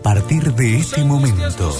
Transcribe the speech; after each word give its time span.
A 0.00 0.02
partir 0.02 0.54
de 0.54 0.78
este 0.78 1.04
momento, 1.04 1.70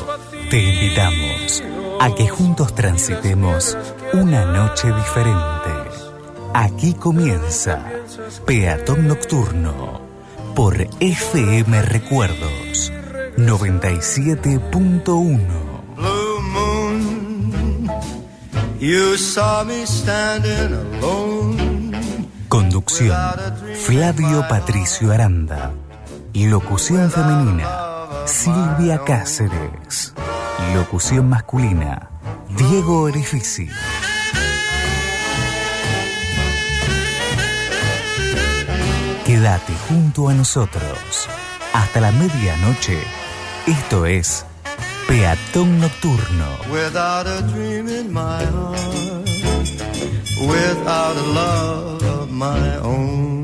te 0.51 0.63
invitamos 0.63 1.65
a 2.01 2.15
que 2.15 2.29
juntos 2.29 2.75
transitemos 2.75 3.79
una 4.13 4.45
noche 4.45 4.93
diferente. 4.93 5.71
Aquí 6.53 6.93
comienza 6.93 7.83
Peatón 8.45 9.09
Nocturno 9.09 10.03
por 10.55 10.87
FM 11.01 11.81
Recuerdos 11.81 12.93
97.1. 13.39 15.39
You 18.81 19.17
saw. 19.17 19.65
Conducción, 22.49 23.17
Flavio 23.87 24.47
Patricio 24.47 25.11
Aranda. 25.11 25.73
Locución 26.33 27.11
femenina, 27.11 27.80
Silvia 28.31 29.03
Cáceres. 29.05 30.15
Locución 30.73 31.29
masculina. 31.29 32.11
Diego 32.57 33.03
Orifici. 33.03 33.69
Quédate 39.27 39.73
junto 39.89 40.29
a 40.29 40.35
nosotros. 40.35 41.29
Hasta 41.73 42.01
la 42.01 42.13
medianoche. 42.13 43.03
Esto 43.67 44.07
es 44.07 44.47
Peatón 45.09 45.81
Nocturno. 45.81 46.47
Without 46.71 47.27
a 47.27 47.43
dream 47.53 47.89
in 47.89 48.13
my 48.13 48.45
heart, 48.45 49.29
without 50.47 51.17
a 51.17 51.27
love 51.35 52.03
of 52.05 52.31
my 52.31 52.79
own. 52.79 53.40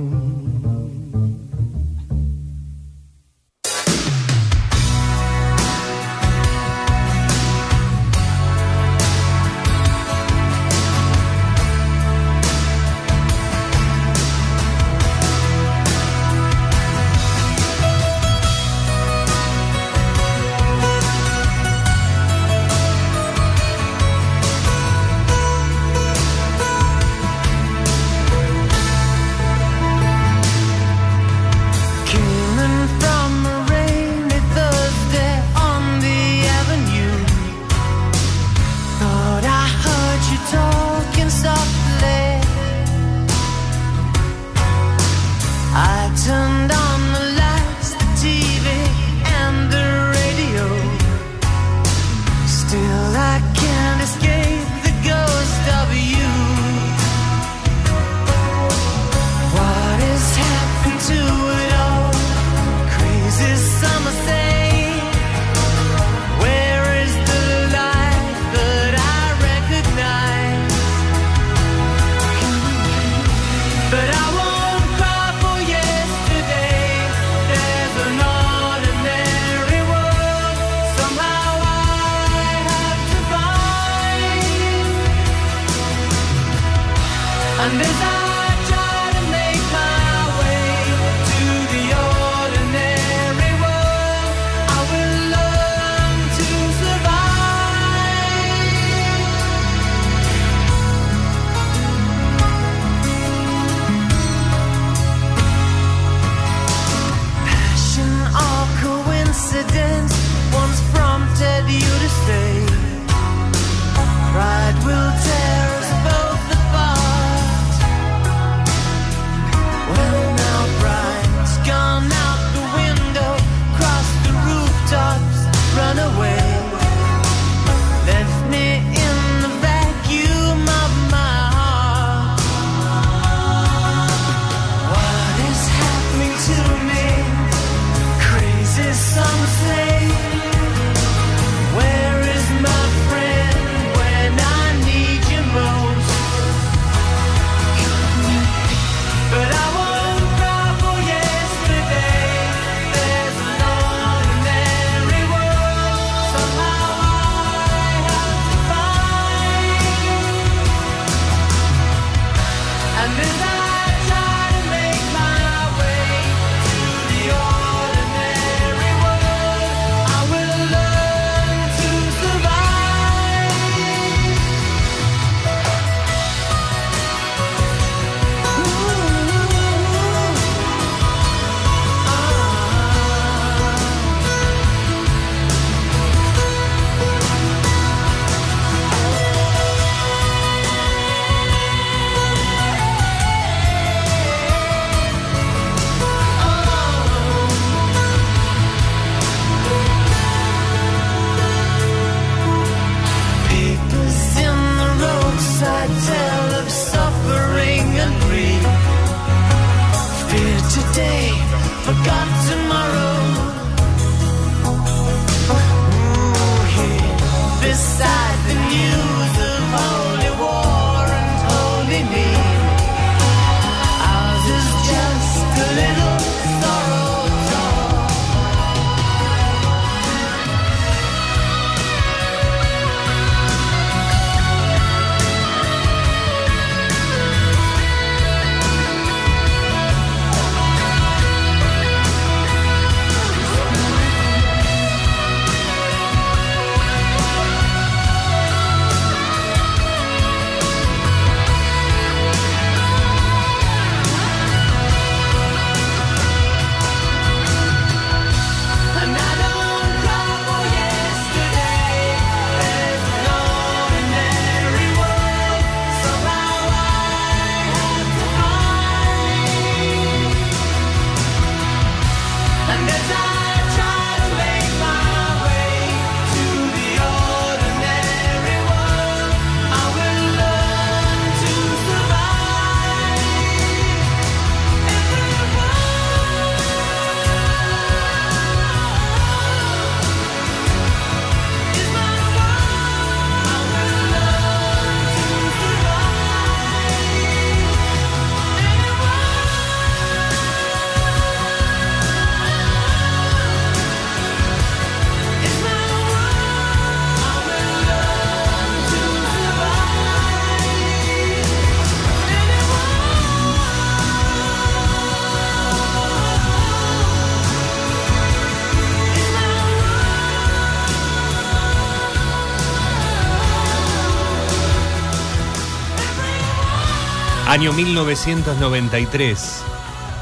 Año 327.56 327.72
1993. 327.72 329.62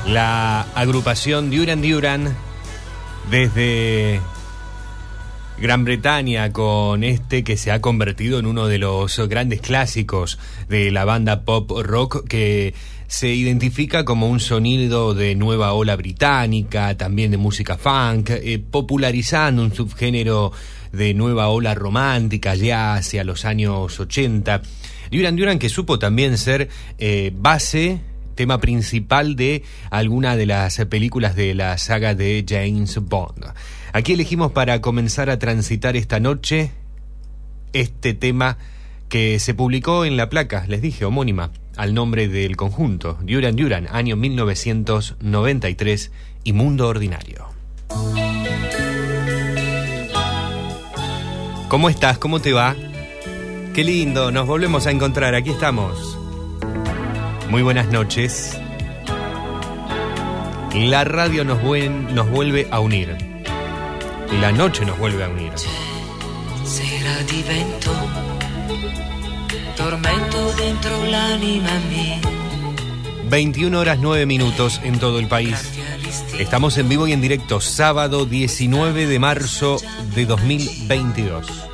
La 0.07 0.61
agrupación 0.77 1.51
Duran 1.51 1.83
Duran 1.83 2.33
desde 3.29 4.21
Gran 5.59 5.85
Bretaña 5.85 6.53
con 6.53 7.03
este 7.03 7.43
que 7.43 7.57
se 7.57 7.73
ha 7.73 7.81
convertido 7.81 8.39
en 8.39 8.47
uno 8.47 8.69
de 8.69 8.79
los 8.79 9.19
grandes 9.29 9.61
clásicos 9.61 10.39
de 10.69 10.93
la 10.93 11.05
banda 11.05 11.43
pop 11.43 11.73
rock 11.83 12.25
que 12.29 12.73
se 13.09 13.31
identifica 13.31 14.05
como 14.05 14.29
un 14.29 14.39
sonido 14.39 15.13
de 15.13 15.35
nueva 15.35 15.73
ola 15.73 15.97
británica, 15.97 16.97
también 16.97 17.33
de 17.33 17.37
música 17.37 17.77
funk, 17.77 18.31
eh, 18.31 18.63
popularizando 18.71 19.61
un 19.61 19.75
subgénero 19.75 20.53
de 20.93 21.15
nueva 21.15 21.49
ola 21.49 21.75
romántica 21.75 22.55
ya 22.55 22.95
hacia 22.95 23.25
los 23.25 23.45
años 23.45 23.99
80. 23.99 24.63
Duran 25.15 25.37
Duran 25.37 25.61
que 25.61 25.69
supo 25.69 26.01
también 26.01 26.37
ser 26.39 26.69
eh, 26.99 27.31
base, 27.37 28.01
tema 28.35 28.59
principal 28.59 29.37
de 29.37 29.63
alguna 29.91 30.35
de 30.37 30.45
las 30.45 30.77
películas 30.87 31.37
de 31.37 31.55
la 31.55 31.79
saga 31.79 32.17
de 32.17 32.45
James 32.49 32.99
Bond. 32.99 33.45
Aquí 33.93 34.15
elegimos 34.15 34.51
para 34.51 34.81
comenzar 34.81 35.31
a 35.31 35.39
transitar 35.39 35.95
esta 35.95 36.19
noche 36.19 36.73
este 37.73 38.15
tema 38.15 38.59
que 39.09 39.39
se 39.39 39.55
publicó 39.55 40.05
en 40.05 40.17
la 40.17 40.29
placa, 40.29 40.65
les 40.67 40.83
dije, 40.83 41.05
homónima, 41.05 41.53
al 41.77 41.95
nombre 41.95 42.27
del 42.27 42.57
conjunto, 42.57 43.17
Duran 43.23 43.55
Duran, 43.55 43.87
año 43.93 44.17
1993 44.17 46.11
y 46.43 46.53
Mundo 46.53 46.89
Ordinario. 46.89 47.47
¿Cómo 51.69 51.89
estás? 51.89 52.19
¿Cómo 52.19 52.41
te 52.41 52.53
va? 52.53 52.75
Qué 53.75 53.83
lindo, 53.83 54.31
nos 54.31 54.47
volvemos 54.47 54.87
a 54.87 54.93
encontrar, 54.93 55.35
aquí 55.35 55.51
estamos. 55.51 56.17
Muy 57.51 57.61
buenas 57.63 57.89
noches. 57.89 58.57
La 60.73 61.03
radio 61.03 61.45
nos, 61.45 61.61
nos 62.13 62.31
vuelve 62.31 62.69
a 62.71 62.79
unir. 62.79 63.17
La 64.41 64.53
noche 64.53 64.85
nos 64.85 64.97
vuelve 64.97 65.25
a 65.25 65.29
unir. 65.29 65.51
Sera 66.65 67.19
divento 67.25 67.91
tormento 69.77 70.53
dentro 70.53 71.07
l'anima 71.07 71.81
mia. 71.91 72.21
21 73.29 73.77
horas 73.77 73.99
9 74.01 74.25
minutos 74.25 74.81
en 74.85 75.01
todo 75.01 75.19
el 75.19 75.27
país. 75.27 75.73
Estamos 76.39 76.79
en 76.79 76.89
vivo 76.89 77.09
y 77.09 77.13
en 77.13 77.21
directo, 77.21 77.61
sábado 77.61 78.25
19 78.25 79.09
de 79.09 79.19
marzo 79.19 79.79
de 80.15 80.27
2022. 80.27 81.74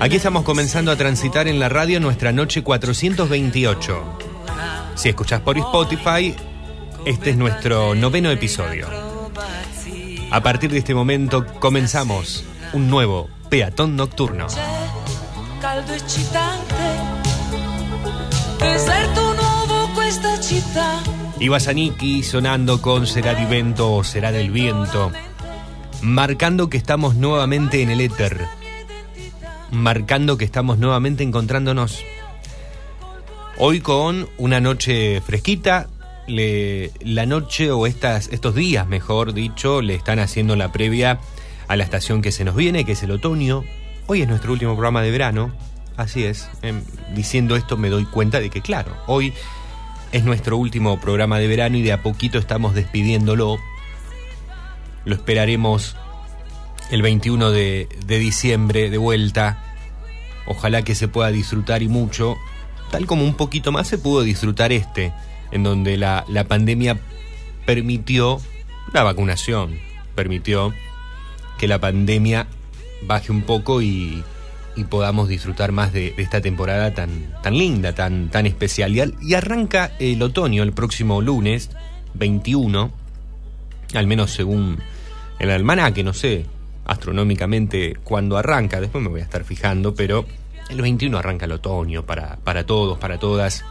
Aquí 0.00 0.16
estamos 0.16 0.44
comenzando 0.44 0.90
a 0.90 0.96
transitar 0.96 1.48
en 1.48 1.58
la 1.58 1.68
radio 1.68 2.00
nuestra 2.00 2.32
noche 2.32 2.62
428. 2.62 4.18
Si 4.94 5.08
escuchás 5.08 5.40
por 5.40 5.58
Spotify, 5.58 6.34
este 7.04 7.30
es 7.30 7.36
nuestro 7.36 7.94
noveno 7.94 8.30
episodio. 8.30 8.88
A 10.30 10.40
partir 10.42 10.70
de 10.70 10.78
este 10.78 10.94
momento 10.94 11.46
comenzamos 11.58 12.44
un 12.72 12.88
nuevo 12.88 13.28
peatón 13.48 13.96
nocturno. 13.96 14.46
Ibasaniki 21.40 22.22
sonando 22.22 22.80
con 22.80 23.06
Será 23.06 23.34
di 23.34 23.44
Vento 23.44 23.92
o 23.92 24.04
Será 24.04 24.32
del 24.32 24.50
Viento, 24.50 25.12
marcando 26.04 26.68
que 26.68 26.76
estamos 26.76 27.14
nuevamente 27.14 27.80
en 27.80 27.88
el 27.88 28.02
éter, 28.02 28.38
marcando 29.70 30.36
que 30.36 30.44
estamos 30.44 30.76
nuevamente 30.76 31.24
encontrándonos. 31.24 32.04
Hoy 33.56 33.80
con 33.80 34.28
una 34.36 34.60
noche 34.60 35.22
fresquita, 35.22 35.88
la 36.26 37.24
noche 37.24 37.70
o 37.70 37.86
estas, 37.86 38.28
estos 38.28 38.54
días, 38.54 38.86
mejor 38.86 39.32
dicho, 39.32 39.80
le 39.80 39.94
están 39.94 40.18
haciendo 40.18 40.56
la 40.56 40.72
previa 40.72 41.20
a 41.68 41.76
la 41.76 41.84
estación 41.84 42.20
que 42.20 42.32
se 42.32 42.44
nos 42.44 42.54
viene, 42.54 42.84
que 42.84 42.92
es 42.92 43.02
el 43.02 43.10
otoño. 43.10 43.64
Hoy 44.06 44.20
es 44.20 44.28
nuestro 44.28 44.52
último 44.52 44.74
programa 44.74 45.00
de 45.00 45.10
verano, 45.10 45.54
así 45.96 46.24
es. 46.24 46.50
Em, 46.60 46.82
diciendo 47.14 47.56
esto 47.56 47.78
me 47.78 47.88
doy 47.88 48.04
cuenta 48.04 48.40
de 48.40 48.50
que, 48.50 48.60
claro, 48.60 48.94
hoy 49.06 49.32
es 50.12 50.22
nuestro 50.22 50.58
último 50.58 51.00
programa 51.00 51.38
de 51.38 51.48
verano 51.48 51.78
y 51.78 51.82
de 51.82 51.94
a 51.94 52.02
poquito 52.02 52.36
estamos 52.38 52.74
despidiéndolo. 52.74 53.58
Lo 55.04 55.14
esperaremos 55.14 55.96
el 56.90 57.02
21 57.02 57.50
de, 57.50 57.88
de 58.06 58.18
diciembre 58.18 58.90
de 58.90 58.98
vuelta. 58.98 59.62
Ojalá 60.46 60.82
que 60.82 60.94
se 60.94 61.08
pueda 61.08 61.30
disfrutar 61.30 61.82
y 61.82 61.88
mucho, 61.88 62.36
tal 62.90 63.06
como 63.06 63.24
un 63.24 63.34
poquito 63.34 63.72
más 63.72 63.88
se 63.88 63.98
pudo 63.98 64.22
disfrutar 64.22 64.72
este, 64.72 65.12
en 65.52 65.62
donde 65.62 65.96
la, 65.96 66.24
la 66.28 66.44
pandemia 66.44 66.98
permitió 67.64 68.40
la 68.92 69.02
vacunación, 69.02 69.78
permitió 70.14 70.74
que 71.58 71.68
la 71.68 71.80
pandemia 71.80 72.46
baje 73.06 73.32
un 73.32 73.42
poco 73.42 73.82
y, 73.82 74.22
y 74.76 74.84
podamos 74.84 75.28
disfrutar 75.28 75.72
más 75.72 75.92
de, 75.92 76.14
esta 76.18 76.40
temporada 76.40 76.94
tan, 76.94 77.34
tan 77.42 77.56
linda, 77.56 77.94
tan, 77.94 78.30
tan 78.30 78.46
especial. 78.46 79.14
Y, 79.20 79.34
arranca 79.34 79.92
el 79.98 80.22
otoño 80.22 80.62
el 80.62 80.72
próximo 80.72 81.20
lunes 81.20 81.70
21, 82.14 82.90
al 83.94 84.06
menos 84.06 84.32
según 84.32 84.78
el 85.44 85.50
almanaque, 85.50 86.02
no 86.02 86.12
sé 86.12 86.46
astronómicamente 86.86 87.96
cuándo 88.04 88.36
arranca, 88.36 88.78
después 88.78 89.02
me 89.02 89.08
voy 89.08 89.20
a 89.20 89.24
estar 89.24 89.42
fijando, 89.44 89.94
pero 89.94 90.26
el 90.68 90.82
21 90.82 91.16
arranca 91.16 91.46
el 91.46 91.52
otoño 91.52 92.04
para, 92.04 92.36
para 92.44 92.66
todos, 92.66 92.98
para 92.98 93.18
todas. 93.18 93.64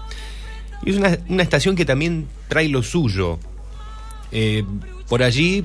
Y 0.83 0.89
es 0.89 0.97
una, 0.97 1.17
una 1.29 1.43
estación 1.43 1.75
que 1.75 1.85
también 1.85 2.27
trae 2.47 2.67
lo 2.69 2.81
suyo. 2.81 3.37
Eh, 4.31 4.63
por 5.07 5.21
allí 5.21 5.63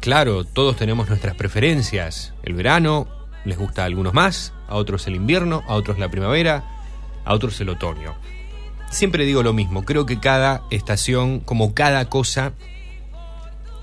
Claro, 0.00 0.44
todos 0.44 0.76
tenemos 0.76 1.10
nuestras 1.10 1.34
preferencias. 1.34 2.32
El 2.42 2.54
verano 2.54 3.06
les 3.44 3.58
gusta 3.58 3.82
a 3.82 3.84
algunos 3.84 4.14
más, 4.14 4.54
a 4.66 4.76
otros 4.76 5.06
el 5.06 5.14
invierno, 5.14 5.62
a 5.68 5.74
otros 5.74 5.98
la 5.98 6.08
primavera, 6.08 6.64
a 7.22 7.34
otros 7.34 7.60
el 7.60 7.68
otoño. 7.68 8.14
Siempre 8.90 9.26
digo 9.26 9.42
lo 9.42 9.52
mismo, 9.52 9.84
creo 9.84 10.06
que 10.06 10.18
cada 10.18 10.62
estación, 10.70 11.40
como 11.40 11.74
cada 11.74 12.06
cosa, 12.06 12.54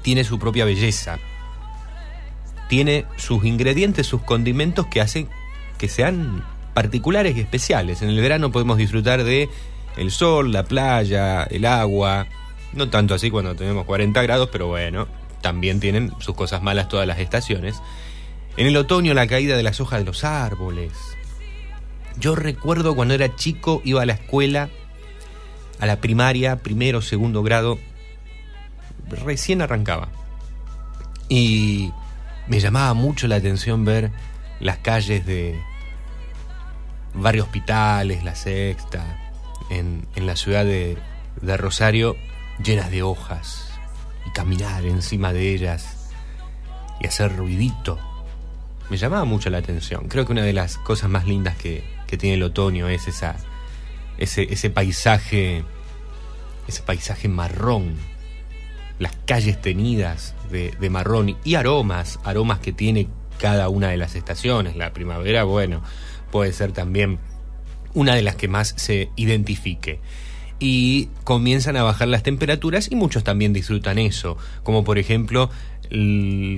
tiene 0.02 0.24
su 0.24 0.40
propia 0.40 0.66
belleza. 0.66 1.20
Tiene 2.70 3.06
sus 3.18 3.46
ingredientes, 3.46 4.08
sus 4.08 4.22
condimentos 4.22 4.88
que 4.88 5.02
hacen 5.02 5.30
que 5.78 5.88
sean 5.88 6.44
particulares 6.74 7.38
y 7.38 7.42
especiales. 7.42 8.02
En 8.02 8.10
el 8.10 8.20
verano 8.20 8.52
podemos 8.52 8.78
disfrutar 8.78 9.24
de 9.24 9.50
el 9.96 10.12
sol, 10.12 10.52
la 10.52 10.64
playa, 10.64 11.44
el 11.44 11.66
agua. 11.66 12.28
No 12.74 12.90
tanto 12.90 13.14
así 13.14 13.32
cuando 13.32 13.56
tenemos 13.56 13.86
40 13.86 14.22
grados, 14.24 14.50
pero 14.52 14.68
bueno, 14.68 15.08
también 15.42 15.80
tienen 15.80 16.14
sus 16.20 16.36
cosas 16.36 16.62
malas 16.62 16.90
todas 16.90 17.08
las 17.08 17.20
estaciones. 17.20 17.82
En 18.58 18.68
el 18.68 18.76
otoño 18.78 19.14
la 19.14 19.28
caída 19.28 19.56
de 19.56 19.64
las 19.64 19.80
hojas 19.80 20.00
de 20.00 20.06
los 20.06 20.24
árboles. 20.24 20.92
Yo 22.20 22.36
recuerdo 22.36 22.96
cuando 22.96 23.14
era 23.14 23.36
chico, 23.36 23.82
iba 23.86 24.02
a 24.02 24.06
la 24.06 24.14
escuela, 24.14 24.70
a 25.80 25.86
la 25.86 26.02
primaria, 26.02 26.58
primero, 26.58 27.02
segundo 27.02 27.44
grado, 27.44 27.78
recién 29.26 29.62
arrancaba. 29.62 30.10
Y 31.30 31.92
me 32.48 32.60
llamaba 32.60 32.94
mucho 32.94 33.28
la 33.28 33.36
atención 33.36 33.84
ver 33.86 34.12
las 34.60 34.78
calles 34.78 35.26
de 35.26 35.60
Barrio 37.14 37.44
Hospitales, 37.44 38.24
La 38.24 38.36
Sexta, 38.36 39.04
en, 39.70 40.08
en 40.16 40.26
la 40.26 40.36
ciudad 40.36 40.64
de, 40.64 40.98
de 41.42 41.58
Rosario, 41.58 42.16
llenas 42.64 42.90
de 42.90 43.04
hojas, 43.04 43.70
y 44.26 44.32
caminar 44.32 44.86
encima 44.86 45.34
de 45.34 45.54
ellas 45.54 46.10
y 47.00 47.08
hacer 47.08 47.36
ruidito. 47.36 48.00
Me 48.90 48.98
llamaba 48.98 49.26
mucho 49.26 49.50
la 49.50 49.58
atención. 49.58 50.08
Creo 50.08 50.26
que 50.26 50.32
una 50.32 50.44
de 50.44 50.54
las 50.54 50.78
cosas 50.78 51.10
más 51.10 51.28
lindas 51.28 51.58
que, 51.58 51.84
tiene 52.18 52.36
el 52.36 52.44
otoño 52.44 52.88
es 52.88 53.10
esa, 53.10 53.36
ese, 54.18 54.48
ese 54.50 54.70
paisaje, 54.70 55.66
ese 56.68 56.82
paisaje 56.84 57.28
marrón, 57.28 57.96
las 58.98 59.12
calles 59.26 59.62
tenidas 59.62 60.34
de, 60.50 60.90
marrón 60.90 61.38
y 61.44 61.56
aromas, 61.56 62.20
aromas 62.24 62.60
que 62.60 62.74
tiene 62.74 63.08
cada 63.40 63.70
una 63.70 63.90
de 63.90 63.98
las 63.98 64.16
estaciones. 64.16 64.76
La 64.76 64.94
primavera, 64.94 65.44
bueno, 65.44 65.82
puede 66.32 66.54
ser 66.54 66.72
también 66.72 67.20
una 67.94 68.16
de 68.16 68.22
las 68.22 68.36
que 68.36 68.48
más 68.48 68.74
se 68.78 69.10
identifique 69.16 70.00
y 70.60 71.10
comienzan 71.24 71.78
a 71.78 71.84
bajar 71.84 72.08
las 72.08 72.24
temperaturas 72.24 72.92
y 72.92 72.96
muchos 72.96 73.24
también 73.24 73.54
disfrutan 73.54 74.00
eso, 74.00 74.38
como 74.64 74.84
por 74.84 74.98
ejemplo 74.98 75.50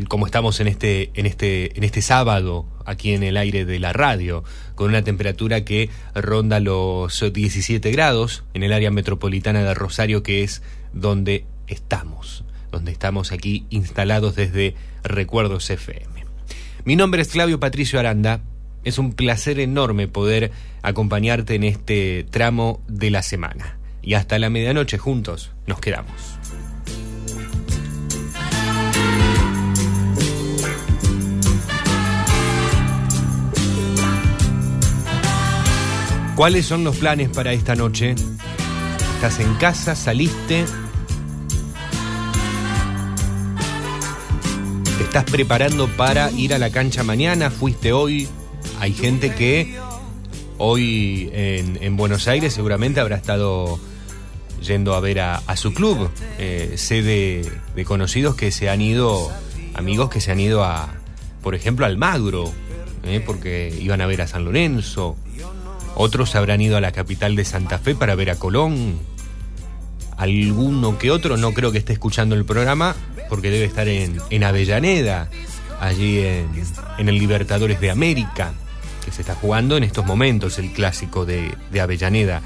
como 0.07 0.25
estamos 0.25 0.59
en 0.59 0.67
este 0.67 1.11
en 1.13 1.27
este 1.27 1.77
en 1.77 1.83
este 1.83 2.01
sábado 2.01 2.65
aquí 2.83 3.13
en 3.13 3.21
el 3.21 3.37
aire 3.37 3.63
de 3.63 3.77
la 3.79 3.93
radio 3.93 4.43
con 4.73 4.89
una 4.89 5.03
temperatura 5.03 5.63
que 5.63 5.91
ronda 6.15 6.59
los 6.59 7.23
17 7.31 7.91
grados 7.91 8.43
en 8.55 8.63
el 8.63 8.73
área 8.73 8.89
metropolitana 8.89 9.61
de 9.61 9.73
Rosario 9.75 10.23
que 10.23 10.43
es 10.43 10.63
donde 10.93 11.45
estamos, 11.67 12.43
donde 12.71 12.91
estamos 12.91 13.31
aquí 13.31 13.65
instalados 13.69 14.35
desde 14.35 14.75
Recuerdos 15.03 15.69
FM. 15.69 16.25
Mi 16.85 16.95
nombre 16.95 17.21
es 17.21 17.29
Flavio 17.29 17.59
Patricio 17.59 17.99
Aranda 17.99 18.41
Es 18.83 18.97
un 18.97 19.13
placer 19.13 19.59
enorme 19.59 20.07
poder 20.07 20.51
acompañarte 20.81 21.55
en 21.55 21.63
este 21.63 22.25
tramo 22.29 22.81
de 22.87 23.09
la 23.09 23.21
semana. 23.21 23.77
Y 24.01 24.13
hasta 24.13 24.39
la 24.39 24.49
medianoche 24.49 24.97
juntos 24.97 25.51
nos 25.67 25.79
quedamos. 25.81 26.39
¿Cuáles 36.39 36.65
son 36.65 36.85
los 36.85 36.95
planes 36.95 37.27
para 37.27 37.51
esta 37.51 37.75
noche? 37.75 38.15
¿Estás 39.15 39.41
en 39.41 39.53
casa? 39.55 39.93
¿Saliste? 39.93 40.63
Estás 45.09 45.23
preparando 45.23 45.87
para 45.87 46.29
ir 46.33 46.53
a 46.53 46.59
la 46.59 46.69
cancha 46.69 47.01
mañana? 47.01 47.49
¿Fuiste 47.49 47.93
hoy? 47.93 48.27
Hay 48.79 48.93
gente 48.93 49.33
que 49.33 49.75
hoy 50.59 51.31
en, 51.33 51.79
en 51.81 51.97
Buenos 51.97 52.27
Aires 52.27 52.53
seguramente 52.53 52.99
habrá 52.99 53.15
estado 53.15 53.79
yendo 54.61 54.93
a 54.93 54.99
ver 54.99 55.19
a, 55.19 55.41
su 55.55 55.73
club. 55.73 56.11
Eh, 56.37 56.75
sé 56.77 57.01
de, 57.01 57.51
de 57.75 57.85
conocidos 57.85 58.35
que 58.35 58.51
se 58.51 58.69
han 58.69 58.81
ido, 58.81 59.31
amigos 59.73 60.11
que 60.11 60.21
se 60.21 60.31
han 60.31 60.39
ido 60.39 60.63
a, 60.63 60.93
por 61.41 61.55
ejemplo, 61.55 61.87
al 61.87 61.97
Magro, 61.97 62.53
eh, 63.03 63.19
porque 63.25 63.75
iban 63.81 64.01
a 64.01 64.05
ver 64.05 64.21
a 64.21 64.27
San 64.27 64.45
Lorenzo. 64.45 65.17
Otros 65.95 66.35
habrán 66.35 66.61
ido 66.61 66.77
a 66.77 66.81
la 66.81 66.91
capital 66.91 67.35
de 67.35 67.45
Santa 67.45 67.79
Fe 67.79 67.95
para 67.95 68.13
ver 68.13 68.29
a 68.29 68.35
Colón. 68.35 68.99
Alguno 70.17 70.99
que 70.99 71.09
otro 71.09 71.35
no 71.35 71.51
creo 71.55 71.71
que 71.71 71.79
esté 71.79 71.93
escuchando 71.93 72.35
el 72.35 72.45
programa 72.45 72.95
porque 73.29 73.49
debe 73.49 73.65
estar 73.65 73.87
en, 73.87 74.19
en 74.29 74.43
Avellaneda, 74.43 75.29
allí 75.79 76.19
en, 76.19 76.49
en 76.97 77.09
el 77.09 77.17
Libertadores 77.17 77.79
de 77.79 77.91
América, 77.91 78.53
que 79.05 79.11
se 79.11 79.21
está 79.21 79.35
jugando 79.35 79.77
en 79.77 79.83
estos 79.83 80.05
momentos 80.05 80.59
el 80.59 80.71
clásico 80.73 81.25
de, 81.25 81.55
de 81.71 81.81
Avellaneda. 81.81 82.41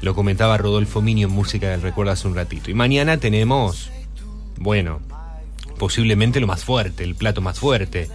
Lo 0.00 0.14
comentaba 0.14 0.58
Rodolfo 0.58 1.00
Minio 1.00 1.28
en 1.28 1.34
Música 1.34 1.68
del 1.68 1.82
Recuerdo 1.82 2.12
hace 2.12 2.26
un 2.26 2.34
ratito. 2.34 2.70
Y 2.70 2.74
mañana 2.74 3.18
tenemos, 3.18 3.90
bueno, 4.58 5.00
posiblemente 5.78 6.40
lo 6.40 6.46
más 6.46 6.64
fuerte, 6.64 7.04
el 7.04 7.14
plato 7.14 7.40
más 7.40 7.58
fuerte. 7.58 8.08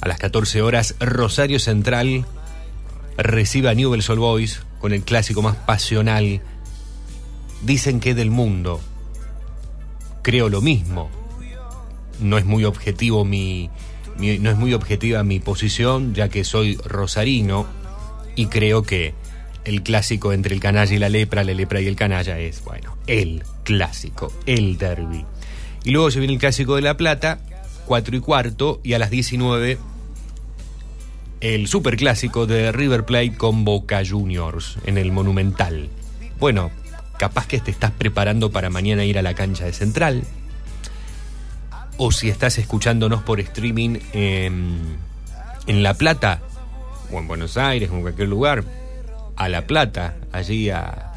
A 0.00 0.08
las 0.08 0.18
14 0.18 0.62
horas, 0.62 0.94
Rosario 1.00 1.58
Central 1.58 2.26
recibe 3.16 3.68
a 3.68 3.74
Newell's 3.74 4.08
Old 4.10 4.20
Boys 4.20 4.62
con 4.80 4.92
el 4.92 5.02
clásico 5.02 5.42
más 5.42 5.56
pasional. 5.56 6.40
Dicen 7.62 8.00
que 8.00 8.14
del 8.14 8.30
mundo. 8.30 8.80
Creo 10.22 10.48
lo 10.48 10.60
mismo. 10.60 11.10
No 12.20 12.38
es 12.38 12.44
muy 12.44 12.64
objetivo 12.64 13.24
mi, 13.24 13.70
mi- 14.18 14.38
no 14.38 14.50
es 14.50 14.56
muy 14.56 14.74
objetiva 14.74 15.22
mi 15.24 15.40
posición, 15.40 16.14
ya 16.14 16.28
que 16.28 16.44
soy 16.44 16.76
rosarino 16.84 17.66
y 18.36 18.46
creo 18.46 18.82
que 18.82 19.14
el 19.64 19.82
clásico 19.82 20.32
entre 20.32 20.54
el 20.54 20.60
canalla 20.60 20.94
y 20.94 20.98
la 20.98 21.08
lepra, 21.08 21.44
la 21.44 21.52
lepra 21.54 21.80
y 21.80 21.86
el 21.86 21.96
canalla 21.96 22.38
es, 22.38 22.62
bueno, 22.64 22.96
el 23.06 23.42
clásico, 23.64 24.32
el 24.46 24.76
derby. 24.78 25.24
Y 25.84 25.90
luego 25.90 26.10
se 26.10 26.18
viene 26.18 26.34
el 26.34 26.40
clásico 26.40 26.76
de 26.76 26.82
La 26.82 26.96
Plata, 26.96 27.40
4 27.86 28.16
y 28.16 28.20
cuarto, 28.20 28.80
y 28.82 28.92
a 28.94 28.98
las 28.98 29.10
19 29.10 29.78
el 31.40 31.66
superclásico 31.66 32.46
de 32.46 32.70
River 32.72 33.04
Plate 33.04 33.34
con 33.36 33.64
Boca 33.64 34.02
Juniors 34.08 34.76
en 34.86 34.96
el 34.96 35.10
Monumental. 35.10 35.88
Bueno, 36.38 36.70
capaz 37.18 37.46
que 37.46 37.58
te 37.58 37.70
estás 37.72 37.90
preparando 37.90 38.50
para 38.52 38.70
mañana 38.70 39.04
ir 39.04 39.18
a 39.18 39.22
la 39.22 39.34
cancha 39.34 39.64
de 39.64 39.72
Central. 39.72 40.22
O 41.96 42.10
si 42.10 42.28
estás 42.28 42.58
escuchándonos 42.58 43.22
por 43.22 43.40
streaming 43.40 43.98
en, 44.12 44.96
en 45.66 45.82
La 45.82 45.94
Plata, 45.94 46.40
o 47.12 47.18
en 47.18 47.28
Buenos 47.28 47.56
Aires, 47.56 47.90
o 47.90 47.94
en 47.94 48.02
cualquier 48.02 48.28
lugar, 48.28 48.64
a 49.36 49.48
La 49.48 49.66
Plata, 49.66 50.16
allí 50.32 50.70
a, 50.70 51.12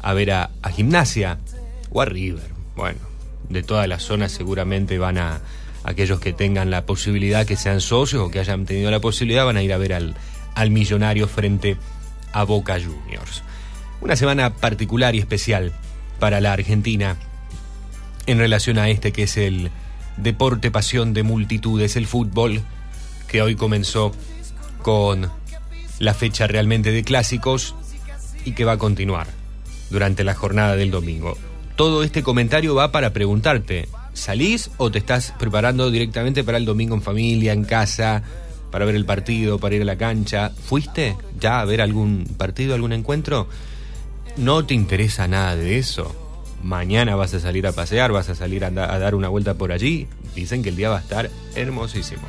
a 0.00 0.12
ver 0.14 0.30
a, 0.30 0.50
a 0.62 0.70
Gimnasia 0.70 1.38
o 1.90 2.00
a 2.00 2.04
River. 2.04 2.50
Bueno, 2.76 2.98
de 3.48 3.62
toda 3.62 3.86
la 3.86 3.98
zona 3.98 4.28
seguramente 4.28 4.98
van 4.98 5.18
a, 5.18 5.40
aquellos 5.84 6.20
que 6.20 6.32
tengan 6.32 6.70
la 6.70 6.86
posibilidad, 6.86 7.46
que 7.46 7.56
sean 7.56 7.80
socios 7.80 8.22
o 8.22 8.30
que 8.30 8.40
hayan 8.40 8.66
tenido 8.66 8.90
la 8.90 9.00
posibilidad, 9.00 9.44
van 9.44 9.56
a 9.56 9.62
ir 9.62 9.72
a 9.72 9.78
ver 9.78 9.92
al, 9.94 10.14
al 10.54 10.70
millonario 10.70 11.28
frente 11.28 11.76
a 12.32 12.44
Boca 12.44 12.78
Juniors. 12.80 13.42
Una 14.00 14.16
semana 14.16 14.54
particular 14.54 15.14
y 15.14 15.18
especial 15.18 15.72
para 16.18 16.40
la 16.40 16.52
Argentina 16.52 17.16
en 18.26 18.38
relación 18.38 18.78
a 18.78 18.88
este 18.88 19.12
que 19.12 19.24
es 19.24 19.36
el 19.36 19.70
deporte 20.16 20.70
pasión 20.70 21.14
de 21.14 21.22
multitudes, 21.22 21.96
el 21.96 22.06
fútbol, 22.06 22.62
que 23.28 23.42
hoy 23.42 23.56
comenzó 23.56 24.12
con 24.82 25.30
la 25.98 26.14
fecha 26.14 26.46
realmente 26.46 26.90
de 26.90 27.04
clásicos 27.04 27.74
y 28.44 28.52
que 28.52 28.64
va 28.64 28.72
a 28.72 28.78
continuar 28.78 29.28
durante 29.90 30.24
la 30.24 30.34
jornada 30.34 30.76
del 30.76 30.90
domingo. 30.90 31.36
Todo 31.76 32.02
este 32.02 32.22
comentario 32.22 32.74
va 32.74 32.92
para 32.92 33.12
preguntarte, 33.12 33.88
¿salís 34.12 34.70
o 34.76 34.90
te 34.90 34.98
estás 34.98 35.32
preparando 35.38 35.90
directamente 35.90 36.44
para 36.44 36.58
el 36.58 36.64
domingo 36.64 36.94
en 36.94 37.02
familia, 37.02 37.52
en 37.52 37.64
casa, 37.64 38.22
para 38.70 38.84
ver 38.84 38.96
el 38.96 39.04
partido, 39.04 39.58
para 39.58 39.76
ir 39.76 39.82
a 39.82 39.86
la 39.86 39.96
cancha? 39.96 40.50
¿Fuiste 40.50 41.16
ya 41.38 41.60
a 41.60 41.64
ver 41.64 41.80
algún 41.80 42.26
partido, 42.36 42.74
algún 42.74 42.92
encuentro? 42.92 43.48
¿No 44.36 44.64
te 44.64 44.74
interesa 44.74 45.28
nada 45.28 45.56
de 45.56 45.78
eso? 45.78 46.21
Mañana 46.62 47.16
vas 47.16 47.34
a 47.34 47.40
salir 47.40 47.66
a 47.66 47.72
pasear, 47.72 48.12
vas 48.12 48.28
a 48.28 48.34
salir 48.34 48.64
a, 48.64 48.70
da- 48.70 48.92
a 48.92 48.98
dar 48.98 49.14
una 49.14 49.28
vuelta 49.28 49.54
por 49.54 49.72
allí. 49.72 50.06
Dicen 50.34 50.62
que 50.62 50.68
el 50.68 50.76
día 50.76 50.90
va 50.90 50.98
a 50.98 51.00
estar 51.00 51.28
hermosísimo. 51.54 52.22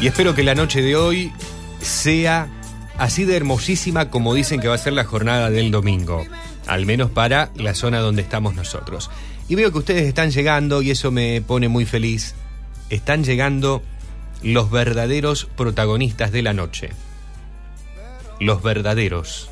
Y 0.00 0.06
espero 0.06 0.34
que 0.34 0.42
la 0.42 0.54
noche 0.54 0.82
de 0.82 0.94
hoy 0.96 1.32
sea 1.80 2.48
así 2.98 3.24
de 3.24 3.36
hermosísima 3.36 4.10
como 4.10 4.34
dicen 4.34 4.60
que 4.60 4.68
va 4.68 4.74
a 4.74 4.78
ser 4.78 4.92
la 4.92 5.04
jornada 5.04 5.50
del 5.50 5.70
domingo. 5.70 6.24
Al 6.66 6.84
menos 6.84 7.10
para 7.10 7.50
la 7.56 7.74
zona 7.74 8.00
donde 8.00 8.22
estamos 8.22 8.54
nosotros. 8.54 9.10
Y 9.48 9.54
veo 9.54 9.70
que 9.72 9.78
ustedes 9.78 10.02
están 10.06 10.30
llegando 10.30 10.82
y 10.82 10.90
eso 10.90 11.10
me 11.10 11.40
pone 11.40 11.68
muy 11.68 11.86
feliz. 11.86 12.34
Están 12.90 13.24
llegando 13.24 13.82
los 14.42 14.70
verdaderos 14.70 15.46
protagonistas 15.56 16.32
de 16.32 16.42
la 16.42 16.52
noche. 16.52 16.90
Los 18.38 18.62
verdaderos 18.62 19.50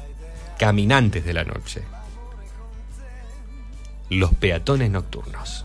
caminantes 0.59 1.25
de 1.25 1.35
la 1.35 1.45
noche. 1.45 1.83
Los 4.11 4.35
peatones 4.35 4.91
nocturnos. 4.91 5.64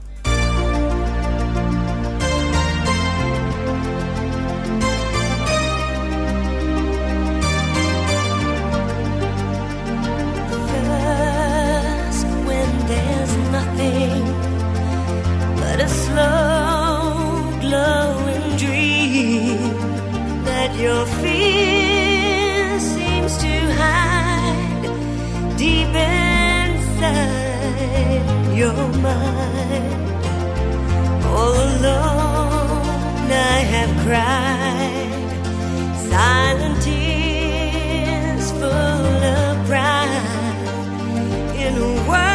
Your 20.80 21.06
fear 21.22 22.80
seems 22.80 23.38
to 23.38 23.54
hide 23.82 24.84
deep 25.58 25.94
inside 25.94 27.36
your 28.56 28.88
mind. 29.04 29.94
All 31.26 31.54
alone, 31.54 33.30
I 33.30 33.60
have 33.74 33.92
cried 34.06 35.30
silent 36.10 36.82
tears 36.82 38.52
full 38.52 39.24
of 39.36 39.68
pride 39.68 40.60
in 41.58 41.74
a 41.78 42.10
world 42.10 42.29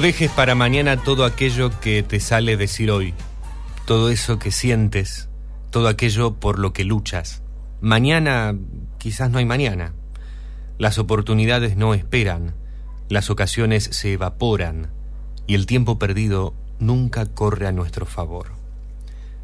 Dejes 0.00 0.30
para 0.30 0.54
mañana 0.54 0.96
todo 0.96 1.26
aquello 1.26 1.78
que 1.78 2.02
te 2.02 2.20
sale 2.20 2.56
decir 2.56 2.90
hoy, 2.90 3.12
todo 3.84 4.08
eso 4.08 4.38
que 4.38 4.50
sientes, 4.50 5.28
todo 5.68 5.88
aquello 5.88 6.40
por 6.40 6.58
lo 6.58 6.72
que 6.72 6.84
luchas. 6.84 7.42
Mañana 7.82 8.56
quizás 8.96 9.30
no 9.30 9.36
hay 9.36 9.44
mañana. 9.44 9.92
Las 10.78 10.96
oportunidades 10.98 11.76
no 11.76 11.92
esperan, 11.92 12.54
las 13.10 13.28
ocasiones 13.28 13.84
se 13.84 14.14
evaporan 14.14 14.90
y 15.46 15.54
el 15.54 15.66
tiempo 15.66 15.98
perdido 15.98 16.54
nunca 16.78 17.26
corre 17.26 17.66
a 17.66 17.72
nuestro 17.72 18.06
favor. 18.06 18.52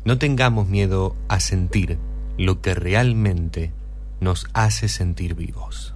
No 0.07 0.17
tengamos 0.17 0.69
miedo 0.69 1.17
a 1.29 1.39
sentir 1.39 1.99
lo 2.39 2.63
que 2.63 2.75
realmente 2.75 3.73
nos 4.21 4.47
hace 4.55 4.89
sentir 4.89 5.35
vivos. 5.35 5.95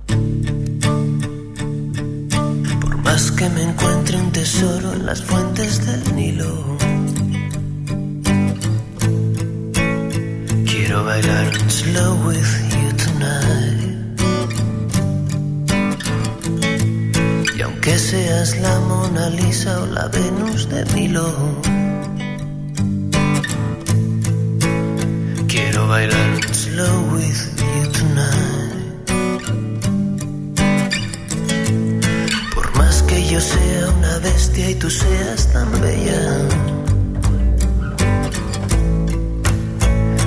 Más 3.12 3.32
que 3.32 3.48
me 3.50 3.64
encuentre 3.64 4.16
un 4.18 4.30
tesoro 4.30 4.92
en 4.92 5.04
las 5.04 5.20
fuentes 5.20 5.84
del 5.84 6.14
Nilo, 6.14 6.78
quiero 10.64 11.04
bailar 11.04 11.50
slow 11.68 12.14
with 12.24 12.52
you 12.70 12.92
tonight. 13.04 14.20
Y 17.56 17.62
aunque 17.62 17.98
seas 17.98 18.56
la 18.58 18.78
Mona 18.78 19.28
Lisa 19.30 19.82
o 19.82 19.86
la 19.86 20.06
Venus 20.06 20.68
de 20.68 20.84
Milo, 20.94 21.34
quiero 25.48 25.88
bailar 25.88 26.54
slow 26.54 27.12
with 27.12 27.58
you 27.58 27.59
sea 33.40 33.88
una 33.96 34.18
bestia 34.18 34.70
y 34.70 34.74
tú 34.74 34.90
seas 34.90 35.52
tan 35.52 35.70
bella, 35.80 36.20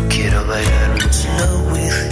quiero 0.10 0.46
bailar 0.48 0.92
un 0.92 1.14
slow 1.14 1.74
with 1.74 2.03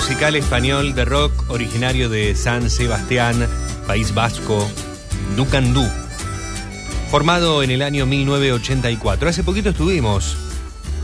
musical 0.00 0.34
español 0.34 0.94
de 0.94 1.04
rock 1.04 1.50
originario 1.50 2.08
de 2.08 2.34
San 2.34 2.70
Sebastián, 2.70 3.46
País 3.86 4.14
Vasco, 4.14 4.66
Ducandú, 5.36 5.86
formado 7.10 7.62
en 7.62 7.70
el 7.70 7.82
año 7.82 8.06
1984. 8.06 9.28
Hace 9.28 9.44
poquito 9.44 9.68
estuvimos 9.68 10.38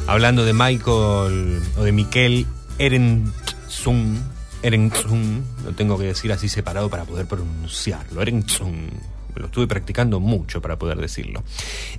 hablando 0.06 0.46
de 0.46 0.54
Michael 0.54 1.60
o 1.76 1.82
de 1.82 1.92
Miquel 1.92 2.46
Erentzun. 2.78 4.18
Erentzun, 4.62 5.44
lo 5.66 5.72
tengo 5.72 5.98
que 5.98 6.04
decir 6.04 6.32
así 6.32 6.48
separado 6.48 6.88
para 6.88 7.04
poder 7.04 7.26
pronunciarlo. 7.26 8.22
Erentzun. 8.22 8.88
lo 9.34 9.44
estuve 9.44 9.66
practicando 9.66 10.20
mucho 10.20 10.62
para 10.62 10.78
poder 10.78 10.96
decirlo. 10.96 11.44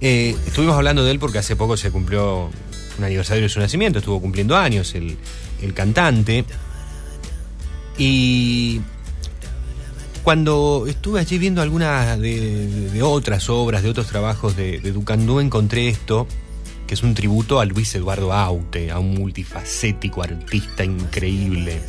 Eh, 0.01 0.35
estuvimos 0.47 0.75
hablando 0.75 1.05
de 1.05 1.11
él 1.11 1.19
porque 1.19 1.37
hace 1.37 1.55
poco 1.55 1.77
se 1.77 1.91
cumplió 1.91 2.49
un 2.97 3.03
aniversario 3.03 3.43
de 3.43 3.49
su 3.49 3.59
nacimiento, 3.59 3.99
estuvo 3.99 4.19
cumpliendo 4.19 4.57
años 4.57 4.95
el, 4.95 5.15
el 5.61 5.75
cantante. 5.75 6.43
Y 7.97 8.81
cuando 10.23 10.85
estuve 10.87 11.19
allí 11.19 11.37
viendo 11.37 11.61
algunas 11.61 12.19
de, 12.19 12.99
otras 13.01 13.49
obras, 13.49 13.83
de 13.83 13.89
otros 13.89 14.07
trabajos 14.07 14.55
de, 14.55 14.79
de 14.79 14.91
Ducandú, 14.91 15.39
encontré 15.39 15.87
esto, 15.87 16.27
que 16.85 16.93
es 16.93 17.03
un 17.03 17.13
tributo 17.13 17.59
a 17.59 17.65
Luis 17.65 17.93
Eduardo 17.95 18.33
Aute, 18.33 18.91
a 18.91 18.99
un 18.99 19.15
multifacético 19.15 20.23
artista 20.23 20.83
increíble 20.83 21.81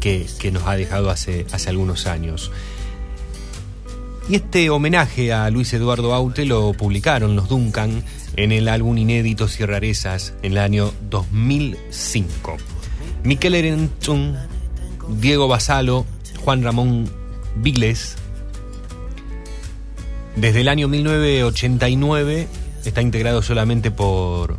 que, 0.00 0.50
nos 0.50 0.66
ha 0.66 0.76
dejado 0.76 1.10
hace, 1.10 1.46
hace 1.52 1.70
algunos 1.70 2.06
años. 2.06 2.50
Y 4.28 4.36
este 4.36 4.70
homenaje 4.70 5.32
a 5.32 5.50
Luis 5.50 5.72
Eduardo 5.72 6.14
Aute 6.14 6.44
lo 6.44 6.72
publicaron 6.72 7.36
los 7.36 7.48
Duncan 7.48 8.02
en 8.36 8.52
el 8.52 8.68
álbum 8.68 8.96
inédito 8.96 9.46
y 9.58 9.64
Rarezas 9.64 10.34
en 10.42 10.52
el 10.52 10.58
año 10.58 10.92
2005. 11.10 12.56
Miquel 13.24 13.54
Erenchun, 13.54 14.36
Diego 15.18 15.48
Basalo, 15.48 16.06
Juan 16.44 16.62
Ramón 16.62 17.10
Viles. 17.56 18.16
Desde 20.36 20.60
el 20.60 20.68
año 20.68 20.88
1989 20.88 22.48
está 22.84 23.02
integrado 23.02 23.42
solamente 23.42 23.90
por 23.90 24.58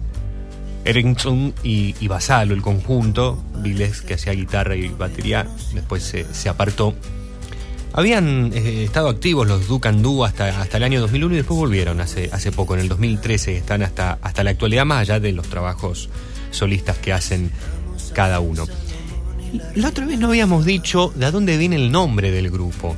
Erenchun 0.85 1.53
y, 1.63 1.95
y 1.99 2.07
Basalo, 2.07 2.53
el 2.53 2.61
conjunto. 2.61 3.41
Viles, 3.57 4.01
que 4.01 4.15
hacía 4.15 4.33
guitarra 4.33 4.75
y 4.75 4.89
batería, 4.89 5.47
después 5.73 6.03
se, 6.03 6.25
se 6.33 6.49
apartó. 6.49 6.93
Habían 7.93 8.51
eh, 8.53 8.85
estado 8.85 9.09
activos 9.09 9.47
los 9.47 9.67
Ducandú 9.67 10.23
hasta, 10.23 10.61
hasta 10.61 10.77
el 10.77 10.83
año 10.83 11.01
2001 11.01 11.33
y 11.33 11.37
después 11.37 11.59
volvieron 11.59 11.99
hace, 11.99 12.29
hace 12.31 12.51
poco, 12.51 12.73
en 12.73 12.79
el 12.81 12.87
2013. 12.87 13.57
Están 13.57 13.83
hasta, 13.83 14.17
hasta 14.21 14.43
la 14.43 14.51
actualidad, 14.51 14.85
más 14.85 15.01
allá 15.01 15.19
de 15.19 15.33
los 15.33 15.47
trabajos 15.47 16.09
solistas 16.51 16.97
que 16.97 17.11
hacen 17.11 17.51
cada 18.13 18.39
uno. 18.39 18.65
La 19.75 19.89
otra 19.89 20.05
vez 20.05 20.17
no 20.19 20.27
habíamos 20.27 20.65
dicho 20.65 21.11
de 21.15 21.29
dónde 21.31 21.57
viene 21.57 21.75
el 21.75 21.91
nombre 21.91 22.31
del 22.31 22.49
grupo. 22.49 22.95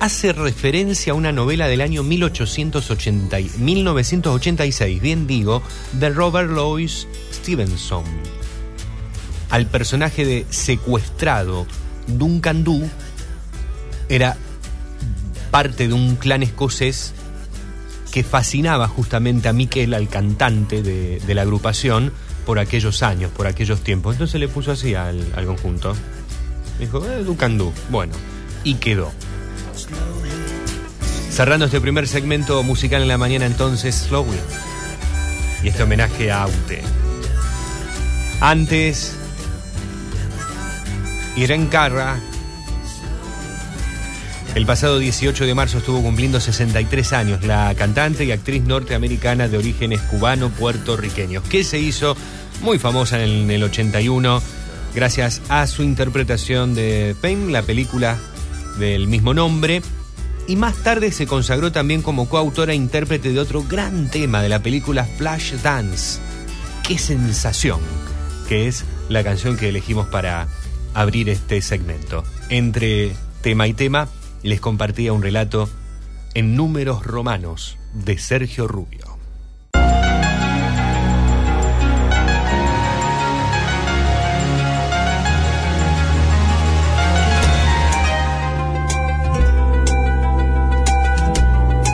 Hace 0.00 0.32
referencia 0.32 1.12
a 1.12 1.16
una 1.16 1.32
novela 1.32 1.66
del 1.68 1.80
año 1.80 2.02
1880, 2.02 3.40
y- 3.40 3.50
1986, 3.58 5.00
bien 5.00 5.26
digo, 5.26 5.62
de 5.92 6.10
Robert 6.10 6.50
Louis 6.50 7.06
Stevenson. 7.32 8.04
Al 9.50 9.66
personaje 9.66 10.24
de 10.24 10.46
secuestrado 10.50 11.66
Duncan 12.06 12.64
Du 12.64 12.88
era 14.08 14.36
parte 15.50 15.88
de 15.88 15.94
un 15.94 16.16
clan 16.16 16.42
escocés 16.42 17.12
que 18.12 18.22
fascinaba 18.24 18.88
justamente 18.88 19.48
a 19.48 19.52
Miquel, 19.52 19.94
al 19.94 20.08
cantante 20.08 20.82
de 20.82 21.34
la 21.34 21.42
agrupación, 21.42 22.12
por 22.48 22.58
aquellos 22.58 23.02
años, 23.02 23.30
por 23.30 23.46
aquellos 23.46 23.82
tiempos. 23.82 24.14
Entonces 24.14 24.40
le 24.40 24.48
puso 24.48 24.72
así 24.72 24.94
al, 24.94 25.22
al 25.36 25.44
conjunto. 25.44 25.94
Dijo, 26.78 27.04
eh, 27.04 27.22
Ducandú. 27.22 27.74
Bueno, 27.90 28.14
y 28.64 28.76
quedó. 28.76 29.12
Cerrando 31.30 31.66
este 31.66 31.78
primer 31.78 32.08
segmento 32.08 32.62
musical 32.62 33.02
en 33.02 33.08
la 33.08 33.18
mañana, 33.18 33.44
entonces, 33.44 33.94
Slowly. 33.94 34.38
Y 35.62 35.68
este 35.68 35.82
homenaje 35.82 36.32
a 36.32 36.44
Aute. 36.44 36.80
Antes, 38.40 39.14
Irene 41.36 41.68
Carra. 41.68 42.18
El 44.54 44.64
pasado 44.64 44.98
18 44.98 45.44
de 45.44 45.54
marzo 45.54 45.78
estuvo 45.78 46.02
cumpliendo 46.02 46.40
63 46.40 47.12
años 47.12 47.44
la 47.44 47.74
cantante 47.76 48.24
y 48.24 48.32
actriz 48.32 48.62
norteamericana 48.64 49.48
de 49.48 49.58
orígenes 49.58 50.00
cubano-puertorriqueños, 50.00 51.44
que 51.44 51.62
se 51.62 51.78
hizo 51.78 52.16
muy 52.62 52.78
famosa 52.78 53.22
en 53.22 53.50
el 53.50 53.62
81 53.62 54.42
gracias 54.94 55.42
a 55.48 55.66
su 55.66 55.82
interpretación 55.82 56.74
de 56.74 57.14
Fame, 57.20 57.52
la 57.52 57.62
película 57.62 58.18
del 58.78 59.06
mismo 59.06 59.34
nombre, 59.34 59.82
y 60.46 60.56
más 60.56 60.76
tarde 60.82 61.12
se 61.12 61.26
consagró 61.26 61.72
también 61.72 62.02
como 62.02 62.28
coautora 62.28 62.72
e 62.72 62.76
intérprete 62.76 63.32
de 63.32 63.40
otro 63.40 63.62
gran 63.62 64.10
tema 64.10 64.42
de 64.42 64.48
la 64.48 64.62
película 64.62 65.04
Flash 65.04 65.54
Dance. 65.62 66.20
¡Qué 66.86 66.98
sensación! 66.98 67.80
Que 68.48 68.66
es 68.66 68.84
la 69.08 69.22
canción 69.22 69.56
que 69.56 69.68
elegimos 69.68 70.06
para 70.08 70.48
abrir 70.94 71.28
este 71.28 71.60
segmento. 71.60 72.24
Entre 72.48 73.14
tema 73.42 73.68
y 73.68 73.74
tema 73.74 74.08
les 74.42 74.60
compartía 74.60 75.12
un 75.12 75.22
relato 75.22 75.68
en 76.34 76.56
números 76.56 77.04
romanos 77.04 77.76
de 77.92 78.18
Sergio 78.18 78.66
Rubio. 78.66 79.07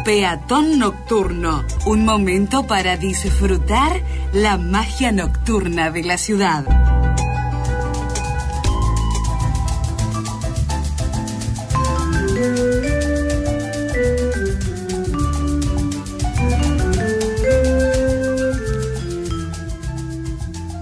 Peatón 0.04 0.78
Nocturno, 0.78 1.64
un 1.86 2.04
momento 2.04 2.66
para 2.66 2.98
disfrutar 2.98 4.02
la 4.34 4.58
magia 4.58 5.12
nocturna 5.12 5.90
de 5.90 6.02
la 6.02 6.18
ciudad. 6.18 6.66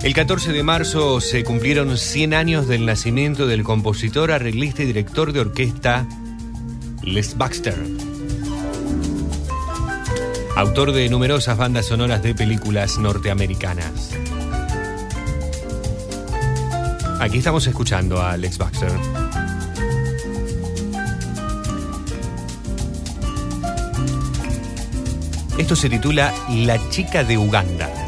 El 0.02 0.14
14 0.14 0.52
de 0.52 0.62
marzo 0.64 1.20
se 1.20 1.44
cumplieron 1.44 1.96
100 1.96 2.34
años 2.34 2.66
del 2.66 2.86
nacimiento 2.86 3.46
del 3.46 3.62
compositor, 3.62 4.32
arreglista 4.32 4.82
y 4.82 4.86
director 4.86 5.32
de 5.32 5.38
orquesta 5.38 6.08
Les 7.04 7.38
Baxter. 7.38 8.01
Autor 10.54 10.92
de 10.92 11.08
numerosas 11.08 11.56
bandas 11.56 11.86
sonoras 11.86 12.22
de 12.22 12.34
películas 12.34 12.98
norteamericanas. 12.98 14.10
Aquí 17.20 17.38
estamos 17.38 17.66
escuchando 17.66 18.20
a 18.20 18.32
Alex 18.32 18.58
Baxter. 18.58 18.92
Esto 25.56 25.74
se 25.74 25.88
titula 25.88 26.34
La 26.50 26.78
chica 26.90 27.24
de 27.24 27.38
Uganda. 27.38 28.01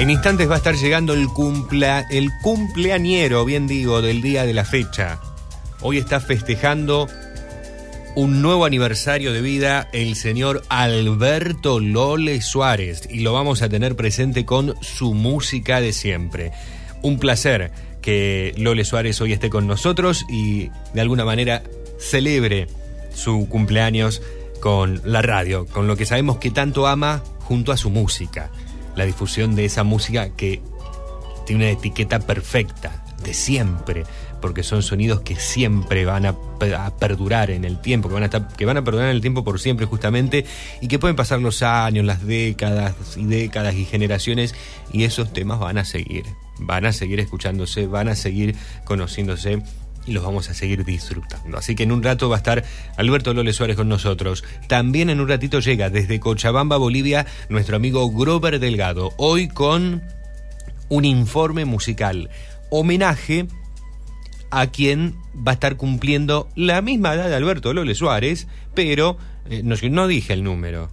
En 0.00 0.08
instantes 0.08 0.48
va 0.48 0.54
a 0.54 0.56
estar 0.56 0.76
llegando 0.76 1.12
el, 1.12 1.28
cumplea, 1.28 2.06
el 2.08 2.30
cumpleañero, 2.40 3.44
bien 3.44 3.66
digo, 3.66 4.00
del 4.00 4.22
día 4.22 4.46
de 4.46 4.54
la 4.54 4.64
fecha. 4.64 5.20
Hoy 5.82 5.98
está 5.98 6.20
festejando 6.20 7.06
un 8.16 8.40
nuevo 8.40 8.64
aniversario 8.64 9.30
de 9.34 9.42
vida 9.42 9.90
el 9.92 10.16
señor 10.16 10.62
Alberto 10.70 11.80
Lole 11.80 12.40
Suárez 12.40 13.10
y 13.10 13.20
lo 13.20 13.34
vamos 13.34 13.60
a 13.60 13.68
tener 13.68 13.94
presente 13.94 14.46
con 14.46 14.74
su 14.80 15.12
música 15.12 15.82
de 15.82 15.92
siempre. 15.92 16.52
Un 17.02 17.18
placer 17.18 17.70
que 18.00 18.54
Lole 18.56 18.86
Suárez 18.86 19.20
hoy 19.20 19.34
esté 19.34 19.50
con 19.50 19.66
nosotros 19.66 20.24
y 20.30 20.70
de 20.94 21.02
alguna 21.02 21.26
manera 21.26 21.62
celebre 21.98 22.68
su 23.12 23.46
cumpleaños 23.50 24.22
con 24.60 25.02
la 25.04 25.20
radio, 25.20 25.66
con 25.66 25.86
lo 25.86 25.94
que 25.94 26.06
sabemos 26.06 26.38
que 26.38 26.50
tanto 26.50 26.86
ama 26.86 27.22
junto 27.40 27.70
a 27.70 27.76
su 27.76 27.90
música 27.90 28.50
la 29.00 29.06
difusión 29.06 29.54
de 29.54 29.64
esa 29.64 29.82
música 29.82 30.28
que 30.36 30.60
tiene 31.46 31.64
una 31.64 31.72
etiqueta 31.72 32.20
perfecta, 32.20 33.02
de 33.24 33.32
siempre, 33.32 34.04
porque 34.42 34.62
son 34.62 34.82
sonidos 34.82 35.22
que 35.22 35.36
siempre 35.36 36.04
van 36.04 36.26
a, 36.26 36.36
perdurar 36.98 37.50
en 37.50 37.64
el 37.64 37.80
tiempo, 37.80 38.08
que 38.08 38.14
van 38.14 38.24
a, 38.24 38.26
estar, 38.26 38.48
que 38.48 38.66
van 38.66 38.76
a 38.76 38.84
perdurar 38.84 39.08
en 39.08 39.16
el 39.16 39.22
tiempo 39.22 39.42
por 39.42 39.58
siempre 39.58 39.86
justamente, 39.86 40.44
y 40.82 40.88
que 40.88 40.98
pueden 40.98 41.16
pasar 41.16 41.40
los 41.40 41.62
años, 41.62 42.04
las 42.04 42.26
décadas 42.26 42.94
y 43.16 43.24
décadas 43.24 43.74
y 43.74 43.86
generaciones, 43.86 44.54
y 44.92 45.04
esos 45.04 45.32
temas 45.32 45.58
van 45.58 45.78
a 45.78 45.86
seguir, 45.86 46.24
van 46.58 46.84
a 46.84 46.92
seguir 46.92 47.20
escuchándose, 47.20 47.86
van 47.86 48.08
a 48.08 48.16
seguir 48.16 48.54
conociéndose 48.84 49.62
y 50.06 50.12
los 50.12 50.24
vamos 50.24 50.48
a 50.50 50.54
seguir 50.54 50.84
disfrutando. 50.84 51.58
Así 51.58 51.74
que 51.74 51.82
en 51.82 51.92
un 51.92 52.02
rato 52.02 52.28
va 52.28 52.36
a 52.36 52.38
estar 52.38 52.64
Alberto 52.96 53.34
Lole 53.34 53.52
Suárez 53.52 53.76
con 53.76 53.88
nosotros. 53.88 54.44
También 54.68 55.10
en 55.10 55.20
un 55.20 55.28
ratito 55.28 55.60
llega 55.60 55.90
desde 55.90 56.20
Cochabamba, 56.20 56.76
Bolivia, 56.76 57.26
nuestro 57.48 57.76
amigo 57.76 58.10
Grover 58.10 58.58
Delgado. 58.58 59.12
Hoy 59.16 59.48
con 59.48 60.02
un 60.88 61.04
informe 61.04 61.64
musical. 61.64 62.30
Homenaje 62.70 63.46
a 64.50 64.66
quien 64.66 65.14
va 65.36 65.52
a 65.52 65.54
estar 65.54 65.76
cumpliendo 65.76 66.48
la 66.56 66.82
misma 66.82 67.14
edad 67.14 67.28
de 67.28 67.36
Alberto 67.36 67.72
Lole 67.72 67.94
Suárez, 67.94 68.48
pero 68.74 69.16
eh, 69.48 69.62
no, 69.62 70.06
dije 70.08 70.32
el 70.32 70.42
número. 70.42 70.90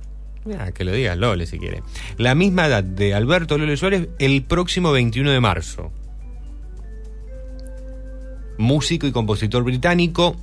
Ah, 0.58 0.72
que 0.72 0.86
lo 0.86 0.94
diga 0.94 1.16
Lole 1.16 1.46
si 1.46 1.60
quiere. 1.60 1.82
La 2.18 2.36
misma 2.36 2.68
edad 2.68 2.84
de 2.84 3.14
Alberto 3.14 3.58
Lole 3.58 3.76
Suárez 3.76 4.08
el 4.20 4.44
próximo 4.44 4.92
21 4.92 5.32
de 5.32 5.40
marzo 5.42 5.92
músico 8.58 9.08
y 9.08 9.12
compositor 9.12 9.64
británico, 9.64 10.36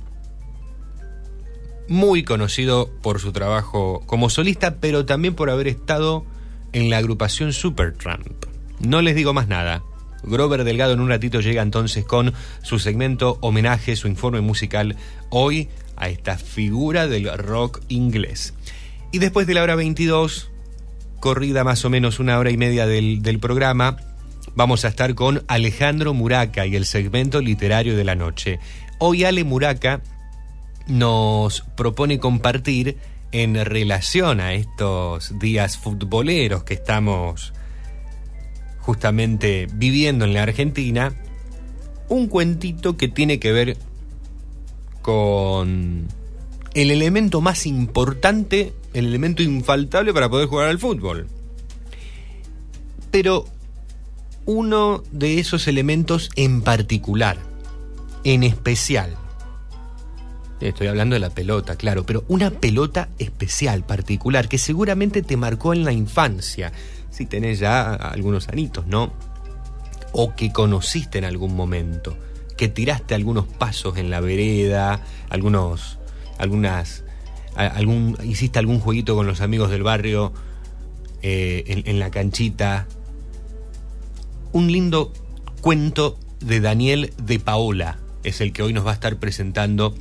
muy 1.87 2.23
conocido 2.23 2.89
por 3.01 3.19
su 3.19 3.31
trabajo 3.31 4.01
como 4.05 4.29
solista, 4.29 4.77
pero 4.79 5.05
también 5.05 5.35
por 5.35 5.49
haber 5.49 5.67
estado 5.67 6.25
en 6.73 6.89
la 6.89 6.97
agrupación 6.97 7.53
Supertramp. 7.53 8.27
No 8.79 9.01
les 9.01 9.15
digo 9.15 9.33
más 9.33 9.47
nada. 9.47 9.83
Grover 10.23 10.63
Delgado 10.63 10.93
en 10.93 10.99
un 10.99 11.09
ratito 11.09 11.39
llega 11.39 11.61
entonces 11.61 12.03
con 12.03 12.33
su 12.63 12.79
segmento 12.79 13.37
homenaje, 13.41 13.95
su 13.95 14.07
informe 14.07 14.41
musical 14.41 14.95
hoy 15.29 15.69
a 15.95 16.09
esta 16.09 16.37
figura 16.37 17.07
del 17.07 17.31
rock 17.37 17.81
inglés. 17.87 18.53
Y 19.11 19.19
después 19.19 19.47
de 19.47 19.53
la 19.53 19.63
hora 19.63 19.75
22, 19.75 20.49
corrida 21.19 21.63
más 21.63 21.85
o 21.85 21.89
menos 21.89 22.19
una 22.19 22.37
hora 22.39 22.49
y 22.49 22.57
media 22.57 22.87
del, 22.87 23.21
del 23.21 23.39
programa, 23.39 23.97
vamos 24.55 24.85
a 24.85 24.87
estar 24.87 25.13
con 25.15 25.43
Alejandro 25.47 26.13
Muraca 26.13 26.65
y 26.65 26.75
el 26.75 26.85
segmento 26.85 27.41
literario 27.41 27.95
de 27.95 28.03
la 28.03 28.15
noche. 28.15 28.59
Hoy 28.99 29.25
Ale 29.25 29.43
Muraca 29.43 30.01
nos 30.87 31.61
propone 31.75 32.19
compartir 32.19 32.97
en 33.31 33.55
relación 33.65 34.39
a 34.39 34.53
estos 34.53 35.37
días 35.39 35.77
futboleros 35.77 36.63
que 36.63 36.75
estamos 36.75 37.53
justamente 38.79 39.67
viviendo 39.73 40.25
en 40.25 40.33
la 40.33 40.43
Argentina, 40.43 41.13
un 42.07 42.27
cuentito 42.27 42.97
que 42.97 43.07
tiene 43.07 43.39
que 43.39 43.51
ver 43.51 43.77
con 45.01 46.07
el 46.73 46.91
elemento 46.91 47.41
más 47.41 47.65
importante, 47.65 48.73
el 48.93 49.07
elemento 49.07 49.43
infaltable 49.43 50.13
para 50.13 50.29
poder 50.29 50.47
jugar 50.47 50.69
al 50.69 50.79
fútbol. 50.79 51.27
Pero 53.11 53.45
uno 54.45 55.03
de 55.11 55.39
esos 55.39 55.67
elementos 55.67 56.29
en 56.35 56.61
particular, 56.61 57.37
en 58.23 58.43
especial. 58.43 59.15
Estoy 60.61 60.87
hablando 60.87 61.15
de 61.15 61.19
la 61.19 61.31
pelota, 61.31 61.75
claro, 61.75 62.05
pero 62.05 62.23
una 62.27 62.49
pelota 62.49 63.09
especial, 63.19 63.85
particular, 63.85 64.47
que 64.47 64.57
seguramente 64.57 65.21
te 65.21 65.35
marcó 65.35 65.73
en 65.73 65.83
la 65.83 65.91
infancia, 65.91 66.71
si 67.09 67.25
tenés 67.25 67.59
ya 67.59 67.93
algunos 67.93 68.47
anitos, 68.47 68.87
¿no? 68.87 69.13
O 70.11 70.33
que 70.35 70.53
conociste 70.53 71.17
en 71.17 71.25
algún 71.25 71.55
momento, 71.55 72.17
que 72.55 72.67
tiraste 72.67 73.15
algunos 73.15 73.45
pasos 73.47 73.97
en 73.97 74.09
la 74.09 74.21
vereda, 74.21 75.01
algunos, 75.29 75.99
algunas, 76.37 77.03
hiciste 78.23 78.59
algún 78.59 78.79
jueguito 78.79 79.15
con 79.15 79.27
los 79.27 79.41
amigos 79.41 79.69
del 79.69 79.83
barrio 79.83 80.31
eh, 81.21 81.83
en 81.85 81.99
la 81.99 82.11
canchita, 82.11 82.87
un 84.55 84.71
lindo 84.71 85.11
cuento 85.59 86.17
de 86.39 86.61
Daniel 86.61 87.11
de 87.17 87.39
Paola. 87.39 87.97
Es 88.23 88.39
el 88.39 88.53
que 88.53 88.63
hoy 88.63 88.71
nos 88.71 88.85
va 88.85 88.91
a 88.91 88.93
estar 88.93 89.17
presentando 89.17 89.93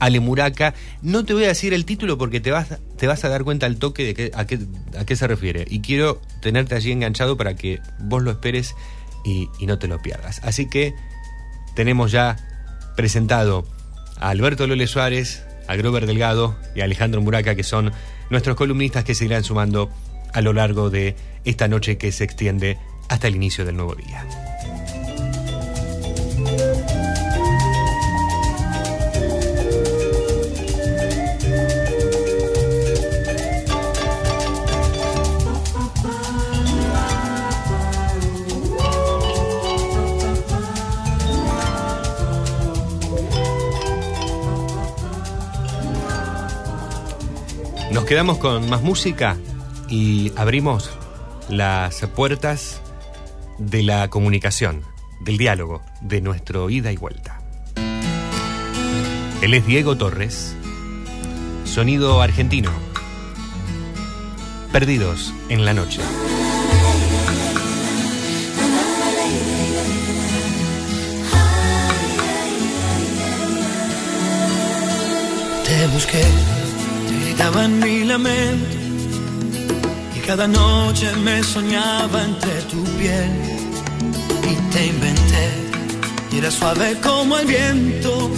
Ale 0.00 0.18
Muraca. 0.18 0.74
No 1.00 1.24
te 1.24 1.32
voy 1.32 1.44
a 1.44 1.48
decir 1.48 1.72
el 1.72 1.84
título 1.84 2.18
porque 2.18 2.40
te 2.40 2.50
vas, 2.50 2.76
te 2.96 3.06
vas 3.06 3.24
a 3.24 3.28
dar 3.28 3.44
cuenta 3.44 3.66
al 3.66 3.76
toque 3.76 4.02
de 4.02 4.14
que, 4.14 4.32
a, 4.34 4.48
qué, 4.48 4.58
a 4.98 5.04
qué 5.04 5.14
se 5.14 5.28
refiere. 5.28 5.64
Y 5.70 5.80
quiero 5.80 6.20
tenerte 6.42 6.74
allí 6.74 6.90
enganchado 6.90 7.36
para 7.36 7.54
que 7.54 7.78
vos 8.00 8.20
lo 8.20 8.32
esperes 8.32 8.74
y, 9.24 9.48
no 9.64 9.78
te 9.78 9.86
lo 9.86 10.02
pierdas. 10.02 10.40
Así 10.42 10.68
que 10.68 10.92
tenemos 11.76 12.10
ya 12.10 12.36
presentado 12.96 13.64
a 14.18 14.30
Alberto 14.30 14.66
Lole 14.66 14.88
Suárez, 14.88 15.44
a 15.68 15.76
Grover 15.76 16.06
Delgado 16.06 16.56
y 16.74 16.80
a 16.80 16.84
Alejandro 16.84 17.20
Muraca, 17.20 17.54
que 17.54 17.62
son 17.62 17.92
nuestros 18.28 18.56
columnistas 18.56 19.04
que 19.04 19.14
se 19.14 19.26
irán 19.26 19.44
sumando 19.44 19.88
a 20.32 20.40
lo 20.40 20.52
largo 20.52 20.90
de 20.90 21.14
esta 21.44 21.68
noche 21.68 21.96
que 21.96 22.10
se 22.10 22.24
extiende 22.24 22.76
hasta 23.08 23.26
el 23.28 23.36
inicio 23.36 23.64
del 23.64 23.76
nuevo 23.76 23.94
día. 23.94 24.24
Nos 47.90 48.04
quedamos 48.04 48.38
con 48.38 48.68
más 48.68 48.82
música 48.82 49.36
y 49.88 50.32
abrimos 50.36 50.90
las 51.48 52.06
puertas 52.14 52.80
de 53.58 53.82
la 53.82 54.08
comunicación, 54.08 54.82
del 55.20 55.36
diálogo, 55.36 55.82
de 56.00 56.20
nuestro 56.20 56.70
ida 56.70 56.92
y 56.92 56.96
vuelta. 56.96 57.40
Él 59.42 59.54
es 59.54 59.66
Diego 59.66 59.96
Torres, 59.96 60.56
sonido 61.64 62.22
argentino, 62.22 62.70
perdidos 64.72 65.34
en 65.48 65.64
la 65.64 65.74
noche. 65.74 66.00
Te 75.64 75.86
busqué, 75.88 76.22
te 77.08 77.24
gritaba 77.26 77.64
en 77.64 77.78
mi 77.78 78.04
lamento 78.04 78.77
cada 80.28 80.46
noche 80.46 81.10
me 81.24 81.42
soñaba 81.42 82.22
entre 82.22 82.60
tu 82.70 82.84
piel 82.98 83.30
y 84.50 84.54
te 84.72 84.86
inventé. 84.88 85.46
Y 86.30 86.36
era 86.36 86.50
suave 86.50 86.98
como 87.00 87.38
el 87.38 87.46
viento. 87.46 88.30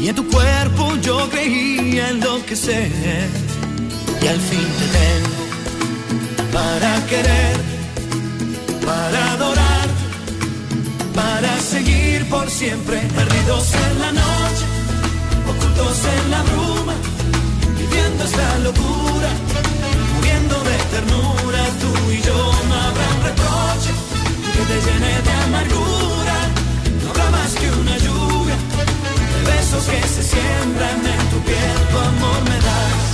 Y 0.00 0.08
en 0.08 0.16
tu 0.16 0.26
cuerpo 0.26 0.96
yo 1.00 1.30
creía 1.30 2.08
enloquecer 2.08 2.90
y 4.22 4.26
al 4.26 4.40
fin 4.40 4.66
te 4.78 4.86
tengo 4.98 5.42
para 6.52 7.06
querer, 7.06 7.56
para 8.84 9.32
adorar, 9.34 9.88
para 11.14 11.60
seguir 11.60 12.28
por 12.28 12.50
siempre. 12.50 12.96
Perdidos 13.14 13.68
en 13.86 14.00
la 14.00 14.10
noche 14.10 14.64
ocultos 15.48 15.98
en 16.16 16.30
la 16.32 16.42
bruma, 16.42 16.94
viviendo 17.78 18.24
esta 18.24 18.58
locura, 18.58 19.30
ternura, 20.90 21.62
tú 21.80 22.10
y 22.10 22.20
yo 22.22 22.34
no 22.68 22.74
habrá 22.74 23.06
un 23.16 23.22
reproche 23.28 23.92
que 24.52 24.62
te 24.70 24.76
llene 24.84 25.12
de 25.26 25.32
amargura, 25.46 26.36
no 27.02 27.10
habrá 27.10 27.30
más 27.30 27.52
que 27.54 27.70
una 27.70 27.96
lluvia 27.98 28.56
de 29.34 29.40
besos 29.52 29.84
que 29.84 30.02
se 30.08 30.22
siembran 30.22 30.98
en 31.14 31.22
tu 31.30 31.38
piel, 31.48 31.78
tu 31.90 31.98
amor 31.98 32.40
me 32.50 32.58
das 32.68 33.04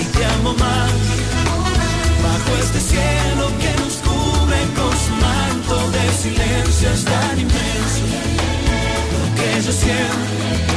y 0.00 0.04
te 0.04 0.24
amo 0.36 0.52
más, 0.54 0.92
bajo 2.24 2.50
este 2.64 2.80
cielo 2.80 3.44
que 3.62 3.72
nos 3.82 3.94
cubre 4.06 4.60
con 4.78 4.92
su 5.04 5.12
manto 5.26 5.90
de 5.96 6.04
silencio 6.22 6.90
es 6.90 7.04
tan 7.04 7.38
inmenso, 7.38 8.04
lo 9.14 9.24
que 9.36 9.62
yo 9.66 9.72
siento. 9.72 10.68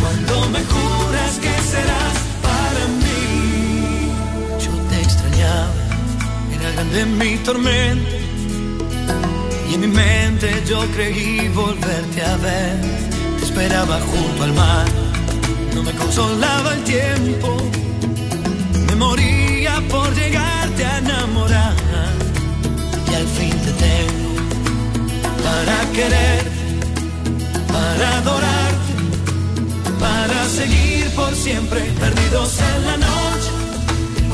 Cuando 0.00 0.50
me 0.50 0.60
juras 0.64 1.38
que 1.40 1.52
serás 1.70 2.25
grande 6.76 7.06
mi 7.06 7.36
tormento. 7.38 8.16
Y 9.68 9.74
en 9.74 9.80
mi 9.80 9.86
mente 9.88 10.62
yo 10.68 10.80
creí 10.94 11.48
volverte 11.48 12.22
a 12.22 12.36
ver. 12.36 12.80
Te 13.38 13.44
esperaba 13.44 13.98
junto 14.00 14.42
al 14.44 14.52
mar, 14.52 14.86
no 15.74 15.82
me 15.82 15.92
consolaba 15.92 16.74
el 16.74 16.84
tiempo. 16.84 17.56
Me 18.88 18.94
moría 18.94 19.82
por 19.88 20.14
llegarte 20.14 20.84
a 20.84 20.98
enamorar. 20.98 21.74
Y 23.10 23.14
al 23.14 23.26
fin 23.26 23.54
te 23.64 23.72
tengo 23.86 24.30
para 25.42 25.92
querer, 25.92 26.44
para 27.72 28.18
adorarte 28.18 28.76
para 29.98 30.44
seguir 30.48 31.08
por 31.14 31.34
siempre 31.34 31.80
perdidos 32.00 32.58
en 32.58 32.84
la 32.84 32.96
noche, 32.96 33.50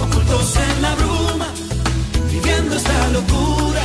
ocultos 0.05 0.57
en 0.57 0.83
la 0.83 0.95
bruma, 0.97 1.47
viviendo 2.43 2.77
esta 2.77 3.09
locura, 3.09 3.83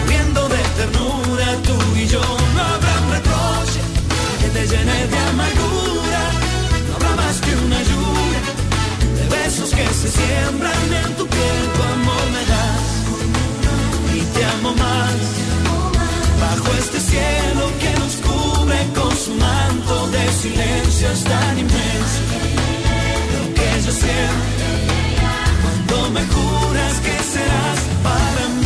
muriendo 0.00 0.48
de 0.48 0.62
ternura, 0.78 1.46
tú 1.62 1.76
y 1.96 2.06
yo 2.06 2.20
no 2.20 2.60
habrá 2.62 2.92
un 3.04 3.10
reproche 3.12 3.80
que 4.40 4.48
te 4.48 4.66
llene 4.66 5.06
de 5.06 5.18
amargura, 5.30 6.22
no 6.88 6.96
habrá 6.96 7.16
más 7.16 7.36
que 7.40 7.54
una 7.54 7.80
lluvia 7.90 8.40
de 9.18 9.36
besos 9.36 9.70
que 9.70 9.86
se 9.88 10.08
siembran 10.08 10.86
en 11.04 11.16
tu 11.16 11.26
piel, 11.26 11.62
tu 11.74 11.82
amor 11.82 12.26
me 12.36 12.44
das 12.52 12.84
y 14.14 14.20
te 14.34 14.44
amo 14.44 14.72
más, 14.74 15.16
bajo 16.40 16.68
este 16.78 17.00
cielo 17.00 17.64
que 17.80 17.92
nos 18.00 18.14
cubre 18.26 18.78
con 18.94 19.16
su 19.16 19.34
manto 19.34 20.08
de 20.08 20.32
silencio 20.32 21.10
es 21.10 21.24
tan 21.24 21.58
inmenso. 21.58 22.20
Lo 23.32 23.54
que 23.54 23.68
yo 23.84 23.92
siento 23.92 24.65
me 26.10 26.20
juras 26.20 27.00
que 27.00 27.22
serás 27.22 27.78
para 28.02 28.48
mí. 28.60 28.65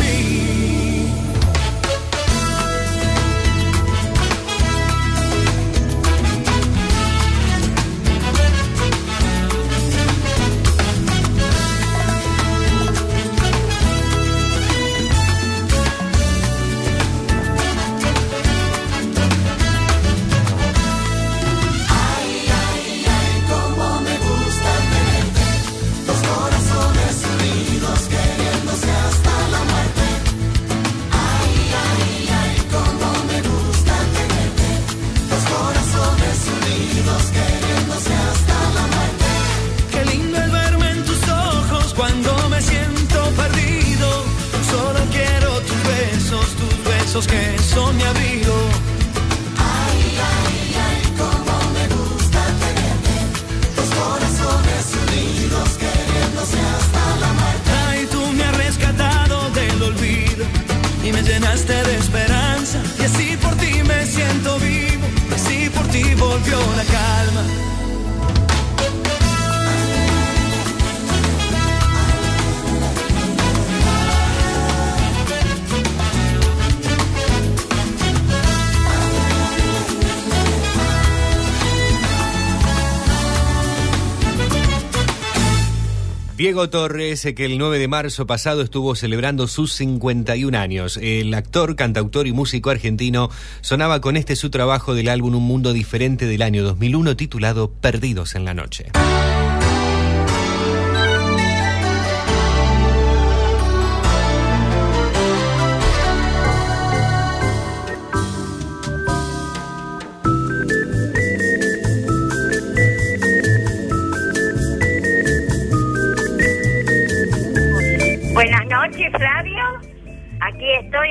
Diego 86.51 86.69
Torres, 86.69 87.23
eh, 87.23 87.33
que 87.33 87.45
el 87.45 87.57
9 87.57 87.79
de 87.79 87.87
marzo 87.87 88.27
pasado 88.27 88.61
estuvo 88.61 88.93
celebrando 88.93 89.47
sus 89.47 89.71
51 89.71 90.57
años. 90.57 90.99
El 91.01 91.33
actor, 91.33 91.77
cantautor 91.77 92.27
y 92.27 92.33
músico 92.33 92.69
argentino 92.71 93.29
sonaba 93.61 94.01
con 94.01 94.17
este 94.17 94.35
su 94.35 94.49
trabajo 94.49 94.93
del 94.93 95.07
álbum 95.07 95.35
Un 95.35 95.43
Mundo 95.43 95.71
Diferente 95.71 96.25
del 96.25 96.41
año 96.41 96.61
2001 96.63 97.15
titulado 97.15 97.71
Perdidos 97.71 98.35
en 98.35 98.43
la 98.43 98.53
Noche. 98.53 98.91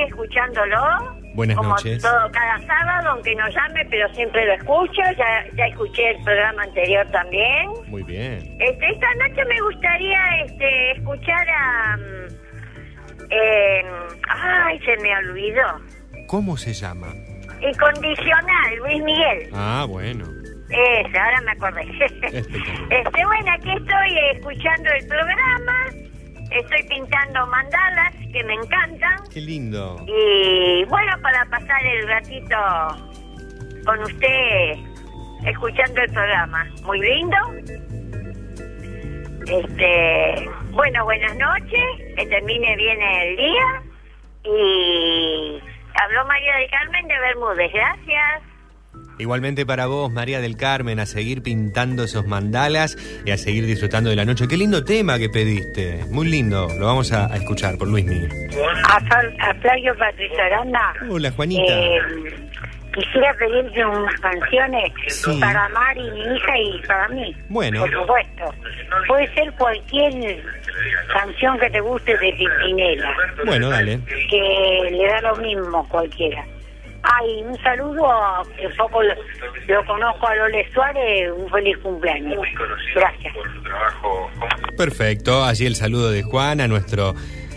Estoy 0.01 0.09
escuchándolo. 0.09 1.21
Buenas 1.35 1.57
como 1.57 1.71
noches. 1.71 2.03
todo 2.03 2.31
cada 2.33 2.59
sábado, 2.67 3.11
aunque 3.11 3.35
no 3.35 3.49
llame, 3.49 3.87
pero 3.89 4.13
siempre 4.15 4.45
lo 4.47 4.53
escucho. 4.55 5.03
Ya, 5.17 5.45
ya 5.57 5.67
escuché 5.67 6.11
el 6.11 6.25
programa 6.25 6.63
anterior 6.65 7.07
también. 7.11 7.71
Muy 7.87 8.03
bien. 8.03 8.57
Este, 8.59 8.91
esta 8.91 9.15
noche 9.15 9.45
me 9.45 9.61
gustaría 9.61 10.21
este, 10.45 10.93
escuchar 10.93 11.49
a... 11.49 11.99
eh, 13.31 13.85
ay, 14.29 14.79
se 14.81 14.97
me 15.03 15.17
olvidó. 15.17 15.67
¿Cómo 16.27 16.57
se 16.57 16.73
llama? 16.73 17.09
Incondicional, 17.61 18.77
Luis 18.79 19.03
Miguel. 19.03 19.51
Ah, 19.53 19.87
bueno. 19.89 20.25
Esa, 20.69 21.25
ahora 21.25 21.41
me 21.43 21.53
acordé. 21.53 21.83
este, 22.31 23.27
bueno, 23.27 23.53
aquí 23.53 23.71
estoy 23.73 24.19
escuchando 24.35 24.91
el 24.91 25.07
programa. 25.07 26.10
Estoy 26.51 26.83
pintando 26.89 27.47
mandalas 27.47 28.15
que 28.33 28.43
me 28.45 28.55
encantan. 28.55 29.17
Qué 29.33 29.41
lindo. 29.41 29.97
Y 30.07 30.85
bueno, 30.85 31.13
para 31.23 31.45
pasar 31.47 31.87
el 31.87 32.09
ratito 32.09 32.57
con 33.85 34.01
usted 34.03 34.75
escuchando 35.47 36.01
el 36.03 36.13
programa. 36.13 36.67
Muy 36.85 37.01
lindo. 37.01 37.37
Este, 39.47 40.51
bueno, 40.73 41.05
buenas 41.05 41.37
noches. 41.37 42.17
Que 42.17 42.27
termine 42.27 42.77
bien 42.77 43.01
el 43.01 43.37
día. 43.37 43.83
Y 44.45 45.63
habló 46.03 46.25
María 46.27 46.57
del 46.57 46.71
Carmen 46.71 47.09
de 47.09 47.19
Bermúdez. 47.21 47.73
Gracias. 47.73 48.43
Igualmente 49.21 49.67
para 49.67 49.87
vos, 49.87 50.11
María 50.11 50.41
del 50.41 50.57
Carmen, 50.57 50.99
a 50.99 51.07
seguir 51.07 51.43
pintando 51.43 52.05
esos 52.05 52.27
mandalas 52.27 52.97
y 53.25 53.31
a 53.31 53.37
seguir 53.37 53.67
disfrutando 53.67 54.09
de 54.11 54.17
la 54.17 54.25
noche. 54.25 54.49
Qué 54.49 54.57
lindo 54.57 54.83
tema 54.85 55.19
que 55.19 55.29
pediste. 55.29 56.05
Muy 56.11 56.29
lindo. 56.29 56.69
Lo 56.79 56.87
vamos 56.87 57.13
a, 57.13 57.33
a 57.33 57.37
escuchar 57.37 57.77
por 57.77 57.89
Luis 57.89 58.05
Miguel. 58.07 58.31
A, 58.89 59.01
Fal- 59.01 59.37
a 59.41 59.55
Flavio 59.61 59.95
Patricio 59.99 60.43
Aranda. 60.43 60.95
Hola, 61.11 61.31
Juanita. 61.33 61.73
eh, 61.73 61.99
quisiera 62.95 63.33
pedirte 63.35 63.85
unas 63.85 64.15
canciones 64.21 64.93
Sí. 65.09 65.39
para 65.41 65.69
Mari, 65.69 66.11
mi 66.11 66.21
hija, 66.37 66.59
y 66.59 66.87
para 66.87 67.09
mí. 67.09 67.37
Bueno. 67.49 67.81
Por 67.83 67.93
supuesto. 67.93 68.55
Puede 69.07 69.33
ser 69.35 69.53
cualquier 69.53 70.43
canción 71.13 71.59
que 71.59 71.71
te 71.71 71.81
guste 71.81 72.13
de 72.17 72.33
Pimpinela, 72.33 73.13
Bueno, 73.45 73.69
dale. 73.69 74.01
que 74.31 74.89
le 74.91 75.07
da 75.07 75.21
lo 75.21 75.37
mismo 75.37 75.87
cualquiera. 75.89 76.45
Ay, 77.03 77.43
un 77.43 77.57
saludo 77.63 78.11
a 78.11 78.43
que 78.57 78.69
poco 78.77 79.03
lo, 79.03 79.15
lo 79.69 79.87
conozco 79.87 80.27
a 80.27 80.35
Lole 80.37 80.71
Suárez, 80.73 81.33
un 81.35 81.49
feliz 81.51 81.79
cumpleaños. 81.79 82.47
Gracias. 82.95 83.35
Perfecto. 84.77 85.45
Allí 85.45 85.67
el 85.67 85.77
saludo 85.77 86.11
de 86.11 86.23
Juan 86.23 86.61
a 86.61 86.69
nuestro 86.69 87.15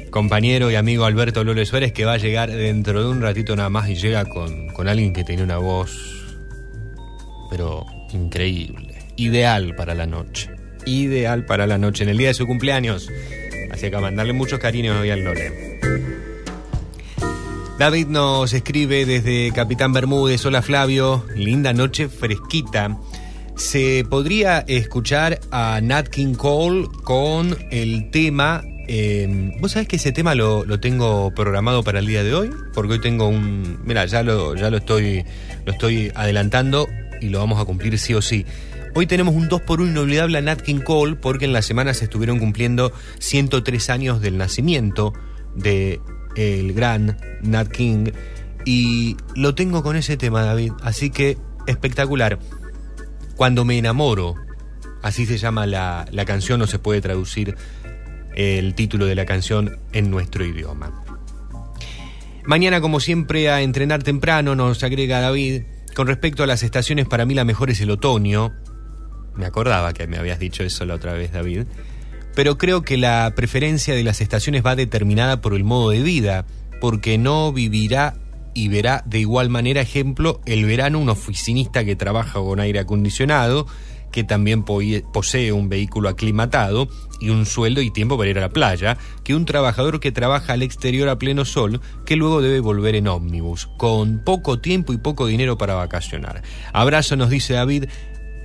compañero 0.09 0.69
y 0.69 0.75
amigo 0.75 1.05
Alberto 1.05 1.43
Lole 1.43 1.65
Suárez 1.65 1.91
que 1.91 2.05
va 2.05 2.13
a 2.13 2.17
llegar 2.17 2.51
dentro 2.51 3.03
de 3.03 3.09
un 3.09 3.21
ratito 3.21 3.55
nada 3.55 3.69
más 3.69 3.89
y 3.89 3.95
llega 3.95 4.25
con, 4.25 4.67
con 4.67 4.87
alguien 4.87 5.11
que 5.11 5.23
tiene 5.23 5.43
una 5.43 5.57
voz, 5.57 6.37
pero 7.49 7.85
increíble. 8.13 8.93
Ideal 9.15 9.75
para 9.75 9.93
la 9.93 10.05
noche. 10.05 10.49
Ideal 10.85 11.45
para 11.45 11.67
la 11.67 11.77
noche 11.77 12.03
en 12.03 12.09
el 12.09 12.17
día 12.17 12.29
de 12.29 12.33
su 12.33 12.47
cumpleaños. 12.47 13.09
Así 13.71 13.89
que 13.89 13.95
a 13.95 13.99
mandarle 13.99 14.33
muchos 14.33 14.59
cariños 14.59 14.97
hoy 14.99 15.09
al 15.09 15.23
Lole. 15.23 15.79
David 17.77 18.07
nos 18.07 18.53
escribe 18.53 19.05
desde 19.05 19.51
Capitán 19.51 19.93
Bermúdez. 19.93 20.45
Hola 20.45 20.61
Flavio, 20.61 21.25
linda 21.35 21.73
noche 21.73 22.07
fresquita. 22.07 22.99
Se 23.55 24.05
podría 24.07 24.59
escuchar 24.59 25.39
a 25.51 25.81
Nat 25.81 26.07
King 26.07 26.35
Cole 26.35 26.87
con 27.03 27.57
el 27.71 28.11
tema. 28.11 28.63
eh, 28.87 29.57
¿Vos 29.59 29.71
sabés 29.71 29.87
que 29.87 29.95
ese 29.95 30.11
tema 30.11 30.35
lo, 30.35 30.79
tengo 30.79 31.33
programado 31.33 31.83
para 31.83 31.97
el 31.97 32.05
día 32.05 32.23
de 32.23 32.35
hoy? 32.35 32.51
Porque 32.75 32.93
hoy 32.93 33.01
tengo 33.01 33.27
un. 33.27 33.79
Mira, 33.83 34.05
ya 34.05 34.21
lo, 34.21 34.55
ya 34.55 34.69
lo 34.69 34.77
estoy, 34.77 35.25
lo 35.65 35.71
estoy 35.71 36.11
adelantando 36.13 36.87
y 37.21 37.29
lo 37.29 37.39
vamos 37.39 37.59
a 37.59 37.65
cumplir 37.65 37.97
sí 37.97 38.13
o 38.13 38.21
sí. 38.21 38.45
Hoy 38.93 39.07
tenemos 39.07 39.33
un 39.33 39.49
2 39.49 39.61
por 39.61 39.81
1 39.81 39.89
inolvidable 39.89 40.37
a 40.37 40.41
Nat 40.41 40.61
King 40.61 40.81
Cole 40.81 41.15
porque 41.15 41.45
en 41.45 41.53
la 41.53 41.63
semana 41.63 41.95
se 41.95 42.03
estuvieron 42.05 42.37
cumpliendo 42.37 42.93
103 43.17 43.89
años 43.89 44.21
del 44.21 44.37
nacimiento 44.37 45.13
de 45.55 45.99
el 46.35 46.73
gran 46.73 47.17
Nat 47.41 47.67
King 47.67 48.11
y 48.65 49.17
lo 49.35 49.55
tengo 49.55 49.83
con 49.83 49.95
ese 49.95 50.17
tema 50.17 50.43
David, 50.43 50.73
así 50.83 51.09
que 51.09 51.37
espectacular. 51.67 52.39
Cuando 53.35 53.65
me 53.65 53.77
enamoro, 53.77 54.35
así 55.01 55.25
se 55.25 55.37
llama 55.37 55.65
la, 55.65 56.05
la 56.11 56.25
canción, 56.25 56.59
no 56.59 56.67
se 56.67 56.79
puede 56.79 57.01
traducir 57.01 57.55
el 58.35 58.73
título 58.75 59.05
de 59.05 59.15
la 59.15 59.25
canción 59.25 59.77
en 59.91 60.09
nuestro 60.09 60.45
idioma. 60.45 61.03
Mañana, 62.45 62.81
como 62.81 62.99
siempre, 62.99 63.49
a 63.49 63.61
entrenar 63.61 64.03
temprano, 64.03 64.55
nos 64.55 64.83
agrega 64.83 65.21
David. 65.21 65.63
Con 65.95 66.07
respecto 66.07 66.43
a 66.43 66.47
las 66.47 66.63
estaciones, 66.63 67.07
para 67.07 67.25
mí 67.25 67.33
la 67.33 67.45
mejor 67.45 67.69
es 67.69 67.79
el 67.81 67.91
otoño. 67.91 68.51
Me 69.35 69.45
acordaba 69.45 69.93
que 69.93 70.07
me 70.07 70.17
habías 70.17 70.39
dicho 70.39 70.63
eso 70.63 70.85
la 70.85 70.95
otra 70.95 71.13
vez, 71.13 71.31
David. 71.31 71.65
Pero 72.35 72.57
creo 72.57 72.81
que 72.81 72.97
la 72.97 73.31
preferencia 73.35 73.93
de 73.93 74.03
las 74.03 74.21
estaciones 74.21 74.65
va 74.65 74.75
determinada 74.75 75.41
por 75.41 75.53
el 75.53 75.63
modo 75.63 75.91
de 75.91 76.01
vida, 76.01 76.45
porque 76.81 77.17
no 77.17 77.53
vivirá 77.53 78.15
y 78.53 78.67
verá 78.67 79.03
de 79.05 79.19
igual 79.19 79.49
manera, 79.49 79.81
ejemplo, 79.81 80.41
el 80.45 80.65
verano 80.65 80.99
un 80.99 81.09
oficinista 81.09 81.83
que 81.85 81.95
trabaja 81.95 82.39
con 82.39 82.59
aire 82.59 82.79
acondicionado, 82.79 83.67
que 84.11 84.23
también 84.23 84.63
posee 84.63 85.51
un 85.51 85.69
vehículo 85.69 86.07
aclimatado 86.07 86.87
y 87.19 87.29
un 87.29 87.45
sueldo 87.47 87.81
y 87.81 87.89
tiempo 87.89 88.15
para 88.15 88.29
ir 88.29 88.37
a 88.37 88.41
la 88.41 88.49
playa, 88.49 88.97
que 89.23 89.33
un 89.33 89.45
trabajador 89.45 89.99
que 89.99 90.11
trabaja 90.11 90.53
al 90.53 90.61
exterior 90.61 91.09
a 91.09 91.17
pleno 91.17 91.45
sol, 91.45 91.81
que 92.05 92.15
luego 92.15 92.41
debe 92.41 92.59
volver 92.59 92.95
en 92.95 93.07
ómnibus, 93.07 93.67
con 93.77 94.23
poco 94.23 94.59
tiempo 94.59 94.93
y 94.93 94.97
poco 94.97 95.25
dinero 95.25 95.57
para 95.57 95.73
vacacionar. 95.73 96.43
Abrazo, 96.73 97.15
nos 97.15 97.31
dice 97.31 97.53
David. 97.53 97.85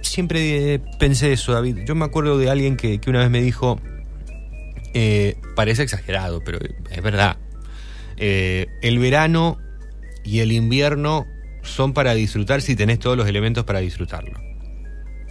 Siempre 0.02 0.74
eh, 0.74 0.80
pensé 0.98 1.32
eso, 1.32 1.52
David. 1.52 1.78
Yo 1.86 1.94
me 1.94 2.04
acuerdo 2.04 2.38
de 2.38 2.50
alguien 2.50 2.76
que, 2.76 3.00
que 3.00 3.10
una 3.10 3.20
vez 3.20 3.30
me 3.30 3.40
dijo, 3.40 3.80
eh, 4.94 5.36
parece 5.54 5.82
exagerado, 5.82 6.42
pero 6.42 6.58
es 6.90 7.02
verdad. 7.02 7.36
Eh, 8.16 8.66
el 8.82 8.98
verano 8.98 9.58
y 10.24 10.40
el 10.40 10.52
invierno 10.52 11.26
son 11.62 11.92
para 11.92 12.14
disfrutar 12.14 12.62
si 12.62 12.74
tenés 12.74 12.98
todos 12.98 13.16
los 13.16 13.28
elementos 13.28 13.64
para 13.64 13.80
disfrutarlo. 13.80 14.40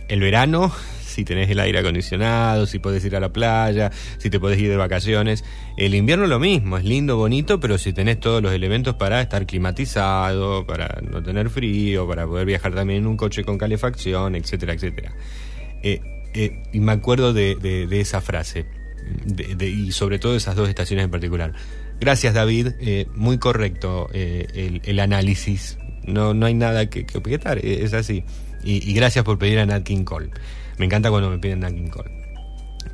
El 0.07 0.21
verano, 0.21 0.71
si 1.17 1.25
tenés 1.25 1.49
el 1.49 1.59
aire 1.59 1.79
acondicionado, 1.79 2.67
si 2.67 2.77
podés 2.77 3.03
ir 3.03 3.15
a 3.15 3.19
la 3.19 3.29
playa, 3.33 3.89
si 4.19 4.29
te 4.29 4.39
podés 4.39 4.59
ir 4.59 4.69
de 4.69 4.77
vacaciones. 4.77 5.43
El 5.75 5.95
invierno 5.95 6.27
lo 6.27 6.37
mismo, 6.37 6.77
es 6.77 6.83
lindo, 6.85 7.17
bonito, 7.17 7.59
pero 7.59 7.79
si 7.79 7.91
tenés 7.91 8.19
todos 8.19 8.43
los 8.43 8.53
elementos 8.53 8.93
para 8.97 9.19
estar 9.19 9.47
climatizado, 9.47 10.67
para 10.67 11.01
no 11.01 11.23
tener 11.23 11.49
frío, 11.49 12.07
para 12.07 12.27
poder 12.27 12.45
viajar 12.45 12.75
también 12.75 12.99
en 12.99 13.07
un 13.07 13.17
coche 13.17 13.43
con 13.43 13.57
calefacción, 13.57 14.35
etcétera, 14.35 14.73
etcétera. 14.73 15.11
Eh, 15.81 16.01
eh, 16.35 16.61
y 16.71 16.79
me 16.81 16.91
acuerdo 16.91 17.33
de, 17.33 17.55
de- 17.55 17.87
de 17.87 17.99
esa 17.99 18.21
frase, 18.21 18.67
y 19.59 19.91
sobre 19.91 20.19
todo 20.19 20.35
esas 20.35 20.55
dos 20.55 20.69
estaciones 20.69 21.05
en 21.05 21.09
particular. 21.09 21.51
Gracias 21.99 22.35
David, 22.35 22.67
eh, 22.79 23.07
muy 23.15 23.39
correcto 23.39 24.07
el, 24.13 24.81
el 24.85 24.99
análisis, 24.99 25.79
no, 26.05 26.35
no 26.35 26.45
hay 26.45 26.53
nada 26.53 26.91
que, 26.91 27.07
objetar, 27.15 27.57
es 27.65 27.93
así. 27.95 28.23
Y, 28.63 28.87
y 28.89 28.93
gracias 28.93 29.23
por 29.23 29.37
pedir 29.37 29.59
a 29.59 29.65
Nat 29.65 29.83
King 29.83 30.03
Cole. 30.03 30.29
Me 30.77 30.85
encanta 30.85 31.09
cuando 31.09 31.29
me 31.29 31.39
piden 31.39 31.61
King 31.61 31.89
Cole. 31.89 32.11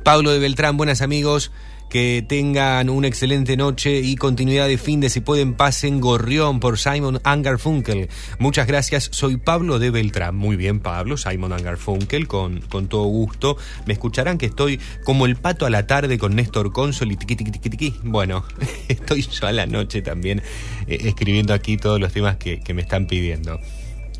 Pablo 0.02 0.30
de 0.32 0.38
Beltrán, 0.38 0.76
buenas 0.76 1.02
amigos. 1.02 1.52
Que 1.90 2.24
tengan 2.26 2.90
una 2.90 3.06
excelente 3.06 3.56
noche 3.56 4.00
y 4.00 4.16
continuidad 4.16 4.66
de 4.66 4.78
fin 4.78 5.00
de 5.00 5.10
si 5.10 5.20
pueden 5.20 5.54
pasen 5.54 6.00
Gorrión 6.00 6.58
por 6.58 6.76
Simon 6.76 7.20
Angarfunkel. 7.22 8.08
Muchas 8.40 8.66
gracias, 8.66 9.10
soy 9.12 9.36
Pablo 9.36 9.78
de 9.78 9.90
Beltrán. 9.90 10.34
Muy 10.34 10.56
bien, 10.56 10.80
Pablo, 10.80 11.16
Simon 11.16 11.52
Angarfunkel, 11.52 12.26
con, 12.26 12.62
con 12.62 12.88
todo 12.88 13.04
gusto. 13.04 13.56
Me 13.86 13.92
escucharán 13.92 14.38
que 14.38 14.46
estoy 14.46 14.80
como 15.04 15.26
el 15.26 15.36
pato 15.36 15.66
a 15.66 15.70
la 15.70 15.86
tarde 15.86 16.18
con 16.18 16.34
Néstor 16.34 16.72
Consol 16.72 17.12
y 17.12 17.16
tiqui, 17.16 17.36
tiqui, 17.36 17.52
tiqui, 17.52 17.70
tiqui. 17.70 17.94
Bueno, 18.02 18.44
estoy 18.88 19.22
yo 19.22 19.46
a 19.46 19.52
la 19.52 19.66
noche 19.66 20.02
también 20.02 20.42
eh, 20.88 20.98
escribiendo 21.02 21.54
aquí 21.54 21.76
todos 21.76 22.00
los 22.00 22.12
temas 22.12 22.38
que, 22.38 22.58
que 22.58 22.74
me 22.74 22.82
están 22.82 23.06
pidiendo. 23.06 23.60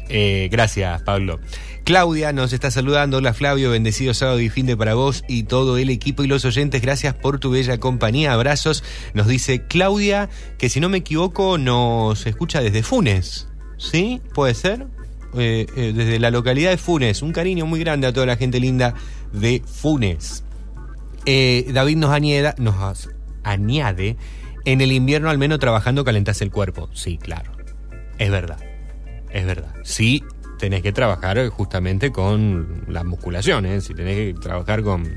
Eh, 0.09 0.49
gracias, 0.51 1.03
Pablo. 1.03 1.41
Claudia 1.85 2.33
nos 2.33 2.55
está 2.55 2.71
saludando. 2.71 3.19
Hola, 3.19 3.35
Flavio. 3.35 3.71
Bendecido 3.71 4.15
sábado 4.15 4.41
y 4.41 4.49
fin 4.49 4.65
de 4.65 4.75
para 4.75 4.95
vos 4.95 5.23
y 5.29 5.43
todo 5.43 5.77
el 5.77 5.91
equipo 5.91 6.25
y 6.25 6.27
los 6.27 6.47
oyentes. 6.47 6.81
Gracias 6.81 7.13
por 7.13 7.39
tu 7.39 7.51
bella 7.51 7.79
compañía. 7.79 8.33
Abrazos. 8.33 8.83
Nos 9.13 9.27
dice 9.27 9.67
Claudia, 9.67 10.31
que 10.57 10.71
si 10.71 10.81
no 10.81 10.89
me 10.89 10.99
equivoco, 10.99 11.59
nos 11.59 12.27
escucha 12.27 12.63
desde 12.63 12.83
Funes. 12.83 13.49
¿Sí? 13.77 14.23
¿Puede 14.33 14.55
ser? 14.55 14.87
Eh, 15.37 15.67
eh, 15.77 15.93
desde 15.95 16.19
la 16.19 16.31
localidad 16.31 16.71
de 16.71 16.79
Funes. 16.79 17.21
Un 17.21 17.33
cariño 17.33 17.67
muy 17.67 17.81
grande 17.81 18.07
a 18.07 18.15
toda 18.15 18.25
la 18.25 18.39
gente 18.39 18.61
linda 18.61 18.95
de 19.35 19.63
Funes. 19.67 20.43
Eh, 21.27 21.67
David 21.71 21.99
nos 21.99 22.11
nos 22.59 23.11
añade, 23.43 24.17
en 24.65 24.81
el 24.81 24.91
invierno 24.91 25.29
al 25.29 25.37
menos 25.37 25.59
trabajando 25.59 26.03
calentás 26.03 26.41
el 26.41 26.51
cuerpo. 26.51 26.89
Sí, 26.95 27.19
claro. 27.19 27.53
Es 28.19 28.31
verdad. 28.31 28.59
Es 29.31 29.45
verdad. 29.45 29.75
Sí, 29.83 30.23
tenés 30.59 30.83
que 30.83 30.93
trabajar 30.93 31.47
justamente 31.49 32.11
con 32.13 32.85
las 32.89 33.05
musculaciones, 33.05 33.85
si 33.85 33.95
tenés 33.95 34.17
que 34.17 34.35
trabajar 34.41 34.83
con, 34.83 35.17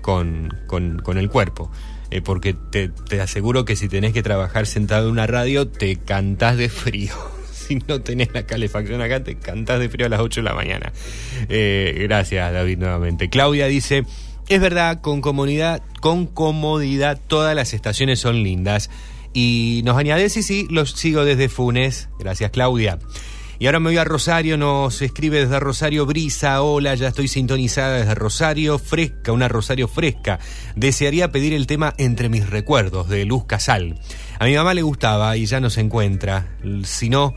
con, 0.00 0.48
con- 0.66 0.98
con 1.00 1.18
el 1.18 1.28
cuerpo. 1.30 1.70
Eh, 2.10 2.22
porque 2.22 2.54
te, 2.54 2.88
te 2.88 3.20
aseguro 3.20 3.64
que 3.66 3.76
si 3.76 3.86
tenés 3.88 4.12
que 4.14 4.22
trabajar 4.22 4.66
sentado 4.66 5.06
en 5.06 5.12
una 5.12 5.26
radio, 5.26 5.68
te 5.68 5.96
cantás 5.96 6.56
de 6.56 6.68
frío. 6.68 7.12
Si 7.68 7.74
no 7.86 8.00
tenés 8.00 8.30
la 8.32 8.44
calefacción 8.46 9.02
acá, 9.02 9.22
te 9.22 9.34
cantás 9.36 9.78
de 9.78 9.90
frío 9.90 10.06
a 10.06 10.08
las 10.08 10.20
8 10.20 10.40
de 10.40 10.44
la 10.44 10.54
mañana. 10.54 10.90
Eh, 11.50 11.98
gracias, 12.04 12.50
David, 12.50 12.78
nuevamente. 12.78 13.28
Claudia 13.28 13.66
dice. 13.66 14.04
Es 14.48 14.58
verdad, 14.62 15.02
con 15.02 15.20
comodidad, 15.20 15.82
con 16.00 16.26
comodidad 16.26 17.20
todas 17.26 17.54
las 17.54 17.74
estaciones 17.74 18.20
son 18.20 18.42
lindas. 18.42 18.88
Y 19.34 19.82
nos 19.84 19.98
añade, 19.98 20.30
sí, 20.30 20.42
sí, 20.42 20.66
los 20.70 20.92
sigo 20.92 21.26
desde 21.26 21.50
Funes. 21.50 22.08
Gracias, 22.18 22.50
Claudia. 22.52 22.98
Y 23.60 23.66
ahora 23.66 23.80
me 23.80 23.88
voy 23.88 23.96
a 23.96 24.04
Rosario, 24.04 24.56
nos 24.56 25.02
escribe 25.02 25.40
desde 25.40 25.58
Rosario 25.58 26.06
Brisa, 26.06 26.62
hola, 26.62 26.94
ya 26.94 27.08
estoy 27.08 27.26
sintonizada 27.26 27.98
desde 27.98 28.14
Rosario, 28.14 28.78
fresca, 28.78 29.32
una 29.32 29.48
Rosario 29.48 29.88
fresca. 29.88 30.38
Desearía 30.76 31.32
pedir 31.32 31.52
el 31.52 31.66
tema 31.66 31.92
Entre 31.98 32.28
mis 32.28 32.48
recuerdos 32.48 33.08
de 33.08 33.24
Luz 33.24 33.46
Casal. 33.46 33.98
A 34.38 34.44
mi 34.44 34.54
mamá 34.54 34.74
le 34.74 34.82
gustaba 34.82 35.36
y 35.36 35.46
ya 35.46 35.58
no 35.58 35.70
se 35.70 35.80
encuentra, 35.80 36.56
si 36.84 37.10
no, 37.10 37.34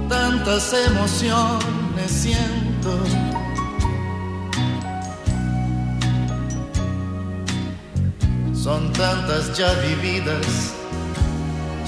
tantas 0.10 0.74
emociones 0.74 2.12
siento. 2.12 2.92
Son 8.54 8.92
tantas 8.92 9.58
ya 9.58 9.72
vividas 9.76 10.74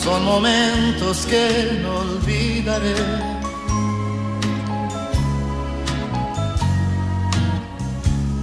son 0.04 0.24
momentos 0.24 1.26
que 1.26 1.80
no 1.84 1.98
olvidaré. 1.98 2.96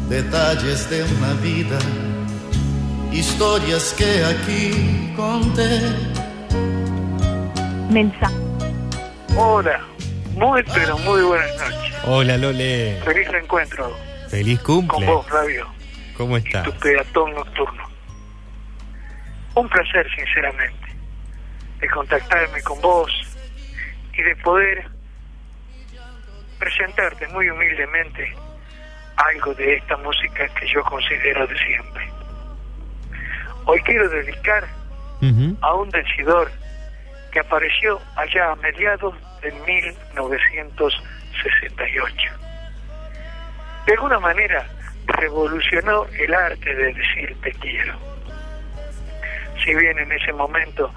Detalles 0.09 0.89
de 0.91 1.03
una 1.03 1.32
vida, 1.43 1.78
historias 3.19 3.95
que 3.95 4.25
aquí 4.25 5.12
conté. 5.17 5.81
Mensaje. 7.91 8.35
Hola, 9.37 9.81
muy 10.35 10.62
pero 10.75 10.99
muy 10.99 11.23
buenas 11.23 11.57
noches. 11.59 11.95
Hola 12.05 12.37
Lole, 12.37 13.01
Feliz 13.05 13.29
encuentro 13.33 13.97
feliz 14.29 14.61
con 14.61 14.87
cumple. 14.87 15.07
vos, 15.07 15.27
Flavio, 15.27 15.67
¿Cómo 16.17 16.37
estás? 16.37 16.64
tu 16.64 16.73
peatón 16.73 17.35
nocturno. 17.35 17.89
Un 19.55 19.69
placer, 19.69 20.07
sinceramente, 20.14 20.87
de 21.81 21.89
contactarme 21.89 22.62
con 22.62 22.81
vos 22.83 23.11
y 24.12 24.23
de 24.23 24.37
poder 24.37 24.91
presentarte 26.59 27.27
muy 27.29 27.49
humildemente 27.49 28.35
algo 29.17 29.55
de 29.55 29.77
esta 29.77 29.97
música 29.99 30.47
que 30.49 30.67
yo 30.69 30.83
considero 30.85 31.47
de 31.47 31.57
siempre. 31.59 32.16
Hoy 33.69 33.81
quiero 33.83 34.09
dedicar 34.09 34.64
a 35.61 35.75
un 35.75 35.91
decidor 35.91 36.49
que 37.33 37.41
apareció 37.41 38.01
allá 38.14 38.53
a 38.53 38.57
mediados 38.57 39.12
de 39.43 39.51
1968. 39.51 42.33
De 43.87 43.93
alguna 43.93 44.21
manera 44.21 44.69
revolucionó 45.07 46.07
el 46.17 46.33
arte 46.33 46.75
de 46.75 46.95
decir 46.95 47.37
te 47.43 47.51
quiero. 47.55 47.99
Si 49.64 49.75
bien 49.75 49.99
en 49.99 50.12
ese 50.12 50.33
momento 50.33 50.93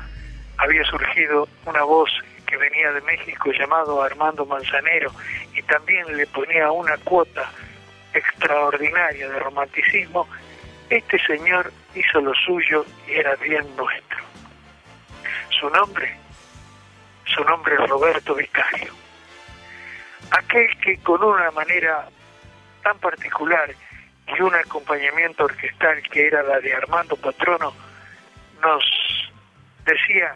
había 0.57 0.83
surgido 0.83 1.47
una 1.65 1.81
voz 1.83 2.11
que 2.45 2.55
venía 2.55 2.91
de 2.91 3.01
México 3.01 3.51
llamado 3.51 4.03
Armando 4.03 4.45
Manzanero 4.45 5.11
y 5.55 5.63
también 5.63 6.15
le 6.15 6.27
ponía 6.27 6.71
una 6.71 6.97
cuota 6.97 7.49
extraordinaria 8.13 9.27
de 9.27 9.39
romanticismo, 9.39 10.27
este 10.89 11.17
señor 11.25 11.73
hizo 11.95 12.21
lo 12.21 12.33
suyo 12.35 12.85
y 13.07 13.13
era 13.13 13.35
bien 13.35 13.75
nuestro. 13.75 14.19
Su 15.49 15.69
nombre, 15.69 16.15
su 17.25 17.43
nombre 17.43 17.75
es 17.75 17.89
Roberto 17.89 18.35
Vicario. 18.35 18.93
Aquel 20.31 20.77
que 20.79 20.97
con 20.99 21.23
una 21.23 21.51
manera 21.51 22.07
tan 22.83 22.97
particular 22.99 23.73
y 24.27 24.41
un 24.41 24.53
acompañamiento 24.53 25.45
orquestal 25.45 26.01
que 26.03 26.27
era 26.27 26.43
la 26.43 26.59
de 26.59 26.73
Armando 26.73 27.15
Patrono, 27.15 27.73
nos 28.61 28.83
decía 29.85 30.35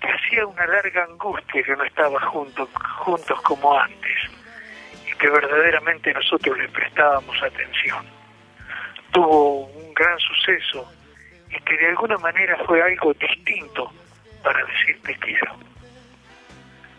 que 0.00 0.08
hacía 0.08 0.46
una 0.46 0.66
larga 0.66 1.04
angustia 1.04 1.62
que 1.62 1.76
no 1.76 1.84
estaba 1.84 2.20
junto, 2.20 2.68
juntos 3.04 3.40
como 3.42 3.78
antes 3.78 4.30
y 5.06 5.16
que 5.18 5.28
verdaderamente 5.28 6.12
nosotros 6.12 6.56
le 6.56 6.68
prestábamos 6.68 7.42
atención. 7.42 8.06
Tuvo 9.12 9.66
gran 9.96 10.18
suceso 10.20 10.92
y 11.50 11.60
que 11.62 11.76
de 11.76 11.88
alguna 11.88 12.18
manera 12.18 12.56
fue 12.66 12.82
algo 12.82 13.14
distinto 13.14 13.90
para 14.42 14.64
decir 14.64 15.00
te 15.02 15.14
quiero. 15.16 15.56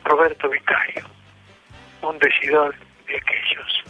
Roberto 0.03 0.49
Vicario, 0.49 1.05
un 2.01 2.17
decidor 2.17 2.75
de 3.07 3.17
aquellos. 3.17 3.83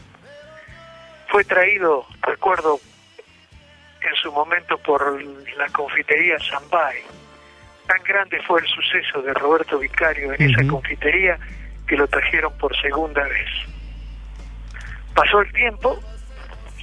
Fue 1.27 1.43
traído, 1.43 2.05
recuerdo, 2.21 2.79
en 4.01 4.15
su 4.15 4.31
momento 4.31 4.77
por 4.79 5.21
la 5.23 5.67
confitería 5.69 6.37
Zambay. 6.39 7.01
Tan 7.87 8.03
grande 8.03 8.41
fue 8.43 8.61
el 8.61 8.67
suceso 8.67 9.21
de 9.21 9.33
Roberto 9.33 9.79
Vicario 9.79 10.33
en 10.33 10.49
esa 10.49 10.67
confitería 10.67 11.37
que 11.87 11.95
lo 11.95 12.07
trajeron 12.07 12.57
por 12.57 12.75
segunda 12.81 13.23
vez. 13.23 13.49
Pasó 15.13 15.39
el 15.41 15.51
tiempo, 15.53 15.99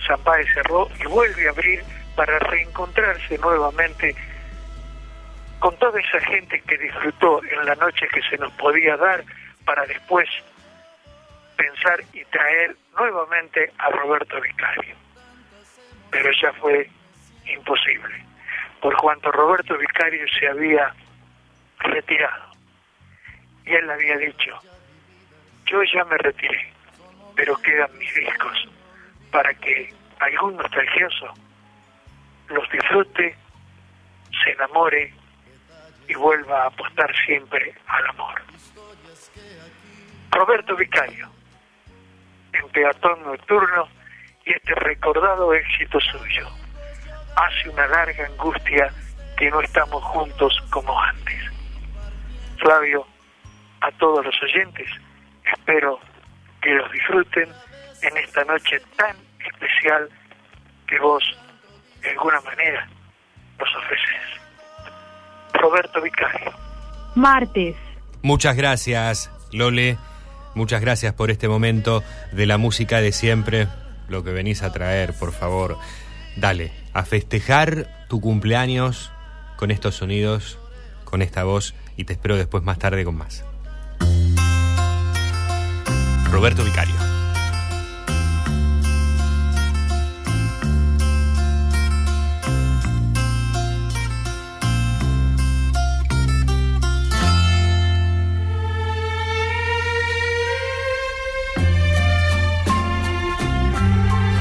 Zambay 0.06 0.46
cerró 0.54 0.88
y 1.00 1.06
vuelve 1.06 1.46
a 1.46 1.50
abrir 1.50 1.84
para 2.16 2.38
reencontrarse 2.38 3.38
nuevamente 3.38 4.14
con 5.58 5.76
toda 5.78 5.98
esa 6.00 6.20
gente 6.20 6.60
que 6.62 6.76
disfrutó 6.78 7.42
en 7.44 7.64
la 7.64 7.74
noche 7.76 8.06
que 8.12 8.22
se 8.22 8.36
nos 8.36 8.52
podía 8.52 8.96
dar 8.96 9.24
para 9.64 9.86
después 9.86 10.28
pensar 11.56 12.00
y 12.12 12.24
traer 12.26 12.76
nuevamente 12.98 13.72
a 13.78 13.90
Roberto 13.90 14.40
Vicario. 14.40 14.94
Pero 16.10 16.30
ya 16.40 16.52
fue 16.54 16.88
imposible, 17.46 18.24
por 18.80 18.96
cuanto 18.96 19.32
Roberto 19.32 19.76
Vicario 19.78 20.26
se 20.38 20.48
había 20.48 20.94
retirado. 21.78 22.52
Y 23.64 23.74
él 23.74 23.90
había 23.90 24.18
dicho, 24.18 24.58
yo 25.66 25.82
ya 25.82 26.04
me 26.04 26.18
retiré, 26.18 26.72
pero 27.34 27.56
quedan 27.56 27.96
mis 27.98 28.14
discos 28.14 28.68
para 29.30 29.52
que 29.54 29.92
algún 30.20 30.56
nostalgioso 30.56 31.34
los 32.48 32.70
disfrute, 32.70 33.36
se 34.42 34.50
enamore 34.50 35.12
y 36.08 36.14
vuelva 36.14 36.64
a 36.64 36.66
apostar 36.66 37.14
siempre 37.24 37.74
al 37.86 38.06
amor. 38.08 38.42
Roberto 40.30 40.76
Vicario, 40.76 41.30
en 42.52 42.68
Peatón 42.70 43.22
Nocturno 43.22 43.88
y 44.44 44.52
este 44.52 44.74
recordado 44.74 45.54
éxito 45.54 45.98
suyo. 46.00 46.48
Hace 47.36 47.68
una 47.68 47.86
larga 47.86 48.26
angustia 48.26 48.92
que 49.36 49.50
no 49.50 49.60
estamos 49.60 50.02
juntos 50.04 50.56
como 50.70 51.00
antes. 51.00 51.40
Flavio, 52.58 53.06
a 53.80 53.90
todos 53.92 54.24
los 54.24 54.42
oyentes, 54.42 54.88
espero 55.44 55.98
que 56.62 56.70
los 56.70 56.90
disfruten 56.92 57.48
en 58.02 58.16
esta 58.16 58.44
noche 58.44 58.80
tan 58.96 59.16
especial 59.38 60.08
que 60.86 60.98
vos, 60.98 61.22
de 62.04 62.10
alguna 62.10 62.40
manera, 62.42 62.86
nos 63.58 63.68
ofreces. 63.76 64.40
Roberto 65.54 66.00
Vicario. 66.02 66.52
Martes. 67.14 67.74
Muchas 68.22 68.56
gracias, 68.56 69.30
Lole. 69.52 69.96
Muchas 70.54 70.80
gracias 70.80 71.14
por 71.14 71.30
este 71.30 71.48
momento 71.48 72.04
de 72.32 72.46
la 72.46 72.58
música 72.58 73.00
de 73.00 73.12
siempre. 73.12 73.68
Lo 74.08 74.22
que 74.22 74.32
venís 74.32 74.62
a 74.62 74.72
traer, 74.72 75.14
por 75.14 75.32
favor. 75.32 75.78
Dale, 76.36 76.72
a 76.92 77.04
festejar 77.04 78.06
tu 78.08 78.20
cumpleaños 78.20 79.10
con 79.56 79.70
estos 79.70 79.96
sonidos, 79.96 80.58
con 81.04 81.22
esta 81.22 81.44
voz, 81.44 81.74
y 81.96 82.04
te 82.04 82.12
espero 82.12 82.36
después 82.36 82.62
más 82.62 82.78
tarde 82.78 83.04
con 83.04 83.16
más. 83.16 83.44
Roberto 86.30 86.64
Vicario. 86.64 87.13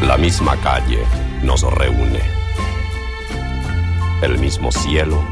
La 0.07 0.17
misma 0.17 0.57
calle 0.57 0.99
nos 1.43 1.61
reúne. 1.61 2.19
El 4.21 4.37
mismo 4.37 4.69
cielo 4.69 5.23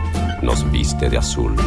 nos 0.41 0.69
viste 0.71 1.09
de 1.09 1.17
azul. 1.17 1.57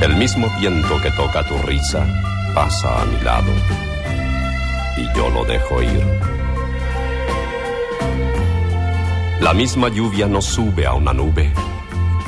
El 0.00 0.14
mismo 0.14 0.48
viento 0.60 1.00
que 1.02 1.10
toca 1.10 1.44
tu 1.48 1.58
risa 1.66 2.06
pasa 2.54 3.02
a 3.02 3.04
mi 3.06 3.20
lado 3.22 3.52
y 4.98 5.18
yo 5.18 5.30
lo 5.30 5.44
dejo 5.44 5.82
ir. 5.82 6.06
La 9.40 9.52
misma 9.52 9.88
lluvia 9.88 10.28
nos 10.28 10.44
sube 10.44 10.86
a 10.86 10.92
una 10.92 11.12
nube 11.12 11.52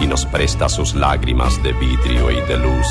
y 0.01 0.09
nos 0.09 0.26
presta 0.26 0.68
sus 0.68 0.93
lágrimas 0.93 1.62
de 1.62 1.72
vidrio 1.72 2.32
y 2.32 2.41
de 2.41 2.59
luz. 2.59 2.89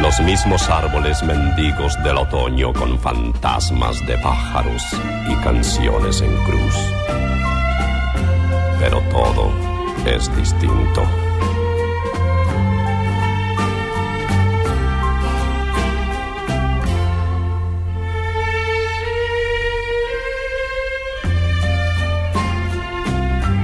Los 0.00 0.18
mismos 0.22 0.66
árboles 0.70 1.22
mendigos 1.22 2.02
del 2.02 2.16
otoño 2.16 2.72
con 2.72 2.98
fantasmas 2.98 4.04
de 4.06 4.16
pájaros 4.16 4.82
y 5.28 5.34
canciones 5.44 6.22
en 6.22 6.34
cruz. 6.44 6.74
Pero 8.78 9.02
todo 9.10 9.52
es 10.06 10.34
distinto. 10.34 11.02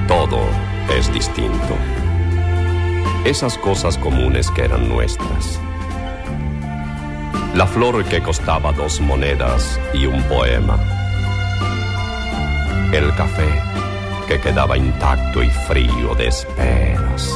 Todo 0.07 0.39
es 0.95 1.11
distinto. 1.11 1.75
Esas 3.25 3.57
cosas 3.57 3.97
comunes 3.97 4.51
que 4.51 4.65
eran 4.65 4.87
nuestras. 4.87 5.59
La 7.57 7.65
flor 7.65 8.05
que 8.05 8.21
costaba 8.21 8.71
dos 8.71 9.01
monedas 9.01 9.79
y 9.91 10.05
un 10.05 10.21
poema. 10.25 10.77
El 12.93 13.11
café 13.15 13.49
que 14.27 14.39
quedaba 14.39 14.77
intacto 14.77 15.41
y 15.41 15.49
frío 15.49 16.13
de 16.15 16.27
esperas. 16.27 17.33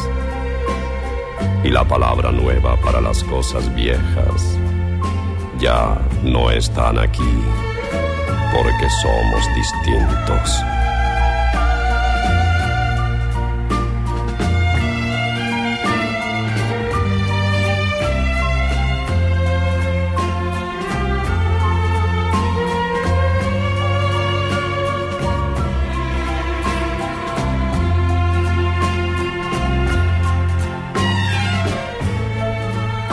Y 1.64 1.70
la 1.72 1.84
palabra 1.86 2.32
nueva 2.32 2.78
para 2.82 3.02
las 3.02 3.24
cosas 3.24 3.74
viejas 3.74 4.60
ya 5.60 5.98
no 6.22 6.52
están 6.52 7.00
aquí 7.00 7.34
porque 8.54 8.90
somos 9.02 9.44
distintos. 9.56 10.81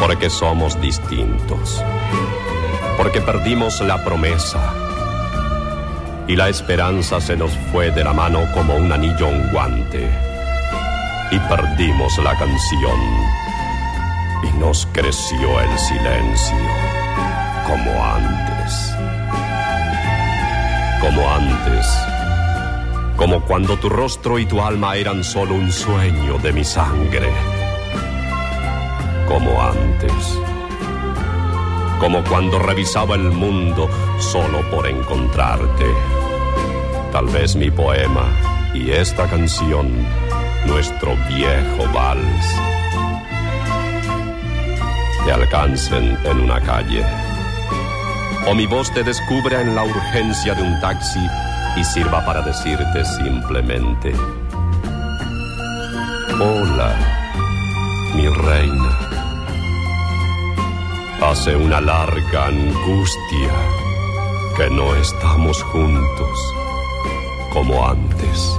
Porque 0.09 0.31
somos 0.31 0.81
distintos, 0.81 1.85
porque 2.97 3.21
perdimos 3.21 3.79
la 3.83 4.03
promesa 4.03 4.73
y 6.27 6.35
la 6.35 6.49
esperanza 6.49 7.21
se 7.21 7.37
nos 7.37 7.51
fue 7.71 7.91
de 7.91 8.05
la 8.05 8.15
mano 8.15 8.41
como 8.55 8.75
un 8.75 8.91
anillo 8.91 9.29
un 9.29 9.51
guante 9.53 10.11
y 11.31 11.39
perdimos 11.41 12.17
la 12.25 12.35
canción 12.39 12.99
y 14.45 14.59
nos 14.59 14.89
creció 14.93 15.61
el 15.61 15.79
silencio 15.79 16.57
como 17.67 18.03
antes, 18.03 18.95
como 21.03 21.31
antes, 21.31 21.87
como 23.19 23.45
cuando 23.45 23.77
tu 23.77 23.91
rostro 23.91 24.39
y 24.39 24.47
tu 24.47 24.63
alma 24.63 24.97
eran 24.97 25.23
solo 25.23 25.55
un 25.55 25.71
sueño 25.71 26.39
de 26.39 26.55
mi 26.55 26.65
sangre 26.65 27.58
como 29.29 29.63
antes. 29.63 30.41
Como 32.01 32.25
cuando 32.25 32.59
revisaba 32.59 33.15
el 33.15 33.31
mundo 33.31 33.89
solo 34.19 34.63
por 34.71 34.87
encontrarte. 34.87 35.87
Tal 37.13 37.27
vez 37.27 37.55
mi 37.55 37.71
poema 37.71 38.25
y 38.75 38.91
esta 38.91 39.27
canción, 39.29 39.93
nuestro 40.67 41.15
viejo 41.29 41.93
vals, 41.93 42.47
te 45.25 45.33
alcancen 45.33 46.19
en 46.25 46.41
una 46.41 46.61
calle. 46.61 47.05
O 48.47 48.55
mi 48.55 48.67
voz 48.67 48.91
te 48.93 49.05
descubra 49.05 49.61
en 49.61 49.75
la 49.75 49.85
urgencia 49.85 50.55
de 50.55 50.63
un 50.63 50.81
taxi 50.81 51.21
y 51.77 51.85
sirva 51.85 52.25
para 52.25 52.41
decirte 52.41 53.05
simplemente, 53.05 54.15
hola, 56.41 56.95
mi 58.15 58.27
reina. 58.29 59.08
Hace 61.21 61.57
una 61.57 61.81
larga 61.81 62.47
angustia 62.47 63.53
que 64.57 64.71
no 64.71 64.95
estamos 64.95 65.61
juntos 65.65 66.55
como 67.53 67.89
antes. 67.89 68.57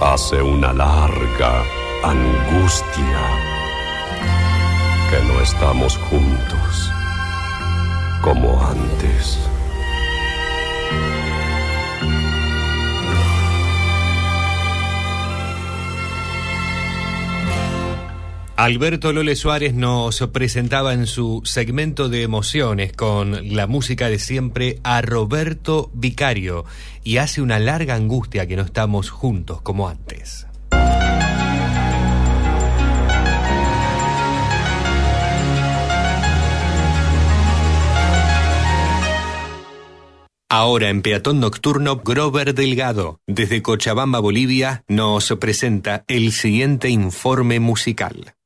Hace 0.00 0.40
una 0.40 0.72
larga 0.72 1.64
angustia 2.04 3.22
que 5.10 5.24
no 5.26 5.40
estamos 5.40 5.98
juntos 5.98 6.92
como 8.22 8.64
antes. 8.64 9.13
Alberto 18.56 19.12
Lole 19.12 19.34
Suárez 19.34 19.74
nos 19.74 20.20
presentaba 20.32 20.94
en 20.94 21.08
su 21.08 21.42
segmento 21.44 22.08
de 22.08 22.22
emociones 22.22 22.92
con 22.92 23.56
la 23.56 23.66
música 23.66 24.08
de 24.08 24.20
siempre 24.20 24.78
a 24.84 25.02
Roberto 25.02 25.90
Vicario 25.92 26.64
y 27.02 27.16
hace 27.16 27.42
una 27.42 27.58
larga 27.58 27.96
angustia 27.96 28.46
que 28.46 28.54
no 28.54 28.62
estamos 28.62 29.10
juntos 29.10 29.60
como 29.60 29.88
antes. 29.88 30.46
Ahora 40.48 40.90
en 40.90 41.02
Peatón 41.02 41.40
Nocturno, 41.40 41.96
Grover 41.96 42.54
Delgado, 42.54 43.18
desde 43.26 43.62
Cochabamba, 43.62 44.20
Bolivia, 44.20 44.84
nos 44.86 45.34
presenta 45.40 46.04
el 46.06 46.30
siguiente 46.30 46.88
informe 46.90 47.58
musical. 47.58 48.36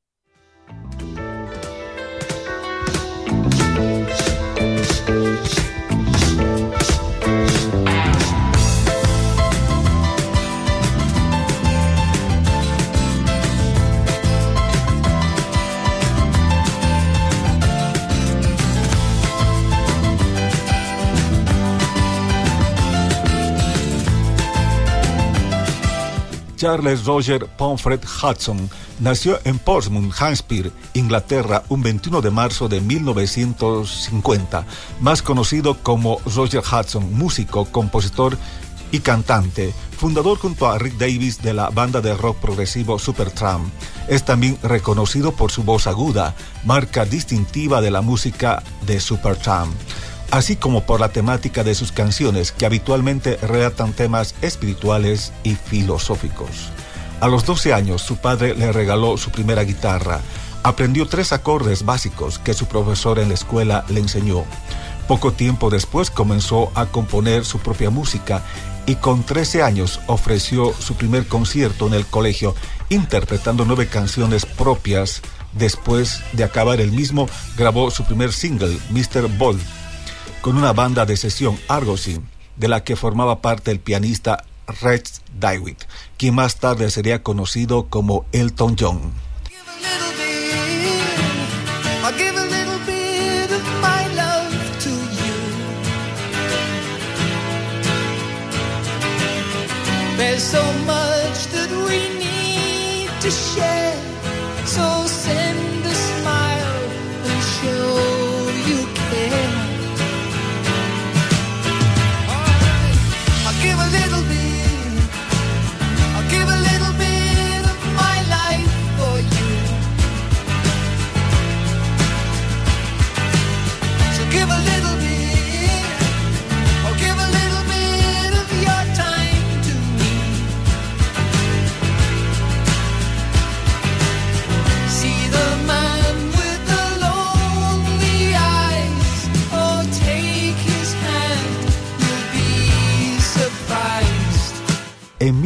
Charles 26.59 27.05
Roger 27.07 27.47
Pomfret 27.47 28.05
Hudson 28.05 28.69
nació 28.99 29.39
en 29.45 29.61
Portsmouth, 29.61 30.13
Hampshire, 30.19 30.73
Inglaterra, 30.93 31.63
un 31.69 31.83
21 31.83 32.21
de 32.21 32.31
marzo 32.31 32.69
de 32.69 32.81
1950, 32.81 34.67
más 35.01 35.23
conocido 35.23 35.79
como 35.83 36.21
Roger 36.35 36.63
Hudson, 36.63 37.15
músico, 37.15 37.65
compositor 37.67 38.37
y 38.91 38.99
cantante, 38.99 39.73
fundador 39.97 40.37
junto 40.39 40.67
a 40.67 40.79
Rick 40.79 40.99
Davis 40.99 41.41
de 41.43 41.55
la 41.55 41.71
banda 41.71 42.01
de 42.01 42.17
rock 42.17 42.39
progresivo 42.39 42.99
Supertramp. 42.99 43.73
Es 44.09 44.25
también 44.25 44.59
reconocido 44.63 45.33
por 45.33 45.53
su 45.53 45.63
voz 45.63 45.87
aguda, 45.87 46.35
marca 46.65 47.05
distintiva 47.05 47.81
de 47.81 47.93
la 47.93 48.01
música 48.01 48.65
de 48.85 48.99
Supertramp 48.99 49.73
así 50.31 50.57
como 50.57 50.85
por 50.85 51.01
la 51.01 51.11
temática 51.11 51.64
de 51.64 51.74
sus 51.74 51.93
canciones 51.93 52.53
que 52.53 52.66
habitualmente 52.66 53.37
relatan 53.37 53.93
temas 53.93 54.35
espirituales 54.43 55.33
y 55.43 55.55
filosóficos. 55.55 56.70
A 57.20 57.29
los 57.29 57.45
12 57.45 57.72
años 57.72 58.03
su 58.03 58.16
padre 58.16 58.55
le 58.55 58.72
regaló 58.72 59.16
su 59.16 59.31
primera 59.31 59.64
guitarra. 59.64 60.20
Aprendió 60.62 61.07
tres 61.07 61.33
acordes 61.33 61.85
básicos 61.85 62.39
que 62.39 62.55
su 62.55 62.66
profesor 62.66 63.18
en 63.18 63.29
la 63.29 63.35
escuela 63.35 63.85
le 63.89 64.01
enseñó. 64.01 64.45
Poco 65.07 65.33
tiempo 65.33 65.70
después 65.70 66.11
comenzó 66.11 66.70
a 66.74 66.87
componer 66.87 67.45
su 67.45 67.59
propia 67.59 67.91
música 67.91 68.43
y 68.87 68.97
con 68.97 69.24
13 69.24 69.62
años 69.62 70.01
ofreció 70.07 70.72
su 70.79 70.95
primer 70.95 71.26
concierto 71.26 71.87
en 71.87 71.95
el 71.95 72.07
colegio 72.07 72.55
interpretando 72.91 73.64
nueve 73.64 73.89
canciones 73.89 74.47
propias 74.47 75.22
Después 75.53 76.22
de 76.33 76.45
acabar 76.45 76.81
el 76.81 76.93
mismo, 76.93 77.29
grabó 77.57 77.91
su 77.91 78.05
primer 78.05 78.33
single, 78.33 78.79
Mr. 78.91 79.29
Ball, 79.39 79.59
con 80.41 80.57
una 80.57 80.72
banda 80.72 81.07
de 81.07 81.16
sesión, 81.16 81.59
Argosy, 81.68 82.20
de 82.57 82.68
la 82.68 82.84
que 82.84 82.97
formaba 82.97 83.41
parte 83.41 83.70
el 83.70 83.80
pianista 83.80 84.45
Rex 84.82 85.22
Dywitt, 85.41 85.84
quien 86.16 86.34
más 86.34 86.57
tarde 86.57 86.91
sería 86.91 87.22
conocido 87.22 87.86
como 87.86 88.26
Elton 88.32 88.76
John. 88.78 89.12
There's 100.16 100.43
so 100.43 100.62
much 100.84 101.47
that 101.53 101.70
we 101.86 102.09
need 102.18 103.09
to 103.20 103.30
share. 103.30 104.08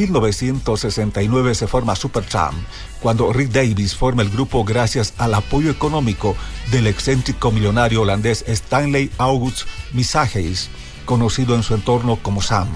1969 0.03 1.55
se 1.55 1.69
forma 1.69 1.95
Supertramp, 1.95 2.57
cuando 3.01 3.33
Rick 3.33 3.51
Davis 3.51 3.95
forma 3.95 4.23
el 4.23 4.31
grupo 4.31 4.65
gracias 4.65 5.15
al 5.17 5.33
apoyo 5.35 5.71
económico 5.71 6.35
del 6.73 6.89
excéntrico 6.89 7.53
millonario 7.53 8.03
holandés 8.03 8.45
Stanley 8.49 9.13
August 9.19 9.69
Misageis, 9.93 10.71
conocido 11.05 11.55
en 11.55 11.63
su 11.63 11.75
entorno 11.75 12.17
como 12.17 12.43
Sam. 12.43 12.69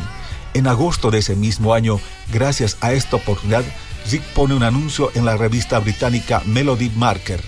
En 0.55 0.69
agosto 0.69 1.11
de 1.11 1.19
ese 1.19 1.35
mismo 1.35 1.75
año, 1.75 1.99
gracias 2.33 2.77
a 2.81 2.93
esta 2.93 3.17
oportunidad, 3.17 3.65
Rick 4.09 4.23
pone 4.35 4.55
un 4.55 4.63
anuncio 4.63 5.11
en 5.17 5.25
la 5.25 5.37
revista 5.37 5.81
británica 5.81 6.43
Melody 6.47 6.91
Marker. 6.91 7.43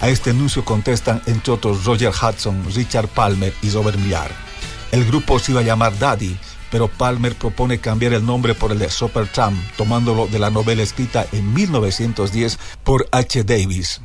A 0.00 0.08
este 0.08 0.30
anuncio 0.30 0.64
contestan 0.64 1.20
entre 1.26 1.52
otros 1.52 1.84
Roger 1.84 2.12
Hudson, 2.12 2.64
Richard 2.74 3.08
Palmer 3.08 3.52
y 3.60 3.70
Robert 3.70 3.98
Millar. 3.98 4.30
El 4.92 5.04
grupo 5.04 5.40
se 5.40 5.50
iba 5.50 5.62
a 5.62 5.64
llamar 5.64 5.98
Daddy, 5.98 6.36
pero 6.70 6.88
Palmer 6.88 7.34
propone 7.34 7.78
cambiar 7.78 8.12
el 8.12 8.24
nombre 8.24 8.54
por 8.54 8.72
el 8.72 8.78
de 8.78 8.90
Supertramp, 8.90 9.58
tomándolo 9.76 10.26
de 10.26 10.38
la 10.38 10.50
novela 10.50 10.82
escrita 10.82 11.26
en 11.32 11.52
1910 11.52 12.58
por 12.84 13.08
H. 13.12 13.44
Davis. 13.44 14.00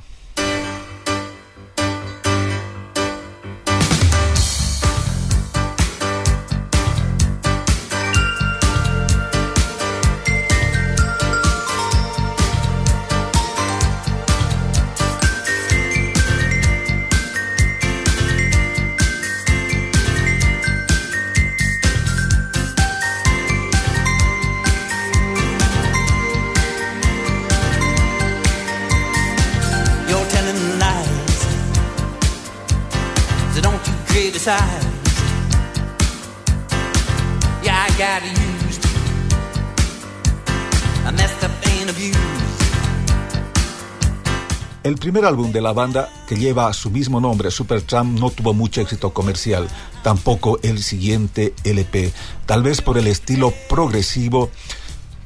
El 44.85 44.97
primer 44.97 45.25
álbum 45.25 45.51
de 45.51 45.61
la 45.61 45.73
banda, 45.73 46.09
que 46.27 46.35
lleva 46.35 46.71
su 46.71 46.91
mismo 46.91 47.19
nombre, 47.19 47.49
Supertramp, 47.49 48.19
no 48.19 48.29
tuvo 48.29 48.53
mucho 48.53 48.81
éxito 48.81 49.11
comercial, 49.15 49.67
tampoco 50.03 50.59
el 50.61 50.83
siguiente 50.83 51.55
LP, 51.63 52.13
tal 52.45 52.61
vez 52.61 52.83
por 52.83 52.99
el 52.99 53.07
estilo 53.07 53.51
progresivo 53.67 54.51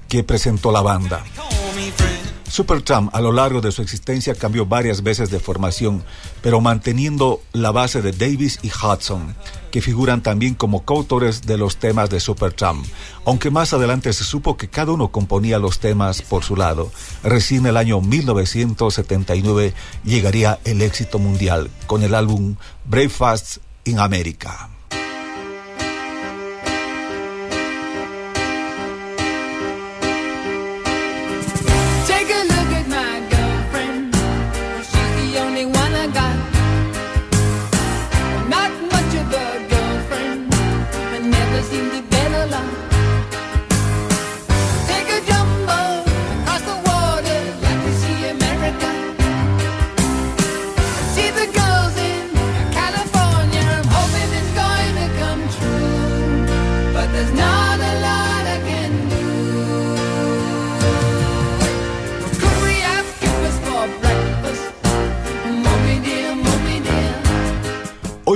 que 0.08 0.24
presentó 0.24 0.72
la 0.72 0.80
banda. 0.80 1.26
Supertramp 2.50 3.14
a 3.14 3.20
lo 3.20 3.34
largo 3.34 3.60
de 3.60 3.74
su 3.74 3.82
existencia 3.82 4.34
cambió 4.34 4.66
varias 4.66 5.04
veces 5.04 5.30
de 5.30 5.42
formación, 5.42 6.06
pero 6.42 6.62
manteniendo 6.62 7.42
la 7.52 7.72
base 7.72 8.02
de 8.02 8.14
Davis 8.14 8.60
y 8.64 8.70
Hudson, 8.70 9.36
que 9.72 9.82
figuran 9.82 10.22
también 10.22 10.54
como 10.54 10.84
coautores 10.84 11.44
de 11.44 11.58
los 11.58 11.78
temas 11.78 12.10
de 12.10 12.20
Supertramp, 12.20 12.86
aunque 13.26 13.52
más 13.52 13.74
adelante 13.74 14.14
se 14.14 14.24
supo 14.24 14.58
que 14.58 14.70
cada 14.70 14.92
uno 14.92 15.10
componía 15.12 15.60
los 15.60 15.80
temas 15.80 16.22
por 16.22 16.44
su 16.44 16.56
lado. 16.56 16.92
Recién 17.24 17.66
el 17.66 17.78
año 17.78 18.02
1979 18.02 19.74
llegaría 20.04 20.60
el 20.66 20.82
éxito 20.82 21.20
mundial 21.20 21.70
con 21.88 22.04
el 22.04 22.16
álbum 22.16 22.56
Breakfast 22.86 23.58
in 23.86 24.00
America. 24.00 24.70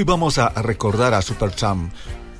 Hoy 0.03 0.07
vamos 0.07 0.37
a 0.37 0.49
recordar 0.49 1.13
a 1.13 1.21
Supertramp 1.21 1.93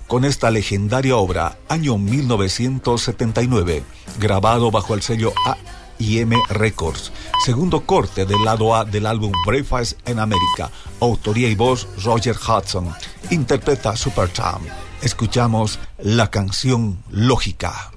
con 0.10 0.26
esta 0.26 0.52
legendaria 0.52 1.16
obra, 1.16 1.58
año 1.70 1.98
1979, 1.98 3.84
grabado 4.20 4.70
bajo 4.70 4.94
el 4.94 5.02
sello 5.02 5.32
A&M 5.46 6.36
Records, 6.50 7.14
segundo 7.46 7.86
corte 7.86 8.26
del 8.26 8.44
lado 8.44 8.76
A 8.76 8.84
del 8.84 9.06
álbum 9.06 9.32
Breakfast 9.46 9.98
in 10.10 10.20
America, 10.20 10.72
autoría 11.00 11.48
y 11.48 11.56
voz 11.56 11.88
Roger 12.04 12.36
Hudson, 12.36 12.94
interpreta 13.30 13.96
Supertramp. 13.96 14.68
Escuchamos 15.02 15.80
la 16.00 16.30
canción 16.30 17.02
Lógica. 17.12 17.94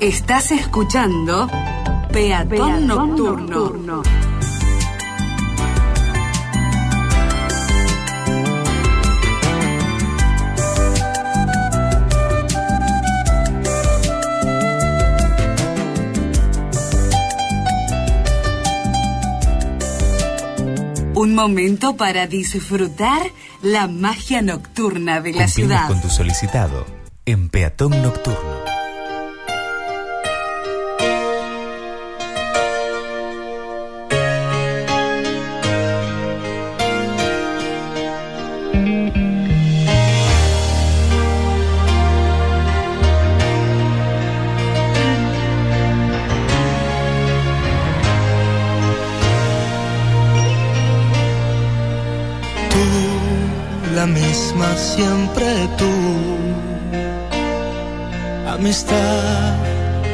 Estás 0.00 0.50
escuchando 0.50 1.48
Peatón, 2.12 2.86
Nocturno. 2.86 4.02
Un 21.14 21.34
momento 21.34 21.96
para 21.96 22.26
disfrutar 22.26 23.22
la 23.62 23.88
magia 23.88 24.42
nocturna 24.42 25.22
de 25.22 25.32
la 25.32 25.44
Cumplimos 25.44 25.52
ciudad. 25.52 25.88
con 25.88 26.02
tu 26.02 26.10
solicitado 26.10 26.84
en 27.24 27.48
Peatón 27.48 28.02
Nocturno. 28.02 28.55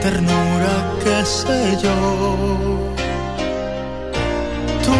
Ternura, 0.03 0.75
qué 1.05 1.25
sé 1.25 1.79
yo. 1.83 1.97
Tú, 4.85 4.97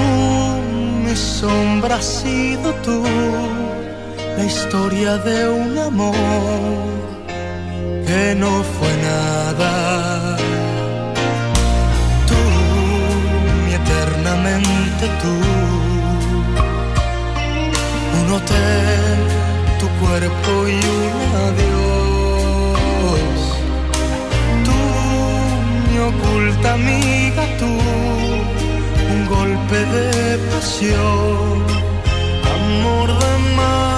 mi 1.05 1.15
sombra 1.17 1.97
has 1.97 2.05
sido 2.23 2.73
tú. 2.87 3.03
La 4.37 4.45
historia 4.45 5.19
de 5.19 5.49
un 5.49 5.79
amor 5.79 6.15
que 8.07 8.35
no 8.43 8.53
fue 8.75 8.93
nada. 9.11 10.37
Tú, 12.29 12.41
mi 13.65 13.73
eternamente 13.81 15.05
tú 15.23 15.35
un 18.21 18.33
hotel, 18.37 19.19
tu 19.81 19.87
cuerpo 20.01 20.51
y 20.69 20.79
un 20.97 21.13
adiós. 21.47 21.92
Oculta 26.15 26.75
amiga, 26.75 27.45
tú, 27.59 27.67
un 29.15 29.27
golpe 29.27 29.79
de 29.95 30.39
pasión, 30.51 31.65
amor 32.57 33.09
de 33.09 33.33
madrugada. 33.57 33.92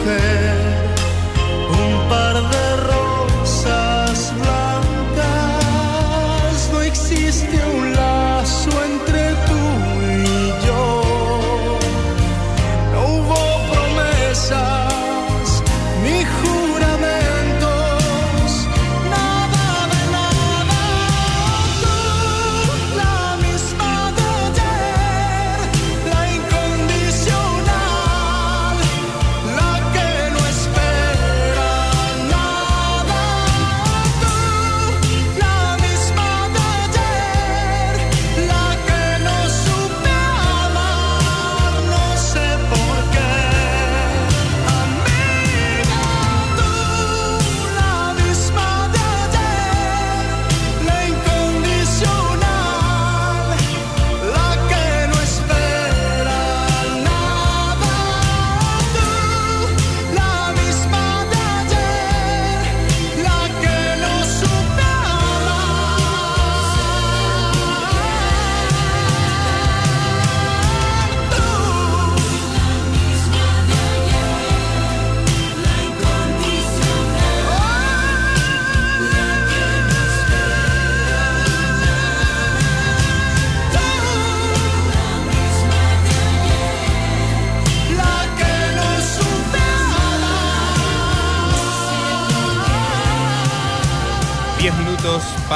Mujer, 0.00 0.39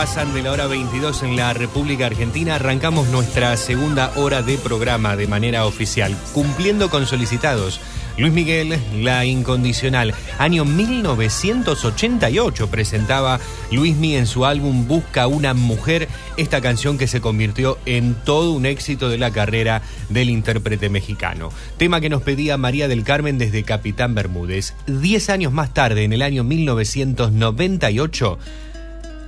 pasan 0.04 0.34
de 0.34 0.42
la 0.42 0.52
hora 0.52 0.66
22 0.66 1.22
en 1.22 1.34
la 1.34 1.54
República 1.54 2.04
Argentina. 2.04 2.56
Arrancamos 2.56 3.08
nuestra 3.08 3.56
segunda 3.56 4.12
hora 4.16 4.42
de 4.42 4.58
programa 4.58 5.16
de 5.16 5.26
manera 5.26 5.64
oficial, 5.64 6.14
cumpliendo 6.34 6.90
con 6.90 7.06
solicitados. 7.06 7.80
Luis 8.18 8.30
Miguel, 8.30 8.78
La 8.98 9.24
Incondicional. 9.24 10.12
Año 10.38 10.66
1988 10.66 12.68
presentaba 12.68 13.40
Luismi 13.72 14.16
en 14.16 14.26
su 14.26 14.44
álbum 14.44 14.86
Busca 14.86 15.26
una 15.26 15.54
mujer, 15.54 16.06
esta 16.36 16.60
canción 16.60 16.98
que 16.98 17.06
se 17.06 17.22
convirtió 17.22 17.78
en 17.86 18.12
todo 18.12 18.52
un 18.52 18.66
éxito 18.66 19.08
de 19.08 19.16
la 19.16 19.30
carrera 19.30 19.80
del 20.10 20.28
intérprete 20.28 20.90
mexicano. 20.90 21.48
Tema 21.78 22.02
que 22.02 22.10
nos 22.10 22.20
pedía 22.20 22.58
María 22.58 22.88
del 22.88 23.04
Carmen 23.04 23.38
desde 23.38 23.62
Capitán 23.62 24.14
Bermúdez. 24.14 24.74
Diez 24.86 25.30
años 25.30 25.54
más 25.54 25.72
tarde, 25.72 26.04
en 26.04 26.12
el 26.12 26.20
año 26.20 26.44
1998, 26.44 28.38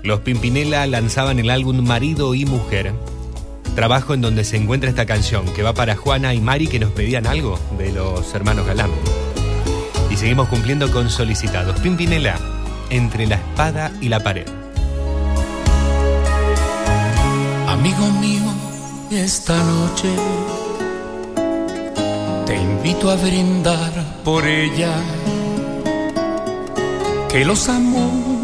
los 0.06 0.20
Pimpinela 0.20 0.86
lanzaban 0.86 1.40
el 1.40 1.50
álbum 1.50 1.84
Marido 1.84 2.34
y 2.34 2.46
Mujer. 2.46 2.94
Trabajo 3.74 4.14
en 4.14 4.20
donde 4.20 4.44
se 4.44 4.56
encuentra 4.56 4.88
esta 4.88 5.04
canción 5.04 5.52
que 5.52 5.64
va 5.64 5.74
para 5.74 5.96
Juana 5.96 6.32
y 6.32 6.40
Mari 6.40 6.68
que 6.68 6.78
nos 6.78 6.92
pedían 6.92 7.26
algo 7.26 7.58
de 7.76 7.92
los 7.92 8.32
hermanos 8.32 8.66
Galán. 8.66 8.90
Y 10.08 10.16
seguimos 10.16 10.48
cumpliendo 10.48 10.92
con 10.92 11.10
solicitados. 11.10 11.80
Pimpinela, 11.80 12.38
entre 12.88 13.26
la 13.26 13.34
espada 13.34 13.90
y 14.00 14.08
la 14.08 14.20
pared. 14.20 14.46
Amigo 17.66 18.06
mío, 18.20 18.54
esta 19.10 19.56
noche 19.58 20.08
te 22.46 22.56
invito 22.56 23.10
a 23.10 23.16
brindar 23.16 23.92
por 24.24 24.46
ella. 24.46 24.94
Que 27.28 27.44
los 27.44 27.68
amores 27.68 28.35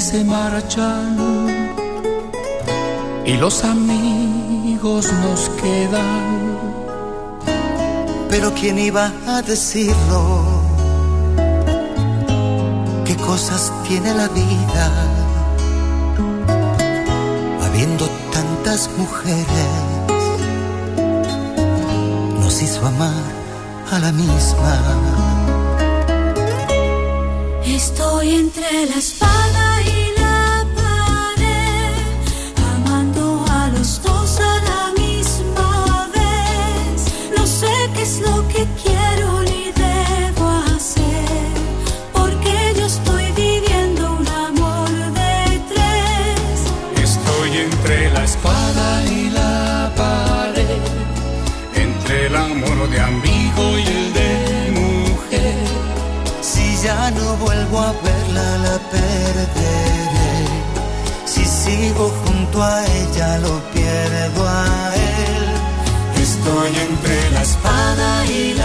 se 0.00 0.22
marchan 0.24 1.16
y 3.24 3.32
los 3.36 3.64
amigos 3.64 5.12
nos 5.24 5.48
quedan. 5.60 6.58
Pero 8.28 8.52
¿quién 8.54 8.78
iba 8.78 9.12
a 9.26 9.42
decirlo? 9.42 10.44
¿Qué 13.04 13.16
cosas 13.16 13.72
tiene 13.88 14.14
la 14.14 14.28
vida? 14.28 14.86
Habiendo 17.64 18.08
tantas 18.32 18.90
mujeres, 18.98 19.72
nos 22.40 22.62
hizo 22.62 22.86
amar 22.86 23.24
a 23.90 23.98
la 23.98 24.12
misma. 24.12 24.74
Estoy 27.64 28.34
entre 28.34 28.86
la 28.86 28.96
espada 28.96 29.67
perderé. 59.32 60.46
Si 61.24 61.44
sigo 61.44 62.10
junto 62.24 62.62
a 62.62 62.84
ella, 62.84 63.38
lo 63.38 63.60
pierdo 63.72 64.48
a 64.48 64.92
él. 64.94 65.44
Estoy 66.22 66.70
entre 66.88 67.30
la 67.30 67.42
espada 67.42 68.26
y 68.26 68.54
la 68.54 68.57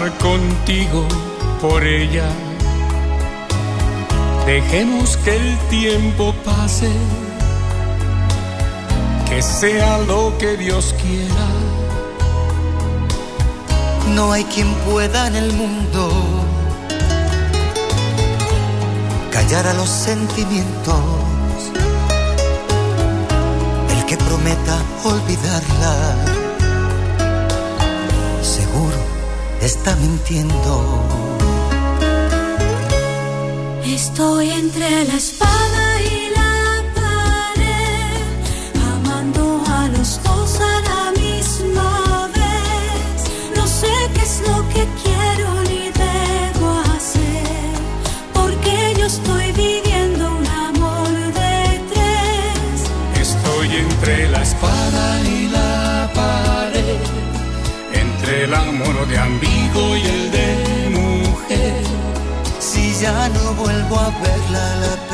contigo 0.00 1.06
por 1.60 1.84
ella. 1.84 2.28
Dejemos 4.46 5.18
que 5.18 5.36
el 5.36 5.58
tiempo 5.68 6.34
pase, 6.44 6.90
que 9.28 9.42
sea 9.42 9.98
lo 9.98 10.36
que 10.38 10.56
Dios 10.56 10.94
quiera. 11.02 11.46
No 14.14 14.32
hay 14.32 14.44
quien 14.44 14.72
pueda 14.90 15.26
en 15.26 15.36
el 15.36 15.52
mundo 15.52 16.10
callar 19.30 19.66
a 19.66 19.74
los 19.74 19.90
sentimientos. 19.90 20.96
El 23.90 24.06
que 24.06 24.16
prometa 24.16 24.78
olvidarla, 25.04 26.41
está 29.62 29.94
mintiendo. 29.96 31.04
Estoy 33.84 34.50
entre 34.50 35.04
la 35.04 35.16
amigo 59.42 59.96
y 59.96 60.02
el 60.02 60.30
de 60.30 60.90
mujer. 60.90 61.82
Si 62.58 62.94
ya 63.00 63.28
no 63.28 63.54
vuelvo 63.54 63.96
a 63.98 64.10
verla, 64.20 64.76
la 64.76 65.11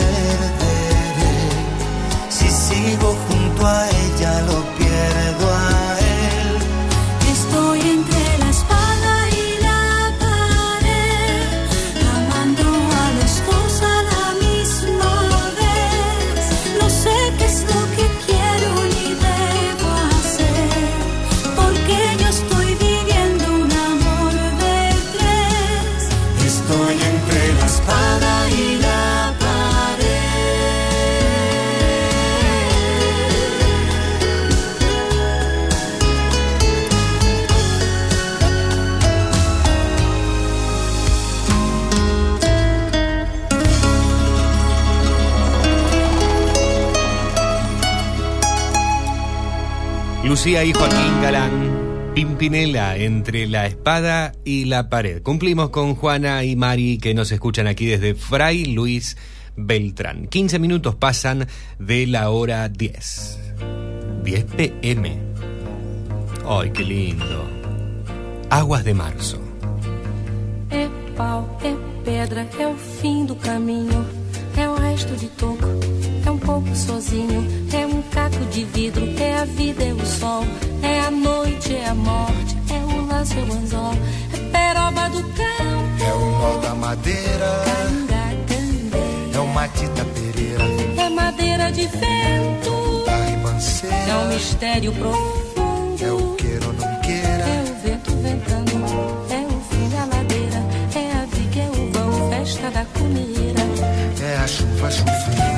Lucía 50.39 50.65
y 50.65 50.73
Joaquín 50.73 51.20
Galán, 51.20 52.12
Pimpinela 52.15 52.97
entre 52.97 53.48
la 53.48 53.66
espada 53.66 54.31
y 54.44 54.66
la 54.66 54.89
pared. 54.89 55.20
Cumplimos 55.20 55.70
con 55.70 55.97
Juana 55.97 56.44
y 56.44 56.55
Mari 56.55 56.98
que 56.98 57.12
nos 57.12 57.32
escuchan 57.32 57.66
aquí 57.66 57.86
desde 57.86 58.15
Fray 58.15 58.66
Luis 58.66 59.16
Beltrán. 59.56 60.28
15 60.28 60.60
minutos 60.60 60.94
pasan 60.94 61.48
de 61.81 62.06
la 62.06 62.31
hora 62.31 62.69
10. 62.69 63.40
10 64.23 64.44
pm. 64.44 65.19
¡Ay, 66.48 66.70
qué 66.70 66.85
lindo! 66.85 67.44
Aguas 68.48 68.85
de 68.85 68.94
marzo. 68.94 69.40
É 70.70 70.89
pau, 71.16 71.59
é 71.65 71.74
pedra, 72.05 72.48
é 72.60 72.69
o 72.69 72.77
fim 72.77 73.27
do 73.27 73.35
caminho. 73.35 74.06
É 74.56 74.69
o 74.69 74.77
resto 74.77 75.16
de 75.16 75.27
toco, 75.31 75.66
um 76.39 76.47
pouco 76.47 76.74
sozinho. 76.74 77.47
É 77.73 77.86
um 77.86 78.01
caco 78.02 78.44
de 78.47 78.65
vidro, 78.65 79.05
é 79.20 79.39
a 79.39 79.44
vida, 79.44 79.85
é 79.85 79.93
o 79.93 80.06
sol. 80.06 80.44
É 80.82 81.01
a 81.01 81.10
noite, 81.10 81.74
é 81.74 81.89
a 81.89 81.94
morte, 81.94 82.56
é 82.70 82.94
o 82.94 83.06
laço, 83.06 83.35
é 83.35 83.43
o 83.43 83.52
anzol. 83.52 83.94
É 84.32 84.39
peroba 84.52 85.09
do 85.10 85.23
campo, 85.23 86.05
É 86.05 86.12
o 86.12 86.31
nó 86.39 86.60
da 86.60 86.74
madeira, 86.74 87.65
é 89.35 89.39
o 89.39 89.47
Matita 89.48 90.05
Pereira, 90.15 90.65
é 90.97 91.09
madeira 91.09 91.70
de 91.73 91.86
vento. 91.86 93.05
da 93.06 93.16
ribanceira. 93.27 93.97
É 93.97 94.15
um 94.16 94.28
mistério 94.28 94.93
profundo. 94.93 96.05
É 96.05 96.12
o 96.12 96.35
queira 96.36 96.66
ou 96.66 96.73
não 96.73 97.01
queira. 97.01 97.28
É 97.28 97.62
o 97.62 97.82
vento 97.82 98.10
ventando, 98.23 98.73
é 99.31 99.47
o 99.47 99.60
fim 99.70 99.89
da 99.90 100.05
ladeira. 100.05 100.62
É 100.94 101.12
a 101.12 101.24
viga, 101.27 101.60
é 101.60 101.70
o 101.70 101.93
vão, 101.93 102.31
festa 102.31 102.70
da 102.70 102.85
comida. 102.85 103.62
É 104.23 104.36
a 104.36 104.47
chuva 104.47 104.90
chovendo, 104.90 105.57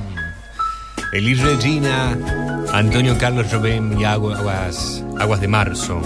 Elis 1.11 1.41
Regina, 1.41 2.17
Antonio 2.71 3.17
Carlos 3.17 3.47
Jobim 3.51 3.99
y 3.99 4.05
Aguas, 4.05 5.03
Aguas 5.19 5.41
de 5.41 5.49
Marzo. 5.49 6.01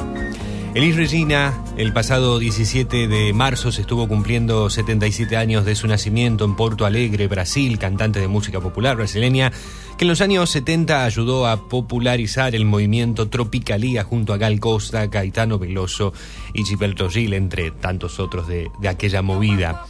Elis 0.73 0.95
Regina, 0.95 1.64
el 1.77 1.94
pasado 1.94 2.40
17 2.40 3.07
de 3.07 3.32
marzo 3.32 3.72
se 3.72 3.82
estuvo 3.82 4.07
cumpliendo 4.07 4.68
77 4.68 5.38
años 5.38 5.64
de 5.64 5.76
su 5.76 5.88
nacimiento 5.88 6.44
en 6.44 6.56
Porto 6.56 6.88
Alegre, 6.88 7.27
Brasil, 7.27 7.77
cantante 7.77 8.19
de 8.19 8.27
música 8.27 8.60
popular 8.60 8.98
brasileña, 8.98 9.52
que 9.95 10.06
en 10.06 10.10
los 10.10 10.22
años 10.22 10.49
70 10.49 11.06
ayudó 11.06 11.45
a 11.45 11.69
popularizar 11.69 12.56
el 12.56 12.65
movimiento 12.65 13.30
Tropicalía 13.30 14.03
junto 14.03 14.34
a 14.34 14.38
Gal 14.38 14.60
Costa, 14.60 15.07
Caetano 15.11 15.60
Veloso 15.60 16.14
y 16.52 16.64
Gilberto 16.65 17.11
Gil, 17.11 17.36
entre 17.36 17.69
tantos 17.69 18.19
otros 18.19 18.48
de, 18.48 18.72
de 18.80 18.90
aquella 18.90 19.22
movida. 19.22 19.86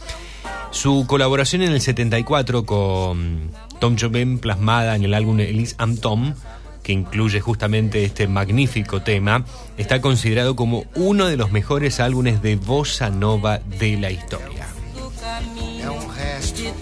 Su 0.70 1.06
colaboración 1.06 1.62
en 1.62 1.72
el 1.72 1.80
74 1.80 2.66
con 2.66 3.50
Tom 3.80 3.96
Jobim 3.98 4.38
plasmada 4.38 4.96
en 4.96 5.04
el 5.04 5.14
álbum 5.14 5.40
Elise 5.40 5.74
am 5.78 5.96
Tom, 5.96 6.34
que 6.82 6.92
incluye 6.92 7.40
justamente 7.40 8.04
este 8.04 8.28
magnífico 8.28 9.02
tema, 9.02 9.44
está 9.76 10.00
considerado 10.00 10.54
como 10.54 10.84
uno 10.94 11.26
de 11.26 11.36
los 11.36 11.50
mejores 11.50 11.98
álbumes 11.98 12.42
de 12.42 12.56
bossa 12.56 13.10
nova 13.10 13.58
de 13.58 13.96
la 13.96 14.10
historia. 14.10 14.66
É 15.86 15.90
um 15.90 16.06
resto, 16.08 16.62
é 16.64 16.72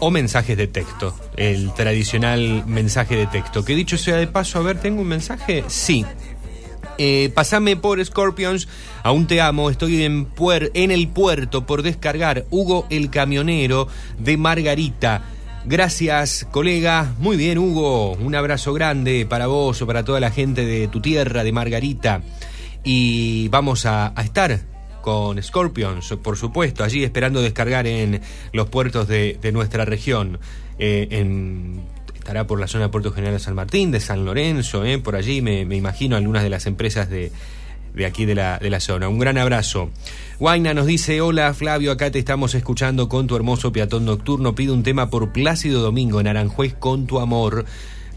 o 0.00 0.10
mensajes 0.10 0.56
de 0.56 0.66
texto. 0.66 1.14
El 1.36 1.72
tradicional 1.74 2.64
mensaje 2.66 3.16
de 3.16 3.26
texto. 3.26 3.64
Que 3.64 3.74
dicho 3.74 3.96
sea 3.96 4.16
de 4.16 4.26
paso, 4.26 4.58
a 4.58 4.62
ver, 4.62 4.80
¿tengo 4.80 5.02
un 5.02 5.08
mensaje? 5.08 5.64
Sí. 5.68 6.04
Eh, 6.98 7.30
pasame 7.32 7.76
por 7.76 8.04
Scorpions, 8.04 8.66
aún 9.04 9.28
te 9.28 9.40
amo, 9.40 9.70
estoy 9.70 10.02
en, 10.02 10.26
en 10.74 10.90
el 10.90 11.06
puerto 11.08 11.64
por 11.64 11.82
descargar 11.82 12.46
Hugo 12.50 12.86
el 12.90 13.08
camionero 13.08 13.86
de 14.18 14.36
Margarita. 14.36 15.22
Gracias, 15.64 16.46
colega. 16.50 17.14
Muy 17.18 17.36
bien, 17.36 17.58
Hugo. 17.58 18.12
Un 18.14 18.34
abrazo 18.34 18.72
grande 18.72 19.26
para 19.26 19.46
vos 19.46 19.80
o 19.82 19.86
para 19.86 20.04
toda 20.04 20.18
la 20.18 20.30
gente 20.30 20.64
de 20.64 20.88
tu 20.88 21.00
tierra, 21.00 21.44
de 21.44 21.52
Margarita. 21.52 22.22
Y 22.82 23.48
vamos 23.48 23.84
a 23.86 24.12
estar 24.16 24.60
con 25.08 25.42
Scorpions, 25.42 26.18
por 26.22 26.36
supuesto, 26.36 26.84
allí 26.84 27.02
esperando 27.02 27.40
descargar 27.40 27.86
en 27.86 28.20
los 28.52 28.68
puertos 28.68 29.08
de, 29.08 29.38
nuestra 29.54 29.86
región. 29.86 30.38
Eh, 30.78 31.24
estará 32.14 32.46
por 32.46 32.60
la 32.60 32.66
zona 32.66 32.84
de 32.84 32.90
Puerto 32.90 33.10
General 33.10 33.32
de 33.32 33.40
San 33.40 33.54
Martín, 33.54 33.90
de 33.90 34.00
San 34.00 34.26
Lorenzo, 34.26 34.84
eh, 34.84 34.98
por 34.98 35.16
allí 35.16 35.40
me, 35.40 35.64
me 35.64 35.76
imagino 35.76 36.14
algunas 36.14 36.42
de 36.42 36.50
las 36.50 36.66
empresas 36.66 37.08
de, 37.08 37.32
de 37.94 38.04
aquí 38.04 38.26
de 38.26 38.34
la, 38.34 38.58
de 38.58 38.68
la 38.68 38.80
zona. 38.80 39.08
Un 39.08 39.18
gran 39.18 39.38
abrazo. 39.38 39.88
Guaina 40.38 40.74
nos 40.74 40.84
dice, 40.84 41.22
hola 41.22 41.54
Flavio, 41.54 41.90
acá 41.90 42.10
te 42.10 42.18
estamos 42.18 42.54
escuchando 42.54 43.08
con 43.08 43.26
tu 43.26 43.34
hermoso 43.34 43.72
peatón 43.72 44.04
nocturno. 44.04 44.54
Pido 44.54 44.74
un 44.74 44.82
tema 44.82 45.08
por 45.08 45.32
Plácido 45.32 45.80
Domingo 45.80 46.20
en 46.20 46.26
Aranjuez 46.26 46.74
con 46.74 47.06
tu 47.06 47.18
amor. 47.18 47.64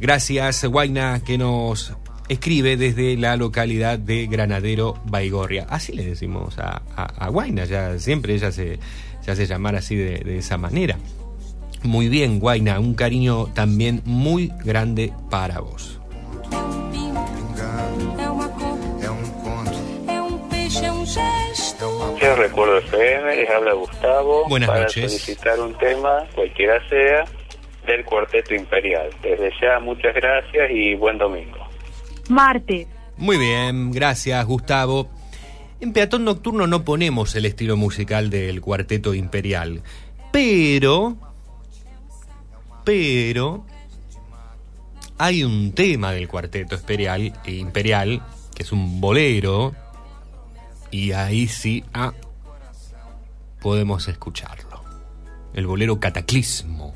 Gracias, 0.02 0.66
Guaina, 0.66 1.22
que 1.24 1.38
nos 1.38 1.94
escribe 2.32 2.78
desde 2.78 3.18
la 3.18 3.36
localidad 3.36 4.00
de 4.00 4.28
Granadero 4.28 4.96
Baigorria. 5.06 5.66
Así 5.70 5.94
le 5.94 6.06
decimos 6.06 6.58
a, 6.60 6.82
a, 6.96 7.04
a 7.04 7.30
Guaina, 7.30 7.66
ya 7.66 8.00
siempre 8.00 8.34
ella 8.34 8.52
se, 8.52 8.80
se 9.22 9.32
hace 9.32 9.46
llamar 9.46 9.76
así 9.76 9.96
de, 9.96 10.20
de 10.20 10.38
esa 10.38 10.58
manera. 10.58 10.98
Muy 11.84 12.10
bien, 12.10 12.40
Guaina, 12.40 12.80
un 12.80 12.94
cariño 12.94 13.48
también 13.54 14.02
muy 14.06 14.52
grande 14.64 15.12
para 15.30 15.60
vos. 15.60 16.00
Yo 22.22 22.36
recuerdo 22.36 22.78
FM, 22.78 23.36
les 23.36 23.50
habla 23.50 23.74
Gustavo 23.74 24.48
Buenas 24.48 24.70
para 24.70 24.82
noches. 24.84 25.12
solicitar 25.12 25.60
un 25.60 25.74
tema, 25.80 26.24
cualquiera 26.36 26.88
sea, 26.88 27.26
del 27.88 28.06
Cuarteto 28.06 28.54
Imperial. 28.54 29.10
Desde 29.24 29.52
ya, 29.60 29.80
muchas 29.80 30.14
gracias 30.14 30.70
y 30.72 30.94
buen 30.96 31.18
domingo. 31.18 31.61
Martes. 32.32 32.88
Muy 33.18 33.38
bien, 33.38 33.92
gracias 33.92 34.44
Gustavo. 34.46 35.10
En 35.80 35.94
Peatón 35.94 36.26
Nocturno 36.26 36.66
no 36.68 36.84
ponemos 36.84 37.36
el 37.36 37.46
estilo 37.46 37.76
musical 37.78 38.30
del 38.30 38.62
Cuarteto 38.62 39.14
Imperial, 39.14 39.82
pero, 40.32 41.18
pero, 42.84 43.66
hay 45.18 45.44
un 45.44 45.72
tema 45.74 46.12
del 46.12 46.28
Cuarteto 46.28 46.76
Imperial, 46.76 47.34
Imperial 47.46 48.22
que 48.56 48.64
es 48.64 48.72
un 48.72 49.02
bolero, 49.02 49.74
y 50.92 51.12
ahí 51.14 51.48
sí 51.48 51.84
ah, 51.94 52.14
podemos 53.62 54.08
escucharlo. 54.08 54.82
El 55.54 55.68
bolero 55.68 56.00
Cataclismo 56.00 56.94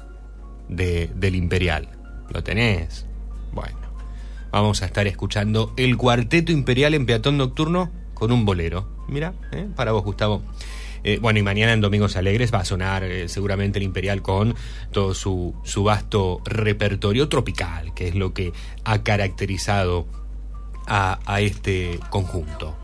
de- 0.70 1.12
del 1.16 1.36
Imperial. 1.36 1.90
¿Lo 2.30 2.44
tenés? 2.44 3.06
Bueno. 3.52 3.85
Vamos 4.56 4.82
a 4.84 4.86
estar 4.86 5.06
escuchando 5.06 5.74
el 5.76 5.98
Cuarteto 5.98 6.54
Imperial 6.54 6.94
en 6.94 7.06
Peatón 7.06 7.36
Nocturno 7.36 7.92
con 8.14 8.32
un 8.32 8.46
bolero. 8.46 8.88
Mira, 9.10 9.34
¿eh? 9.52 9.68
para 9.76 9.92
vos, 9.92 10.06
Gustavo. 10.06 10.44
Eh, 11.04 11.20
bueno, 11.22 11.40
y 11.40 11.44
mañana 11.44 11.74
en 11.74 11.82
Domingos 11.82 12.16
Alegres 12.16 12.54
va 12.54 12.60
a 12.60 12.64
sonar 12.64 13.04
eh, 13.04 13.28
seguramente 13.28 13.80
el 13.80 13.84
Imperial 13.84 14.22
con 14.22 14.56
todo 14.94 15.14
su, 15.14 15.54
su 15.66 15.84
vasto 15.84 16.42
repertorio 16.46 17.28
tropical, 17.28 17.94
que 17.94 18.08
es 18.08 18.16
lo 18.16 18.34
que 18.34 18.54
ha 18.86 19.04
caracterizado 19.04 20.08
a, 20.88 21.20
a 21.26 21.42
este 21.42 22.00
conjunto. 22.10 22.78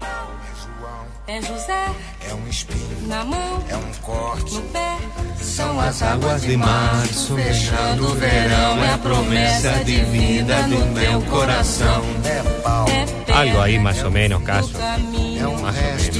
É 1.33 1.41
José 1.41 1.85
é 2.29 2.33
um 2.33 2.45
espinho, 2.49 3.07
na 3.07 3.23
mão, 3.23 3.63
é 3.69 3.77
um 3.77 3.91
corte. 4.01 4.53
no 4.55 4.61
pé. 4.63 4.97
São 5.41 5.79
as 5.79 6.01
águas 6.01 6.41
de 6.41 6.57
março 6.57 7.37
fechando 7.37 8.05
o 8.05 8.15
verão. 8.15 8.83
É 8.83 8.93
a 8.93 8.97
promessa 8.97 9.71
de 9.85 10.01
vida 10.01 10.61
do 10.63 10.85
meu 10.87 11.21
coração. 11.21 12.03
É 12.25 12.43
pau, 12.61 12.85
Algo 13.33 13.61
ahí 13.61 13.79
más 13.79 14.03
o 14.03 14.11
menos, 14.11 14.43
caso. 14.43 14.73
é 14.77 15.47
um 15.47 15.63
resto, 15.63 16.19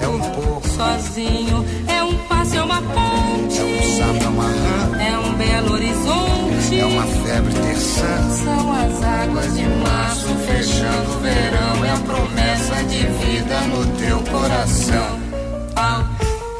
é 0.00 0.06
um 0.06 0.20
pouco, 0.20 0.68
Sozinho, 0.68 1.66
é 1.88 2.00
um 2.04 2.16
passo, 2.28 2.54
é 2.56 2.62
uma 2.62 2.80
ponte. 2.82 3.58
é 3.58 3.64
um 3.64 3.96
sapo, 3.98 4.24
é 4.24 4.28
uma 4.28 4.44
rã. 4.44 5.02
É 5.02 5.18
um 5.18 5.29
belo 5.40 5.72
horizonte. 5.72 6.78
É 6.78 6.84
uma 6.84 7.06
febre 7.06 7.54
terçã. 7.54 8.30
São 8.44 8.72
as 8.72 9.02
águas 9.02 9.56
de 9.56 9.64
março 9.64 10.28
fechando 10.46 11.10
o 11.16 11.20
verão. 11.20 11.84
É 11.84 11.90
a 11.90 11.96
promessa 11.96 12.84
de 12.84 13.00
vida 13.24 13.60
no 13.72 13.86
teu 13.98 14.18
coração. 14.32 15.20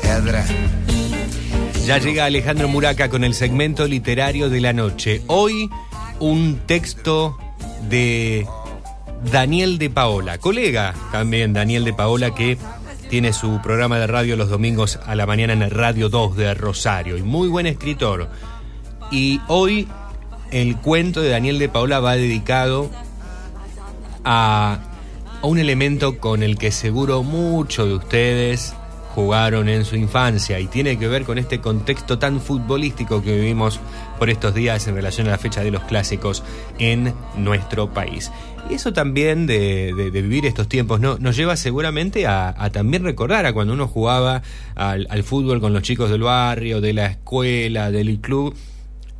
Pedra, 0.01 0.44
Ya 1.86 1.98
llega 1.98 2.24
Alejandro 2.24 2.69
Muraca 2.69 3.09
con 3.09 3.24
el 3.24 3.35
segmento 3.35 3.86
literario 3.86 4.48
de 4.48 4.61
la 4.61 4.73
noche. 4.73 5.23
Hoy 5.27 5.69
un 6.20 6.61
texto 6.66 7.36
de 7.89 8.47
Daniel 9.32 9.78
de 9.78 9.90
Paola, 9.90 10.39
colega 10.39 10.94
también 11.11 11.52
Daniel 11.52 11.85
de 11.85 11.93
Paola 11.93 12.35
que 12.35 12.59
tiene 13.09 13.32
su 13.32 13.61
programa 13.62 13.98
de 13.98 14.07
radio 14.07 14.36
los 14.36 14.51
domingos 14.51 15.01
a 15.05 15.15
la 15.16 15.27
mañana 15.27 15.52
en 15.52 15.62
el 15.62 15.70
Radio 15.70 16.09
2 16.09 16.36
de 16.36 16.55
Rosario 16.55 17.16
y 17.16 17.23
muy 17.23 17.48
buen 17.48 17.66
escritor. 17.66 18.28
Y 19.10 19.40
hoy 19.48 19.88
el 20.50 20.76
cuento 20.76 21.20
de 21.20 21.30
Daniel 21.30 21.58
de 21.58 21.68
Paola 21.68 22.00
va 22.00 22.16
dedicado 22.16 22.90
a, 24.24 24.78
a 25.42 25.46
un 25.46 25.58
elemento 25.58 26.18
con 26.18 26.42
el 26.42 26.58
que 26.58 26.70
seguro 26.70 27.22
muchos 27.22 27.88
de 27.88 27.94
ustedes 27.94 28.74
jugaron 29.14 29.68
en 29.68 29.84
su 29.84 29.96
infancia 29.96 30.60
y 30.60 30.66
tiene 30.66 30.98
que 30.98 31.08
ver 31.08 31.24
con 31.24 31.38
este 31.38 31.60
contexto 31.60 32.18
tan 32.18 32.40
futbolístico 32.40 33.22
que 33.22 33.34
vivimos 33.34 33.80
por 34.18 34.30
estos 34.30 34.54
días 34.54 34.86
en 34.86 34.94
relación 34.94 35.26
a 35.26 35.30
la 35.30 35.38
fecha 35.38 35.62
de 35.62 35.70
los 35.70 35.82
clásicos 35.84 36.44
en 36.78 37.12
nuestro 37.36 37.92
país. 37.92 38.30
Y 38.68 38.74
eso 38.74 38.92
también 38.92 39.46
de, 39.46 40.10
vivir 40.12 40.46
estos 40.46 40.68
tiempos 40.68 41.00
¿no? 41.00 41.18
nos 41.18 41.36
lleva 41.36 41.56
seguramente 41.56 42.26
a, 42.26 42.54
también 42.72 43.02
recordar 43.02 43.46
a 43.46 43.52
cuando 43.52 43.74
uno 43.74 43.88
jugaba 43.88 44.42
al 44.76 45.22
fútbol 45.24 45.60
con 45.60 45.72
los 45.72 45.82
chicos 45.82 46.10
del 46.10 46.22
barrio, 46.22 46.80
de 46.80 46.92
la 46.92 47.06
escuela, 47.06 47.90
del 47.90 48.20
club. 48.20 48.54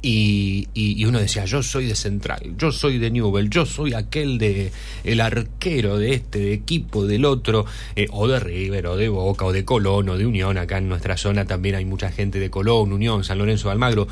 Y, 0.02 0.68
y- 0.72 1.05
uno 1.05 1.18
decía, 1.18 1.44
yo 1.44 1.62
soy 1.62 1.86
de 1.86 1.94
Central, 1.94 2.55
yo 2.56 2.72
soy 2.72 2.97
de 2.98 3.10
Newell, 3.10 3.51
yo 3.51 3.66
soy 3.66 3.93
aquel 3.93 4.39
de 4.39 4.72
el 5.05 5.20
arquero 5.20 5.98
de 5.98 6.14
este 6.14 6.55
equipo, 6.55 7.06
del 7.06 7.27
otro, 7.27 7.66
eh, 7.97 8.06
o 8.10 8.27
de 8.27 8.40
River, 8.40 8.86
o 8.86 8.97
de 8.97 9.10
Boca, 9.10 9.44
o 9.44 9.52
de 9.52 9.64
Colón, 9.66 10.09
o 10.09 10.16
de 10.16 10.24
Unión. 10.24 10.56
Acá 10.56 10.78
en 10.78 10.89
nuestra 10.89 11.18
zona 11.18 11.44
también 11.44 11.74
hay 11.74 11.85
mucha 11.85 12.10
gente 12.10 12.39
de 12.40 12.48
Colón, 12.48 12.93
Unión, 12.93 13.24
San 13.24 13.36
Lorenzo 13.39 13.70
Almagro. 13.70 14.09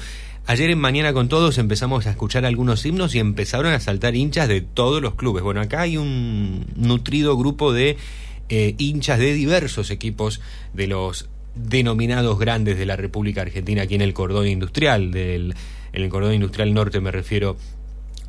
Ayer 0.47 0.69
en 0.71 0.79
Mañana 0.79 1.13
con 1.15 1.29
Todos 1.29 1.57
empezamos 1.57 2.07
a 2.07 2.11
escuchar 2.11 2.45
algunos 2.45 2.85
himnos 2.85 3.15
y 3.15 3.19
empezaron 3.19 3.73
a 3.73 3.81
saltar 3.81 4.15
hinchas 4.15 4.49
de 4.49 4.61
todos 4.61 5.01
los 5.01 5.15
clubes. 5.15 5.43
Bueno, 5.43 5.61
acá 5.63 5.83
hay 5.83 5.97
un 5.97 6.67
nutrido 6.77 7.37
grupo 7.37 7.73
de 7.73 7.97
eh, 8.51 8.75
hinchas 8.79 9.19
de 9.19 9.33
diversos 9.33 9.91
equipos 9.91 10.41
de 10.75 10.87
los 10.87 11.29
denominados 11.55 12.39
grandes 12.39 12.79
de 12.79 12.87
la 12.87 12.97
República 12.97 13.43
Argentina 13.43 13.83
aquí 13.83 13.95
en 13.95 14.01
el 14.03 14.15
cordón 14.15 14.47
industrial, 14.47 15.11
del, 15.11 15.55
en 15.93 16.03
el 16.03 16.09
cordón 16.09 16.35
industrial 16.35 16.73
norte 16.75 17.01
me 17.01 17.11
refiero 17.11 17.57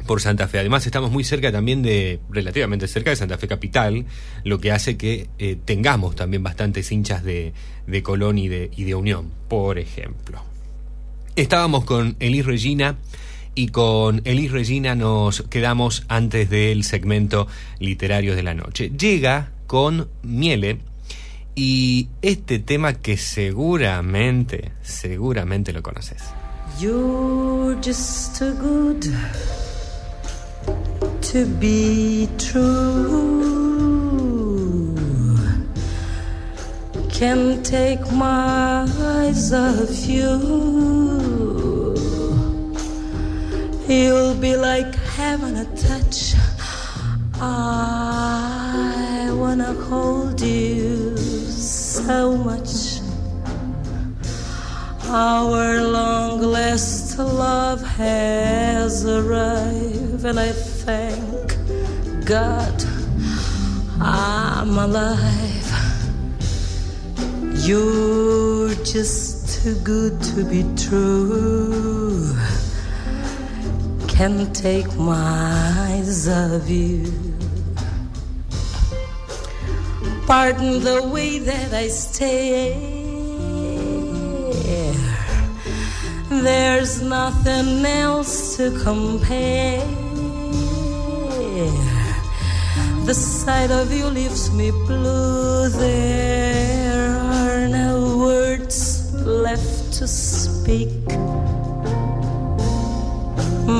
por 0.05 0.21
Santa 0.21 0.47
Fe. 0.47 0.59
Además 0.59 0.85
estamos 0.85 1.11
muy 1.11 1.23
cerca 1.23 1.51
también 1.51 1.81
de, 1.81 2.19
relativamente 2.29 2.87
cerca 2.87 3.09
de 3.09 3.15
Santa 3.15 3.37
Fe 3.37 3.47
Capital, 3.47 4.05
lo 4.43 4.59
que 4.59 4.71
hace 4.71 4.97
que 4.97 5.29
eh, 5.37 5.57
tengamos 5.63 6.15
también 6.15 6.43
bastantes 6.43 6.91
hinchas 6.91 7.23
de, 7.23 7.53
de 7.87 8.03
Colón 8.03 8.37
y 8.37 8.47
de, 8.47 8.71
y 8.75 8.83
de 8.83 8.95
Unión, 8.95 9.31
por 9.47 9.77
ejemplo. 9.77 10.41
Estábamos 11.35 11.85
con 11.85 12.15
Elis 12.19 12.45
Regina 12.45 12.97
y 13.55 13.69
con 13.69 14.21
Elis 14.25 14.51
Regina 14.51 14.95
nos 14.95 15.43
quedamos 15.43 16.05
antes 16.07 16.49
del 16.49 16.83
segmento 16.83 17.47
literario 17.79 18.35
de 18.35 18.43
la 18.43 18.53
noche. 18.53 18.91
Llega 18.97 19.51
con 19.67 20.09
Miele 20.23 20.79
y 21.55 22.09
este 22.21 22.59
tema 22.59 22.93
que 22.93 23.17
seguramente, 23.17 24.71
seguramente 24.81 25.73
lo 25.73 25.83
conoces. 25.83 26.23
You're 26.79 27.75
just 27.75 28.37
too 28.37 28.53
good 28.53 29.01
to 31.23 31.45
be 31.45 32.29
true. 32.37 33.35
Can't 37.09 37.65
take 37.65 38.09
my 38.13 38.87
eyes 38.97 39.51
off 39.51 40.07
you. 40.07 40.39
You'll 43.89 44.35
be 44.35 44.55
like 44.55 44.95
having 45.19 45.57
a 45.57 45.65
touch. 45.75 46.33
I 47.41 49.29
wanna 49.33 49.73
hold 49.73 50.39
you 50.39 51.17
so 51.17 52.37
much. 52.37 52.88
Our 55.11 55.81
long 55.81 56.39
last 56.39 57.17
love 57.17 57.81
has 57.81 59.03
arrived, 59.03 60.23
and 60.23 60.39
I 60.39 60.51
thank 60.51 61.57
God 62.25 62.83
I'm 63.99 64.77
alive. 64.77 65.71
You're 67.65 68.75
just 68.85 69.63
too 69.63 69.73
good 69.83 70.21
to 70.21 70.45
be 70.45 70.63
true. 70.77 72.31
Can't 74.07 74.55
take 74.55 74.95
my 74.95 75.89
eyes 75.89 76.27
off 76.29 76.69
you. 76.69 77.11
Pardon 80.27 80.83
the 80.83 81.01
way 81.11 81.39
that 81.39 81.73
I 81.73 81.87
stare. 81.87 82.88
There's 86.43 87.01
nothing 87.01 87.85
else 87.85 88.55
to 88.57 88.71
compare. 88.83 89.85
The 93.05 93.13
sight 93.13 93.71
of 93.71 93.91
you 93.91 94.05
leaves 94.05 94.51
me 94.51 94.71
blue. 94.71 95.67
There 95.69 97.09
are 97.17 97.67
no 97.67 98.17
words 98.17 99.11
left 99.13 99.93
to 99.99 100.07
speak. 100.07 101.05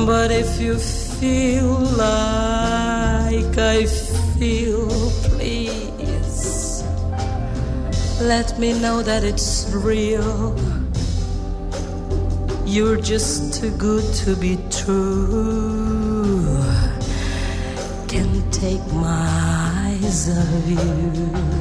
But 0.06 0.30
if 0.30 0.60
you 0.60 0.78
feel 0.78 1.78
like 1.96 3.56
I 3.56 3.86
feel, 4.38 4.88
please 5.30 6.82
let 8.20 8.58
me 8.58 8.78
know 8.78 9.02
that 9.02 9.24
it's 9.24 9.70
real. 9.72 10.69
You're 12.70 13.00
just 13.00 13.60
too 13.60 13.72
good 13.76 14.04
to 14.22 14.36
be 14.36 14.56
true. 14.70 16.62
Can't 18.06 18.54
take 18.54 18.86
my 18.92 19.26
eyes 19.88 20.30
off 20.30 20.68
you. 20.68 21.59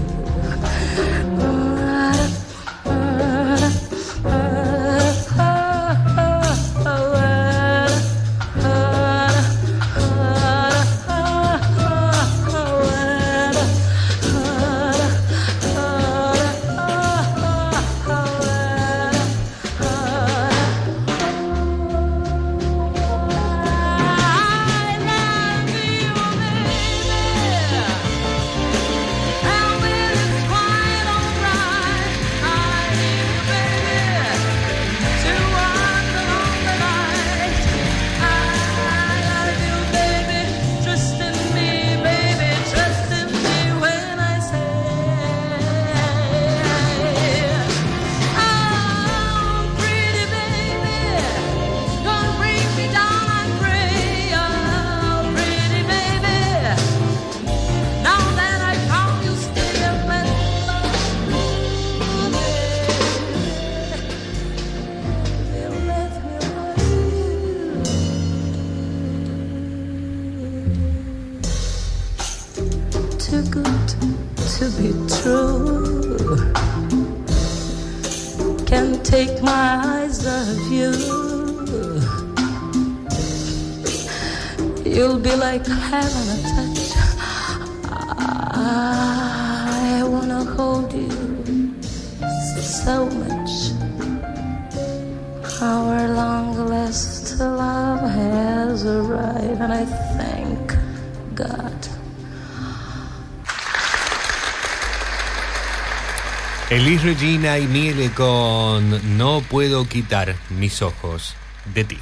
Y 107.12 107.40
Miele 107.40 108.12
con 108.12 109.18
No 109.18 109.42
puedo 109.42 109.88
quitar 109.88 110.36
mis 110.52 110.84
ojos 110.84 111.36
de 111.74 111.84
ti. 111.84 111.98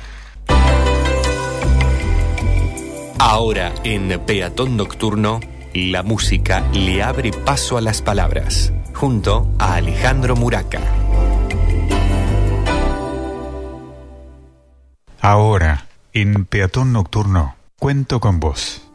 Ahora 3.18 3.74
en 3.86 4.20
Peatón 4.26 4.76
Nocturno, 4.76 5.40
la 5.74 6.04
música 6.04 6.60
le 6.74 7.04
abre 7.04 7.32
paso 7.32 7.78
a 7.78 7.82
las 7.82 8.02
palabras, 8.02 8.74
junto 8.94 9.50
a 9.58 9.76
Alejandro 9.76 10.36
Muraca. 10.36 10.82
Ahora, 15.22 15.88
en 16.12 16.44
Peatón 16.44 16.92
Nocturno, 16.92 17.56
cuento 17.80 18.20
con 18.20 18.42
vos. 18.42 18.87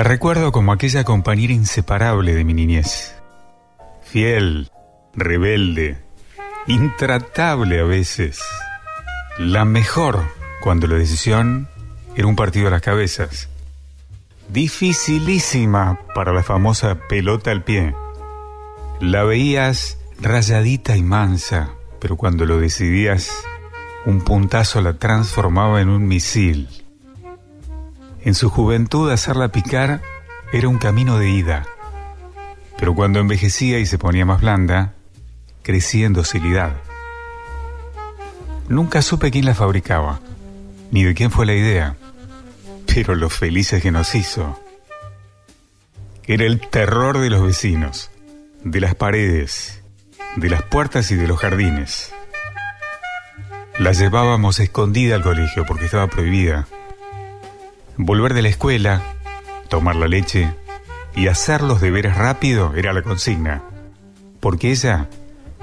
La 0.00 0.04
recuerdo 0.04 0.50
como 0.50 0.72
aquella 0.72 1.04
compañera 1.04 1.52
inseparable 1.52 2.32
de 2.32 2.42
mi 2.42 2.54
niñez. 2.54 3.14
Fiel, 4.02 4.70
rebelde, 5.12 5.98
intratable 6.66 7.80
a 7.80 7.84
veces. 7.84 8.40
La 9.36 9.66
mejor 9.66 10.22
cuando 10.62 10.86
la 10.86 10.96
decisión 10.96 11.68
era 12.16 12.26
un 12.26 12.34
partido 12.34 12.68
a 12.68 12.70
las 12.70 12.80
cabezas. 12.80 13.50
Dificilísima 14.48 16.00
para 16.14 16.32
la 16.32 16.42
famosa 16.42 16.94
pelota 17.06 17.50
al 17.50 17.62
pie. 17.62 17.94
La 19.02 19.24
veías 19.24 19.98
rayadita 20.18 20.96
y 20.96 21.02
mansa, 21.02 21.72
pero 22.00 22.16
cuando 22.16 22.46
lo 22.46 22.58
decidías, 22.58 23.30
un 24.06 24.22
puntazo 24.22 24.80
la 24.80 24.94
transformaba 24.94 25.82
en 25.82 25.90
un 25.90 26.08
misil. 26.08 26.70
En 28.22 28.34
su 28.34 28.50
juventud 28.50 29.10
hacerla 29.10 29.48
picar 29.48 30.02
era 30.52 30.68
un 30.68 30.78
camino 30.78 31.18
de 31.18 31.30
ida, 31.30 31.66
pero 32.78 32.94
cuando 32.94 33.18
envejecía 33.18 33.78
y 33.78 33.86
se 33.86 33.98
ponía 33.98 34.26
más 34.26 34.40
blanda, 34.40 34.94
crecía 35.62 36.06
en 36.06 36.12
docilidad. 36.12 36.72
Nunca 38.68 39.02
supe 39.02 39.30
quién 39.30 39.46
la 39.46 39.54
fabricaba, 39.54 40.20
ni 40.90 41.02
de 41.02 41.14
quién 41.14 41.30
fue 41.30 41.46
la 41.46 41.54
idea, 41.54 41.96
pero 42.86 43.14
lo 43.14 43.30
felices 43.30 43.82
que 43.82 43.90
nos 43.90 44.14
hizo. 44.14 44.60
Era 46.26 46.44
el 46.44 46.60
terror 46.60 47.18
de 47.18 47.30
los 47.30 47.42
vecinos, 47.42 48.10
de 48.62 48.80
las 48.80 48.94
paredes, 48.94 49.82
de 50.36 50.50
las 50.50 50.62
puertas 50.62 51.10
y 51.10 51.16
de 51.16 51.26
los 51.26 51.38
jardines. 51.38 52.12
La 53.78 53.92
llevábamos 53.92 54.60
escondida 54.60 55.16
al 55.16 55.22
colegio 55.22 55.64
porque 55.66 55.86
estaba 55.86 56.06
prohibida. 56.06 56.66
Volver 58.02 58.32
de 58.32 58.40
la 58.40 58.48
escuela, 58.48 59.02
tomar 59.68 59.94
la 59.94 60.08
leche 60.08 60.54
y 61.14 61.28
hacer 61.28 61.60
los 61.60 61.82
deberes 61.82 62.16
rápido 62.16 62.72
era 62.74 62.94
la 62.94 63.02
consigna, 63.02 63.62
porque 64.40 64.70
ella 64.70 65.10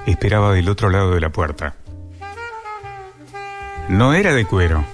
esperaba 0.06 0.54
del 0.54 0.70
otro 0.70 0.92
lado 0.92 1.16
de 1.16 1.20
la 1.20 1.32
puerta. 1.32 1.74
No 3.90 4.14
era 4.14 4.36
de 4.36 4.46
cuero, 4.46 4.86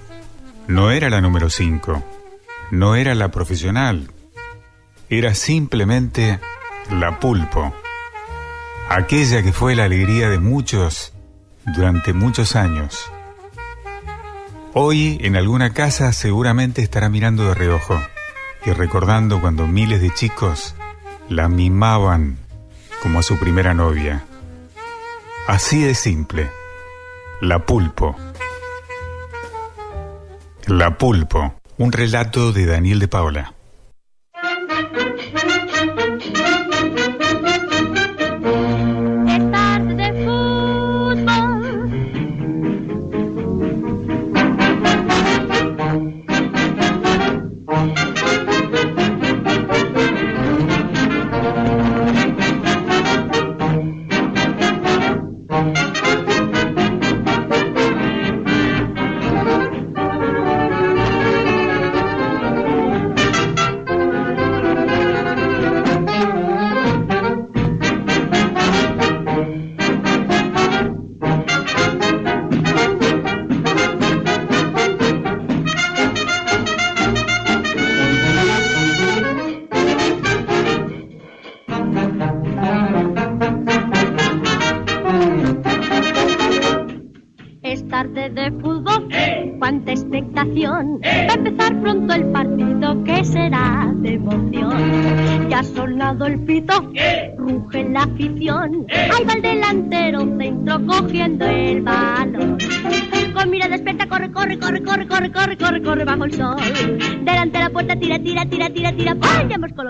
no 0.69 0.91
era 0.91 1.09
la 1.09 1.19
número 1.19 1.49
5, 1.49 2.01
no 2.71 2.95
era 2.95 3.13
la 3.13 3.29
profesional, 3.29 4.09
era 5.09 5.35
simplemente 5.35 6.39
la 6.91 7.19
pulpo, 7.19 7.75
aquella 8.89 9.43
que 9.43 9.51
fue 9.51 9.75
la 9.75 9.83
alegría 9.83 10.29
de 10.29 10.39
muchos 10.39 11.11
durante 11.65 12.13
muchos 12.13 12.55
años. 12.55 13.11
Hoy 14.75 15.19
en 15.21 15.35
alguna 15.35 15.71
casa 15.71 16.11
seguramente 16.13 16.81
estará 16.81 17.07
mirando 17.07 17.45
de 17.45 17.53
reojo 17.53 18.01
y 18.65 18.71
recordando 18.71 19.39
cuando 19.39 19.67
miles 19.67 20.01
de 20.01 20.11
chicos 20.11 20.73
la 21.29 21.47
mimaban 21.47 22.39
como 23.03 23.19
a 23.19 23.23
su 23.23 23.37
primera 23.37 23.75
novia. 23.75 24.25
Así 25.47 25.83
de 25.83 25.93
simple. 25.93 26.49
La 27.39 27.59
pulpo. 27.59 28.15
La 30.65 30.97
pulpo. 30.97 31.53
Un 31.77 31.91
relato 31.91 32.51
de 32.51 32.65
Daniel 32.65 32.97
de 32.97 33.07
Paula. 33.07 33.52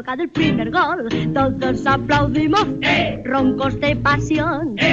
Colocado 0.03 0.23
el 0.23 0.29
primer 0.31 0.69
gol. 0.69 1.07
Todos 1.33 1.87
aplaudimos, 1.87 2.65
roncos 3.23 3.79
de 3.79 3.95
pasión. 3.95 4.75
¿Quién 4.75 4.92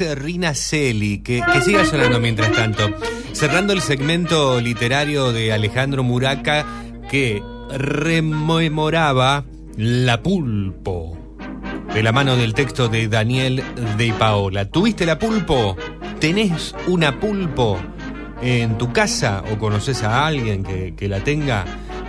Rina 0.00 0.54
Celi, 0.54 1.18
que, 1.18 1.42
que 1.52 1.60
siga 1.60 1.84
sonando 1.84 2.20
mientras 2.20 2.52
tanto. 2.52 2.90
Cerrando 3.32 3.72
el 3.72 3.80
segmento 3.80 4.60
literario 4.60 5.32
de 5.32 5.52
Alejandro 5.52 6.02
Muraca, 6.02 6.64
que 7.10 7.42
rememoraba 7.70 9.44
La 9.76 10.22
Pulpo, 10.22 11.18
de 11.92 12.02
la 12.02 12.12
mano 12.12 12.36
del 12.36 12.54
texto 12.54 12.88
de 12.88 13.08
Daniel 13.08 13.62
de 13.96 14.12
Paola. 14.12 14.66
¿Tuviste 14.66 15.06
la 15.06 15.18
pulpo? 15.18 15.76
¿Tenés 16.20 16.74
una 16.86 17.18
pulpo 17.18 17.78
en 18.42 18.78
tu 18.78 18.92
casa 18.92 19.42
o 19.52 19.58
conoces 19.58 20.02
a 20.02 20.26
alguien 20.26 20.62
que, 20.62 20.94
que 20.96 21.08
la 21.08 21.20
tenga? 21.20 21.64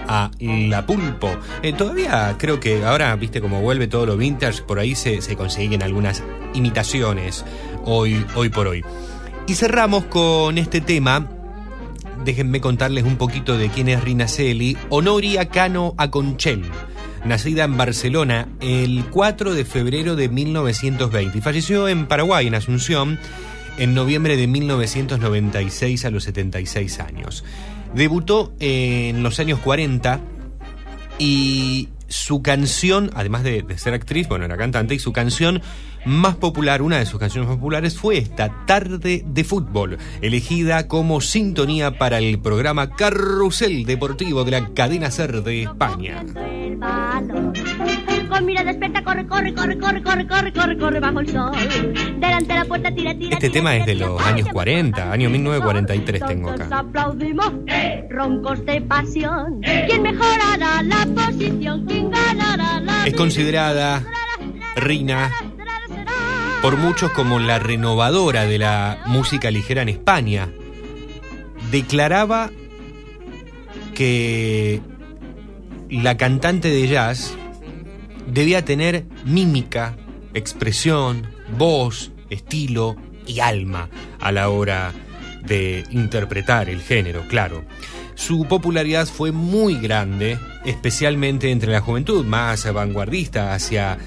A 0.10 0.32
la 0.40 0.86
pulpo. 0.86 1.30
Eh, 1.62 1.74
todavía 1.74 2.34
creo 2.40 2.62
que 2.62 2.86
ahora, 2.86 3.14
viste, 3.18 3.42
como 3.42 3.60
vuelve 3.62 3.88
todo 3.88 4.06
lo 4.06 4.16
vintage, 4.16 4.62
por 4.62 4.80
ahí 4.80 4.96
se, 4.96 5.22
se 5.22 5.36
consiguen 5.36 5.84
algunas 5.84 6.24
imitaciones 6.54 7.44
hoy, 7.88 8.24
hoy 8.36 8.50
por 8.50 8.68
hoy. 8.68 8.84
Y 9.48 9.56
cerramos 9.56 10.06
con 10.06 10.58
este 10.58 10.82
tema. 10.82 11.28
Déjenme 12.24 12.62
contarles 12.62 13.06
un 13.06 13.16
poquito 13.16 13.58
de 13.58 13.70
quién 13.70 13.88
es 13.88 14.04
Rina 14.04 14.28
Celi. 14.28 14.78
Honoria 14.90 15.50
Cano 15.50 15.96
Aconchel 15.98 16.66
nacida 17.26 17.64
en 17.64 17.78
Barcelona 17.78 18.48
el 18.62 19.06
4 19.10 19.54
de 19.54 19.66
febrero 19.66 20.16
de 20.16 20.30
1920 20.30 21.38
y 21.38 21.42
falleció 21.42 21.88
en 21.88 22.06
Paraguay, 22.08 22.48
en 22.48 22.56
Asunción, 22.56 23.20
en 23.78 23.94
noviembre 23.94 24.38
de 24.38 24.48
1996 24.48 26.06
a 26.06 26.10
los 26.10 26.24
76 26.24 27.00
años. 27.00 27.44
Debutó 27.94 28.54
en 28.60 29.24
los 29.24 29.40
años 29.40 29.60
40 29.60 30.20
y 31.20 31.90
su 32.08 32.42
canción, 32.42 33.12
además 33.14 33.44
de, 33.44 33.66
ser 33.78 33.94
actriz, 33.94 34.28
bueno, 34.28 34.46
era 34.46 34.58
cantante, 34.58 34.96
y 34.96 35.00
su 35.00 35.14
canción 35.14 35.62
más 36.06 36.36
popular, 36.36 36.82
una 36.82 37.00
de 37.00 37.06
sus 37.06 37.20
canciones 37.20 37.50
populares 37.50 37.98
fue 37.98 38.18
esta, 38.18 38.66
Tarde 38.66 39.24
de 39.26 39.44
Fútbol, 39.44 39.98
elegida 40.22 40.88
como 40.88 41.22
sintonía 41.22 41.98
para 41.98 42.20
el 42.20 42.40
programa 42.40 42.92
Carrusel 42.92 43.86
Deportivo 43.86 44.44
de 44.44 44.52
la 44.52 44.70
cadena 44.74 45.12
SER 45.12 45.44
de 45.44 45.64
España. 45.64 46.24
Con 48.38 48.46
mirada 48.46 48.70
experta 48.70 49.04
corre, 49.04 49.26
corre, 49.26 49.52
corre, 49.52 49.80
corre, 49.80 50.04
corre, 50.04 50.28
corre, 50.28 50.54
corre, 50.54 50.78
corre 50.78 51.00
bajo 51.00 51.22
el 51.22 51.28
sol. 51.28 51.52
Delante 52.20 52.54
de 52.54 52.60
la 52.60 52.66
puerta 52.66 52.94
tira, 52.94 53.18
tira. 53.18 53.34
Este 53.34 53.50
tema 53.50 53.76
es 53.76 53.88
de 53.88 53.96
los 53.96 54.22
años 54.22 54.48
40, 54.54 55.12
año 55.12 55.28
1943 55.32 56.24
tengo 56.28 56.52
acá. 56.52 56.78
aplaudimos, 56.78 57.52
roncos 58.12 58.64
de 58.64 58.80
pasión. 58.82 59.60
¿Quién 59.62 60.04
mejorará 60.04 60.84
la 60.84 61.08
posición? 61.16 61.88
¿Quién 61.88 62.12
ganará 62.12 62.80
la 62.80 63.08
Es 63.08 63.16
considerada 63.16 64.06
Rina 64.76 65.32
por 66.62 66.78
muchos 66.78 67.10
como 67.14 67.40
la 67.40 67.58
renovadora 67.58 68.46
de 68.46 68.60
la 68.60 69.00
música 69.08 69.50
ligera 69.50 69.82
en 69.82 69.90
España. 69.90 70.48
Declaraba 71.72 72.52
que 73.96 74.80
la 75.90 76.18
cantante 76.18 76.70
de 76.70 76.88
jazz 76.88 77.36
debía 78.28 78.64
tener 78.64 79.06
mímica, 79.26 79.98
expresión, 80.34 81.28
voz, 81.58 82.12
estilo 82.30 82.96
y 83.26 83.40
alma 83.40 83.90
a 84.20 84.32
la 84.32 84.50
hora 84.50 84.94
de 85.46 85.84
interpretar 85.92 86.70
el 86.70 86.82
género, 86.82 87.28
claro. 87.28 87.64
Su 88.16 88.46
popularidad 88.46 89.08
fue 89.08 89.32
muy 89.32 89.76
grande, 89.76 90.40
especialmente 90.66 91.52
entre 91.52 91.72
la 91.72 91.82
juventud 91.82 92.26
más 92.26 92.72
vanguardista 92.74 93.54
hacia 93.54 93.98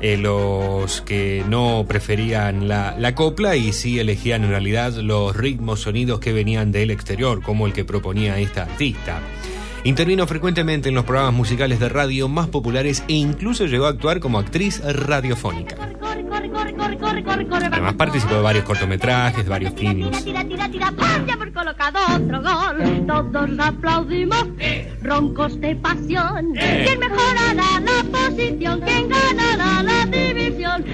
eh, 0.00 0.16
los 0.16 1.00
que 1.02 1.44
no 1.48 1.84
preferían 1.88 2.68
la, 2.68 2.96
la 2.98 3.14
copla 3.14 3.56
y 3.56 3.72
sí 3.72 3.98
elegían 3.98 4.44
en 4.44 4.50
realidad 4.50 4.92
los 4.94 5.36
ritmos, 5.36 5.80
sonidos 5.80 6.20
que 6.20 6.32
venían 6.32 6.72
del 6.72 6.90
exterior, 6.90 7.42
como 7.42 7.66
el 7.66 7.72
que 7.72 7.84
proponía 7.84 8.38
esta 8.38 8.62
artista. 8.62 9.20
Intervino 9.84 10.28
frecuentemente 10.28 10.88
en 10.88 10.94
los 10.94 11.04
programas 11.04 11.34
musicales 11.34 11.80
de 11.80 11.88
radio 11.88 12.28
más 12.28 12.46
populares 12.46 13.02
e 13.08 13.14
incluso 13.14 13.66
llegó 13.66 13.86
a 13.86 13.90
actuar 13.90 14.20
como 14.20 14.38
actriz 14.38 14.80
radiofónica. 14.80 15.76
Además 17.72 17.94
participó 17.94 18.34
de 18.34 18.42
varios 18.42 18.64
cortometrajes, 18.64 19.44
de 19.44 19.50
varios 19.50 19.74
films. 19.74 20.24
Tira, 20.24 20.44
tira, 20.44 20.68
tira, 20.68 20.92
¡pam! 20.92 21.26
ya 21.26 21.36
por 21.36 21.52
colocado 21.52 21.98
otro 22.14 22.42
gol. 22.42 23.06
Todos 23.08 23.50
aplaudimos, 23.58 24.46
roncos 25.02 25.60
de 25.60 25.74
pasión. 25.74 26.52
¿Quién 26.52 27.00
mejorará 27.00 27.80
la 27.80 28.04
posición? 28.04 28.80
¿Quién 28.82 29.08
ganará 29.08 29.82
la 29.82 30.06
división? 30.06 30.84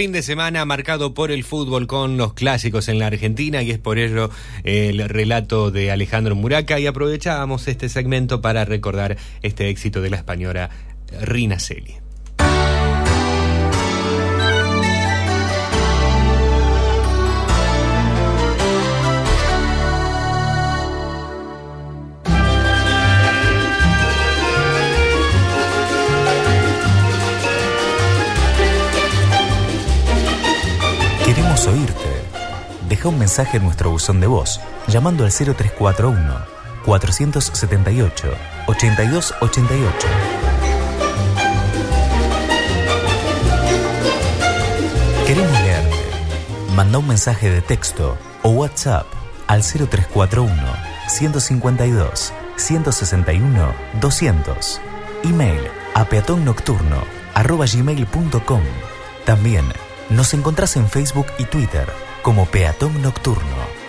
Fin 0.00 0.12
de 0.12 0.22
semana 0.22 0.64
marcado 0.64 1.12
por 1.12 1.30
el 1.30 1.44
fútbol 1.44 1.86
con 1.86 2.16
los 2.16 2.32
clásicos 2.32 2.88
en 2.88 2.98
la 2.98 3.08
Argentina 3.08 3.62
y 3.62 3.70
es 3.70 3.78
por 3.78 3.98
ello 3.98 4.30
el 4.64 5.06
relato 5.08 5.70
de 5.70 5.90
Alejandro 5.90 6.34
Muraca 6.34 6.80
y 6.80 6.86
aprovechábamos 6.86 7.68
este 7.68 7.90
segmento 7.90 8.40
para 8.40 8.64
recordar 8.64 9.18
este 9.42 9.68
éxito 9.68 10.00
de 10.00 10.08
la 10.10 10.16
española 10.16 10.70
Rina 11.20 11.58
Celi. 11.58 11.96
Queremos 31.60 31.78
oírte. 31.78 32.22
Deja 32.88 33.08
un 33.08 33.18
mensaje 33.18 33.58
en 33.58 33.64
nuestro 33.64 33.90
buzón 33.90 34.18
de 34.20 34.26
voz 34.26 34.60
llamando 34.86 35.24
al 35.24 35.30
0341 35.30 36.46
478 36.86 38.28
8288. 38.66 40.08
Queremos 45.26 45.60
leerte. 45.60 45.96
Manda 46.74 46.98
un 46.98 47.08
mensaje 47.08 47.50
de 47.50 47.60
texto 47.60 48.16
o 48.42 48.50
WhatsApp 48.50 49.06
al 49.46 49.62
0341 49.62 50.56
152 51.08 52.32
161 52.56 53.74
200. 54.00 54.80
Email 55.24 55.60
a 55.94 56.04
peatonnocturno 56.06 57.02
arroba 57.34 57.66
gmail.com. 57.66 58.62
También 59.26 59.66
nos 60.10 60.34
encontrás 60.34 60.76
en 60.76 60.88
Facebook 60.88 61.26
y 61.38 61.44
Twitter 61.44 61.88
como 62.22 62.46
Peatón 62.46 63.00
Nocturno. 63.00 63.80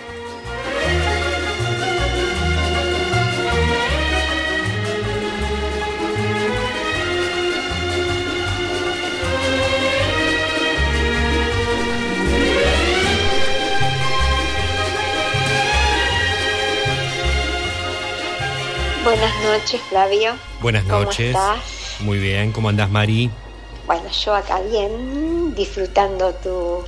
Buenas 19.04 19.32
noches, 19.44 19.80
Flavio. 19.88 20.34
Buenas 20.60 20.84
¿Cómo 20.84 21.02
noches. 21.02 21.34
estás? 21.34 21.60
Muy 22.00 22.18
bien, 22.18 22.52
¿cómo 22.52 22.68
andás 22.68 22.88
Mari? 22.88 23.30
Bueno, 23.86 24.08
yo 24.10 24.34
acá 24.34 24.60
bien, 24.60 25.54
disfrutando 25.54 26.32
tu, 26.34 26.84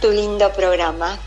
tu 0.00 0.10
lindo 0.10 0.52
programa. 0.52 1.18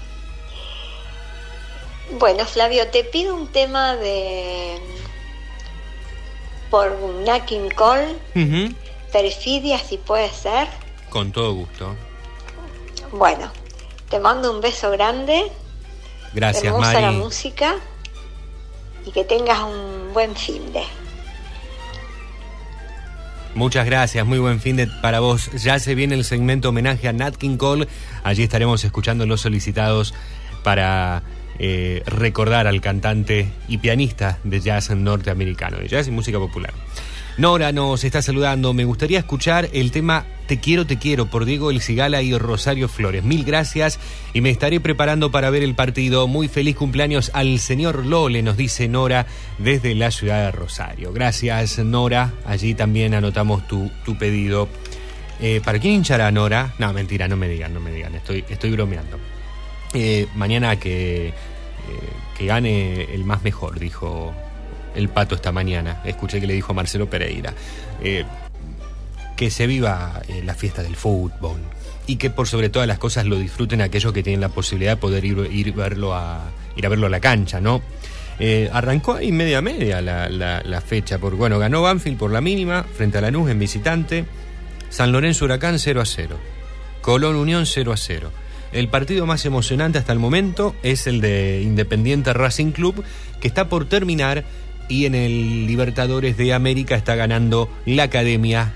Bueno, 2.19 2.45
Flavio, 2.45 2.87
te 2.89 3.03
pido 3.03 3.35
un 3.35 3.47
tema 3.51 3.95
de 3.95 4.79
por 6.69 6.91
Nat 7.25 7.45
King 7.45 7.69
Cole, 7.75 8.15
Ujú, 8.35 8.73
Perfidia, 9.11 9.77
si 9.79 9.97
puede 9.97 10.29
ser. 10.29 10.67
Con 11.09 11.31
todo 11.31 11.53
gusto. 11.53 11.95
Bueno, 13.11 13.51
te 14.09 14.19
mando 14.19 14.51
un 14.51 14.61
beso 14.61 14.89
grande. 14.91 15.51
Gracias 16.33 16.63
hermosa 16.65 16.93
la 16.93 17.01
Mari. 17.11 17.17
música 17.17 17.75
y 19.05 19.11
que 19.11 19.23
tengas 19.23 19.59
un 19.59 20.11
buen 20.13 20.35
fin 20.35 20.71
de. 20.73 20.83
Muchas 23.55 23.85
gracias, 23.85 24.25
muy 24.25 24.39
buen 24.39 24.59
fin 24.59 24.75
de 24.75 24.87
para 24.87 25.19
vos. 25.19 25.51
Ya 25.63 25.77
se 25.77 25.93
viene 25.93 26.15
el 26.15 26.23
segmento 26.23 26.69
homenaje 26.69 27.07
a 27.07 27.13
Nat 27.13 27.35
King 27.35 27.57
Cole. 27.57 27.87
Allí 28.23 28.41
estaremos 28.41 28.83
escuchando 28.83 29.27
los 29.27 29.41
solicitados 29.41 30.15
para 30.63 31.21
eh, 31.59 32.01
recordar 32.07 32.65
al 32.65 32.81
cantante 32.81 33.47
y 33.67 33.77
pianista 33.77 34.39
de 34.43 34.59
jazz 34.59 34.89
norteamericano, 34.89 35.77
de 35.77 35.87
jazz 35.87 36.07
y 36.07 36.11
música 36.11 36.39
popular. 36.39 36.73
Nora 37.37 37.71
nos 37.71 38.03
está 38.03 38.21
saludando. 38.21 38.73
Me 38.73 38.85
gustaría 38.85 39.17
escuchar 39.17 39.67
el 39.73 39.91
tema 39.91 40.25
Te 40.45 40.59
quiero, 40.59 40.85
te 40.85 40.99
quiero 40.99 41.25
por 41.25 41.45
Diego 41.45 41.71
El 41.71 41.81
Cigala 41.81 42.21
y 42.21 42.37
Rosario 42.37 42.87
Flores. 42.87 43.23
Mil 43.23 43.43
gracias 43.43 43.99
y 44.33 44.41
me 44.41 44.51
estaré 44.51 44.79
preparando 44.79 45.31
para 45.31 45.49
ver 45.49 45.63
el 45.63 45.73
partido. 45.73 46.27
Muy 46.27 46.47
feliz 46.47 46.75
cumpleaños 46.75 47.31
al 47.33 47.57
señor 47.59 48.05
Lole, 48.05 48.43
nos 48.43 48.55
dice 48.55 48.87
Nora 48.87 49.25
desde 49.57 49.95
la 49.95 50.11
ciudad 50.11 50.45
de 50.45 50.51
Rosario. 50.51 51.11
Gracias, 51.11 51.79
Nora. 51.79 52.33
Allí 52.45 52.75
también 52.75 53.15
anotamos 53.15 53.67
tu, 53.67 53.89
tu 54.05 54.15
pedido. 54.15 54.69
Eh, 55.39 55.59
¿Para 55.65 55.79
quién 55.79 55.95
hinchará 55.95 56.29
Nora? 56.31 56.75
No, 56.77 56.93
mentira, 56.93 57.27
no 57.27 57.35
me 57.35 57.47
digan, 57.47 57.73
no 57.73 57.79
me 57.79 57.91
digan. 57.91 58.13
Estoy, 58.13 58.45
estoy 58.47 58.71
bromeando. 58.71 59.17
Eh, 59.95 60.27
mañana 60.35 60.75
que, 60.79 61.29
eh, 61.29 61.33
que 62.37 62.45
gane 62.45 63.13
el 63.13 63.25
más 63.25 63.43
mejor, 63.43 63.79
dijo 63.79 64.35
el 64.95 65.09
pato 65.09 65.35
esta 65.35 65.51
mañana. 65.51 66.01
Escuché 66.05 66.39
que 66.39 66.47
le 66.47 66.53
dijo 66.53 66.71
a 66.71 66.75
Marcelo 66.75 67.09
Pereira. 67.09 67.53
Eh, 68.01 68.23
que 69.35 69.49
se 69.49 69.65
viva 69.67 70.21
eh, 70.27 70.41
la 70.45 70.53
fiesta 70.53 70.83
del 70.83 70.95
fútbol 70.95 71.57
y 72.05 72.17
que 72.17 72.29
por 72.29 72.47
sobre 72.47 72.69
todas 72.69 72.87
las 72.87 72.99
cosas 72.99 73.25
lo 73.25 73.37
disfruten 73.37 73.81
aquellos 73.81 74.13
que 74.13 74.21
tienen 74.21 74.41
la 74.41 74.49
posibilidad 74.49 74.91
de 74.91 74.97
poder 74.97 75.25
ir, 75.25 75.49
ir, 75.51 75.73
verlo 75.73 76.13
a, 76.13 76.51
ir 76.75 76.85
a 76.85 76.89
verlo 76.89 77.07
a 77.07 77.09
la 77.09 77.19
cancha, 77.19 77.59
¿no? 77.59 77.81
Eh, 78.39 78.69
arrancó 78.71 79.13
ahí 79.13 79.31
media 79.31 79.61
media 79.61 80.01
la, 80.01 80.29
la- 80.29 80.61
la 80.63 80.81
fecha, 80.81 81.17
porque 81.17 81.37
bueno, 81.37 81.57
ganó 81.59 81.81
Banfield 81.81 82.17
por 82.17 82.31
la 82.31 82.41
mínima, 82.41 82.83
frente 82.83 83.17
a 83.17 83.21
Lanús 83.21 83.49
en 83.49 83.57
visitante, 83.59 84.25
San 84.89 85.11
Lorenzo 85.11 85.45
Huracán 85.45 85.79
0 85.79 86.01
a 86.01 86.05
0, 86.05 86.37
Colón 87.01 87.35
Unión 87.35 87.65
0 87.65 87.91
a 87.93 87.97
0. 87.97 88.31
El 88.71 88.87
partido 88.89 89.25
más 89.25 89.45
emocionante 89.45 89.97
hasta 89.99 90.13
el 90.13 90.19
momento 90.19 90.75
es 90.83 91.05
el 91.07 91.21
de 91.21 91.61
Independiente 91.63 92.33
Racing 92.33 92.71
Club, 92.71 93.03
que 93.39 93.47
está 93.47 93.69
por 93.69 93.85
terminar 93.87 94.43
y 94.93 95.07
en 95.07 95.15
el 95.15 95.65
Libertadores 95.65 96.37
de 96.37 96.53
América 96.53 96.93
está 96.93 97.15
ganando 97.15 97.67
la 97.87 98.03
Academia 98.03 98.73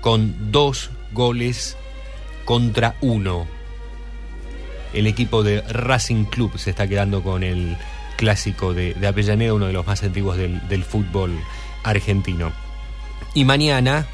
con 0.00 0.50
dos 0.50 0.90
goles 1.12 1.76
contra 2.44 2.96
uno. 3.00 3.46
El 4.92 5.06
equipo 5.06 5.44
de 5.44 5.60
Racing 5.60 6.24
Club 6.24 6.58
se 6.58 6.70
está 6.70 6.88
quedando 6.88 7.22
con 7.22 7.44
el 7.44 7.76
clásico 8.16 8.74
de, 8.74 8.94
de 8.94 9.06
Avellaneda, 9.06 9.54
uno 9.54 9.68
de 9.68 9.72
los 9.72 9.86
más 9.86 10.02
antiguos 10.02 10.36
del, 10.36 10.82
fútbol 10.82 11.38
argentino. 11.84 12.50
Y 13.32 13.44
mañana, 13.44 14.06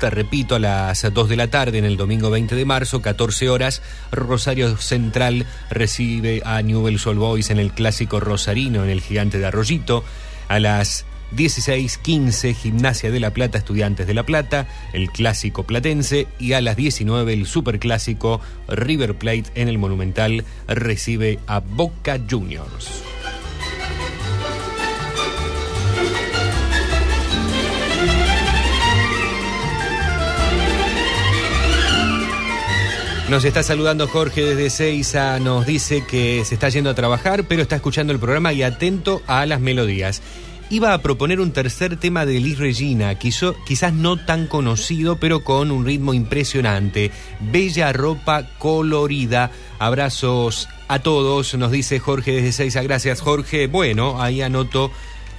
te 0.00 0.10
repito, 0.10 0.56
a 0.56 0.58
las 0.58 1.02
2 1.10 1.30
de 1.30 1.36
la 1.36 1.48
tarde, 1.48 1.78
en 1.78 1.86
el 1.86 1.96
domingo 1.96 2.28
20 2.28 2.54
de 2.54 2.66
marzo, 2.66 3.00
14 3.00 3.48
horas, 3.48 3.80
Rosario 4.12 4.76
Central 4.76 5.46
recibe 5.70 6.42
a 6.44 6.60
Newell's 6.60 7.06
Old 7.06 7.20
Boys 7.20 7.48
en 7.48 7.58
el 7.58 7.72
clásico 7.72 8.20
rosarino, 8.20 8.84
en 8.84 8.90
el 8.90 9.00
gigante 9.00 9.38
de 9.38 9.46
Arroyito. 9.46 10.04
A 10.48 10.58
las 10.58 11.04
16.15, 11.36 12.54
Gimnasia 12.54 13.10
de 13.10 13.20
La 13.20 13.32
Plata, 13.32 13.58
Estudiantes 13.58 14.06
de 14.06 14.14
La 14.14 14.24
Plata, 14.24 14.66
el 14.92 15.10
clásico 15.10 15.64
platense. 15.64 16.26
Y 16.38 16.54
a 16.54 16.60
las 16.60 16.76
19, 16.76 17.32
el 17.32 17.46
superclásico 17.46 18.40
River 18.68 19.14
Plate 19.16 19.44
en 19.54 19.68
el 19.68 19.78
Monumental 19.78 20.44
recibe 20.66 21.38
a 21.46 21.60
Boca 21.60 22.18
Juniors. 22.28 23.02
Nos 33.30 33.44
está 33.44 33.62
saludando 33.62 34.08
Jorge 34.08 34.42
desde 34.42 34.70
Seiza, 34.70 35.38
nos 35.38 35.66
dice 35.66 36.02
que 36.06 36.44
se 36.46 36.54
está 36.54 36.70
yendo 36.70 36.88
a 36.88 36.94
trabajar, 36.94 37.44
pero 37.44 37.60
está 37.60 37.76
escuchando 37.76 38.12
el 38.12 38.18
programa 38.18 38.54
y 38.54 38.62
atento 38.62 39.20
a 39.26 39.44
las 39.44 39.60
melodías. 39.60 40.22
Iba 40.70 40.94
a 40.94 41.02
proponer 41.02 41.38
un 41.40 41.52
tercer 41.52 41.96
tema 41.98 42.24
de 42.24 42.40
Liz 42.40 42.58
Regina, 42.58 43.14
quiso- 43.18 43.54
quizás 43.66 43.92
no 43.92 44.16
tan 44.16 44.46
conocido, 44.46 45.16
pero 45.16 45.44
con 45.44 45.70
un 45.70 45.84
ritmo 45.84 46.14
impresionante. 46.14 47.10
Bella 47.40 47.92
ropa 47.92 48.46
colorida. 48.58 49.50
Abrazos 49.78 50.68
a 50.88 50.98
todos, 51.00 51.54
nos 51.54 51.70
dice 51.70 51.98
Jorge 52.00 52.32
desde 52.32 52.52
Seiza. 52.52 52.82
Gracias, 52.82 53.20
Jorge. 53.20 53.66
Bueno, 53.66 54.22
ahí 54.22 54.40
anoto 54.40 54.90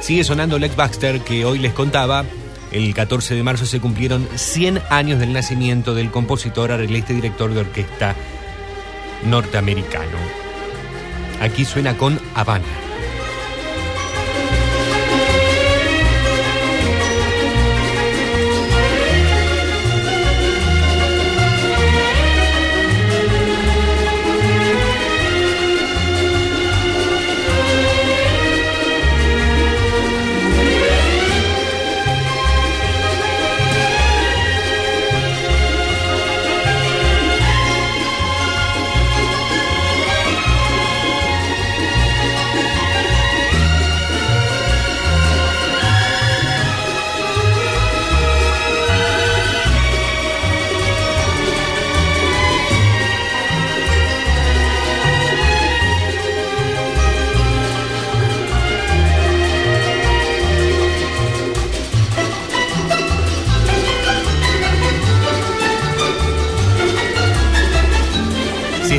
Sigue 0.00 0.24
sonando 0.24 0.58
Lex 0.58 0.76
Baxter 0.76 1.20
que 1.20 1.44
hoy 1.44 1.58
les 1.58 1.72
contaba. 1.72 2.24
El 2.72 2.94
14 2.94 3.34
de 3.34 3.42
marzo 3.42 3.66
se 3.66 3.80
cumplieron 3.80 4.28
100 4.34 4.82
años 4.90 5.18
del 5.18 5.32
nacimiento 5.32 5.94
del 5.94 6.10
compositor, 6.10 6.72
arreglista 6.72 7.12
y 7.12 7.16
director 7.16 7.52
de 7.54 7.60
orquesta 7.60 8.14
norteamericano. 9.24 10.18
Aquí 11.40 11.64
suena 11.64 11.96
con 11.96 12.20
Habana. 12.34 12.85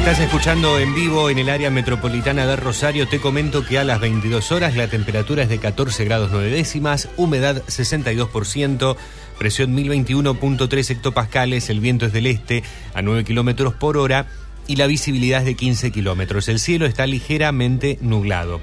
Estás 0.10 0.24
escuchando 0.24 0.80
en 0.80 0.96
vivo 0.96 1.30
en 1.30 1.38
el 1.38 1.50
área 1.50 1.70
metropolitana 1.70 2.48
de 2.48 2.56
Rosario, 2.56 3.10
te 3.10 3.20
comento 3.20 3.66
que 3.66 3.78
a 3.78 3.84
las 3.84 4.00
22 4.00 4.54
horas 4.54 4.78
la 4.78 4.88
temperatura 4.88 5.44
es 5.44 5.50
de 5.50 5.58
14 5.58 6.06
grados 6.06 6.30
9 6.32 6.50
décimas, 6.50 7.10
humedad 7.18 7.62
62%, 7.66 8.96
presión 9.38 9.76
1021.3 9.76 10.92
hectopascales, 10.92 11.70
el 11.70 11.82
viento 11.82 12.06
es 12.06 12.14
del 12.14 12.28
este 12.28 12.64
a 12.94 13.02
9 13.02 13.26
kilómetros 13.26 13.74
por 13.74 13.98
hora 13.98 14.28
y 14.66 14.78
la 14.78 14.88
visibilidad 14.88 15.42
es 15.42 15.46
de 15.46 15.56
15 15.56 15.92
kilómetros. 15.92 16.48
El 16.48 16.60
cielo 16.60 16.86
está 16.86 17.06
ligeramente 17.06 17.98
nublado. 18.00 18.62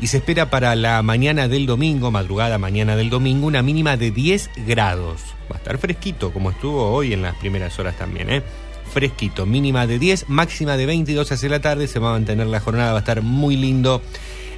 Y 0.00 0.06
se 0.06 0.18
espera 0.18 0.48
para 0.48 0.76
la 0.76 1.02
mañana 1.02 1.48
del 1.48 1.66
domingo, 1.66 2.12
madrugada 2.12 2.56
mañana 2.56 2.94
del 2.94 3.10
domingo, 3.10 3.48
una 3.48 3.62
mínima 3.62 3.96
de 3.96 4.12
10 4.12 4.50
grados. 4.64 5.22
Va 5.50 5.56
a 5.56 5.58
estar 5.58 5.76
fresquito, 5.78 6.32
como 6.32 6.52
estuvo 6.52 6.92
hoy 6.92 7.14
en 7.14 7.22
las 7.22 7.34
primeras 7.34 7.76
horas 7.80 7.96
también, 7.98 8.30
¿eh? 8.30 8.42
Fresquito, 8.88 9.46
mínima 9.46 9.86
de 9.86 9.98
10, 9.98 10.28
máxima 10.28 10.76
de 10.76 10.86
22 10.86 11.30
hacia 11.30 11.48
la 11.48 11.60
tarde, 11.60 11.86
se 11.86 11.98
va 11.98 12.10
a 12.10 12.12
mantener 12.12 12.46
la 12.46 12.60
jornada, 12.60 12.92
va 12.92 12.98
a 12.98 13.00
estar 13.00 13.22
muy 13.22 13.56
lindo. 13.56 14.02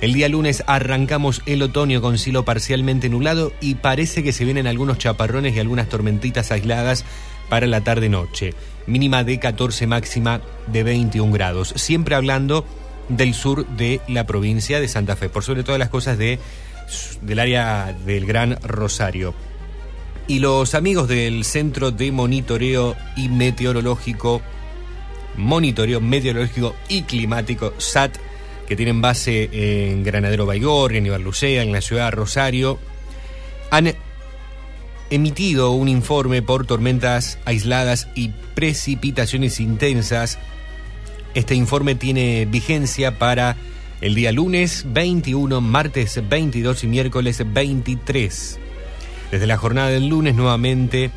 El 0.00 0.14
día 0.14 0.28
lunes 0.30 0.64
arrancamos 0.66 1.42
el 1.44 1.62
otoño 1.62 2.00
con 2.00 2.16
cielo 2.16 2.44
parcialmente 2.44 3.10
nublado 3.10 3.52
y 3.60 3.74
parece 3.74 4.22
que 4.22 4.32
se 4.32 4.46
vienen 4.46 4.66
algunos 4.66 4.96
chaparrones 4.96 5.54
y 5.54 5.60
algunas 5.60 5.90
tormentitas 5.90 6.50
aisladas 6.52 7.04
para 7.50 7.66
la 7.66 7.82
tarde-noche. 7.82 8.54
Mínima 8.86 9.24
de 9.24 9.38
14, 9.38 9.86
máxima 9.86 10.40
de 10.68 10.84
21 10.84 11.30
grados. 11.32 11.74
Siempre 11.76 12.14
hablando 12.14 12.64
del 13.10 13.34
sur 13.34 13.66
de 13.66 14.00
la 14.08 14.24
provincia 14.24 14.80
de 14.80 14.88
Santa 14.88 15.16
Fe, 15.16 15.28
por 15.28 15.44
sobre 15.44 15.64
todas 15.64 15.78
las 15.78 15.90
cosas 15.90 16.16
de, 16.16 16.38
del 17.20 17.38
área 17.38 17.94
del 18.06 18.24
Gran 18.24 18.56
Rosario. 18.62 19.34
Y 20.30 20.38
los 20.38 20.76
amigos 20.76 21.08
del 21.08 21.42
Centro 21.42 21.90
de 21.90 22.12
Monitoreo 22.12 22.94
y 23.16 23.28
Meteorológico, 23.28 24.40
Monitoreo 25.36 26.00
Meteorológico 26.00 26.76
y 26.88 27.02
Climático, 27.02 27.74
SAT, 27.78 28.16
que 28.68 28.76
tienen 28.76 29.00
base 29.00 29.50
en 29.90 30.04
Granadero 30.04 30.46
Baigorria, 30.46 30.98
en 30.98 31.06
Ibarlucea, 31.06 31.64
en 31.64 31.72
la 31.72 31.80
ciudad 31.80 32.04
de 32.04 32.10
Rosario, 32.12 32.78
han 33.72 33.92
emitido 35.10 35.72
un 35.72 35.88
informe 35.88 36.42
por 36.42 36.64
tormentas 36.64 37.40
aisladas 37.44 38.06
y 38.14 38.28
precipitaciones 38.54 39.58
intensas. 39.58 40.38
Este 41.34 41.56
informe 41.56 41.96
tiene 41.96 42.46
vigencia 42.48 43.18
para 43.18 43.56
el 44.00 44.14
día 44.14 44.30
lunes 44.30 44.84
21, 44.86 45.60
martes 45.60 46.22
22 46.28 46.84
y 46.84 46.86
miércoles 46.86 47.42
23. 47.44 48.60
Desde 49.30 49.46
la 49.46 49.56
jornada 49.56 49.88
del 49.88 50.08
lunes 50.08 50.34
nuevamente 50.34 51.10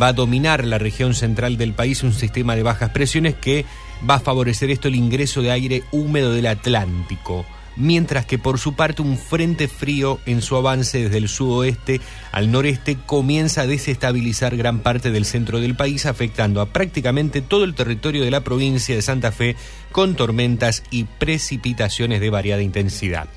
va 0.00 0.08
a 0.08 0.12
dominar 0.12 0.64
la 0.64 0.78
región 0.78 1.14
central 1.14 1.56
del 1.56 1.72
país 1.72 2.02
un 2.02 2.12
sistema 2.12 2.54
de 2.54 2.62
bajas 2.62 2.90
presiones 2.90 3.34
que 3.34 3.64
va 4.08 4.16
a 4.16 4.20
favorecer 4.20 4.70
esto 4.70 4.88
el 4.88 4.94
ingreso 4.94 5.40
de 5.40 5.50
aire 5.50 5.82
húmedo 5.90 6.32
del 6.32 6.46
Atlántico, 6.46 7.46
mientras 7.76 8.26
que 8.26 8.38
por 8.38 8.58
su 8.58 8.74
parte 8.74 9.00
un 9.00 9.16
frente 9.16 9.68
frío 9.68 10.18
en 10.26 10.42
su 10.42 10.54
avance 10.56 11.04
desde 11.04 11.16
el 11.16 11.28
sudoeste 11.28 12.02
al 12.30 12.50
noreste 12.50 12.98
comienza 13.06 13.62
a 13.62 13.66
desestabilizar 13.66 14.56
gran 14.56 14.80
parte 14.80 15.10
del 15.10 15.24
centro 15.24 15.60
del 15.60 15.76
país, 15.76 16.04
afectando 16.04 16.60
a 16.60 16.66
prácticamente 16.66 17.40
todo 17.40 17.64
el 17.64 17.74
territorio 17.74 18.22
de 18.22 18.30
la 18.30 18.44
provincia 18.44 18.94
de 18.94 19.02
Santa 19.02 19.32
Fe 19.32 19.56
con 19.92 20.14
tormentas 20.14 20.82
y 20.90 21.04
precipitaciones 21.04 22.20
de 22.20 22.28
variada 22.28 22.60
intensidad. 22.60 23.28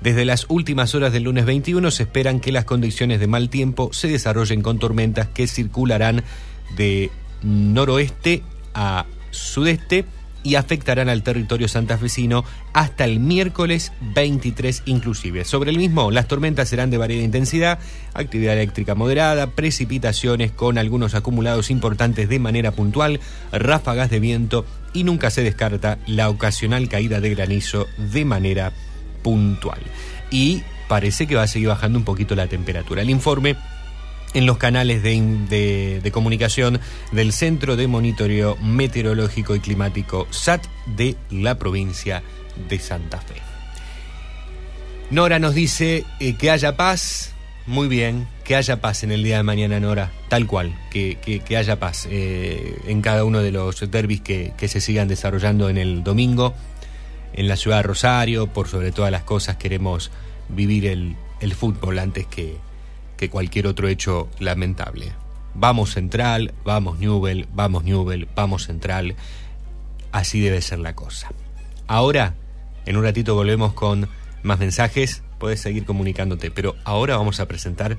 Desde 0.00 0.24
las 0.24 0.46
últimas 0.48 0.94
horas 0.94 1.12
del 1.12 1.24
lunes 1.24 1.44
21 1.44 1.90
se 1.90 2.04
esperan 2.04 2.38
que 2.38 2.52
las 2.52 2.64
condiciones 2.64 3.18
de 3.18 3.26
mal 3.26 3.50
tiempo 3.50 3.90
se 3.92 4.08
desarrollen 4.08 4.62
con 4.62 4.78
tormentas 4.78 5.28
que 5.28 5.48
circularán 5.48 6.22
de 6.76 7.10
noroeste 7.42 8.42
a 8.74 9.06
sudeste 9.30 10.04
y 10.44 10.54
afectarán 10.54 11.08
al 11.08 11.24
territorio 11.24 11.66
santafesino 11.66 12.44
hasta 12.72 13.04
el 13.04 13.18
miércoles 13.18 13.92
23 14.14 14.84
inclusive. 14.86 15.44
Sobre 15.44 15.70
el 15.70 15.78
mismo, 15.78 16.12
las 16.12 16.28
tormentas 16.28 16.68
serán 16.68 16.90
de 16.90 16.96
variada 16.96 17.24
intensidad, 17.24 17.80
actividad 18.14 18.54
eléctrica 18.54 18.94
moderada, 18.94 19.50
precipitaciones 19.50 20.52
con 20.52 20.78
algunos 20.78 21.16
acumulados 21.16 21.70
importantes 21.70 22.28
de 22.28 22.38
manera 22.38 22.70
puntual, 22.70 23.18
ráfagas 23.50 24.10
de 24.10 24.20
viento 24.20 24.64
y 24.92 25.02
nunca 25.02 25.30
se 25.30 25.42
descarta 25.42 25.98
la 26.06 26.28
ocasional 26.28 26.88
caída 26.88 27.20
de 27.20 27.34
granizo 27.34 27.86
de 27.98 28.24
manera 28.24 28.72
puntual. 29.22 29.80
Y 30.30 30.62
parece 30.88 31.26
que 31.26 31.36
va 31.36 31.42
a 31.42 31.46
seguir 31.46 31.68
bajando 31.68 31.98
un 31.98 32.04
poquito 32.04 32.34
la 32.34 32.46
temperatura. 32.46 33.02
El 33.02 33.10
informe 33.10 33.56
en 34.34 34.46
los 34.46 34.58
canales 34.58 35.02
de, 35.02 36.00
de, 36.02 36.10
comunicación 36.12 36.80
del 37.12 37.32
Centro 37.32 37.76
de 37.76 37.86
Monitoreo 37.86 38.56
Meteorológico 38.56 39.54
y 39.54 39.60
Climático 39.60 40.26
SAT 40.30 40.66
de 40.96 41.16
la 41.30 41.58
provincia 41.58 42.22
de 42.68 42.78
Santa 42.78 43.20
Fe. 43.20 43.36
Nora 45.10 45.38
nos 45.38 45.54
dice 45.54 46.04
eh, 46.20 46.34
que 46.36 46.50
haya 46.50 46.76
paz, 46.76 47.32
muy 47.66 47.88
bien, 47.88 48.28
que 48.44 48.56
haya 48.56 48.80
paz 48.80 49.02
en 49.02 49.12
el 49.12 49.22
día 49.22 49.38
de 49.38 49.42
mañana, 49.42 49.80
Nora, 49.80 50.10
tal 50.28 50.46
cual, 50.46 50.74
que, 50.90 51.16
que, 51.22 51.40
que 51.40 51.56
haya 51.56 51.78
paz 51.78 52.06
eh, 52.10 52.78
en 52.86 53.00
cada 53.00 53.24
uno 53.24 53.40
de 53.40 53.50
los 53.50 53.90
derbis 53.90 54.20
que, 54.20 54.52
que 54.58 54.68
se 54.68 54.82
sigan 54.82 55.08
desarrollando 55.08 55.70
en 55.70 55.78
el 55.78 56.04
domingo 56.04 56.54
en 57.32 57.48
la 57.48 57.56
ciudad 57.56 57.78
de 57.78 57.82
Rosario, 57.84 58.46
por 58.48 58.68
sobre 58.68 58.92
todas 58.92 59.10
las 59.10 59.22
cosas 59.22 59.56
queremos 59.56 60.10
vivir 60.48 60.86
el, 60.86 61.16
el 61.40 61.54
fútbol 61.54 61.98
antes 61.98 62.26
que, 62.26 62.56
que, 63.16 63.30
cualquier 63.30 63.66
otro 63.66 63.88
hecho 63.88 64.28
lamentable. 64.38 65.12
Vamos 65.54 65.92
Central, 65.92 66.54
vamos 66.64 66.98
Newell, 66.98 67.46
vamos 67.52 67.84
Newell, 67.84 68.28
vamos 68.34 68.64
Central. 68.64 69.16
Así 70.12 70.40
debe 70.40 70.60
ser 70.62 70.78
la 70.78 70.94
cosa. 70.94 71.30
Ahora, 71.86 72.34
en 72.86 72.96
un 72.96 73.04
ratito 73.04 73.34
volvemos 73.34 73.72
con 73.72 74.08
más 74.42 74.58
mensajes, 74.58 75.22
puedes 75.38 75.60
seguir 75.60 75.84
comunicándote, 75.84 76.50
pero 76.50 76.76
ahora 76.84 77.16
vamos 77.16 77.40
a 77.40 77.46
presentar 77.46 77.98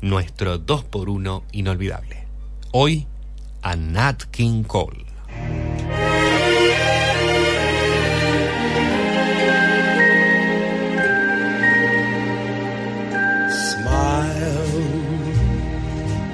nuestro 0.00 0.58
2x1 0.64 1.42
inolvidable. 1.52 2.26
Hoy, 2.72 3.06
a 3.62 3.76
Nat 3.76 4.24
King 4.24 4.62
Cole. 4.64 5.06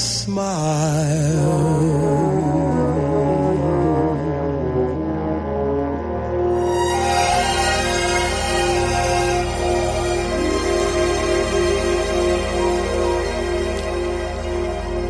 smile. 0.00 1.60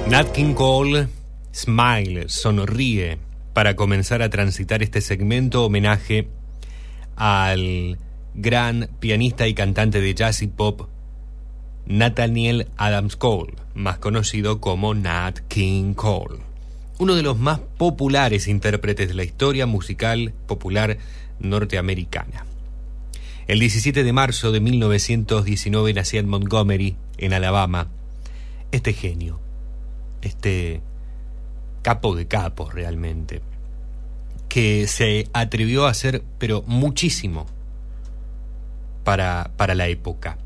Nat 0.09 0.33
King 0.33 0.55
Cole, 0.55 1.07
Smile, 1.53 2.29
sonríe, 2.29 3.19
para 3.53 3.77
comenzar 3.77 4.23
a 4.23 4.31
transitar 4.31 4.83
este 4.83 5.01
segmento 5.01 5.65
homenaje 5.65 6.27
al 7.15 7.97
gran 8.35 8.91
pianista 8.99 9.47
y 9.47 9.55
cantante 9.55 10.01
de 10.01 10.15
jazz 10.15 10.43
y 10.43 10.49
pop 10.49 10.89
Nathaniel 11.91 12.69
Adams 12.77 13.17
Cole, 13.17 13.55
más 13.75 13.99
conocido 13.99 14.61
como 14.61 14.95
Nat 14.95 15.41
King 15.49 15.95
Cole, 15.95 16.39
uno 17.01 17.17
de 17.17 17.25
los 17.25 17.37
más 17.37 17.59
populares 17.59 18.47
intérpretes 18.47 19.09
de 19.09 19.15
la 19.15 19.25
historia 19.25 19.67
musical 19.67 20.33
popular 20.47 20.99
norteamericana. 21.41 22.47
El 23.49 23.59
17 23.59 24.05
de 24.05 24.13
marzo 24.13 24.53
de 24.53 24.61
1919 24.61 25.93
nacía 25.93 26.21
en 26.21 26.29
Montgomery, 26.29 26.95
en 27.19 27.33
Alabama, 27.33 27.89
este 28.71 28.93
genio, 28.93 29.41
este 30.23 30.83
capo 31.83 32.15
de 32.15 32.29
capos 32.29 32.73
realmente, 32.73 33.43
que 34.49 34.87
se 34.87 35.27
atrevió 35.33 35.87
a 35.87 35.91
hacer, 35.91 36.23
pero 36.39 36.63
muchísimo, 36.69 37.47
para, 39.03 39.51
para 39.57 39.75
la 39.75 39.89
época. 39.89 40.39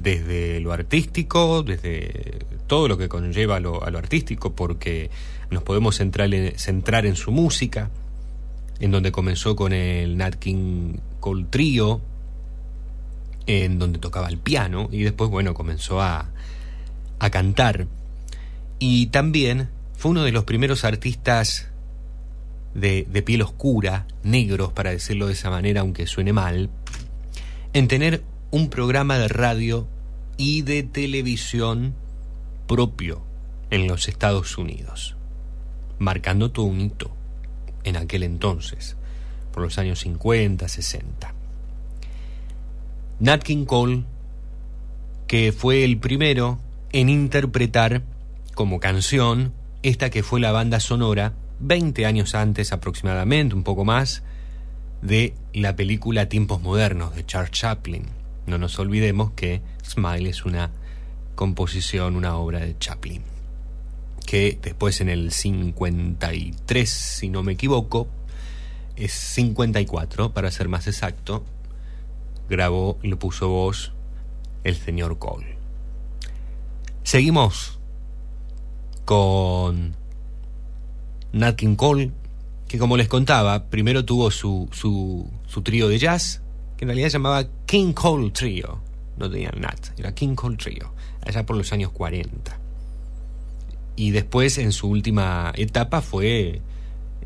Desde 0.00 0.60
lo 0.60 0.72
artístico, 0.72 1.62
desde 1.62 2.46
todo 2.66 2.88
lo 2.88 2.98
que 2.98 3.08
conlleva 3.08 3.56
a 3.56 3.60
lo, 3.60 3.82
artístico, 3.84 4.54
porque 4.54 5.10
nos 5.50 5.62
podemos 5.62 5.96
centrar 5.96 6.32
en, 6.32 7.16
su 7.16 7.32
música, 7.32 7.90
en 8.78 8.90
donde 8.90 9.10
comenzó 9.10 9.56
con 9.56 9.72
el 9.72 10.16
Nat 10.16 10.36
King 10.36 10.98
Cole 11.20 11.46
en 13.46 13.78
donde 13.78 13.98
tocaba 13.98 14.28
el 14.28 14.38
piano, 14.38 14.88
y 14.92 15.02
después, 15.02 15.30
bueno, 15.30 15.54
comenzó 15.54 16.02
a, 16.02 16.30
a 17.18 17.30
cantar. 17.30 17.86
Y 18.78 19.06
también 19.06 19.70
fue 19.96 20.10
uno 20.10 20.22
de 20.22 20.32
los 20.32 20.44
primeros 20.44 20.84
artistas 20.84 21.68
de, 22.74 23.06
de, 23.10 23.22
piel 23.22 23.42
oscura, 23.42 24.06
negros, 24.22 24.72
para 24.72 24.90
decirlo 24.90 25.26
de 25.26 25.32
esa 25.32 25.48
manera, 25.50 25.80
aunque 25.80 26.06
suene 26.06 26.34
mal, 26.34 26.68
en 27.72 27.88
tener 27.88 28.22
un 28.50 28.70
programa 28.70 29.18
de 29.18 29.28
radio 29.28 29.86
y 30.36 30.62
de 30.62 30.82
televisión 30.82 31.94
propio 32.66 33.22
en 33.70 33.86
los 33.86 34.08
Estados 34.08 34.56
Unidos, 34.56 35.16
marcando 35.98 36.50
todo 36.50 36.66
un 36.66 36.80
hito 36.80 37.10
en 37.84 37.96
aquel 37.96 38.22
entonces, 38.22 38.96
por 39.52 39.62
los 39.62 39.78
años 39.78 40.00
50, 40.00 40.68
60. 40.68 41.34
Nat 43.20 43.42
King 43.42 43.64
Cole, 43.64 44.04
que 45.26 45.52
fue 45.52 45.84
el 45.84 45.98
primero 45.98 46.58
en 46.92 47.08
interpretar 47.08 48.02
como 48.54 48.80
canción 48.80 49.52
esta 49.82 50.10
que 50.10 50.22
fue 50.22 50.40
la 50.40 50.52
banda 50.52 50.80
sonora 50.80 51.34
20 51.60 52.06
años 52.06 52.34
antes 52.34 52.72
aproximadamente, 52.72 53.54
un 53.54 53.64
poco 53.64 53.84
más, 53.84 54.22
de 55.02 55.34
la 55.52 55.76
película 55.76 56.28
Tiempos 56.28 56.60
Modernos 56.60 57.14
de 57.14 57.26
Charles 57.26 57.50
Chaplin. 57.50 58.17
No 58.48 58.56
nos 58.56 58.78
olvidemos 58.78 59.32
que 59.32 59.60
Smile 59.84 60.30
es 60.30 60.46
una 60.46 60.70
composición, 61.34 62.16
una 62.16 62.34
obra 62.38 62.60
de 62.60 62.78
Chaplin, 62.78 63.22
que 64.24 64.58
después 64.62 65.02
en 65.02 65.10
el 65.10 65.32
53, 65.32 66.88
si 66.88 67.28
no 67.28 67.42
me 67.42 67.52
equivoco, 67.52 68.08
es 68.96 69.12
54 69.12 70.32
para 70.32 70.50
ser 70.50 70.68
más 70.68 70.86
exacto, 70.86 71.44
grabó 72.48 72.98
y 73.02 73.08
le 73.08 73.16
puso 73.16 73.50
voz 73.50 73.92
el 74.64 74.76
señor 74.76 75.18
Cole. 75.18 75.58
Seguimos 77.02 77.78
con 79.04 79.94
Nat 81.32 81.62
Cole, 81.76 82.12
que 82.66 82.78
como 82.78 82.96
les 82.96 83.08
contaba, 83.08 83.66
primero 83.66 84.06
tuvo 84.06 84.30
su, 84.30 84.70
su, 84.72 85.30
su 85.46 85.60
trío 85.60 85.88
de 85.88 85.98
jazz, 85.98 86.40
que 86.78 86.84
en 86.84 86.90
realidad 86.90 87.08
se 87.08 87.14
llamaba 87.14 87.44
King 87.66 87.92
Cole 87.92 88.30
Trio. 88.30 88.78
No 89.16 89.28
tenía 89.28 89.50
Nat, 89.50 89.98
era 89.98 90.14
King 90.14 90.36
Cole 90.36 90.56
Trio, 90.56 90.92
allá 91.26 91.44
por 91.44 91.56
los 91.56 91.72
años 91.72 91.90
40. 91.90 92.56
Y 93.96 94.12
después, 94.12 94.58
en 94.58 94.70
su 94.70 94.88
última 94.88 95.52
etapa, 95.56 96.00
fue 96.00 96.62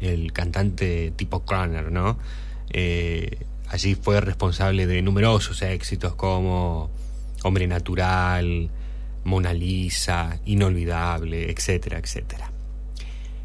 el 0.01 0.33
cantante 0.33 1.12
tipo 1.15 1.45
Croner, 1.45 1.93
¿no? 1.93 2.19
Eh, 2.70 3.45
allí 3.69 3.95
fue 3.95 4.23
responsable 4.23 4.87
de 4.87 5.03
numerosos 5.03 5.61
éxitos 5.61 6.15
como 6.15 6.91
Hombre 7.43 7.66
Natural, 7.66 8.70
Mona 9.24 9.53
Lisa, 9.53 10.41
Inolvidable, 10.47 11.51
etcétera, 11.51 11.99
etcétera. 11.99 12.51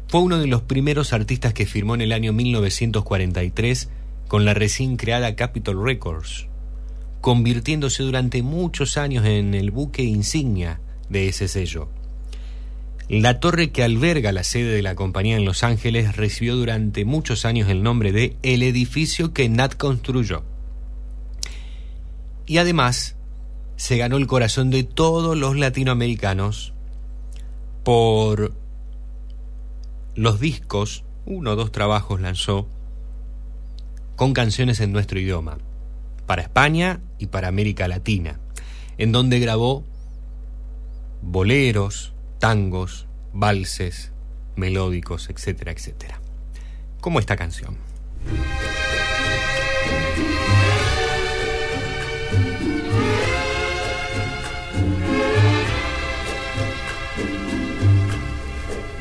Fue 0.08 0.22
uno 0.22 0.38
de 0.38 0.46
los 0.46 0.62
primeros 0.62 1.12
artistas 1.12 1.52
que 1.52 1.66
firmó 1.66 1.94
en 1.94 2.00
el 2.00 2.12
año 2.12 2.32
1943 2.32 3.90
con 4.28 4.44
la 4.44 4.54
recién 4.54 4.96
creada 4.96 5.34
Capitol 5.34 5.82
Records, 5.82 6.46
convirtiéndose 7.20 8.02
durante 8.02 8.42
muchos 8.42 8.96
años 8.96 9.24
en 9.24 9.54
el 9.54 9.70
buque 9.70 10.04
insignia 10.04 10.80
de 11.08 11.28
ese 11.28 11.48
sello. 11.48 11.88
La 13.08 13.40
torre 13.40 13.70
que 13.70 13.82
alberga 13.82 14.32
la 14.32 14.44
sede 14.44 14.70
de 14.74 14.82
la 14.82 14.94
compañía 14.94 15.36
en 15.36 15.46
Los 15.46 15.62
Ángeles 15.64 16.14
recibió 16.14 16.56
durante 16.56 17.06
muchos 17.06 17.46
años 17.46 17.70
el 17.70 17.82
nombre 17.82 18.12
de 18.12 18.36
el 18.42 18.62
edificio 18.62 19.32
que 19.32 19.48
Nat 19.48 19.76
construyó. 19.76 20.44
Y 22.46 22.58
además 22.58 23.16
se 23.76 23.96
ganó 23.96 24.18
el 24.18 24.26
corazón 24.26 24.70
de 24.70 24.84
todos 24.84 25.38
los 25.38 25.56
latinoamericanos 25.56 26.74
por 27.82 28.52
los 30.14 30.38
discos, 30.38 31.04
uno 31.24 31.52
o 31.52 31.56
dos 31.56 31.72
trabajos 31.72 32.20
lanzó 32.20 32.68
con 34.18 34.34
canciones 34.34 34.80
en 34.80 34.90
nuestro 34.90 35.20
idioma, 35.20 35.58
para 36.26 36.42
España 36.42 36.98
y 37.20 37.28
para 37.28 37.46
América 37.46 37.86
Latina, 37.86 38.40
en 38.98 39.12
donde 39.12 39.38
grabó 39.38 39.84
boleros, 41.22 42.12
tangos, 42.40 43.06
valses, 43.32 44.10
melódicos, 44.56 45.30
etcétera, 45.30 45.70
etcétera. 45.70 46.20
Como 47.00 47.20
esta 47.20 47.36
canción. 47.36 47.76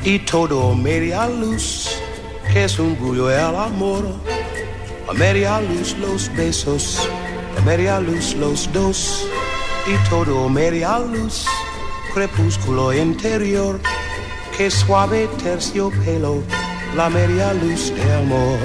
y 0.04 0.20
todo 0.20 0.74
media 0.74 1.28
luz, 1.28 1.90
que 2.54 2.64
es 2.64 2.80
un 2.80 2.98
bullo 2.98 3.30
el 3.30 3.56
amor. 3.58 4.37
A 5.10 5.14
media 5.14 5.62
luz 5.62 5.96
los 6.00 6.30
besos, 6.36 7.08
a 7.58 7.62
media 7.62 8.00
luz 8.02 8.36
los 8.36 8.70
dos, 8.74 9.26
y 9.88 10.10
todo 10.10 10.50
media 10.50 11.00
luz, 11.00 11.46
crepúsculo 12.14 12.94
interior, 12.94 13.80
que 14.58 14.70
suave 14.70 15.30
terciopelo, 15.42 16.44
la 16.98 17.10
media 17.10 17.54
luz 17.54 17.94
de 17.96 18.14
amor. 18.16 18.60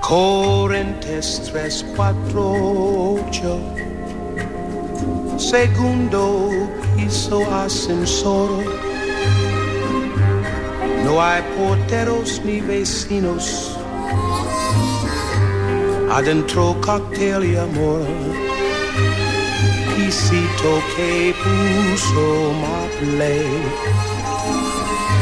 Corrientes 0.00 1.42
tres, 1.50 1.84
cuatro, 1.96 3.18
ocho. 3.18 3.58
Segundo 5.40 6.68
piso 6.96 7.40
ascensor. 7.50 8.62
No 11.04 11.20
hay 11.22 11.42
porteros 11.56 12.42
ni 12.44 12.60
vecinos. 12.60 13.74
Adentro 16.12 16.76
cóctel 16.82 17.44
y 17.44 17.56
amor. 17.56 18.06
Pisito 19.96 20.82
que 20.94 21.34
puso 21.42 22.52
maple. 22.60 23.40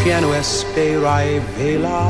Piano 0.03 0.35
espera 0.35 1.27
y 1.27 1.41
velador 1.59 2.09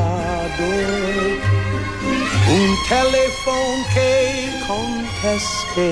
Un 2.49 2.69
teléfono 2.87 3.85
que 3.93 4.49
conteste, 4.67 5.87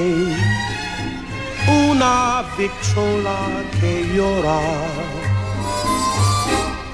una 1.68 2.44
victrola 2.58 3.64
que 3.80 4.06
llora. 4.14 4.60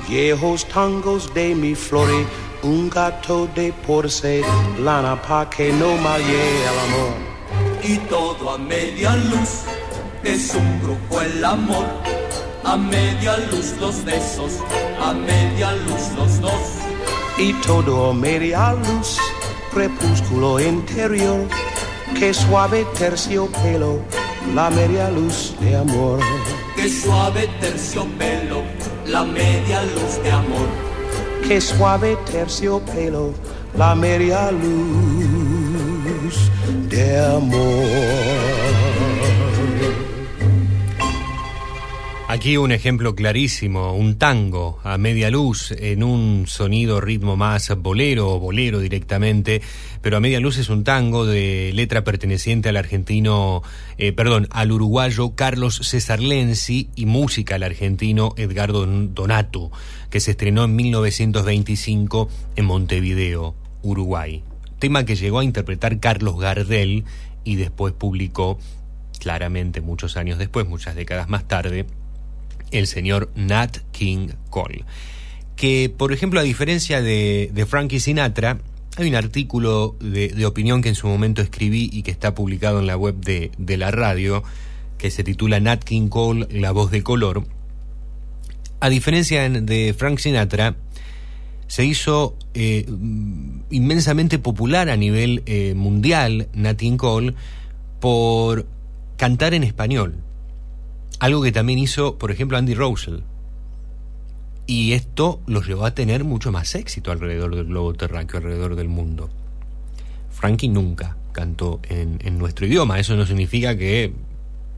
Viejos 0.08 0.66
tangos 0.66 1.34
de 1.34 1.56
mi 1.56 1.76
flore, 1.76 2.26
un 2.62 2.90
gato 2.90 3.48
de 3.56 3.74
porcelana 3.86 5.22
pa 5.22 5.50
que 5.50 5.72
no 5.74 5.98
malle 5.98 6.44
el 6.70 6.80
amor. 6.88 7.34
y 7.84 7.98
todo 8.10 8.52
a 8.52 8.58
media 8.58 9.16
luz. 9.16 9.64
Es 10.24 10.56
un 10.56 10.80
grupo 10.82 11.22
el 11.22 11.44
amor, 11.44 11.86
a 12.64 12.78
media 12.78 13.36
luz 13.52 13.76
los 13.80 14.06
besos, 14.06 14.54
a 15.02 15.14
media 15.14 15.74
luz 15.86 16.04
los 16.16 16.40
dos. 16.40 16.64
y 17.38 17.52
todo 17.66 18.12
a 18.12 18.14
media 18.14 18.74
luz, 18.74 19.18
crepúsculo 19.74 20.60
interior, 20.62 21.42
que 22.18 22.34
suave 22.34 22.86
terciopelo, 22.98 24.00
la 24.54 24.70
media 24.70 25.10
luz 25.10 25.56
de 25.60 25.76
amor. 25.76 26.20
Que 26.76 26.90
suave 26.90 27.48
terciopelo, 27.60 28.64
la 29.08 29.24
media 29.24 29.84
luz 29.84 30.22
de 30.24 30.32
amor. 30.32 30.68
Que 31.48 31.62
suave 31.62 32.18
terciopelo, 32.32 33.34
la 33.78 33.96
media 33.96 34.52
luz 34.52 36.36
de 36.90 37.20
amor. 37.20 38.84
Aquí 42.34 42.58
un 42.58 42.72
ejemplo 42.72 43.14
clarísimo, 43.14 43.94
un 43.94 44.18
tango 44.18 44.80
a 44.84 44.98
media 44.98 45.30
luz 45.30 45.72
en 45.72 46.04
un 46.04 46.46
sonido 46.48 47.00
ritmo 47.00 47.36
más 47.36 47.70
bolero 47.78 48.28
o 48.30 48.40
bolero 48.40 48.80
directamente, 48.80 49.62
pero 50.04 50.18
a 50.18 50.20
media 50.20 50.42
luz 50.42 50.58
es 50.58 50.68
un 50.68 50.84
tango 50.84 51.26
de 51.26 51.72
letra 51.74 52.04
perteneciente 52.04 52.68
al 52.68 52.76
argentino, 52.76 53.64
eh, 53.98 54.12
perdón, 54.12 54.50
al 54.52 54.74
uruguayo 54.74 55.34
Carlos 55.34 55.80
César 55.82 56.20
Lenzi 56.20 56.90
y 56.94 57.06
música 57.06 57.56
al 57.56 57.64
argentino 57.64 58.34
Edgardo 58.36 58.86
Donato, 58.86 59.72
que 60.10 60.20
se 60.20 60.32
estrenó 60.32 60.66
en 60.66 60.76
1925 60.76 62.30
en 62.58 62.66
Montevideo, 62.66 63.56
Uruguay. 63.82 64.44
Tema 64.78 65.06
que 65.06 65.16
llegó 65.16 65.40
a 65.40 65.46
interpretar 65.46 66.02
Carlos 66.02 66.38
Gardel 66.38 67.06
y 67.46 67.56
después 67.56 67.94
publicó 67.94 68.60
claramente 69.20 69.80
muchos 69.80 70.18
años 70.18 70.38
después, 70.38 70.68
muchas 70.68 70.96
décadas 70.96 71.30
más 71.30 71.48
tarde, 71.48 71.86
el 72.72 72.88
señor 72.88 73.32
Nat 73.38 73.78
King 73.94 74.32
Cole. 74.50 74.84
Que, 75.56 75.90
por 75.96 76.12
ejemplo, 76.12 76.42
a 76.42 76.44
diferencia 76.44 77.02
de, 77.02 77.52
de 77.54 77.66
Frankie 77.66 78.02
Sinatra, 78.02 78.60
hay 78.98 79.10
un 79.10 79.16
artículo 79.16 79.96
de, 80.00 80.46
opinión 80.46 80.82
que 80.82 80.90
en 80.90 80.96
su 80.96 81.08
momento 81.08 81.42
escribí 81.42 81.90
y 81.92 82.04
que 82.04 82.12
está 82.12 82.36
publicado 82.36 82.80
en 82.80 82.88
la 82.88 82.98
web 82.98 83.16
de, 83.16 83.52
de 83.58 83.78
la 83.78 83.92
radio, 83.92 84.44
que 84.98 85.10
se 85.10 85.24
titula 85.24 85.60
Nat 85.60 85.84
King 85.84 86.10
Cole, 86.10 86.48
La 86.52 86.72
voz 86.72 86.92
de 86.92 87.04
color. 87.04 87.44
A 88.80 88.90
diferencia 88.90 89.50
de 89.50 89.96
Frank 89.98 90.20
Sinatra, 90.20 90.76
se 91.68 91.86
hizo 91.86 92.38
eh, 92.54 92.86
inmensamente 93.72 94.38
popular 94.38 94.90
a 94.90 94.98
nivel 94.98 95.42
eh, 95.46 95.74
mundial 95.76 96.48
Nat 96.54 96.78
King 96.78 96.98
Cole 96.98 97.34
por 98.00 98.68
cantar 99.18 99.54
en 99.54 99.64
español. 99.64 100.18
Algo 101.20 101.42
que 101.42 101.52
también 101.52 101.80
hizo, 101.80 102.18
por 102.20 102.30
ejemplo, 102.30 102.58
Andy 102.58 102.76
Rosell. 102.76 103.24
Y 104.66 104.94
esto 104.94 105.42
los 105.46 105.68
llevó 105.68 105.86
a 105.86 105.94
tener 105.94 106.24
mucho 106.24 106.52
más 106.52 106.76
éxito 106.76 107.12
alrededor 107.12 107.56
del 107.56 107.66
globo 107.66 107.94
terráqueo, 107.94 108.38
alrededor 108.38 108.76
del 108.76 108.88
mundo. 108.88 109.30
Frankie 110.32 110.70
nunca 110.70 111.18
cantó 111.32 111.80
en, 111.90 112.20
en 112.24 112.38
nuestro 112.38 112.66
idioma. 112.66 113.00
Eso 113.00 113.16
no 113.16 113.26
significa 113.26 113.78
que 113.78 114.14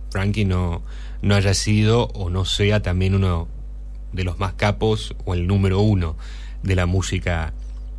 Frankie 0.09 0.45
no, 0.45 0.81
no 1.21 1.35
haya 1.35 1.53
sido 1.53 2.07
o 2.07 2.29
no 2.29 2.45
sea 2.45 2.81
también 2.81 3.15
uno 3.15 3.47
de 4.13 4.23
los 4.23 4.39
más 4.39 4.53
capos 4.53 5.15
o 5.25 5.33
el 5.33 5.45
número 5.45 5.81
uno 5.81 6.15
de 6.63 6.75
la 6.75 6.85
música 6.85 7.53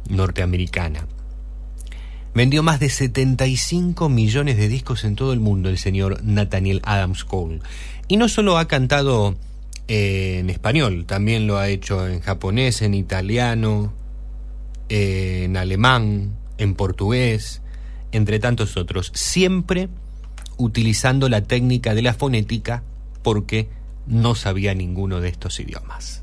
norteamericana. 0.08 1.06
Vendió 2.34 2.62
más 2.62 2.80
de 2.80 2.90
75 2.90 4.08
millones 4.08 4.56
de 4.56 4.68
discos 4.68 5.04
en 5.04 5.16
todo 5.16 5.32
el 5.32 5.40
mundo 5.40 5.68
el 5.68 5.78
señor 5.78 6.22
Nathaniel 6.22 6.82
Adams 6.84 7.24
Cole. 7.24 7.60
Y 8.08 8.18
no 8.18 8.28
solo 8.28 8.58
ha 8.58 8.68
cantado 8.68 9.36
eh, 9.88 10.38
en 10.40 10.50
español, 10.50 11.06
también 11.06 11.46
lo 11.46 11.58
ha 11.58 11.68
hecho 11.68 12.08
en 12.08 12.20
japonés, 12.20 12.82
en 12.82 12.94
italiano, 12.94 13.92
eh, 14.88 15.42
en 15.44 15.56
alemán, 15.56 16.36
en 16.58 16.74
portugués, 16.74 17.62
entre 18.12 18.38
tantos 18.38 18.76
otros. 18.76 19.12
Siempre 19.14 19.88
utilizando 20.56 21.28
la 21.28 21.42
técnica 21.42 21.94
de 21.94 22.02
la 22.02 22.14
fonética 22.14 22.82
porque 23.22 23.68
no 24.06 24.34
sabía 24.34 24.74
ninguno 24.74 25.20
de 25.20 25.28
estos 25.28 25.60
idiomas. 25.60 26.22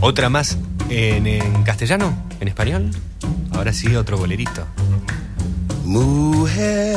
Otra 0.00 0.28
más 0.28 0.58
en, 0.90 1.26
en 1.26 1.62
castellano, 1.62 2.12
en 2.40 2.48
español. 2.48 2.90
Ahora 3.52 3.72
sí, 3.72 3.94
otro 3.94 4.18
bolerito. 4.18 4.66
Mujer, 5.84 6.96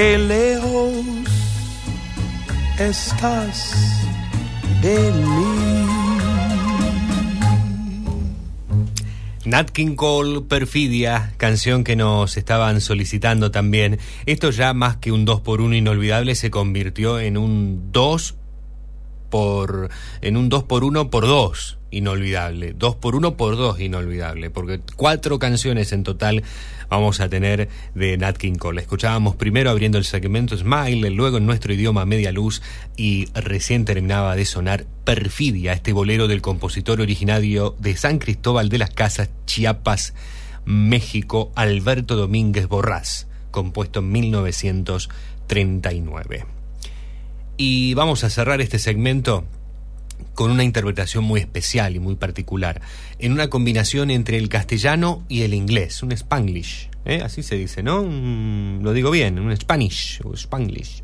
Qué 0.00 0.16
lejos 0.16 1.04
estás 2.78 4.06
de 4.80 5.10
mí. 5.10 5.86
Nat 9.44 9.70
King 9.70 9.96
Cole, 9.96 10.42
Perfidia, 10.42 11.32
canción 11.36 11.82
que 11.82 11.96
nos 11.96 12.36
estaban 12.36 12.80
solicitando 12.80 13.50
también. 13.50 13.98
Esto 14.24 14.50
ya 14.50 14.72
más 14.72 14.98
que 14.98 15.10
un 15.10 15.24
2 15.24 15.40
por 15.40 15.60
1 15.60 15.74
inolvidable 15.74 16.36
se 16.36 16.52
convirtió 16.52 17.18
en 17.18 17.36
un 17.36 17.90
2 17.90 18.36
por 19.30 19.90
en 20.20 20.36
un 20.36 20.48
2 20.48 20.62
por 20.62 20.84
1 20.84 21.10
por 21.10 21.26
2 21.26 21.77
inolvidable, 21.90 22.74
2 22.76 22.96
por 22.96 23.14
1 23.14 23.36
por 23.36 23.56
2 23.56 23.80
inolvidable, 23.80 24.50
porque 24.50 24.80
cuatro 24.96 25.38
canciones 25.38 25.92
en 25.92 26.02
total 26.02 26.42
vamos 26.88 27.20
a 27.20 27.28
tener 27.28 27.68
de 27.94 28.16
Nat 28.16 28.36
King 28.36 28.54
Cole. 28.54 28.80
Escuchábamos 28.80 29.36
primero 29.36 29.70
abriendo 29.70 29.98
el 29.98 30.04
segmento 30.04 30.56
Smile, 30.56 31.10
luego 31.10 31.36
en 31.38 31.46
nuestro 31.46 31.72
idioma 31.72 32.04
Media 32.04 32.32
Luz 32.32 32.62
y 32.96 33.28
recién 33.34 33.84
terminaba 33.84 34.34
de 34.36 34.44
sonar 34.44 34.86
Perfidia, 35.04 35.72
este 35.72 35.92
bolero 35.92 36.28
del 36.28 36.42
compositor 36.42 37.00
originario 37.00 37.74
de 37.78 37.96
San 37.96 38.18
Cristóbal 38.18 38.68
de 38.68 38.78
las 38.78 38.90
Casas, 38.90 39.30
Chiapas, 39.46 40.12
México, 40.66 41.50
Alberto 41.54 42.16
Domínguez 42.16 42.68
Borrás, 42.68 43.26
compuesto 43.50 44.00
en 44.00 44.12
1939. 44.12 46.44
Y 47.56 47.94
vamos 47.94 48.22
a 48.22 48.28
cerrar 48.30 48.60
este 48.60 48.78
segmento 48.78 49.46
con 50.34 50.50
una 50.50 50.64
interpretación 50.64 51.24
muy 51.24 51.40
especial 51.40 51.96
y 51.96 51.98
muy 51.98 52.16
particular, 52.16 52.80
en 53.18 53.32
una 53.32 53.50
combinación 53.50 54.10
entre 54.10 54.38
el 54.38 54.48
castellano 54.48 55.24
y 55.28 55.42
el 55.42 55.54
inglés, 55.54 56.02
un 56.02 56.12
spanglish, 56.12 56.90
¿eh? 57.04 57.20
así 57.22 57.42
se 57.42 57.56
dice, 57.56 57.82
¿no? 57.82 58.02
Lo 58.02 58.92
digo 58.92 59.10
bien, 59.10 59.38
un 59.38 59.56
spanish 59.56 60.20
o 60.24 60.34
spanglish. 60.34 61.02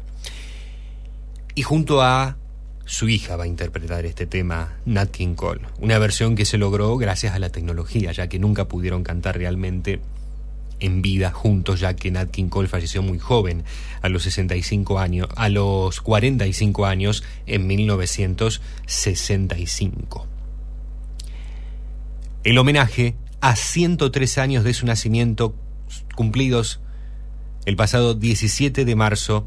Y 1.55 1.63
junto 1.63 2.03
a 2.03 2.37
su 2.85 3.09
hija 3.09 3.37
va 3.37 3.45
a 3.45 3.47
interpretar 3.47 4.05
este 4.05 4.27
tema, 4.27 4.75
Nat 4.85 5.11
King 5.11 5.35
Cole, 5.35 5.63
una 5.79 5.99
versión 5.99 6.37
que 6.37 6.45
se 6.45 6.59
logró 6.59 6.97
gracias 6.97 7.35
a 7.35 7.39
la 7.39 7.49
tecnología, 7.49 8.13
ya 8.13 8.29
que 8.29 8.39
nunca 8.39 8.69
pudieron 8.69 9.03
cantar 9.03 9.39
realmente 9.39 10.01
en 10.85 11.03
vida 11.03 11.31
juntos, 11.31 11.81
ya 11.81 11.97
que 11.97 12.11
Nat 12.11 12.31
King 12.31 12.49
Cole 12.49 12.69
falleció 12.69 13.03
muy 13.03 13.19
joven, 13.19 13.65
a 14.03 14.11
los 14.11 14.25
65 14.25 14.99
años, 14.99 15.29
a 15.37 15.49
los 15.49 16.03
45 16.03 16.85
años 16.87 17.25
en 17.47 17.67
1965. 17.67 20.27
El 22.45 22.59
homenaje 22.59 23.17
a 23.41 23.57
103 23.57 24.37
años 24.39 24.63
de 24.65 24.75
su 24.75 24.85
nacimiento 24.87 25.55
cumplidos 26.15 26.81
el 27.65 27.77
pasado 27.77 28.13
17 28.15 28.85
de 28.85 28.97
marzo 28.97 29.47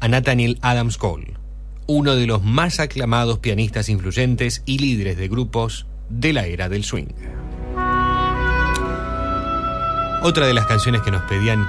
a 0.00 0.08
Nathaniel 0.08 0.58
Adams 0.60 0.96
Cole, 0.96 1.34
uno 1.86 2.16
de 2.16 2.26
los 2.26 2.42
más 2.42 2.80
aclamados 2.80 3.38
pianistas 3.38 3.88
influyentes 3.88 4.64
y 4.66 4.78
líderes 4.78 5.16
de 5.16 5.28
grupos 5.28 5.86
de 6.08 6.32
la 6.32 6.46
era 6.46 6.68
del 6.68 6.82
swing. 6.82 7.06
Otra 10.22 10.46
de 10.46 10.52
las 10.52 10.66
canciones 10.66 11.00
que 11.00 11.10
nos 11.10 11.22
pedían, 11.22 11.66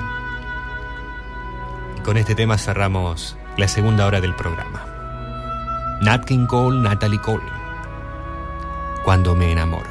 con 2.03 2.17
este 2.17 2.35
tema 2.35 2.57
cerramos 2.57 3.37
la 3.55 3.69
segunda 3.69 4.05
hora 4.05 4.19
del 4.19 4.35
programa. 4.35 4.85
Nat 6.01 6.25
King 6.25 6.47
Cole, 6.47 6.81
Natalie 6.81 7.21
Cole. 7.21 7.45
Cuando 9.05 9.35
me 9.35 9.53
enamoro. 9.53 9.89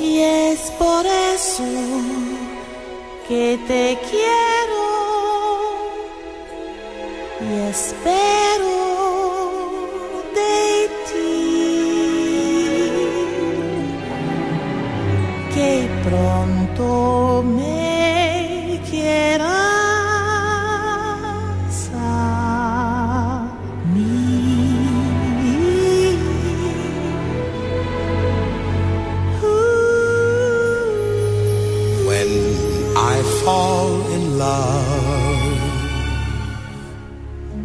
Y 0.00 0.18
es 0.20 0.70
por 0.78 1.04
eso 1.04 1.64
que 3.26 3.58
te 3.66 3.98
quiero 4.08 4.86
y 7.40 7.70
espero 7.70 8.85
pronto 16.08 17.42
me 17.42 18.80
quieras 18.88 19.50
a 21.94 23.50
mí. 23.92 24.14
When 32.08 32.30
I 33.12 33.16
fall 33.42 33.90
in 34.16 34.22
love, 34.38 35.60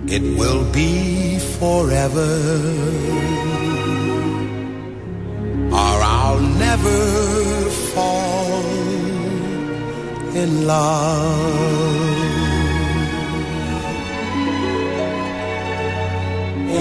it 0.08 0.24
will 0.40 0.64
be 0.72 1.38
forever. 1.60 2.32
Or 5.72 5.98
I'll 6.18 6.42
never 6.66 7.31
in 10.36 10.68
love. 10.68 12.22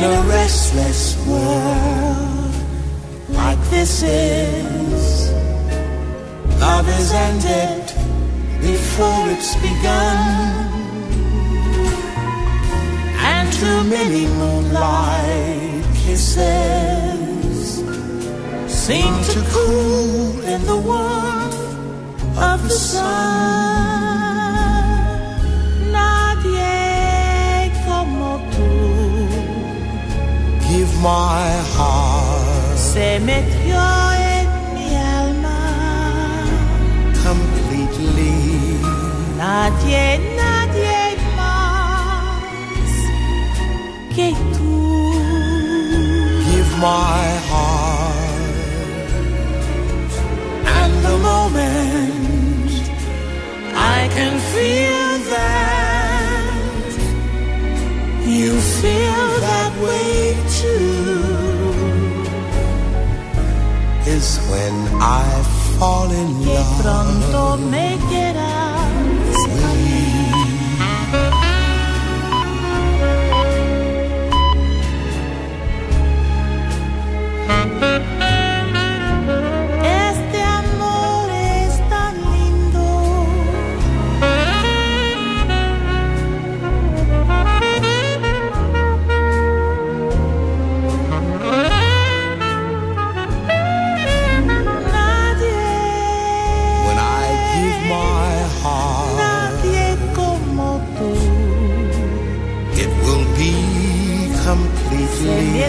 in 0.03 0.05
a 0.05 0.23
restless 0.29 1.17
world 1.27 2.55
like 3.29 3.61
this 3.71 4.03
is. 4.03 5.31
Love 6.59 6.89
is 6.89 7.13
ended 7.13 7.85
before 8.61 9.25
it's 9.35 9.55
begun, 9.57 10.19
and 13.33 13.53
too 13.53 13.85
many 13.85 14.27
moonlight 14.41 15.85
kisses 16.03 17.85
seem 18.67 19.13
to 19.33 19.41
cool 19.53 20.41
in 20.45 20.65
the 20.65 20.77
warmth 20.77 21.30
of 22.41 22.59
the 22.69 22.71
sun. 22.71 23.11
Nadie 25.93 27.73
como 27.87 28.39
tú 28.55 28.71
Give 30.69 30.93
my 31.03 31.51
heart 31.77 32.79
se 32.79 33.19
metió 33.21 33.81
en 34.33 34.47
mi 34.75 34.89
alma. 34.97 35.61
completely. 37.25 38.79
Nadie, 39.37 40.05
nadie 40.37 41.17
más 41.37 42.43
que 44.15 44.29
tú. 44.57 44.79
Give 46.51 46.73
my 46.79 47.27
way 59.83 60.37
too. 60.61 61.11
is 64.07 64.39
when 64.51 64.75
I 65.01 65.25
fall 65.79 66.11
in 66.11 66.45
love. 66.45 67.21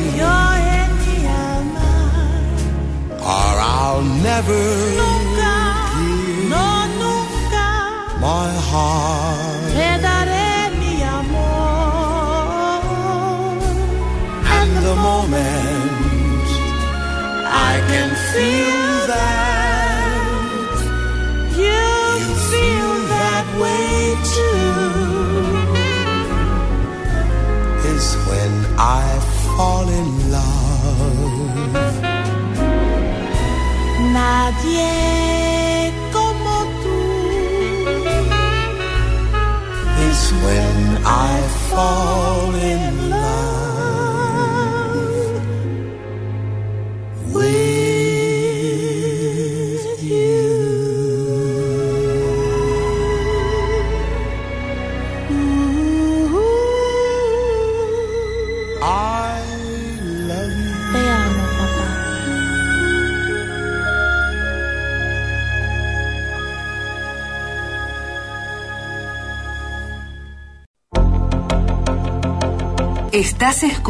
Completely. 0.02 0.12
metió 0.12 0.28
en 0.54 0.90
mi 0.98 1.28
alma. 1.28 1.90
Or 3.20 3.56
I'll 3.60 4.04
never 4.24 4.54
Nunca, 4.54 5.06
no 5.06 5.21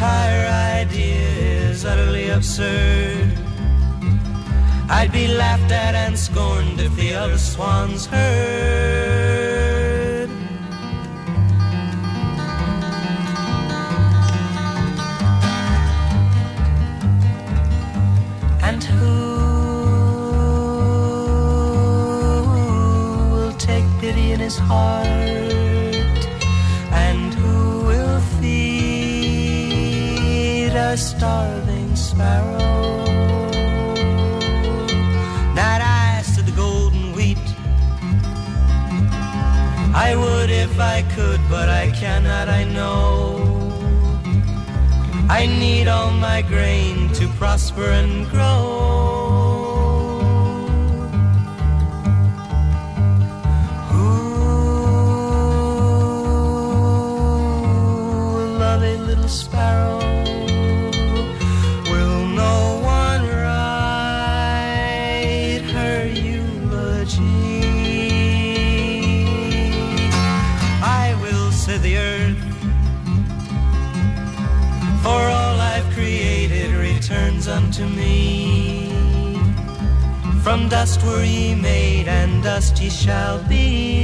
Entire 0.00 0.80
idea 0.80 1.20
is 1.68 1.84
utterly 1.84 2.30
absurd. 2.30 3.36
I'd 4.88 5.12
be 5.12 5.28
laughed 5.28 5.70
at 5.70 5.94
and 5.94 6.18
scorned 6.18 6.80
if 6.80 6.96
the 6.96 7.12
other 7.12 7.36
swans 7.36 8.06
heard. 8.06 8.30
And 18.62 18.82
who 18.82 19.20
will 23.34 23.52
take 23.58 23.84
pity 24.00 24.32
in 24.32 24.40
his 24.40 24.56
heart? 24.56 25.09
A 30.90 30.96
starving 30.96 31.94
sparrow? 31.94 33.04
Night 35.54 35.82
eyes 35.82 36.34
to 36.34 36.42
the 36.42 36.50
golden 36.50 37.12
wheat. 37.12 37.38
I 39.94 40.16
would 40.16 40.50
if 40.50 40.80
I 40.80 41.02
could, 41.14 41.40
but 41.48 41.68
I 41.68 41.92
cannot, 41.92 42.48
I 42.48 42.64
know. 42.64 43.06
I 45.28 45.46
need 45.46 45.86
all 45.86 46.10
my 46.10 46.42
grain 46.42 47.12
to 47.14 47.28
prosper 47.38 47.84
and 47.84 48.28
grow. 48.28 48.88
Sparrow. 59.30 59.99
Dust 80.80 81.02
were 81.04 81.56
made, 81.56 82.08
and 82.08 82.42
dust 82.42 82.80
ye 82.80 82.88
shall 82.88 83.38
be. 83.46 84.00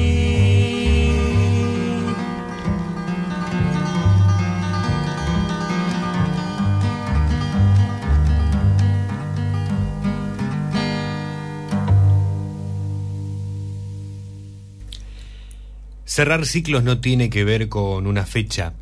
Cerrar 16.05 16.44
ciclos 16.44 16.82
no 16.82 17.01
tiene 17.01 17.31
que 17.31 17.44
ver 17.44 17.70
con 17.70 18.07
una 18.07 18.27
fecha, 18.27 18.74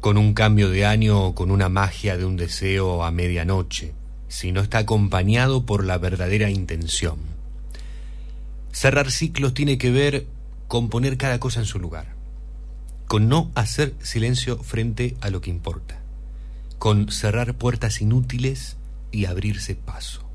con 0.00 0.18
un 0.18 0.34
cambio 0.34 0.70
de 0.70 0.86
año 0.86 1.20
o 1.20 1.34
con 1.34 1.50
una 1.50 1.68
magia 1.68 2.16
de 2.16 2.24
un 2.24 2.36
deseo 2.36 3.02
a 3.02 3.10
medianoche, 3.10 3.92
sino 4.28 4.60
está 4.60 4.78
acompañado 4.78 5.64
por 5.64 5.84
la 5.84 5.98
verdadera 5.98 6.50
intención. 6.50 7.23
Cerrar 8.74 9.12
ciclos 9.12 9.54
tiene 9.54 9.78
que 9.78 9.92
ver 9.92 10.26
con 10.66 10.88
poner 10.88 11.16
cada 11.16 11.38
cosa 11.38 11.60
en 11.60 11.64
su 11.64 11.78
lugar, 11.78 12.08
con 13.06 13.28
no 13.28 13.52
hacer 13.54 13.94
silencio 14.02 14.58
frente 14.64 15.14
a 15.20 15.30
lo 15.30 15.40
que 15.40 15.48
importa, 15.48 16.00
con 16.80 17.08
cerrar 17.08 17.54
puertas 17.54 18.00
inútiles 18.00 18.76
y 19.12 19.26
abrirse 19.26 19.76
paso, 19.76 20.28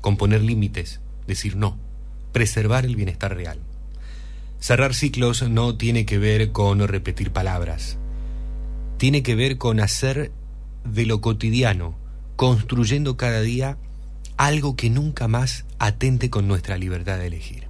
con 0.00 0.16
poner 0.16 0.42
límites, 0.42 0.98
decir 1.28 1.54
no, 1.54 1.78
preservar 2.32 2.84
el 2.84 2.96
bienestar 2.96 3.36
real. 3.36 3.60
Cerrar 4.58 4.92
ciclos 4.92 5.48
no 5.48 5.76
tiene 5.76 6.04
que 6.04 6.18
ver 6.18 6.50
con 6.50 6.80
repetir 6.80 7.30
palabras, 7.30 7.96
tiene 8.96 9.22
que 9.22 9.36
ver 9.36 9.56
con 9.56 9.78
hacer 9.78 10.32
de 10.84 11.06
lo 11.06 11.20
cotidiano, 11.20 11.94
construyendo 12.34 13.16
cada 13.16 13.40
día 13.40 13.78
algo 14.36 14.74
que 14.74 14.90
nunca 14.90 15.28
más 15.28 15.64
atente 15.78 16.28
con 16.28 16.48
nuestra 16.48 16.76
libertad 16.76 17.18
de 17.18 17.28
elegir. 17.28 17.67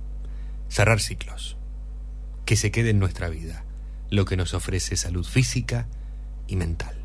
Cerrar 0.68 1.00
ciclos, 1.00 1.56
que 2.44 2.56
se 2.56 2.70
quede 2.70 2.90
en 2.90 2.98
nuestra 2.98 3.28
vida, 3.28 3.64
lo 4.10 4.24
que 4.24 4.36
nos 4.36 4.54
ofrece 4.54 4.96
salud 4.96 5.24
física 5.24 5.86
y 6.46 6.56
mental. 6.56 6.96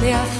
Cubierto 0.00 0.39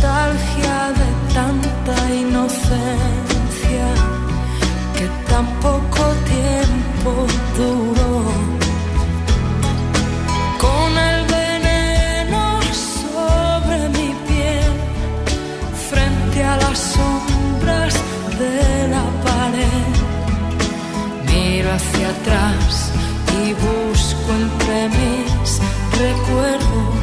nostalgia 0.00 0.92
de 1.00 1.34
tanta 1.34 2.14
inocencia 2.14 3.88
que 4.96 5.06
tan 5.28 5.46
poco 5.60 6.02
tiempo 6.24 7.26
duró. 7.56 8.24
Con 10.58 10.90
el 10.96 11.26
veneno 11.26 12.60
sobre 12.62 13.88
mi 13.90 14.14
piel, 14.28 14.72
frente 15.90 16.44
a 16.44 16.56
las 16.56 16.78
sombras 16.78 17.94
de 18.38 18.88
la 18.88 19.04
pared, 19.26 19.92
miro 21.26 21.72
hacia 21.72 22.08
atrás 22.08 22.92
y 23.42 23.52
busco 23.52 24.32
entre 24.32 24.88
mis 24.88 25.60
recuerdos. 25.98 26.99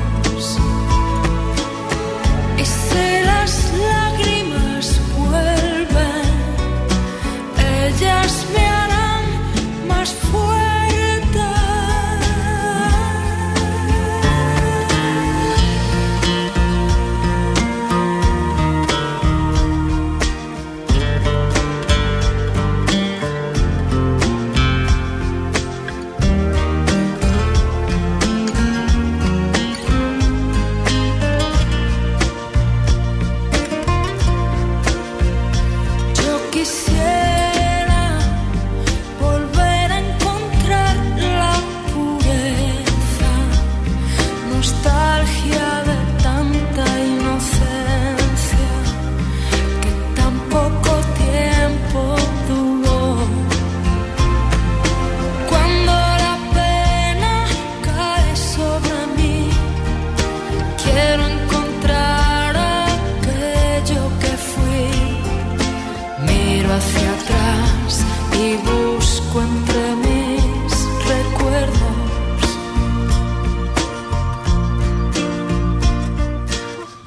Busco 68.64 69.42
entre 69.42 69.96
mis 69.96 70.88
recuerdos. 71.08 72.58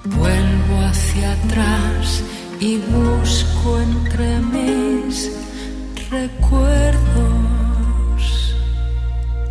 Vuelvo 0.05 0.81
hacia 0.87 1.33
atrás 1.33 2.23
y 2.61 2.79
busco 2.79 3.81
entre 3.81 4.39
mis 4.41 5.31
recuerdos. 6.11 7.01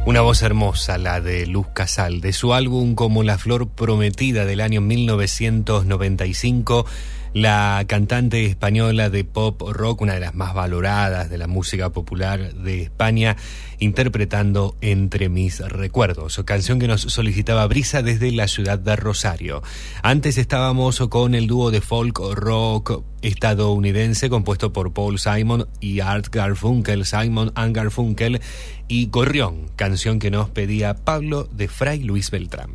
Una 0.05 0.21
voz 0.21 0.41
hermosa, 0.41 0.97
la 0.97 1.19
de 1.21 1.45
Luz 1.45 1.67
Casal, 1.73 2.19
de 2.19 2.33
su 2.33 2.55
álbum 2.55 2.95
Como 2.95 3.21
la 3.21 3.37
Flor 3.37 3.69
Prometida 3.69 4.45
del 4.45 4.59
año 4.59 4.81
1995, 4.81 6.87
la 7.33 7.83
cantante 7.87 8.45
española 8.45 9.09
de 9.09 9.23
pop 9.23 9.61
rock, 9.61 10.01
una 10.01 10.13
de 10.13 10.19
las 10.19 10.35
más 10.35 10.53
valoradas 10.53 11.29
de 11.29 11.37
la 11.37 11.47
música 11.47 11.91
popular 11.91 12.53
de 12.53 12.83
España, 12.83 13.37
interpretando 13.79 14.75
Entre 14.81 15.29
mis 15.29 15.59
recuerdos, 15.59 16.41
canción 16.45 16.79
que 16.79 16.87
nos 16.87 17.01
solicitaba 17.01 17.67
Brisa 17.67 18.01
desde 18.01 18.31
la 18.31 18.47
ciudad 18.47 18.79
de 18.79 18.95
Rosario. 18.95 19.61
Antes 20.03 20.37
estábamos 20.37 20.99
con 21.09 21.35
el 21.35 21.47
dúo 21.47 21.71
de 21.71 21.81
folk 21.81 22.19
rock 22.33 23.03
estadounidense 23.21 24.29
compuesto 24.29 24.71
por 24.71 24.93
Paul 24.93 25.19
Simon 25.19 25.67
y 25.79 25.99
Art 25.99 26.27
Garfunkel, 26.31 27.05
Simon 27.05 27.51
and 27.55 27.75
Garfunkel 27.75 28.41
y 28.87 29.07
Gorrión, 29.07 29.69
canción 29.75 30.19
que 30.19 30.31
nos 30.31 30.49
pedía 30.49 30.95
Pablo 30.95 31.47
de 31.51 31.67
Fray 31.67 32.03
Luis 32.03 32.31
Beltrán. 32.31 32.71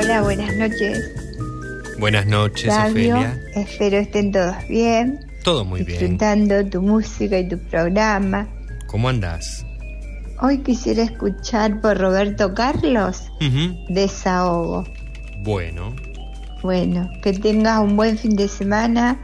Hola, 0.00 0.22
buenas 0.22 0.56
noches. 0.56 1.10
Buenas 1.98 2.26
noches, 2.26 2.68
Fabio. 2.74 3.16
Ofelia. 3.18 3.40
Espero 3.54 3.98
estén 3.98 4.32
todos 4.32 4.56
bien, 4.68 5.20
Todo 5.44 5.64
muy 5.64 5.82
bien. 5.82 5.98
disfrutando 5.98 6.64
tu 6.66 6.80
música 6.82 7.38
y 7.38 7.48
tu 7.48 7.58
programa. 7.58 8.48
¿Cómo 8.86 9.08
andás? 9.08 9.64
Hoy 10.40 10.58
quisiera 10.58 11.02
escuchar 11.02 11.80
por 11.82 11.98
Roberto 11.98 12.54
Carlos 12.54 13.24
Ujú. 13.40 13.76
Desahogo. 13.90 14.84
Bueno, 15.40 15.94
Bueno, 16.62 17.08
que 17.22 17.32
tengas 17.32 17.80
un 17.80 17.96
buen 17.96 18.16
fin 18.18 18.36
de 18.36 18.48
semana 18.48 19.18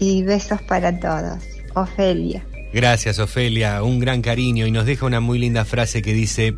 y 0.00 0.22
besos 0.22 0.60
para 0.62 0.98
todos. 0.98 1.38
Ofelia. 1.74 2.44
gracias 2.74 3.18
Ofelia, 3.18 3.82
un 3.82 3.98
gran 4.00 4.22
cariño 4.22 4.66
y 4.66 4.70
nos 4.72 4.86
deja 4.86 5.06
una 5.06 5.20
muy 5.20 5.38
linda 5.38 5.64
frase 5.64 6.02
que 6.02 6.12
dice, 6.12 6.54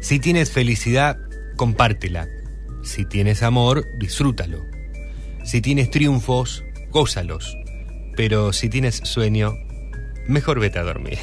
si 0.00 0.18
tienes 0.18 0.50
felicidad, 0.50 1.18
compártela. 1.56 2.28
Si 2.82 3.04
tienes 3.04 3.42
amor, 3.42 3.88
disfrútalo. 3.98 4.64
Si 5.44 5.60
tienes 5.60 5.90
triunfos, 5.90 6.64
gózalos. 6.90 7.56
Pero 8.16 8.52
si 8.52 8.68
tienes 8.68 8.96
sueño, 9.04 9.54
mejor 10.26 10.60
vete 10.60 10.78
a 10.78 10.82
dormir. 10.82 11.18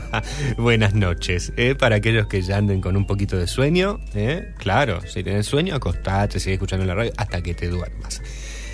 Buenas 0.58 0.94
noches. 0.94 1.52
¿eh? 1.56 1.74
Para 1.74 1.96
aquellos 1.96 2.26
que 2.26 2.42
ya 2.42 2.58
anden 2.58 2.80
con 2.80 2.96
un 2.96 3.06
poquito 3.06 3.36
de 3.36 3.46
sueño, 3.46 4.00
¿eh? 4.14 4.52
claro, 4.58 5.00
si 5.06 5.22
tienes 5.22 5.46
sueño, 5.46 5.74
acostate, 5.74 6.40
sigue 6.40 6.54
escuchando 6.54 6.84
la 6.84 6.94
radio 6.94 7.12
hasta 7.16 7.42
que 7.42 7.54
te 7.54 7.68
duermas. 7.68 8.22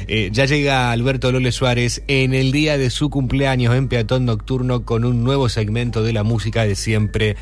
Eh, 0.09 0.31
ya 0.33 0.47
llega 0.47 0.91
Alberto 0.91 1.31
Lole 1.31 1.53
Suárez 1.53 2.03
en 2.09 2.35
el 2.35 2.51
día 2.51 2.77
de 2.77 2.91
su 2.91 3.09
cumpleaños 3.09 3.75
en 3.75 3.89
Peatón 3.89 4.25
Nocturno 4.25 4.85
con 4.85 5.05
un 5.05 5.23
nuevo 5.23 5.49
segmento 5.49 6.03
de 6.03 6.13
la 6.13 6.25
música 6.25 6.65
de 6.65 6.75
siempre, 6.75 7.37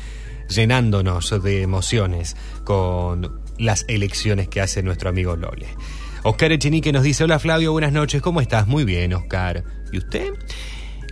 llenándonos 0.47 1.41
de 1.41 1.63
emociones 1.63 2.35
con 2.63 3.40
las 3.61 3.85
elecciones 3.87 4.47
que 4.47 4.59
hace 4.59 4.81
nuestro 4.81 5.09
amigo 5.09 5.35
Lole. 5.35 5.67
Oscar 6.23 6.51
Echenique 6.51 6.91
nos 6.91 7.03
dice, 7.03 7.23
hola 7.23 7.39
Flavio, 7.39 7.71
buenas 7.71 7.93
noches, 7.93 8.21
¿cómo 8.21 8.41
estás? 8.41 8.67
Muy 8.67 8.83
bien, 8.83 9.13
Oscar. 9.13 9.63
¿Y 9.91 9.99
usted? 9.99 10.33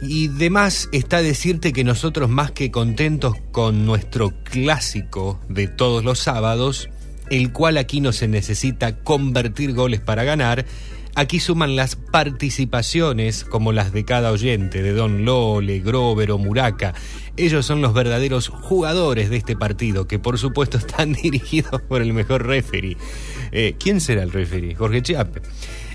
Y 0.01 0.29
demás 0.29 0.89
está 0.91 1.21
decirte 1.21 1.73
que 1.73 1.83
nosotros 1.83 2.29
más 2.29 2.51
que 2.51 2.71
contentos 2.71 3.35
con 3.51 3.85
nuestro 3.85 4.31
clásico 4.43 5.39
de 5.47 5.67
todos 5.67 6.03
los 6.03 6.19
sábados, 6.19 6.89
el 7.29 7.51
cual 7.51 7.77
aquí 7.77 8.01
no 8.01 8.11
se 8.13 8.27
necesita 8.27 8.97
convertir 8.97 9.73
goles 9.73 9.99
para 9.99 10.23
ganar, 10.23 10.65
aquí 11.19 11.41
suman 11.41 11.75
las 11.75 11.97
participaciones 11.97 13.43
como 13.43 13.73
las 13.73 13.91
de 13.91 14.05
cada 14.05 14.31
oyente, 14.31 14.81
de 14.81 14.93
Don 14.93 15.25
Lole, 15.25 15.79
Grover 15.79 16.31
o 16.31 16.37
Muraca. 16.37 16.93
Ellos 17.35 17.65
son 17.65 17.81
los 17.81 17.93
verdaderos 17.93 18.47
jugadores 18.47 19.29
de 19.29 19.37
este 19.37 19.57
partido, 19.57 20.07
que 20.07 20.17
por 20.17 20.37
supuesto 20.37 20.77
están 20.79 21.13
dirigidos 21.13 21.81
por 21.81 22.01
el 22.01 22.13
mejor 22.13 22.47
referee. 22.47 22.95
Eh, 23.51 23.75
¿Quién 23.77 23.99
será 23.99 24.23
el 24.23 24.31
referee? 24.31 24.75
Jorge 24.75 25.01
Chiape. 25.01 25.41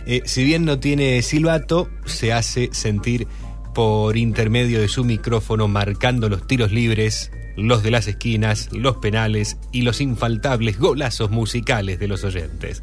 Eh, 0.06 0.22
si 0.26 0.44
bien 0.44 0.66
no 0.66 0.78
tiene 0.78 1.22
silbato, 1.22 1.88
se 2.04 2.34
hace 2.34 2.68
sentir 2.72 3.26
por 3.74 4.18
intermedio 4.18 4.80
de 4.80 4.88
su 4.88 5.04
micrófono 5.04 5.68
marcando 5.68 6.28
los 6.28 6.46
tiros 6.46 6.70
libres, 6.70 7.32
los 7.56 7.82
de 7.82 7.90
las 7.90 8.06
esquinas, 8.08 8.68
los 8.72 8.98
penales 8.98 9.56
y 9.72 9.82
los 9.82 10.02
infaltables 10.02 10.78
golazos 10.78 11.30
musicales 11.30 11.98
de 11.98 12.08
los 12.08 12.24
oyentes. 12.24 12.82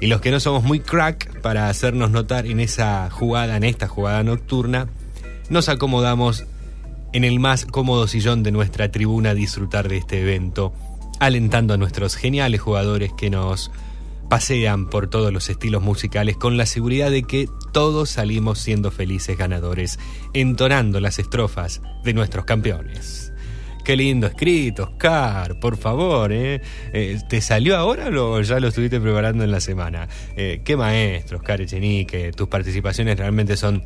Y 0.00 0.08
los 0.08 0.20
que 0.20 0.30
no 0.30 0.40
somos 0.40 0.62
muy 0.62 0.80
crack 0.80 1.40
para 1.40 1.68
hacernos 1.68 2.10
notar 2.10 2.46
en 2.46 2.60
esa 2.60 3.08
jugada, 3.10 3.56
en 3.56 3.64
esta 3.64 3.88
jugada 3.88 4.22
nocturna, 4.22 4.88
nos 5.48 5.68
acomodamos 5.68 6.44
en 7.12 7.24
el 7.24 7.40
más 7.40 7.64
cómodo 7.64 8.06
sillón 8.06 8.42
de 8.42 8.52
nuestra 8.52 8.90
tribuna 8.90 9.30
a 9.30 9.34
disfrutar 9.34 9.88
de 9.88 9.96
este 9.96 10.20
evento, 10.20 10.72
alentando 11.18 11.74
a 11.74 11.78
nuestros 11.78 12.14
geniales 12.16 12.60
jugadores 12.60 13.12
que 13.16 13.30
nos 13.30 13.70
pasean 14.28 14.90
por 14.90 15.08
todos 15.08 15.32
los 15.32 15.48
estilos 15.48 15.82
musicales 15.82 16.36
con 16.36 16.56
la 16.56 16.66
seguridad 16.66 17.10
de 17.10 17.22
que 17.22 17.48
todos 17.72 18.10
salimos 18.10 18.58
siendo 18.58 18.90
felices 18.90 19.38
ganadores, 19.38 19.98
entonando 20.34 21.00
las 21.00 21.18
estrofas 21.18 21.80
de 22.04 22.12
nuestros 22.12 22.44
campeones. 22.44 23.25
Qué 23.86 23.96
lindo 23.96 24.26
escrito, 24.26 24.82
Oscar, 24.82 25.60
por 25.60 25.76
favor, 25.76 26.32
¿eh? 26.32 26.60
Eh, 26.92 27.20
¿Te 27.28 27.40
salió 27.40 27.76
ahora 27.76 28.08
o 28.08 28.40
ya 28.40 28.58
lo 28.58 28.66
estuviste 28.66 29.00
preparando 29.00 29.44
en 29.44 29.52
la 29.52 29.60
semana? 29.60 30.08
Eh, 30.36 30.62
qué 30.64 30.76
maestro, 30.76 31.38
Oscar 31.38 31.60
Echenique, 31.60 32.32
tus 32.32 32.48
participaciones 32.48 33.16
realmente 33.16 33.56
son 33.56 33.84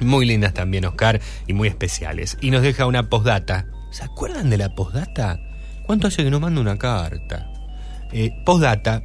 muy 0.00 0.24
lindas 0.24 0.54
también, 0.54 0.86
Oscar, 0.86 1.20
y 1.46 1.52
muy 1.52 1.68
especiales. 1.68 2.38
Y 2.40 2.50
nos 2.50 2.62
deja 2.62 2.86
una 2.86 3.10
postdata. 3.10 3.66
¿Se 3.90 4.04
acuerdan 4.04 4.48
de 4.48 4.56
la 4.56 4.74
postdata? 4.74 5.38
¿Cuánto 5.84 6.06
hace 6.06 6.24
que 6.24 6.30
no 6.30 6.40
mando 6.40 6.62
una 6.62 6.78
carta? 6.78 7.52
Eh, 8.14 8.30
postdata, 8.46 9.02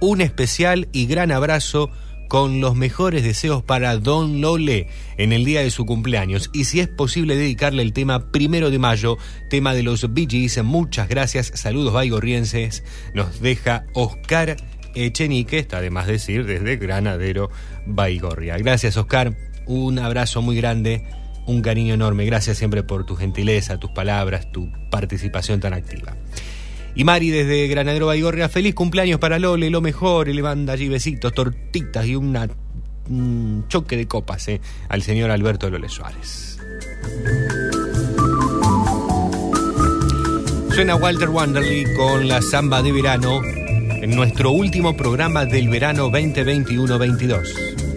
un 0.00 0.20
especial 0.20 0.86
y 0.92 1.06
gran 1.06 1.32
abrazo 1.32 1.90
con 2.28 2.60
los 2.60 2.76
mejores 2.76 3.24
deseos 3.24 3.62
para 3.62 3.96
Don 3.96 4.40
Lole 4.40 4.88
en 5.16 5.32
el 5.32 5.44
día 5.44 5.60
de 5.60 5.70
su 5.70 5.86
cumpleaños 5.86 6.50
y 6.52 6.64
si 6.64 6.80
es 6.80 6.88
posible 6.88 7.36
dedicarle 7.36 7.82
el 7.82 7.92
tema 7.92 8.30
primero 8.30 8.70
de 8.70 8.78
mayo, 8.78 9.16
tema 9.50 9.74
de 9.74 9.82
los 9.82 10.12
Bee. 10.12 10.28
Muchas 10.62 11.08
gracias, 11.08 11.50
saludos 11.54 11.94
baigorrienses. 11.94 12.84
Nos 13.14 13.40
deja 13.40 13.86
Oscar 13.94 14.56
Echenique, 14.94 15.58
está 15.58 15.80
de 15.80 15.90
más 15.90 16.06
decir, 16.06 16.44
desde 16.44 16.76
Granadero 16.76 17.50
Baigorria. 17.86 18.56
Gracias 18.58 18.96
Oscar, 18.96 19.36
un 19.66 19.98
abrazo 19.98 20.42
muy 20.42 20.56
grande, 20.56 21.04
un 21.46 21.62
cariño 21.62 21.94
enorme. 21.94 22.26
Gracias 22.26 22.58
siempre 22.58 22.82
por 22.82 23.06
tu 23.06 23.16
gentileza, 23.16 23.78
tus 23.78 23.90
palabras, 23.90 24.52
tu 24.52 24.70
participación 24.90 25.60
tan 25.60 25.72
activa. 25.72 26.16
Y 26.94 27.04
Mari 27.04 27.30
desde 27.30 27.68
Granadero 27.68 28.06
Baigorria, 28.06 28.48
feliz 28.48 28.74
cumpleaños 28.74 29.20
para 29.20 29.38
Lole, 29.38 29.70
lo 29.70 29.80
mejor, 29.80 30.28
y 30.28 30.34
le 30.34 30.42
manda 30.42 30.72
allí 30.72 30.88
besitos, 30.88 31.32
tortitas 31.32 32.06
y 32.06 32.16
un 32.16 33.64
choque 33.68 33.96
de 33.96 34.06
copas 34.06 34.48
eh, 34.48 34.60
al 34.88 35.02
señor 35.02 35.30
Alberto 35.30 35.70
Lole 35.70 35.88
Suárez. 35.88 36.58
Suena 40.74 40.94
Walter 40.96 41.28
Wanderley 41.28 41.92
con 41.96 42.28
la 42.28 42.40
samba 42.40 42.82
de 42.82 42.92
verano 42.92 43.40
en 43.42 44.14
nuestro 44.14 44.52
último 44.52 44.96
programa 44.96 45.44
del 45.44 45.68
verano 45.68 46.08
2021-22. 46.10 47.87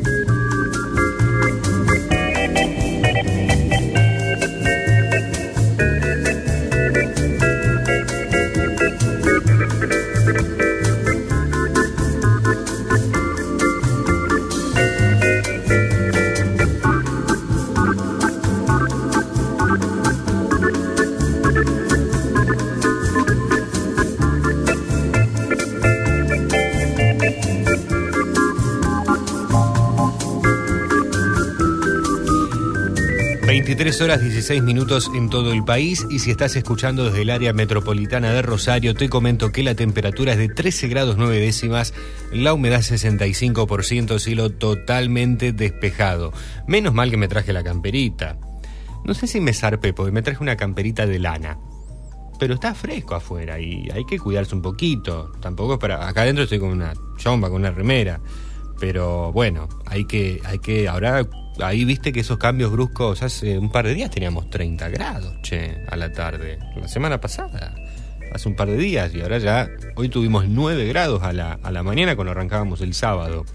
23 33.82 34.02
horas 34.02 34.22
16 34.22 34.62
minutos 34.62 35.10
en 35.16 35.28
todo 35.32 35.52
el 35.52 35.64
país 35.64 36.06
y 36.12 36.20
si 36.20 36.30
estás 36.30 36.56
escuchando 36.56 37.06
desde 37.06 37.24
el 37.24 37.32
área 37.32 37.52
metropolitana 37.52 38.32
de 38.32 38.44
Rosario, 38.44 38.94
te 38.94 39.10
comento 39.10 39.52
que 39.52 39.64
la 39.64 39.74
temperatura 39.74 40.34
es 40.34 40.38
de 40.38 40.50
13 40.50 40.88
grados 40.88 41.16
9 41.18 41.40
décimas, 41.40 41.96
la 42.32 42.54
humedad 42.54 42.82
65%, 42.82 44.20
cielo 44.20 44.52
totalmente 44.52 45.52
despejado. 45.52 46.32
Menos 46.68 46.94
mal 46.94 47.10
que 47.10 47.18
me 47.18 47.28
traje 47.28 47.54
la 47.54 47.64
camperita. 47.64 48.38
No 49.04 49.16
sé 49.16 49.26
si 49.26 49.42
me 49.42 49.52
zarpé 49.52 49.94
porque 49.94 50.12
me 50.12 50.22
traje 50.22 50.44
una 50.44 50.58
camperita 50.58 51.08
de 51.08 51.18
lana. 51.18 51.58
Pero 52.38 52.54
está 52.54 52.76
fresco 52.76 53.16
afuera 53.16 53.60
y 53.60 53.90
hay 53.90 54.06
que 54.06 54.20
cuidarse 54.20 54.54
un 54.54 54.62
poquito. 54.62 55.32
Tampoco 55.42 55.74
es 55.74 55.80
para... 55.80 56.08
Acá 56.08 56.22
adentro 56.22 56.44
estoy 56.44 56.60
con 56.60 56.70
una 56.70 56.94
chomba, 57.18 57.50
con 57.50 57.62
una 57.62 57.72
remera. 57.72 58.20
Pero 58.80 59.32
bueno, 59.32 59.68
hay 59.88 60.06
que, 60.06 60.40
hay 60.46 60.60
que, 60.60 60.88
ahora 60.88 61.28
ahí 61.60 61.86
viste 61.86 62.12
que 62.12 62.22
esos 62.22 62.38
cambios 62.38 62.72
bruscos, 62.72 63.22
hace 63.22 63.58
un 63.58 63.72
par 63.72 63.86
de 63.86 63.94
días 63.94 64.10
teníamos 64.10 64.50
30 64.50 64.90
grados, 64.90 65.42
che, 65.42 65.84
a 65.90 65.96
la 65.96 66.12
tarde. 66.12 66.60
La 66.76 66.88
semana 66.88 67.20
pasada, 67.20 67.76
hace 68.34 68.50
un 68.50 68.56
par 68.56 68.70
de 68.70 68.78
días, 68.78 69.14
y 69.14 69.22
ahora 69.22 69.38
ya, 69.38 69.70
hoy 69.96 70.10
tuvimos 70.10 70.48
9 70.48 70.88
grados 70.88 71.24
a 71.24 71.34
la, 71.34 71.60
a 71.62 71.72
la 71.72 71.84
mañana 71.84 72.16
cuando 72.16 72.32
arrancábamos 72.32 72.82
el 72.82 72.94
sábado. 72.94 73.46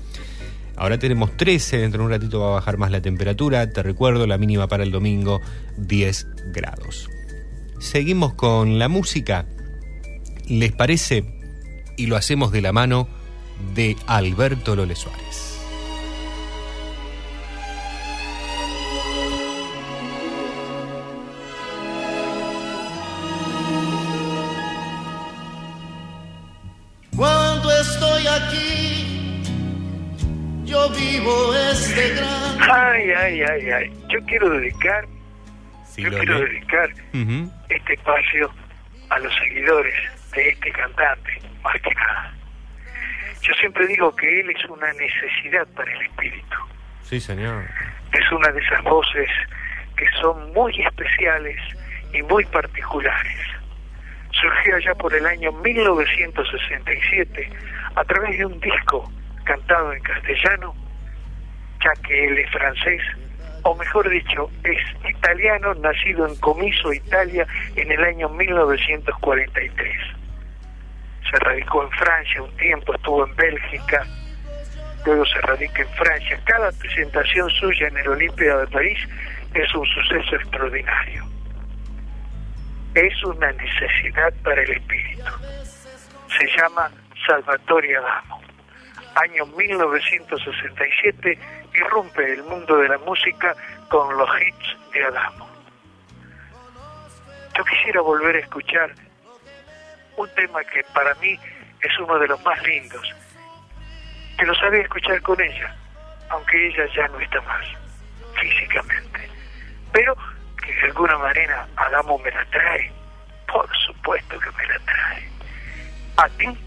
Ahora 0.76 0.98
tenemos 0.98 1.36
13, 1.36 1.78
dentro 1.78 2.00
de 2.00 2.04
un 2.04 2.10
ratito 2.10 2.40
va 2.40 2.48
a 2.48 2.54
bajar 2.54 2.76
más 2.76 2.90
la 2.90 3.00
temperatura. 3.00 3.70
Te 3.72 3.82
recuerdo, 3.82 4.26
la 4.26 4.36
mínima 4.36 4.68
para 4.68 4.82
el 4.82 4.90
domingo, 4.90 5.40
10 5.78 6.26
grados. 6.52 7.08
Seguimos 7.78 8.34
con 8.34 8.78
la 8.78 8.88
música. 8.88 9.46
¿Les 10.48 10.72
parece? 10.72 11.24
Y 11.96 12.06
lo 12.06 12.16
hacemos 12.16 12.52
de 12.52 12.60
la 12.60 12.72
mano 12.72 13.08
de 13.74 13.96
Alberto 14.06 14.76
Lole 14.76 14.96
Suárez. 14.96 15.55
Este 31.72 32.14
gran. 32.14 32.70
Ay, 32.70 33.10
ay, 33.10 33.42
ay, 33.42 33.70
ay. 33.70 33.92
Yo 34.08 34.24
quiero 34.26 34.50
dedicar, 34.50 35.06
yo 35.96 36.10
quiero 36.10 36.40
dedicar 36.40 36.90
este 37.68 37.94
espacio 37.94 38.50
a 39.10 39.18
los 39.18 39.34
seguidores 39.36 39.94
de 40.34 40.48
este 40.50 40.70
cantante, 40.72 41.40
más 41.62 41.74
que 41.80 41.94
nada. 41.94 42.34
Yo 43.42 43.54
siempre 43.54 43.86
digo 43.86 44.14
que 44.16 44.40
él 44.40 44.50
es 44.50 44.64
una 44.66 44.92
necesidad 44.94 45.66
para 45.76 45.92
el 45.92 46.02
espíritu. 46.02 46.56
Sí, 47.02 47.20
señor. 47.20 47.64
Es 48.12 48.32
una 48.32 48.48
de 48.48 48.60
esas 48.60 48.82
voces 48.82 49.28
que 49.96 50.06
son 50.20 50.52
muy 50.52 50.72
especiales 50.80 51.56
y 52.12 52.22
muy 52.22 52.44
particulares. 52.46 53.38
Surgió 54.32 54.76
allá 54.76 54.94
por 54.94 55.14
el 55.14 55.24
año 55.26 55.52
1967 55.52 57.50
a 57.94 58.04
través 58.04 58.36
de 58.38 58.46
un 58.46 58.60
disco 58.60 59.10
cantado 59.44 59.92
en 59.92 60.02
castellano, 60.02 60.74
ya 61.86 62.02
que 62.02 62.26
él 62.26 62.38
es 62.38 62.50
francés, 62.50 63.02
o 63.62 63.74
mejor 63.74 64.08
dicho, 64.08 64.50
es 64.64 64.78
italiano, 65.08 65.74
nacido 65.74 66.26
en 66.26 66.36
Comiso, 66.36 66.92
Italia, 66.92 67.46
en 67.76 67.90
el 67.90 68.02
año 68.04 68.28
1943. 68.28 69.96
Se 71.30 71.36
radicó 71.40 71.82
en 71.82 71.90
Francia 71.90 72.42
un 72.42 72.56
tiempo, 72.56 72.94
estuvo 72.94 73.26
en 73.26 73.34
Bélgica, 73.34 74.06
luego 75.04 75.24
se 75.26 75.40
radica 75.40 75.82
en 75.82 75.88
Francia. 75.90 76.40
Cada 76.44 76.70
presentación 76.72 77.50
suya 77.50 77.88
en 77.88 77.98
el 77.98 78.08
Olimpia 78.08 78.56
de 78.58 78.66
París 78.68 78.98
es 79.54 79.74
un 79.74 79.86
suceso 79.86 80.36
extraordinario. 80.36 81.24
Es 82.94 83.24
una 83.24 83.52
necesidad 83.52 84.32
para 84.42 84.62
el 84.62 84.70
espíritu. 84.70 85.24
Se 86.38 86.46
llama 86.56 86.90
Salvatore 87.26 87.96
Adamo. 87.96 88.55
Año 89.16 89.46
1967 89.46 91.38
irrumpe 91.72 92.32
el 92.34 92.42
mundo 92.44 92.76
de 92.76 92.88
la 92.88 92.98
música 92.98 93.56
con 93.88 94.14
los 94.14 94.28
hits 94.40 94.76
de 94.92 95.04
Adamo. 95.04 95.48
Yo 97.56 97.64
quisiera 97.64 98.02
volver 98.02 98.36
a 98.36 98.40
escuchar 98.40 98.92
un 100.18 100.28
tema 100.34 100.62
que 100.64 100.84
para 100.92 101.14
mí 101.14 101.38
es 101.80 101.98
uno 101.98 102.18
de 102.18 102.28
los 102.28 102.44
más 102.44 102.62
lindos, 102.62 103.10
que 104.38 104.44
lo 104.44 104.54
sabía 104.54 104.82
escuchar 104.82 105.22
con 105.22 105.40
ella, 105.40 105.74
aunque 106.28 106.66
ella 106.66 106.86
ya 106.94 107.08
no 107.08 107.18
está 107.18 107.40
más 107.40 107.66
físicamente, 108.38 109.30
pero 109.92 110.14
que 110.62 110.74
de 110.74 110.82
alguna 110.88 111.16
manera 111.16 111.66
Adamo 111.76 112.18
me 112.18 112.30
la 112.30 112.44
trae, 112.50 112.92
por 113.50 113.66
supuesto 113.78 114.38
que 114.38 114.50
me 114.50 114.66
la 114.66 114.78
trae. 114.80 115.26
A 116.18 116.28
ti 116.36 116.58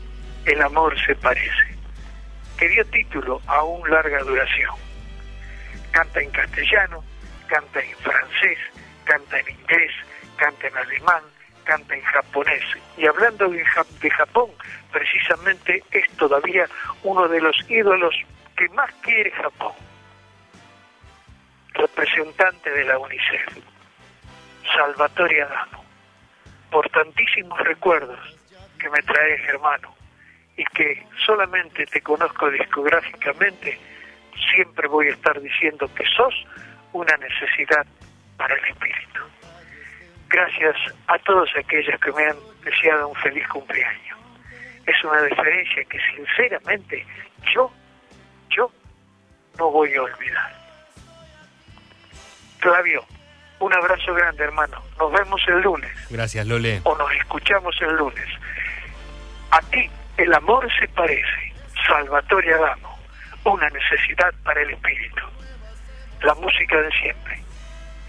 el 0.45 0.61
amor 0.63 0.99
se 1.05 1.13
parece, 1.15 1.78
que 2.59 2.67
dio 2.69 2.85
título 2.87 3.41
a 3.47 3.63
un 3.63 3.89
larga 3.89 4.19
duración. 4.19 4.75
Canta 5.91 6.19
en 6.21 6.29
castellano, 6.31 7.03
canta 7.47 7.79
en 7.81 7.95
francés, 7.97 8.59
canta 9.05 9.39
en 9.39 9.49
inglés, 9.49 9.91
canta 10.35 10.67
en 10.67 10.77
alemán, 10.77 11.23
canta 11.63 11.95
en 11.95 12.01
japonés. 12.03 12.63
Y 12.97 13.07
hablando 13.07 13.47
de, 13.49 13.63
Ja- 13.65 13.85
de 14.01 14.09
Japón, 14.11 14.51
precisamente 14.91 15.83
es 15.91 16.09
todavía 16.17 16.67
uno 17.03 17.27
de 17.29 17.39
los 17.41 17.55
ídolos 17.69 18.13
que 18.57 18.67
más 18.69 18.91
quiere 19.01 19.31
Japón. 19.31 19.73
Representante 21.73 22.69
de 22.71 22.83
la 22.83 22.97
UNICEF, 22.99 23.57
Salvatore 24.75 25.43
Adamo. 25.43 25.85
Por 26.71 26.89
tantísimos 26.89 27.57
recuerdos 27.59 28.19
que 28.79 28.89
me 28.89 29.01
traes, 29.03 29.41
hermano, 29.47 29.95
y 30.59 30.65
que 30.75 31.07
solamente 31.25 31.85
te 31.85 32.01
conozco 32.01 32.51
discográficamente, 32.51 33.79
siempre 34.53 34.89
voy 34.89 35.07
a 35.07 35.11
estar 35.11 35.39
diciendo 35.39 35.89
que 35.95 36.03
sos 36.17 36.33
una 36.91 37.15
necesidad 37.15 37.85
para 38.35 38.55
el 38.55 38.65
espíritu. 38.65 39.21
Gracias 40.27 40.75
a 41.07 41.17
todos 41.19 41.49
aquellos 41.57 41.97
que 42.01 42.11
me 42.11 42.25
han 42.25 42.35
deseado 42.65 43.07
un 43.07 43.15
feliz 43.15 43.47
cumpleaños. 43.47 44.19
Es 44.85 45.01
una 45.05 45.21
diferencia 45.21 45.85
que 45.85 45.97
sinceramente 46.13 47.05
yo, 47.53 47.71
yo 48.49 48.69
no 49.57 49.71
voy 49.71 49.93
a 49.95 50.03
olvidar. 50.03 50.53
Flavio, 52.59 53.05
un 53.59 53.73
abrazo 53.73 54.13
grande 54.13 54.43
hermano. 54.43 54.83
Nos 54.99 55.09
vemos 55.13 55.41
el 55.47 55.61
lunes 55.61 55.91
Gracias, 56.09 56.45
Lole. 56.45 56.81
o 56.83 56.97
nos 56.97 57.13
escuchamos 57.13 57.81
el 57.81 57.95
lunes. 57.95 58.27
A 59.51 59.61
ti 59.61 59.89
el 60.19 60.33
amor 60.33 60.67
se 60.79 60.87
parece, 60.89 61.53
Salvatore 61.87 62.53
Adamo, 62.53 62.99
una 63.45 63.69
necesidad 63.69 64.33
para 64.43 64.61
el 64.61 64.71
espíritu. 64.71 65.21
La 66.21 66.35
música 66.35 66.81
de 66.81 66.91
siempre. 66.91 67.41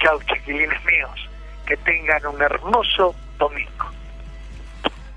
Chao 0.01 0.19
chiquilines 0.23 0.85
míos, 0.85 1.29
que 1.67 1.77
tengan 1.79 2.27
un 2.27 2.43
hermoso 2.43 3.15
domingo. 3.39 3.91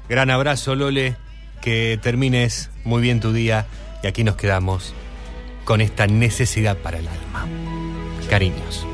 Gran 0.08 0.30
abrazo, 0.30 0.76
Lole. 0.76 1.16
Que 1.62 1.98
termines 2.02 2.70
muy 2.84 3.02
bien 3.02 3.22
tu 3.22 3.32
día. 3.32 3.66
Y 4.04 4.08
aquí 4.08 4.24
nos 4.24 4.36
quedamos 4.36 4.94
con 5.64 5.82
esta 5.82 6.08
necesidad 6.08 6.78
para 6.78 7.00
el 7.00 7.08
alma. 7.08 7.48
Cariños. 8.30 8.86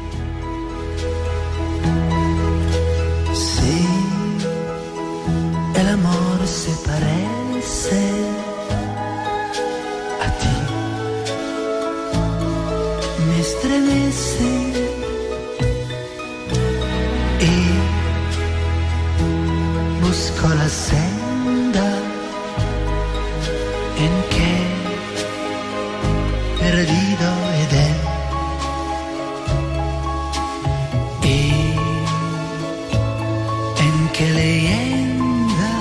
Y 17.41 17.55
busco 20.01 20.47
la 20.49 20.67
senda 20.67 21.87
en 24.03 24.13
que 24.33 24.51
perdido 26.59 27.27
Edén. 27.63 27.97
Y 31.23 31.35
en 33.87 33.97
qué 34.13 34.27
leyenda, 34.39 35.71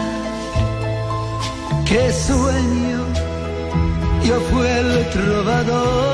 qué 1.84 2.02
sueño, 2.12 3.00
yo 4.24 4.36
fui 4.48 4.66
el 4.68 4.88
trovador 5.10 6.07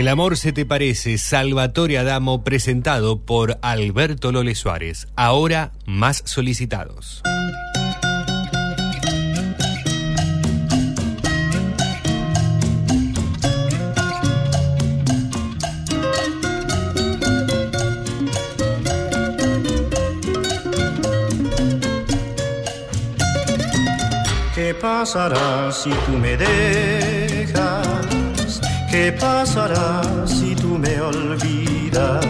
El 0.00 0.08
amor 0.08 0.38
se 0.38 0.54
te 0.54 0.64
parece, 0.64 1.18
Salvatore 1.18 1.98
Adamo, 1.98 2.42
presentado 2.42 3.20
por 3.20 3.58
Alberto 3.60 4.32
Lole 4.32 4.54
Suárez. 4.54 5.08
Ahora 5.14 5.72
más 5.84 6.22
solicitados. 6.24 7.20
¿Qué 24.54 24.72
pasará 24.80 25.70
si 25.70 25.90
tú 25.90 26.12
me 26.12 26.38
dejas? 26.38 27.19
¿Qué 28.90 29.12
pasará 29.12 30.02
si 30.26 30.56
tú 30.56 30.76
me 30.76 31.00
olvidas? 31.00 32.26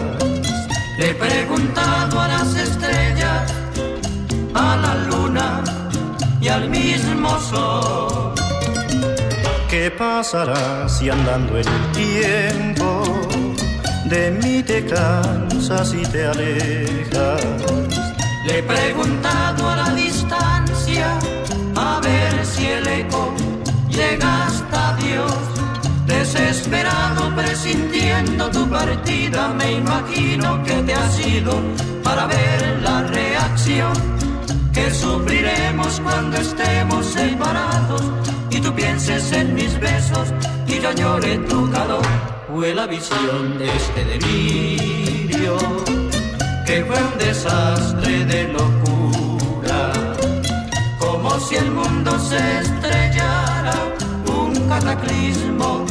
Le 0.99 1.09
he 1.09 1.13
preguntado 1.15 2.21
a 2.21 2.27
las 2.27 2.55
estrellas, 2.55 3.51
a 4.53 4.75
la 4.77 4.93
luna 5.09 5.63
y 6.39 6.49
al 6.49 6.69
mismo 6.69 7.29
sol. 7.39 8.35
¿Qué 9.71 9.89
pasará 9.89 10.87
si 10.87 11.09
andando 11.09 11.57
en 11.57 11.67
el 11.67 11.91
tiempo 11.93 13.05
de 14.05 14.29
mí 14.29 14.61
te 14.61 14.85
cansas 14.85 15.95
y 15.95 16.03
te 16.03 16.27
alejas? 16.27 17.41
Le 18.45 18.59
he 18.59 18.63
preguntado 18.63 19.67
a 19.67 19.75
la 19.77 19.89
distancia, 19.95 21.17
a 21.75 21.99
ver 22.01 22.45
si 22.45 22.67
el 22.67 22.87
eco 22.87 23.33
llega 23.89 24.45
hasta 24.45 24.95
Dios. 24.97 25.60
Desesperado, 26.11 27.33
presintiendo 27.35 28.51
tu 28.51 28.69
partida, 28.69 29.47
me 29.59 29.71
imagino 29.73 30.61
que 30.63 30.73
te 30.83 30.93
has 30.93 31.19
ido 31.25 31.53
para 32.03 32.27
ver 32.27 32.79
la 32.83 33.03
reacción 33.03 33.93
que 34.73 34.93
sufriremos 34.93 36.01
cuando 36.01 36.35
estemos 36.37 37.05
separados 37.05 38.03
y 38.49 38.59
tú 38.59 38.73
pienses 38.73 39.31
en 39.31 39.55
mis 39.55 39.79
besos 39.79 40.33
y 40.67 40.79
yo 40.79 40.89
añore 40.89 41.37
tu 41.49 41.71
calor. 41.71 42.05
Fue 42.53 42.75
la 42.75 42.87
visión 42.87 43.57
de 43.57 43.67
este 43.73 44.05
delirio 44.05 45.55
que 46.65 46.83
fue 46.85 46.97
un 47.09 47.17
desastre 47.19 48.25
de 48.25 48.49
locura, 48.49 49.93
como 50.99 51.39
si 51.39 51.55
el 51.55 51.71
mundo 51.71 52.19
se 52.19 52.59
estrellara, 52.59 53.75
un 54.27 54.53
cataclismo 54.67 55.90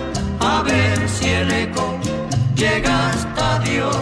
a 0.57 0.61
ver 0.63 1.09
si 1.09 1.27
el 1.29 1.51
eco 1.51 1.85
llega 2.55 3.09
hasta 3.09 3.59
Dios. 3.59 3.97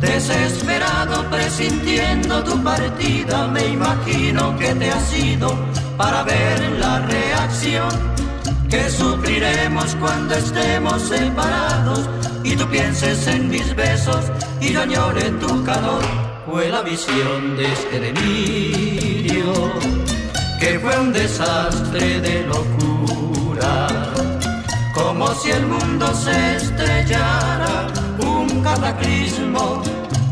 Desesperado 0.00 1.28
presintiendo 1.30 2.42
tu 2.44 2.62
partida, 2.62 3.48
me 3.48 3.64
imagino 3.66 4.56
que 4.58 4.74
te 4.74 4.90
has 4.90 5.16
ido 5.16 5.48
para 5.96 6.22
ver 6.24 6.58
la 6.78 7.00
reacción 7.00 7.90
que 8.68 8.90
sufriremos 8.90 9.94
cuando 9.96 10.34
estemos 10.34 11.02
separados 11.02 12.08
y 12.42 12.56
tú 12.56 12.66
pienses 12.68 13.26
en 13.26 13.50
mis 13.50 13.74
besos 13.76 14.24
y 14.60 14.72
yo 14.72 14.82
añore 14.82 15.30
tu 15.42 15.62
calor. 15.64 16.02
Fue 16.46 16.68
la 16.68 16.82
visión 16.82 17.56
de 17.56 17.72
este 17.72 18.00
delirio 18.00 19.52
que 20.58 20.78
fue 20.80 20.98
un 20.98 21.12
desastre 21.12 22.20
de 22.20 22.46
locura, 22.46 23.88
como 24.94 25.28
si 25.34 25.50
el 25.50 25.66
mundo 25.66 26.14
se 26.14 26.56
estrellara, 26.56 27.88
un 28.24 28.62
cataclismo 28.62 29.82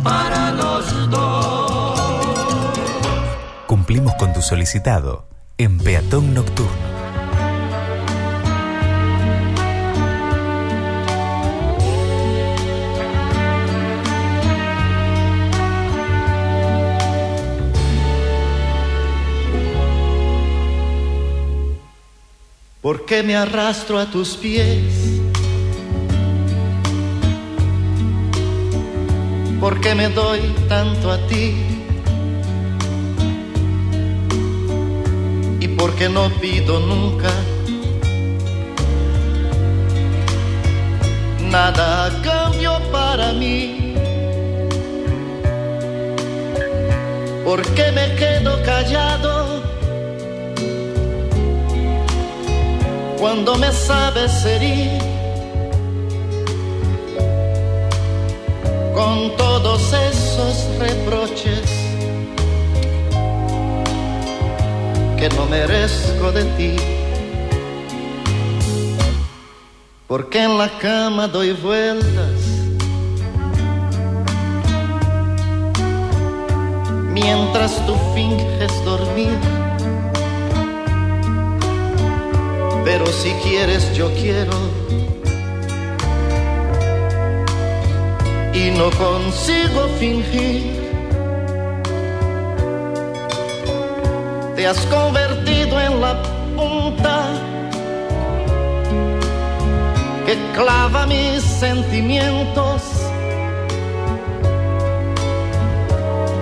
para 0.03 0.53
los 0.53 1.11
dos. 1.11 2.01
Cumplimos 3.67 4.15
con 4.15 4.33
tu 4.33 4.43
solicitado 4.43 5.27
en 5.59 5.79
Peatón 5.79 6.35
Nocturno. 6.35 7.00
¿Por 22.81 23.05
qué 23.05 23.23
me 23.23 23.37
arrastro 23.37 23.99
a 23.99 24.07
tus 24.07 24.39
pies? 24.39 25.21
¿Por 29.61 29.83
qué 29.83 29.95
me 29.95 30.09
doy 30.09 30.41
tanto 30.67 31.13
a 31.13 31.19
ti? 31.27 31.57
¿Y 35.61 35.69
por 35.69 35.95
qué 35.95 36.09
no 36.09 36.31
pido 36.41 36.81
nunca 36.81 37.31
nada 41.51 42.07
a 42.07 42.23
cambio 42.23 42.81
para 42.91 43.35
mí? 43.35 43.95
¿Por 47.45 47.63
qué 47.75 47.93
me 47.93 48.15
quedo 48.15 48.63
callado? 48.63 49.80
Cuando 53.21 53.55
me 53.57 53.71
sabes 53.71 54.47
herir 54.47 54.99
con 58.95 59.37
todos 59.37 59.93
esos 59.93 60.67
reproches 60.79 61.71
que 65.19 65.29
no 65.37 65.45
merezco 65.45 66.33
de 66.33 66.45
ti. 66.57 66.77
Porque 70.07 70.43
en 70.43 70.57
la 70.57 70.71
cama 70.79 71.29
doy 71.29 71.53
vueltas 71.53 72.41
mientras 77.13 77.85
tú 77.87 77.95
finges 78.15 78.73
dormir. 78.87 79.60
Pero 82.85 83.07
si 83.07 83.31
quieres 83.43 83.95
yo 83.95 84.11
quiero. 84.15 84.53
Y 88.53 88.71
no 88.77 88.91
consigo 88.91 89.89
fingir. 89.99 90.81
Te 94.57 94.67
has 94.67 94.81
convertido 94.87 95.81
en 95.81 96.01
la 96.01 96.23
punta 96.57 97.29
que 100.27 100.37
clava 100.55 101.07
mis 101.07 101.43
sentimientos. 101.43 102.83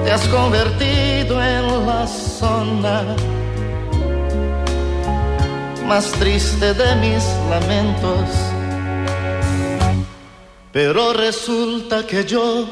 Te 0.04 0.10
has 0.10 0.26
convertido 0.28 1.42
en 1.42 1.86
la 1.86 2.06
zona 2.06 3.04
más 5.88 6.12
triste 6.12 6.74
de 6.74 6.96
mis 6.96 7.24
lamentos. 7.48 8.28
Pero 10.70 11.14
resulta 11.14 12.06
que 12.06 12.24
yo 12.26 12.68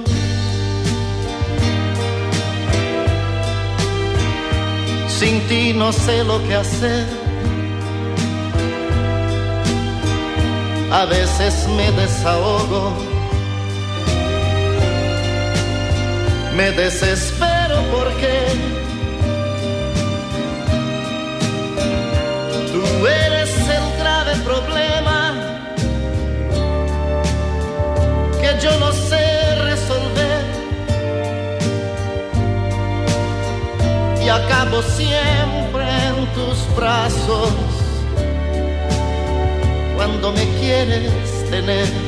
sin 5.08 5.40
ti 5.48 5.72
no 5.72 5.92
sé 5.92 6.22
lo 6.24 6.46
que 6.46 6.54
hacer. 6.56 7.06
A 10.92 11.04
veces 11.06 11.66
me 11.76 11.90
desahogo, 11.92 12.92
me 16.54 16.70
desespero 16.72 17.78
porque 17.92 18.85
problema 24.44 25.34
que 28.40 28.58
yo 28.62 28.78
no 28.78 28.92
sé 28.92 29.54
resolver 29.62 30.44
y 34.22 34.28
acabo 34.28 34.82
siempre 34.82 35.84
en 36.08 36.26
tus 36.34 36.76
brazos 36.76 37.50
cuando 39.96 40.32
me 40.32 40.44
quieres 40.58 41.50
tener. 41.50 42.05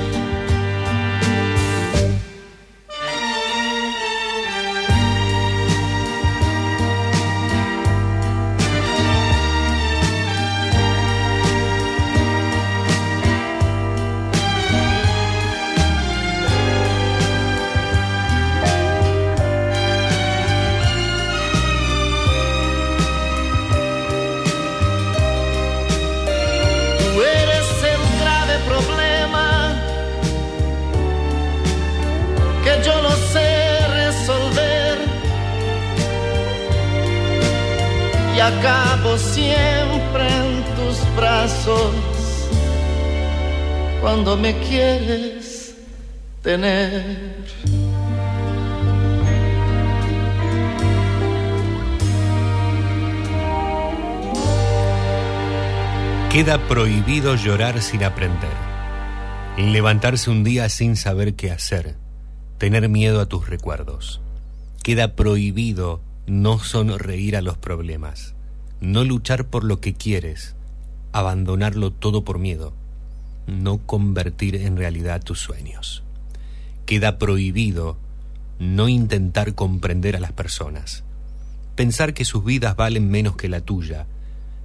Quieres 44.68 45.76
tener. 46.42 47.46
Queda 56.30 56.58
prohibido 56.68 57.34
llorar 57.36 57.80
sin 57.80 58.04
aprender. 58.04 58.50
Levantarse 59.56 60.30
un 60.30 60.44
día 60.44 60.68
sin 60.68 60.94
saber 60.96 61.34
qué 61.34 61.50
hacer. 61.50 61.96
Tener 62.58 62.88
miedo 62.88 63.20
a 63.20 63.26
tus 63.26 63.48
recuerdos. 63.48 64.20
Queda 64.82 65.16
prohibido 65.16 66.02
no 66.26 66.58
sonreír 66.58 67.36
a 67.36 67.42
los 67.42 67.56
problemas. 67.56 68.34
No 68.80 69.04
luchar 69.04 69.46
por 69.46 69.64
lo 69.64 69.80
que 69.80 69.94
quieres. 69.94 70.54
Abandonarlo 71.12 71.92
todo 71.92 72.24
por 72.24 72.38
miedo. 72.38 72.74
No 73.48 73.78
convertir 73.78 74.54
en 74.54 74.76
realidad 74.76 75.22
tus 75.24 75.40
sueños. 75.40 76.04
Queda 76.86 77.18
prohibido 77.18 77.96
no 78.60 78.88
intentar 78.88 79.54
comprender 79.54 80.14
a 80.14 80.20
las 80.20 80.32
personas. 80.32 81.02
Pensar 81.74 82.14
que 82.14 82.24
sus 82.24 82.44
vidas 82.44 82.76
valen 82.76 83.10
menos 83.10 83.34
que 83.36 83.48
la 83.48 83.60
tuya 83.60 84.06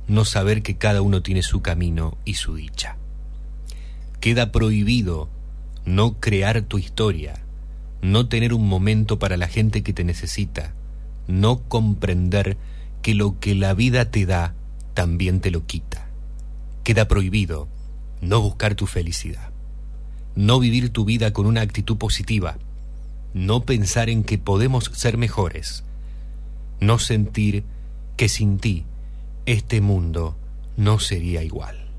no 0.08 0.26
saber 0.26 0.62
que 0.64 0.78
cada 0.78 1.02
uno 1.02 1.22
tiene 1.22 1.44
su 1.44 1.62
camino 1.62 2.18
y 2.26 2.36
su 2.36 2.56
dicha. 2.56 2.98
Queda 4.20 4.52
prohibido 4.52 5.30
no 5.86 6.20
crear 6.20 6.62
tu 6.64 6.78
historia, 6.78 7.42
no 8.02 8.28
tener 8.28 8.53
un 8.53 8.68
momento 8.68 9.20
para 9.20 9.38
la 9.38 9.48
gente 9.48 9.82
que 9.82 9.94
te 9.94 10.03
necesita, 10.03 10.74
no 11.28 11.62
comprender 11.70 12.58
que 13.02 13.16
lo 13.16 13.40
que 13.40 13.56
la 13.56 13.74
vida 13.74 14.12
te 14.12 14.26
da 14.26 14.56
también 14.94 15.40
te 15.40 15.52
lo 15.52 15.66
quita. 15.66 16.08
Queda 16.84 17.08
prohibido 17.08 17.68
no 18.24 18.42
buscar 18.42 18.76
tu 18.76 18.88
felicidad, 18.88 19.52
no 20.35 20.60
vivir 20.60 20.90
tu 20.90 21.06
vida 21.06 21.34
con 21.34 21.45
una 21.45 21.61
actitud 21.61 21.98
positiva, 21.98 22.58
no 23.34 23.64
pensar 23.64 24.10
en 24.10 24.24
que 24.24 24.38
podemos 24.38 24.85
ser 24.93 25.18
mejores, 25.18 25.84
no 26.80 27.00
sentir 27.00 27.64
que 28.16 28.30
sin 28.30 28.60
ti 28.60 28.85
este 29.45 29.82
mundo 29.82 30.38
no 30.77 31.00
sería 31.00 31.43
igual. 31.43 31.90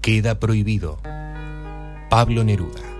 Queda 0.00 0.40
prohibido. 0.40 1.00
Pablo 2.08 2.44
Neruda. 2.44 2.91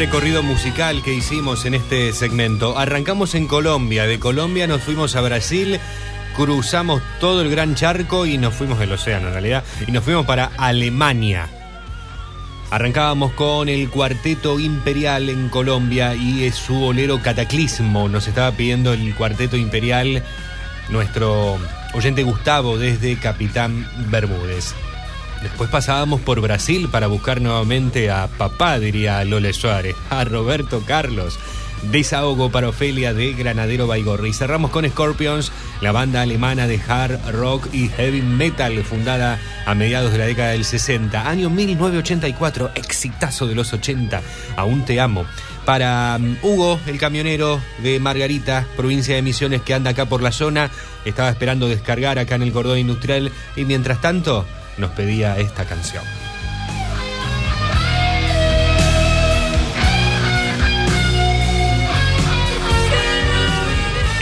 Recorrido 0.00 0.42
musical 0.42 1.02
que 1.02 1.12
hicimos 1.12 1.66
en 1.66 1.74
este 1.74 2.14
segmento. 2.14 2.78
Arrancamos 2.78 3.34
en 3.34 3.46
Colombia, 3.46 4.06
de 4.06 4.18
Colombia 4.18 4.66
nos 4.66 4.80
fuimos 4.80 5.14
a 5.14 5.20
Brasil, 5.20 5.78
cruzamos 6.34 7.02
todo 7.20 7.42
el 7.42 7.50
gran 7.50 7.74
charco 7.74 8.24
y 8.24 8.38
nos 8.38 8.54
fuimos 8.54 8.78
del 8.78 8.92
océano 8.92 9.26
en 9.26 9.34
realidad, 9.34 9.62
y 9.86 9.92
nos 9.92 10.02
fuimos 10.02 10.24
para 10.24 10.52
Alemania. 10.56 11.50
Arrancábamos 12.70 13.32
con 13.32 13.68
el 13.68 13.90
Cuarteto 13.90 14.58
Imperial 14.58 15.28
en 15.28 15.50
Colombia 15.50 16.14
y 16.14 16.44
es 16.44 16.54
su 16.54 16.76
bolero 16.76 17.20
Cataclismo. 17.20 18.08
Nos 18.08 18.26
estaba 18.26 18.52
pidiendo 18.52 18.94
el 18.94 19.14
Cuarteto 19.14 19.58
Imperial 19.58 20.24
nuestro 20.88 21.58
oyente 21.92 22.22
Gustavo 22.22 22.78
desde 22.78 23.18
Capitán 23.18 23.86
Bermúdez. 24.08 24.74
Después 25.42 25.70
pasábamos 25.70 26.20
por 26.20 26.40
Brasil 26.40 26.88
para 26.90 27.06
buscar 27.06 27.40
nuevamente 27.40 28.10
a 28.10 28.28
papá, 28.28 28.78
diría 28.78 29.24
Lole 29.24 29.52
Suárez, 29.52 29.96
a 30.10 30.24
Roberto 30.24 30.82
Carlos. 30.86 31.38
Desahogo 31.82 32.50
para 32.50 32.68
Ofelia 32.68 33.14
de 33.14 33.32
Granadero 33.32 33.86
Baigorri. 33.86 34.30
Y 34.30 34.32
cerramos 34.34 34.70
con 34.70 34.88
Scorpions, 34.88 35.50
la 35.80 35.92
banda 35.92 36.20
alemana 36.22 36.66
de 36.66 36.78
hard 36.86 37.30
rock 37.32 37.68
y 37.72 37.88
heavy 37.88 38.20
metal 38.20 38.84
fundada 38.84 39.38
a 39.64 39.74
mediados 39.74 40.12
de 40.12 40.18
la 40.18 40.26
década 40.26 40.50
del 40.50 40.64
60. 40.64 41.28
Año 41.28 41.48
1984, 41.48 42.72
exitazo 42.74 43.46
de 43.46 43.54
los 43.54 43.72
80. 43.72 44.20
Aún 44.56 44.84
te 44.84 45.00
amo. 45.00 45.24
Para 45.64 46.16
um, 46.18 46.36
Hugo, 46.42 46.80
el 46.86 46.98
camionero 46.98 47.60
de 47.82 48.00
Margarita, 48.00 48.66
provincia 48.76 49.14
de 49.14 49.22
Misiones 49.22 49.62
que 49.62 49.74
anda 49.74 49.90
acá 49.90 50.06
por 50.06 50.22
la 50.22 50.32
zona, 50.32 50.70
estaba 51.04 51.30
esperando 51.30 51.68
descargar 51.68 52.18
acá 52.18 52.34
en 52.34 52.42
el 52.42 52.52
cordón 52.52 52.78
industrial 52.78 53.30
y 53.56 53.64
mientras 53.64 54.00
tanto 54.00 54.46
nos 54.80 54.90
pedía 54.90 55.38
esta 55.38 55.64
canción. 55.64 56.02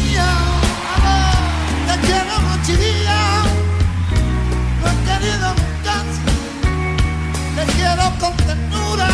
quiero 7.81 8.11
con 8.19 8.33
ternura, 8.47 9.09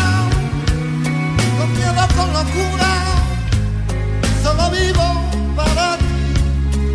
con 1.58 1.68
miedo, 1.76 2.02
con 2.16 2.32
locura. 2.38 2.90
Solo 4.42 4.70
vivo 4.70 5.06
para 5.56 5.96
ti. 5.96 6.04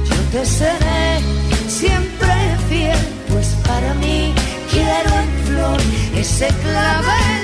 Yo 0.10 0.18
te 0.32 0.45
seré 0.45 1.19
siempre 1.68 2.34
fiel, 2.69 3.00
pues 3.30 3.48
para 3.68 3.93
mí 3.95 4.34
quiero 4.72 5.11
en 5.24 5.30
flor 5.45 5.80
ese 6.16 6.48
clavel 6.64 7.43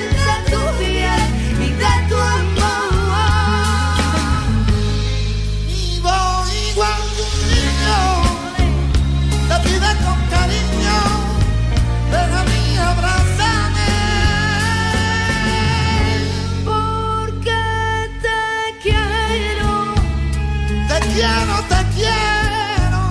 quiero, 21.13 21.55
te 21.69 21.81
quiero, 21.95 23.01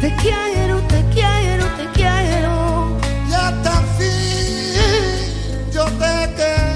te 0.00 0.14
quiero, 0.16 0.76
te 0.88 1.04
quiero, 1.14 1.66
te 1.78 1.86
quiero. 1.94 2.98
y 3.28 3.32
hasta 3.32 3.70
el 3.80 3.86
fin 3.98 5.72
yo 5.72 5.84
te 5.84 6.34
querré. 6.36 6.74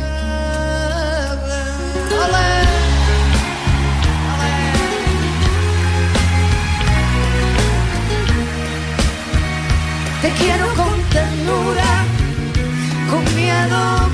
Te 10.22 10.30
quiero 10.32 10.66
con 10.74 11.00
ternura, 11.10 12.04
con 13.08 13.22
miedo, 13.36 14.08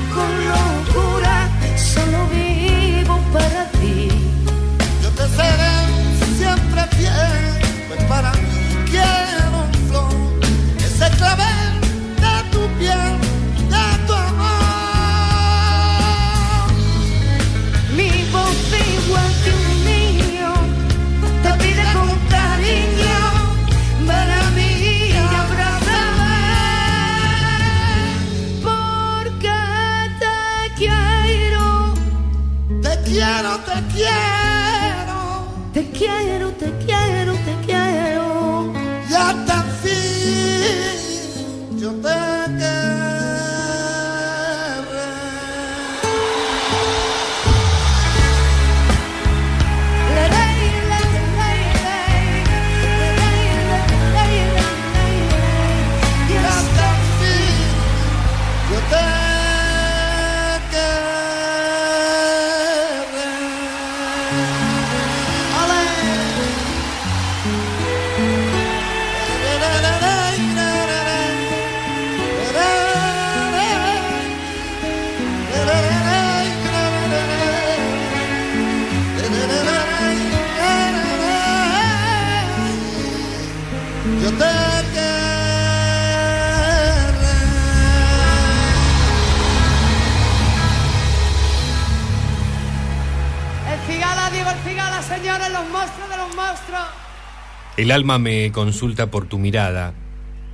El 97.85 97.91
alma 97.91 98.17
me 98.17 98.51
consulta 98.51 99.11
por 99.11 99.29
tu 99.29 99.37
mirada, 99.37 99.93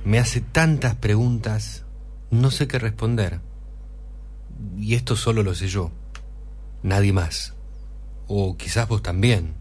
me 0.04 0.18
hace 0.18 0.42
tantas 0.42 0.96
preguntas, 0.96 1.86
no 2.30 2.50
sé 2.50 2.68
qué 2.68 2.78
responder. 2.78 3.40
Y 4.76 4.96
esto 4.96 5.16
solo 5.16 5.42
lo 5.42 5.54
sé 5.54 5.66
yo, 5.66 5.92
nadie 6.82 7.14
más. 7.14 7.54
O 8.28 8.58
quizás 8.58 8.86
vos 8.86 9.00
también, 9.00 9.54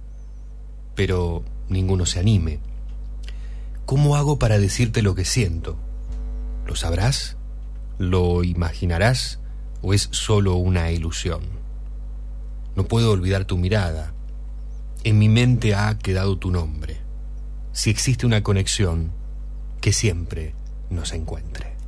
pero 0.95 1.45
ninguno 1.69 2.06
se 2.06 2.19
anime. 2.19 2.59
¿Cómo 3.85 4.17
hago 4.17 4.38
para 4.38 4.59
decirte 4.59 5.01
lo 5.01 5.16
que 5.16 5.24
siento? 5.24 5.77
¿Lo 6.66 6.75
sabrás? 6.75 7.38
¿Lo 7.98 8.43
imaginarás? 8.43 9.40
¿O 9.82 9.93
es 9.93 10.09
solo 10.11 10.56
una 10.56 10.91
ilusión? 10.91 11.40
No 12.75 12.83
puedo 12.83 13.11
olvidar 13.11 13.45
tu 13.45 13.58
mirada. 13.58 14.14
En 15.06 15.17
mi 15.17 15.30
mente 15.30 15.74
ha 15.74 15.98
quedado 15.98 16.38
tu 16.38 16.51
nombre. 16.51 17.00
Si 17.74 17.90
existe 17.90 18.25
una 18.25 18.43
conexión, 18.43 19.11
que 19.80 19.93
siempre 19.93 20.53
nos 20.90 21.14
encuentre. 21.14 21.81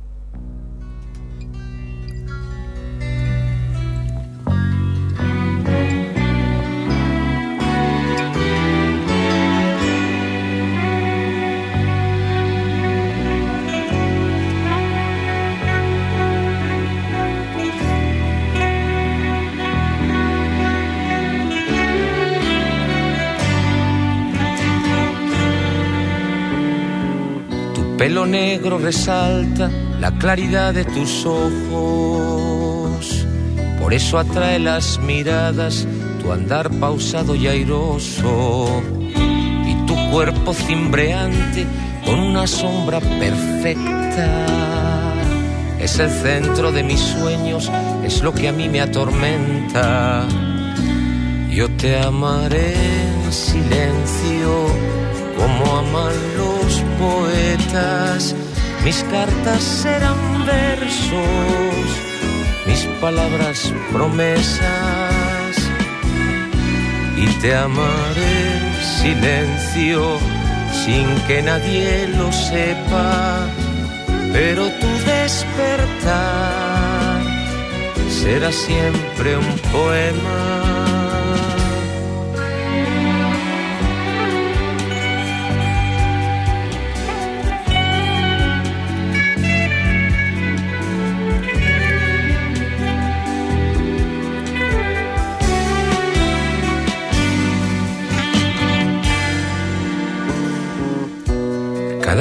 Pelo 28.04 28.26
negro 28.26 28.76
resalta 28.76 29.70
la 29.98 30.10
claridad 30.18 30.74
de 30.74 30.84
tus 30.84 31.24
ojos. 31.24 33.26
Por 33.80 33.94
eso 33.94 34.18
atrae 34.18 34.58
las 34.58 34.98
miradas 34.98 35.86
tu 36.20 36.30
andar 36.30 36.68
pausado 36.68 37.34
y 37.34 37.46
airoso. 37.46 38.82
Y 39.00 39.86
tu 39.86 39.96
cuerpo 40.10 40.52
cimbreante 40.52 41.64
con 42.04 42.20
una 42.20 42.46
sombra 42.46 43.00
perfecta. 43.00 44.28
Es 45.80 45.98
el 45.98 46.10
centro 46.10 46.72
de 46.72 46.82
mis 46.82 47.00
sueños, 47.00 47.72
es 48.04 48.22
lo 48.22 48.34
que 48.34 48.48
a 48.48 48.52
mí 48.52 48.68
me 48.68 48.82
atormenta. 48.82 50.26
Yo 51.48 51.70
te 51.78 51.98
amaré 51.98 52.74
en 52.74 53.32
silencio, 53.32 54.66
como 55.36 55.78
aman 55.78 56.14
los 56.36 56.82
poetas. 56.98 58.34
Mis 58.84 59.02
cartas 59.04 59.62
serán 59.62 60.44
versos, 60.46 61.86
mis 62.66 62.84
palabras 63.00 63.72
promesas. 63.92 65.56
Y 67.16 67.26
te 67.40 67.54
amaré 67.54 68.58
en 68.58 68.74
silencio, 69.00 70.18
sin 70.84 71.06
que 71.26 71.42
nadie 71.42 72.08
lo 72.08 72.30
sepa. 72.32 73.48
Pero 74.32 74.68
tu 74.80 74.88
despertar 75.06 76.54
será 78.08 78.50
siempre 78.50 79.36
un 79.36 79.58
poema. 79.72 80.73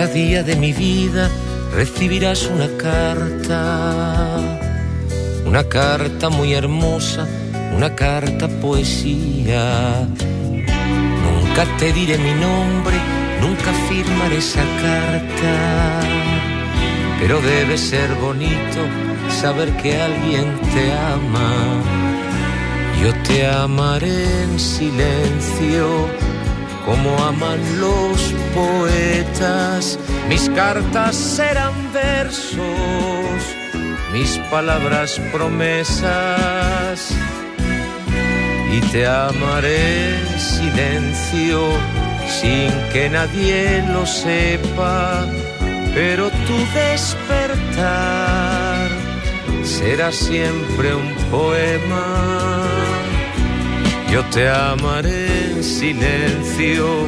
Cada 0.04 0.16
día 0.16 0.44
de 0.44 0.58
mi 0.58 0.74
vida 0.74 1.30
recibirás 1.74 2.48
una 2.48 2.68
carta, 2.76 4.38
una 5.46 5.64
carta 5.64 6.28
muy 6.30 6.54
hermosa, 6.54 7.26
una 7.74 7.96
carta 7.96 8.50
poesía. 8.50 10.06
Nunca 11.26 11.64
te 11.78 11.94
diré 11.94 12.18
mi 12.18 12.34
nombre, 12.34 12.98
nunca 13.40 13.72
firmaré 13.88 14.40
esa 14.40 14.66
carta, 14.82 16.02
pero 17.22 17.40
debe 17.40 17.78
ser 17.78 18.14
bonito 18.16 18.82
saber 19.42 19.72
que 19.78 20.02
alguien 20.02 20.60
te 20.74 20.92
ama. 20.92 21.82
Yo 23.02 23.14
te 23.24 23.48
amaré 23.48 24.44
en 24.44 24.60
silencio 24.60 26.23
como 26.86 27.18
aman 27.24 27.60
los 27.80 28.34
poetas. 28.54 29.98
Mis 30.30 30.50
cartas 30.50 31.16
serán 31.16 31.74
versos, 31.94 32.60
mis 34.12 34.38
palabras 34.50 35.20
promesas. 35.32 37.12
Y 38.72 38.82
te 38.92 39.06
amaré 39.06 40.18
en 40.18 40.40
silencio, 40.40 41.70
sin 42.42 42.72
que 42.92 43.10
nadie 43.10 43.84
lo 43.94 44.06
sepa. 44.06 45.26
Pero 45.94 46.30
tu 46.30 46.58
despertar 46.74 48.24
será 49.64 50.12
siempre 50.12 50.96
un 50.96 51.14
poema. 51.30 52.64
Yo 54.12 54.24
te 54.26 54.50
amaré 54.50 55.33
silencio. 55.64 57.08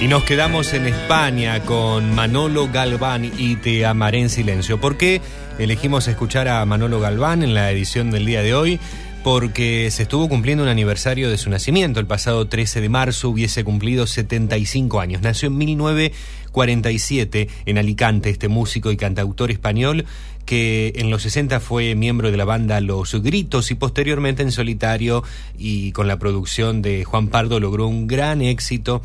Y 0.00 0.08
nos 0.08 0.24
quedamos 0.24 0.74
en 0.74 0.86
España 0.86 1.60
con 1.60 2.12
Manolo 2.14 2.68
Galván 2.68 3.24
y 3.24 3.56
Te 3.56 3.86
amaré 3.86 4.20
en 4.20 4.30
silencio. 4.30 4.80
¿Por 4.80 4.96
qué 4.96 5.20
elegimos 5.58 6.08
escuchar 6.08 6.48
a 6.48 6.64
Manolo 6.66 6.98
Galván 6.98 7.44
en 7.44 7.54
la 7.54 7.70
edición 7.70 8.10
del 8.10 8.26
día 8.26 8.42
de 8.42 8.54
hoy? 8.54 8.80
Porque 9.24 9.88
se 9.92 10.02
estuvo 10.02 10.28
cumpliendo 10.28 10.64
un 10.64 10.68
aniversario 10.68 11.30
de 11.30 11.38
su 11.38 11.48
nacimiento. 11.48 12.00
El 12.00 12.06
pasado 12.06 12.48
13 12.48 12.80
de 12.80 12.88
marzo 12.88 13.28
hubiese 13.28 13.62
cumplido 13.62 14.08
75 14.08 15.00
años. 15.00 15.22
Nació 15.22 15.46
en 15.46 15.58
1947 15.58 17.48
en 17.66 17.78
Alicante, 17.78 18.30
este 18.30 18.48
músico 18.48 18.90
y 18.90 18.96
cantautor 18.96 19.52
español 19.52 20.06
que 20.44 20.92
en 20.96 21.10
los 21.10 21.22
60 21.22 21.60
fue 21.60 21.94
miembro 21.94 22.30
de 22.30 22.36
la 22.36 22.44
banda 22.44 22.80
Los 22.80 23.14
Gritos 23.22 23.70
y 23.70 23.74
posteriormente 23.74 24.42
en 24.42 24.50
solitario 24.50 25.22
y 25.56 25.92
con 25.92 26.08
la 26.08 26.18
producción 26.18 26.82
de 26.82 27.04
Juan 27.04 27.28
Pardo 27.28 27.60
logró 27.60 27.86
un 27.86 28.06
gran 28.06 28.42
éxito 28.42 29.02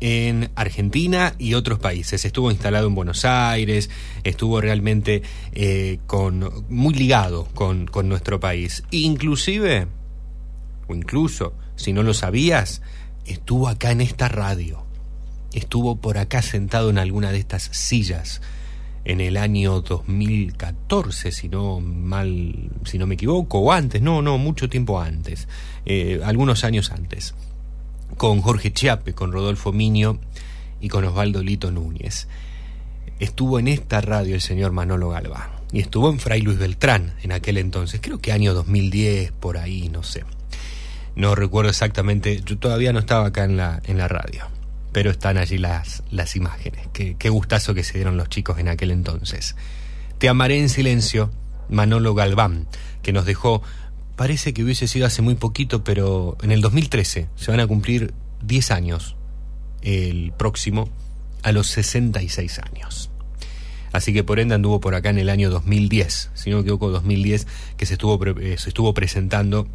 en 0.00 0.50
Argentina 0.54 1.34
y 1.38 1.54
otros 1.54 1.78
países. 1.78 2.24
Estuvo 2.24 2.50
instalado 2.50 2.86
en 2.86 2.94
Buenos 2.94 3.24
Aires, 3.24 3.90
estuvo 4.24 4.60
realmente 4.60 5.22
eh, 5.52 5.98
con, 6.06 6.64
muy 6.68 6.94
ligado 6.94 7.44
con, 7.54 7.86
con 7.86 8.08
nuestro 8.08 8.40
país. 8.40 8.82
Inclusive, 8.90 9.86
o 10.88 10.94
incluso, 10.94 11.54
si 11.76 11.92
no 11.92 12.02
lo 12.02 12.14
sabías, 12.14 12.82
estuvo 13.26 13.68
acá 13.68 13.90
en 13.92 14.00
esta 14.00 14.28
radio. 14.28 14.84
Estuvo 15.52 15.96
por 15.96 16.18
acá 16.18 16.42
sentado 16.42 16.90
en 16.90 16.98
alguna 16.98 17.32
de 17.32 17.38
estas 17.38 17.64
sillas 17.72 18.40
en 19.04 19.20
el 19.20 19.36
año 19.36 19.80
2014, 19.80 21.32
si 21.32 21.48
no 21.48 21.80
mal, 21.80 22.70
si 22.84 22.98
no 22.98 23.06
me 23.06 23.14
equivoco, 23.14 23.58
o 23.58 23.72
antes, 23.72 24.02
no, 24.02 24.20
no, 24.20 24.36
mucho 24.36 24.68
tiempo 24.68 25.00
antes, 25.00 25.48
eh, 25.86 26.20
algunos 26.22 26.64
años 26.64 26.90
antes 26.90 27.34
con 28.20 28.42
Jorge 28.42 28.70
Chiape, 28.70 29.14
con 29.14 29.32
Rodolfo 29.32 29.72
Miño 29.72 30.18
y 30.78 30.90
con 30.90 31.06
Osvaldo 31.06 31.42
Lito 31.42 31.70
Núñez. 31.70 32.28
Estuvo 33.18 33.58
en 33.58 33.66
esta 33.66 34.02
radio 34.02 34.34
el 34.34 34.42
señor 34.42 34.72
Manolo 34.72 35.08
Galván 35.08 35.48
y 35.72 35.80
estuvo 35.80 36.10
en 36.10 36.18
Fray 36.18 36.42
Luis 36.42 36.58
Beltrán 36.58 37.14
en 37.22 37.32
aquel 37.32 37.56
entonces, 37.56 37.98
creo 38.02 38.20
que 38.20 38.32
año 38.32 38.52
2010, 38.52 39.32
por 39.32 39.56
ahí, 39.56 39.88
no 39.88 40.02
sé. 40.02 40.24
No 41.16 41.34
recuerdo 41.34 41.70
exactamente, 41.70 42.42
yo 42.44 42.58
todavía 42.58 42.92
no 42.92 42.98
estaba 42.98 43.28
acá 43.28 43.44
en 43.44 43.56
la, 43.56 43.80
en 43.86 43.96
la 43.96 44.06
radio, 44.06 44.48
pero 44.92 45.10
están 45.10 45.38
allí 45.38 45.56
las, 45.56 46.02
las 46.10 46.36
imágenes. 46.36 46.88
Qué, 46.92 47.16
qué 47.18 47.30
gustazo 47.30 47.72
que 47.72 47.84
se 47.84 47.94
dieron 47.94 48.18
los 48.18 48.28
chicos 48.28 48.58
en 48.58 48.68
aquel 48.68 48.90
entonces. 48.90 49.56
Te 50.18 50.28
amaré 50.28 50.60
en 50.60 50.68
silencio, 50.68 51.30
Manolo 51.70 52.14
Galván, 52.14 52.66
que 53.00 53.14
nos 53.14 53.24
dejó 53.24 53.62
parece 54.20 54.52
que 54.52 54.62
hubiese 54.62 54.86
sido 54.86 55.06
hace 55.06 55.22
muy 55.22 55.34
poquito, 55.34 55.82
pero 55.82 56.36
en 56.42 56.52
el 56.52 56.60
2013 56.60 57.28
se 57.36 57.50
van 57.50 57.58
a 57.58 57.66
cumplir 57.66 58.12
10 58.44 58.70
años 58.70 59.16
el 59.80 60.34
próximo 60.36 60.90
a 61.42 61.52
los 61.52 61.68
66 61.68 62.58
años. 62.58 63.08
Así 63.92 64.12
que 64.12 64.22
por 64.22 64.38
ende 64.38 64.54
anduvo 64.54 64.78
por 64.78 64.94
acá 64.94 65.08
en 65.08 65.18
el 65.20 65.30
año 65.30 65.48
2010, 65.48 66.32
si 66.34 66.50
no 66.50 66.56
me 66.56 66.60
equivoco, 66.64 66.90
2010, 66.90 67.46
que 67.78 67.86
se 67.86 67.94
estuvo, 67.94 68.18
pre- 68.18 68.52
eh, 68.52 68.58
se 68.58 68.68
estuvo 68.68 68.92
presentando 68.92 69.66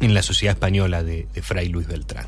en 0.00 0.12
la 0.12 0.24
Sociedad 0.24 0.56
Española 0.56 1.04
de, 1.04 1.28
de 1.32 1.40
Fray 1.42 1.68
Luis 1.68 1.86
Beltrán. 1.86 2.26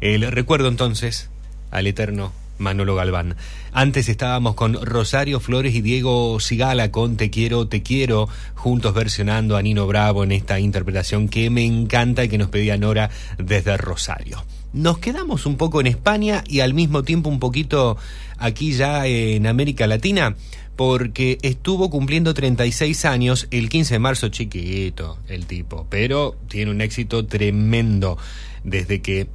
El 0.00 0.22
recuerdo 0.32 0.68
entonces 0.68 1.28
al 1.70 1.88
eterno 1.88 2.32
Manolo 2.60 2.94
Galván. 2.94 3.36
Antes 3.72 4.08
estábamos 4.08 4.54
con 4.54 4.74
Rosario 4.74 5.40
Flores 5.40 5.74
y 5.74 5.80
Diego 5.80 6.38
Sigala 6.38 6.92
con 6.92 7.16
Te 7.16 7.30
quiero, 7.30 7.66
te 7.66 7.82
quiero, 7.82 8.28
juntos 8.54 8.94
versionando 8.94 9.56
a 9.56 9.62
Nino 9.62 9.86
Bravo 9.86 10.22
en 10.22 10.32
esta 10.32 10.60
interpretación 10.60 11.28
que 11.28 11.50
me 11.50 11.64
encanta 11.64 12.24
y 12.24 12.28
que 12.28 12.38
nos 12.38 12.50
pedía 12.50 12.76
Nora 12.76 13.10
desde 13.38 13.76
Rosario. 13.76 14.44
Nos 14.72 14.98
quedamos 14.98 15.46
un 15.46 15.56
poco 15.56 15.80
en 15.80 15.88
España 15.88 16.44
y 16.46 16.60
al 16.60 16.74
mismo 16.74 17.02
tiempo 17.02 17.28
un 17.28 17.40
poquito 17.40 17.96
aquí 18.38 18.72
ya 18.72 19.06
en 19.06 19.46
América 19.46 19.88
Latina 19.88 20.36
porque 20.76 21.38
estuvo 21.42 21.90
cumpliendo 21.90 22.32
36 22.32 23.04
años 23.04 23.48
el 23.50 23.68
15 23.68 23.94
de 23.94 23.98
marzo, 23.98 24.28
chiquito 24.28 25.18
el 25.28 25.46
tipo, 25.46 25.86
pero 25.90 26.36
tiene 26.48 26.70
un 26.70 26.80
éxito 26.80 27.26
tremendo 27.26 28.16
desde 28.64 29.02
que 29.02 29.28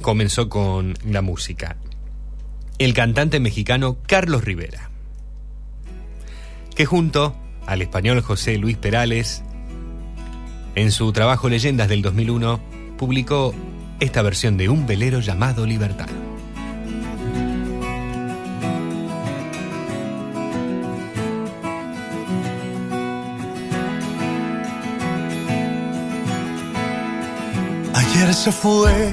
comenzó 0.00 0.48
con 0.48 0.94
la 1.04 1.22
música. 1.22 1.76
El 2.78 2.94
cantante 2.94 3.40
mexicano 3.40 3.98
Carlos 4.06 4.44
Rivera, 4.44 4.88
que 6.76 6.86
junto 6.86 7.34
al 7.66 7.82
español 7.82 8.20
José 8.20 8.56
Luis 8.56 8.76
Perales, 8.76 9.42
en 10.76 10.92
su 10.92 11.10
trabajo 11.12 11.48
Leyendas 11.48 11.88
del 11.88 12.02
2001, 12.02 12.60
publicó 12.96 13.52
esta 13.98 14.22
versión 14.22 14.56
de 14.56 14.68
un 14.68 14.86
velero 14.86 15.18
llamado 15.18 15.66
Libertad. 15.66 16.06
Ayer 27.92 28.34
se 28.34 28.52
fue, 28.52 29.12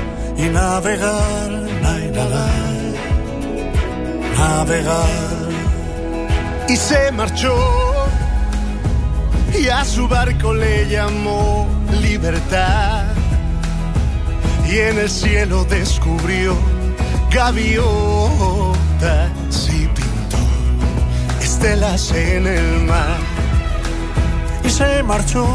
y 0.41 0.49
navegar, 0.49 1.51
na, 1.83 1.93
na, 2.15 2.25
na, 2.33 2.45
navegar. 4.37 5.49
Y 6.67 6.75
se 6.75 7.11
marchó 7.11 7.55
y 9.59 9.67
a 9.67 9.85
su 9.85 10.07
barco 10.07 10.53
le 10.53 10.87
llamó 10.89 11.67
libertad 12.01 13.03
y 14.67 14.77
en 14.79 14.97
el 14.99 15.09
cielo 15.09 15.65
descubrió 15.65 16.55
gaviotas 17.29 17.81
y 19.69 19.87
pintó 19.87 20.37
estelas 21.41 22.11
en 22.13 22.47
el 22.47 22.83
mar 22.85 23.19
y 24.63 24.69
se 24.69 25.03
marchó 25.03 25.45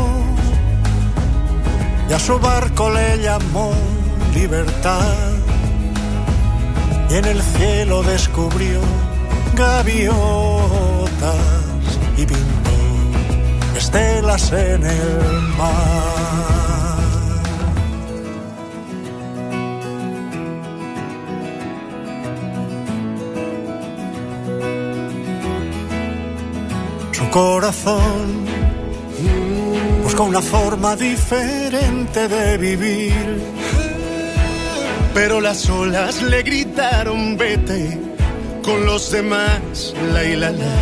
y 2.08 2.12
a 2.12 2.18
su 2.18 2.38
barco 2.38 2.90
le 2.90 3.22
llamó 3.22 3.72
libertad 4.36 5.32
y 7.10 7.14
en 7.14 7.24
el 7.24 7.40
cielo 7.42 8.02
descubrió 8.02 8.80
gaviotas 9.54 10.16
y 12.18 12.26
pintó 12.26 12.76
estelas 13.76 14.52
en 14.52 14.84
el 14.84 15.42
mar. 15.56 16.16
Su 27.12 27.30
corazón 27.30 28.44
busca 30.02 30.22
una 30.22 30.42
forma 30.42 30.94
diferente 30.94 32.28
de 32.28 32.58
vivir. 32.58 33.75
Pero 35.16 35.40
las 35.40 35.68
olas 35.70 36.20
le 36.20 36.42
gritaron 36.42 37.38
vete 37.38 37.98
con 38.62 38.84
los 38.84 39.10
demás, 39.10 39.94
la 40.12 40.22
y 40.22 40.36
la 40.36 40.50
la, 40.50 40.76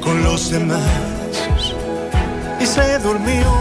con 0.00 0.24
los 0.24 0.50
demás. 0.50 0.80
Y 2.62 2.64
se 2.64 2.98
durmió 3.00 3.52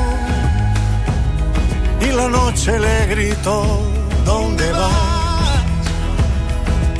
y 1.99 2.05
la 2.13 2.29
noche 2.29 2.79
le 2.79 3.07
gritó, 3.07 3.81
¿dónde 4.25 4.71
vas? 4.71 5.59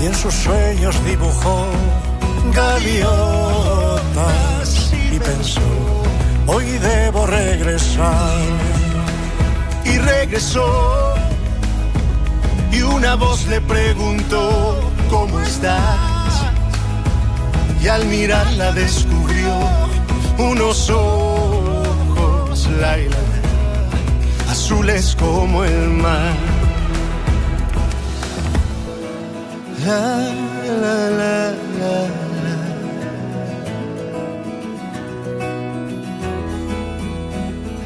Y 0.02 0.08
en 0.08 0.14
sus 0.14 0.34
sueños 0.34 0.94
dibujó 1.06 1.68
gaviotas 2.54 3.72
y 5.14 5.18
pensó, 5.18 5.62
hoy 6.46 6.78
debo 6.78 7.26
regresar. 7.26 8.42
Y 9.86 9.98
regresó 9.98 11.11
y 12.72 12.82
una 12.82 13.16
voz 13.16 13.46
le 13.48 13.62
preguntó, 13.62 14.92
¿cómo 15.10 15.40
estás? 15.42 16.44
Y 17.82 17.88
al 17.88 18.06
mirarla 18.06 18.72
descubrió 18.72 19.54
unos 20.38 20.90
ojos, 20.90 22.68
la, 22.80 23.00
y 23.00 23.10
la, 23.10 23.18
la, 23.18 24.52
azules 24.52 25.16
como 25.20 25.64
el 25.64 25.90
mar. 25.90 26.36
La, 29.86 30.18
la, 30.82 31.10
la, 31.10 31.52
la. 31.80 32.22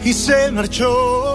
Y 0.03 0.13
se 0.13 0.51
marchó 0.51 1.34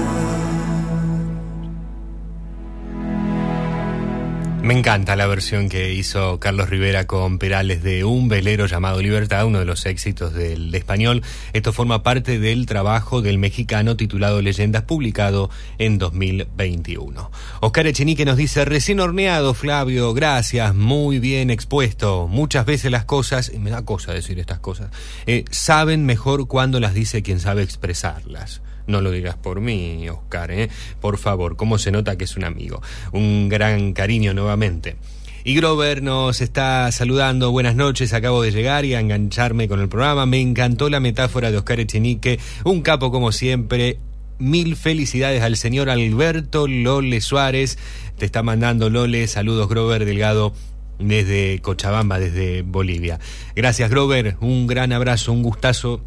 Me 4.63 4.77
encanta 4.77 5.15
la 5.15 5.25
versión 5.25 5.69
que 5.69 5.91
hizo 5.95 6.39
Carlos 6.39 6.69
Rivera 6.69 7.07
con 7.07 7.39
Perales 7.39 7.81
de 7.81 8.05
Un 8.05 8.29
velero 8.29 8.67
llamado 8.67 9.01
Libertad, 9.01 9.47
uno 9.47 9.57
de 9.57 9.65
los 9.65 9.87
éxitos 9.87 10.33
del 10.33 10.73
español. 10.75 11.23
Esto 11.53 11.73
forma 11.73 12.03
parte 12.03 12.37
del 12.37 12.67
trabajo 12.67 13.23
del 13.23 13.39
mexicano 13.39 13.97
titulado 13.97 14.39
Leyendas, 14.39 14.83
publicado 14.83 15.49
en 15.79 15.97
2021. 15.97 17.31
Oscar 17.61 17.87
Echenique 17.87 18.23
nos 18.23 18.37
dice, 18.37 18.63
recién 18.63 18.99
horneado, 18.99 19.55
Flavio, 19.55 20.13
gracias, 20.13 20.75
muy 20.75 21.17
bien 21.17 21.49
expuesto. 21.49 22.27
Muchas 22.27 22.67
veces 22.67 22.91
las 22.91 23.05
cosas, 23.05 23.51
y 23.51 23.57
me 23.57 23.71
da 23.71 23.83
cosa 23.83 24.13
decir 24.13 24.37
estas 24.37 24.59
cosas, 24.59 24.91
eh, 25.25 25.43
saben 25.49 26.05
mejor 26.05 26.47
cuando 26.47 26.79
las 26.79 26.93
dice 26.93 27.23
quien 27.23 27.39
sabe 27.39 27.63
expresarlas. 27.63 28.61
No 28.87 29.01
lo 29.01 29.11
digas 29.11 29.35
por 29.35 29.61
mí, 29.61 30.07
Oscar, 30.09 30.51
¿eh? 30.51 30.69
Por 30.99 31.17
favor, 31.17 31.55
cómo 31.55 31.77
se 31.77 31.91
nota 31.91 32.17
que 32.17 32.25
es 32.25 32.35
un 32.35 32.43
amigo. 32.43 32.81
Un 33.11 33.49
gran 33.49 33.93
cariño 33.93 34.33
nuevamente. 34.33 34.95
Y 35.43 35.55
Grover 35.55 36.03
nos 36.03 36.39
está 36.39 36.91
saludando. 36.91 37.51
Buenas 37.51 37.75
noches, 37.75 38.13
acabo 38.13 38.43
de 38.43 38.51
llegar 38.51 38.85
y 38.85 38.93
a 38.93 38.99
engancharme 38.99 39.67
con 39.67 39.79
el 39.79 39.89
programa. 39.89 40.25
Me 40.27 40.39
encantó 40.39 40.89
la 40.89 40.99
metáfora 40.99 41.49
de 41.49 41.57
Oscar 41.57 41.79
Echenique, 41.79 42.39
un 42.63 42.81
capo 42.81 43.11
como 43.11 43.31
siempre. 43.31 43.97
Mil 44.37 44.75
felicidades 44.75 45.41
al 45.41 45.57
señor 45.57 45.89
Alberto 45.89 46.67
Lole 46.67 47.21
Suárez. 47.21 47.79
Te 48.17 48.25
está 48.25 48.43
mandando 48.43 48.89
Lole. 48.89 49.27
Saludos, 49.27 49.67
Grover 49.67 50.05
Delgado 50.05 50.53
desde 50.99 51.59
Cochabamba, 51.59 52.19
desde 52.19 52.61
Bolivia. 52.61 53.19
Gracias, 53.55 53.89
Grover. 53.89 54.37
Un 54.41 54.67
gran 54.67 54.93
abrazo, 54.93 55.31
un 55.31 55.41
gustazo 55.41 56.01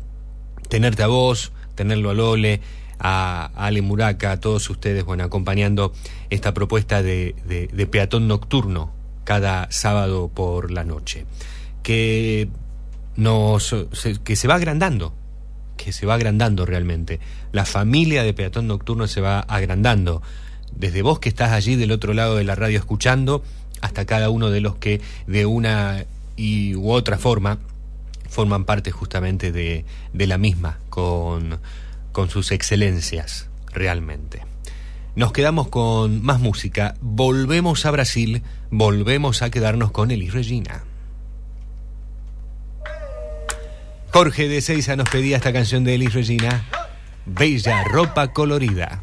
tenerte 0.68 1.02
a 1.02 1.08
vos, 1.08 1.52
tenerlo 1.74 2.10
a 2.10 2.14
Lole, 2.14 2.60
a 2.98 3.50
Ale 3.54 3.82
Muraca, 3.82 4.32
a 4.32 4.40
todos 4.40 4.68
ustedes, 4.70 5.04
bueno, 5.04 5.24
acompañando 5.24 5.92
esta 6.30 6.54
propuesta 6.54 7.02
de, 7.02 7.34
de, 7.44 7.86
peatón 7.86 8.28
nocturno 8.28 8.92
cada 9.24 9.70
sábado 9.70 10.30
por 10.32 10.70
la 10.70 10.84
noche, 10.84 11.26
que, 11.82 12.48
nos, 13.16 13.74
que 14.24 14.36
se 14.36 14.48
va 14.48 14.54
agrandando, 14.54 15.14
que 15.76 15.92
se 15.92 16.06
va 16.06 16.14
agrandando 16.14 16.66
realmente. 16.66 17.20
La 17.52 17.64
familia 17.64 18.22
de 18.22 18.34
peatón 18.34 18.66
nocturno 18.66 19.06
se 19.06 19.20
va 19.20 19.40
agrandando. 19.40 20.22
Desde 20.74 21.02
vos 21.02 21.20
que 21.20 21.28
estás 21.28 21.52
allí 21.52 21.76
del 21.76 21.92
otro 21.92 22.14
lado 22.14 22.36
de 22.36 22.44
la 22.44 22.54
radio 22.54 22.78
escuchando, 22.78 23.42
hasta 23.80 24.06
cada 24.06 24.30
uno 24.30 24.50
de 24.50 24.60
los 24.60 24.76
que 24.76 25.00
de 25.26 25.46
una 25.46 26.04
y 26.36 26.74
u 26.74 26.90
otra 26.90 27.18
forma 27.18 27.58
forman 28.34 28.64
parte 28.64 28.90
justamente 28.90 29.52
de, 29.52 29.84
de 30.12 30.26
la 30.26 30.38
misma, 30.38 30.78
con, 30.90 31.60
con 32.12 32.28
sus 32.28 32.50
excelencias 32.50 33.48
realmente. 33.72 34.44
Nos 35.14 35.32
quedamos 35.32 35.68
con 35.68 36.20
más 36.22 36.40
música, 36.40 36.96
volvemos 37.00 37.86
a 37.86 37.92
Brasil, 37.92 38.42
volvemos 38.70 39.42
a 39.42 39.50
quedarnos 39.50 39.92
con 39.92 40.10
Elis 40.10 40.34
Regina. 40.34 40.82
Jorge 44.12 44.48
de 44.48 44.60
Seiza 44.60 44.96
nos 44.96 45.08
pedía 45.08 45.36
esta 45.36 45.52
canción 45.52 45.84
de 45.84 45.94
Elis 45.94 46.14
Regina, 46.14 46.64
Bella 47.26 47.84
ropa 47.84 48.32
colorida. 48.32 49.02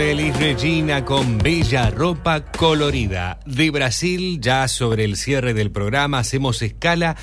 de 0.00 0.12
Elis 0.12 0.38
Regina 0.38 1.04
con 1.04 1.36
bella 1.36 1.90
ropa 1.90 2.42
colorida. 2.52 3.38
De 3.44 3.70
Brasil, 3.70 4.40
ya 4.40 4.66
sobre 4.66 5.04
el 5.04 5.16
cierre 5.18 5.52
del 5.52 5.70
programa, 5.70 6.20
hacemos 6.20 6.62
escala 6.62 7.16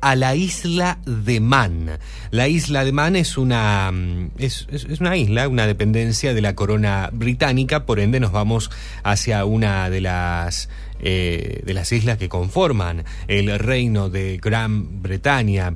a 0.00 0.14
la 0.14 0.36
isla 0.36 1.00
de 1.06 1.40
Man. 1.40 1.98
La 2.30 2.46
isla 2.46 2.84
de 2.84 2.92
Man 2.92 3.16
es 3.16 3.36
una, 3.36 3.90
mm, 3.90 4.30
es, 4.38 4.68
una 5.00 5.16
isla, 5.16 5.48
una 5.48 5.66
dependencia 5.66 6.32
de 6.32 6.40
la 6.40 6.54
corona 6.54 7.10
británica, 7.12 7.84
por 7.84 7.98
ende 7.98 8.20
nos 8.20 8.30
vamos 8.30 8.70
hacia 9.02 9.44
una 9.44 9.90
de 9.90 10.00
las, 10.00 10.68
eh, 11.00 11.62
de 11.64 11.74
las 11.74 11.90
islas 11.90 12.16
que 12.16 12.28
conforman 12.28 13.04
el 13.26 13.58
reino 13.58 14.08
de 14.08 14.38
Gran 14.40 15.02
Bretaña. 15.02 15.74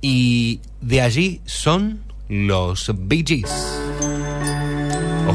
Y 0.00 0.60
de 0.80 1.00
allí 1.00 1.40
son 1.46 2.04
los 2.28 2.92
Bee 2.96 3.24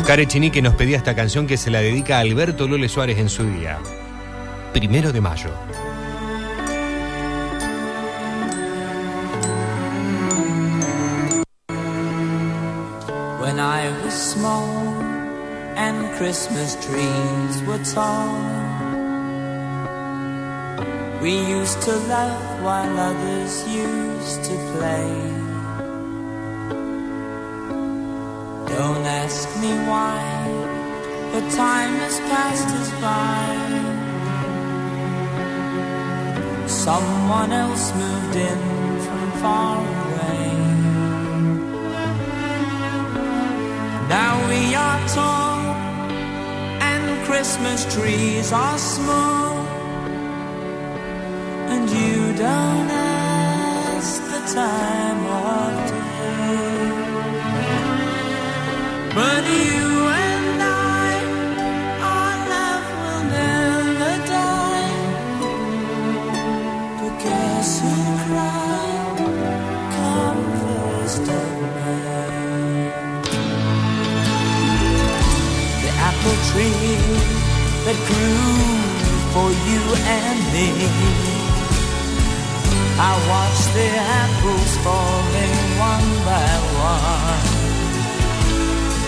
Oscar 0.09 0.21
Echenique 0.21 0.59
nos 0.63 0.73
pedía 0.73 0.97
esta 0.97 1.13
canción 1.13 1.45
que 1.45 1.55
se 1.55 1.69
la 1.69 1.81
dedica 1.81 2.17
a 2.17 2.21
Alberto 2.21 2.67
Lole 2.67 2.89
Suárez 2.89 3.19
en 3.19 3.29
su 3.29 3.43
día. 3.43 3.77
Primero 4.73 5.11
de 5.11 5.21
mayo. 5.21 5.51
When 13.39 13.59
I 13.59 13.87
was 14.03 14.15
small 14.15 14.99
and 15.75 16.09
Christmas 16.17 16.75
trees 16.83 17.61
were 17.67 17.77
tall, 17.93 18.33
we 21.21 21.37
used 21.53 21.79
to 21.83 21.95
laugh 22.07 22.63
while 22.63 22.97
others 22.97 23.63
used 23.67 24.43
to 24.45 24.57
play. 24.73 25.48
Me 29.61 29.73
but 31.31 31.43
time 31.51 31.93
has 32.03 32.19
passed 32.31 32.69
us 32.79 32.91
by. 33.01 33.45
Someone 36.67 37.51
else 37.51 37.93
moved 37.93 38.35
in 38.35 38.59
from 39.05 39.31
far 39.41 39.77
away. 39.77 40.51
Now 44.17 44.33
we 44.49 44.61
are 44.75 45.01
tall 45.09 45.59
and 46.91 47.03
Christmas 47.25 47.79
trees 47.93 48.51
are 48.53 48.77
small, 48.77 49.48
you 79.71 79.83
and 80.17 80.39
me. 80.53 80.69
I 82.99 83.13
watched 83.31 83.69
the 83.77 83.89
apples 84.21 84.71
falling 84.85 85.59
one 85.91 86.09
by 86.27 86.51
one. 86.91 87.43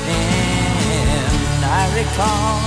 And 0.07 1.61
I 1.79 1.83
recall 1.99 2.61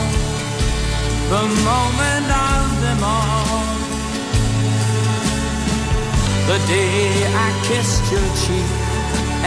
the 1.34 1.44
moment 1.70 2.28
of 2.52 2.64
them 2.84 3.00
all. 3.02 3.64
The 6.50 6.58
day 6.66 7.24
I 7.46 7.48
kissed 7.68 8.04
your 8.12 8.28
cheek 8.42 8.70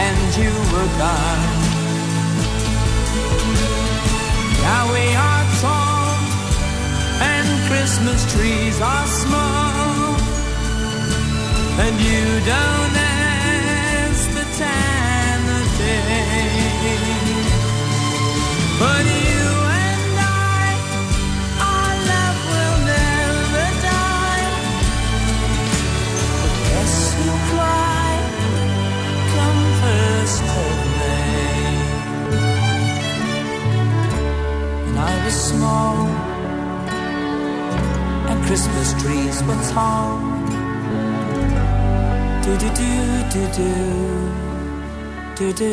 and 0.06 0.28
you 0.40 0.52
were 0.72 0.90
gone. 1.04 1.44
Now 4.62 4.82
we 4.92 5.04
are 5.14 5.37
Christmas 7.68 8.24
trees 8.32 8.80
are 8.80 9.06
small. 9.06 10.16
And 11.84 11.94
you 12.00 12.24
don't 12.54 12.94
ask 12.96 14.24
the 14.38 14.46
time 14.64 15.44
of 15.58 15.66
day. 15.76 16.48
But 18.80 19.04
you 19.04 19.46
and 19.84 20.16
I, 20.16 20.64
our 21.72 21.92
love 22.10 22.38
will 22.52 22.78
never 22.94 23.66
die. 23.84 24.48
Guess 26.70 26.96
who 27.16 27.28
cried? 27.50 28.26
Come 29.34 29.62
first 29.82 30.42
of 30.64 30.76
May. 31.00 31.76
When 34.84 34.96
I 34.96 35.14
was 35.24 35.36
small 35.50 35.96
and 36.06 36.27
Christmas 38.48 38.94
trees 39.02 39.42
were 39.44 39.62
tall. 39.74 40.16
Do 42.40 42.56
do 42.56 42.68
do 42.80 42.92
do 43.28 43.44
do 43.52 43.72
do 45.36 45.52
do 45.52 45.72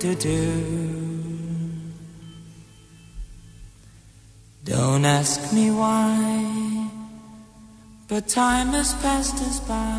do 0.00 0.14
do. 0.16 0.40
Don't 4.64 5.04
ask 5.04 5.52
me 5.52 5.70
why, 5.70 6.90
but 8.08 8.26
time 8.26 8.74
has 8.74 8.92
passed 8.94 9.38
us 9.46 9.60
by. 9.60 9.94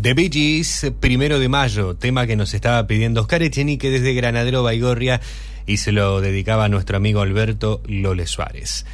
The 0.00 0.14
Bee 0.14 0.30
Gees, 0.30 0.92
primero 1.00 1.40
de 1.40 1.48
mayo, 1.48 1.96
tema 1.96 2.28
que 2.28 2.36
nos 2.36 2.54
estaba 2.54 2.86
pidiendo 2.86 3.22
Oscar 3.22 3.42
Echenique 3.42 3.90
desde 3.90 4.14
Granadero 4.14 4.62
Baigorria 4.62 5.20
y 5.66 5.78
se 5.78 5.90
lo 5.90 6.20
dedicaba 6.20 6.66
a 6.66 6.68
nuestro 6.68 6.98
amigo 6.98 7.20
Alberto 7.20 7.82
Lole 7.88 8.28
Suárez. 8.28 8.86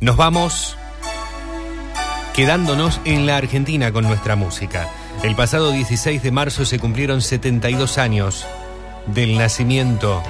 Nos 0.00 0.16
vamos 0.16 0.76
quedándonos 2.32 3.00
en 3.04 3.26
la 3.26 3.36
Argentina 3.36 3.90
con 3.90 4.04
nuestra 4.04 4.36
música. 4.36 4.88
El 5.24 5.34
pasado 5.34 5.72
16 5.72 6.22
de 6.22 6.30
marzo 6.30 6.64
se 6.64 6.78
cumplieron 6.78 7.20
72 7.20 7.98
años 7.98 8.46
del 9.06 9.36
nacimiento 9.36 10.22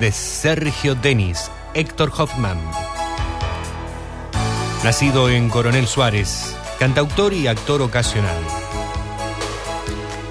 de 0.00 0.10
Sergio 0.10 0.96
Denis, 0.96 1.52
Héctor 1.74 2.12
Hoffman. 2.18 2.58
Nacido 4.82 5.30
en 5.30 5.48
Coronel 5.50 5.86
Suárez, 5.86 6.56
cantautor 6.80 7.32
y 7.32 7.46
actor 7.46 7.80
ocasional. 7.80 8.42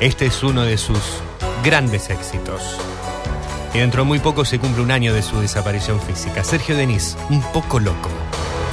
Este 0.02 0.26
es 0.26 0.44
uno 0.44 0.64
de 0.64 0.78
sus 0.78 1.00
grandes 1.64 2.10
éxitos. 2.10 2.62
Y 3.74 3.80
dentro 3.80 4.02
de 4.02 4.08
muy 4.10 4.20
poco 4.20 4.44
se 4.44 4.60
cumple 4.60 4.84
un 4.84 4.92
año 4.92 5.14
de 5.14 5.22
su 5.22 5.40
desaparición 5.40 6.02
física. 6.02 6.44
Sergio 6.44 6.76
Denis, 6.76 7.16
un 7.30 7.42
poco 7.54 7.80
loco. 7.80 8.10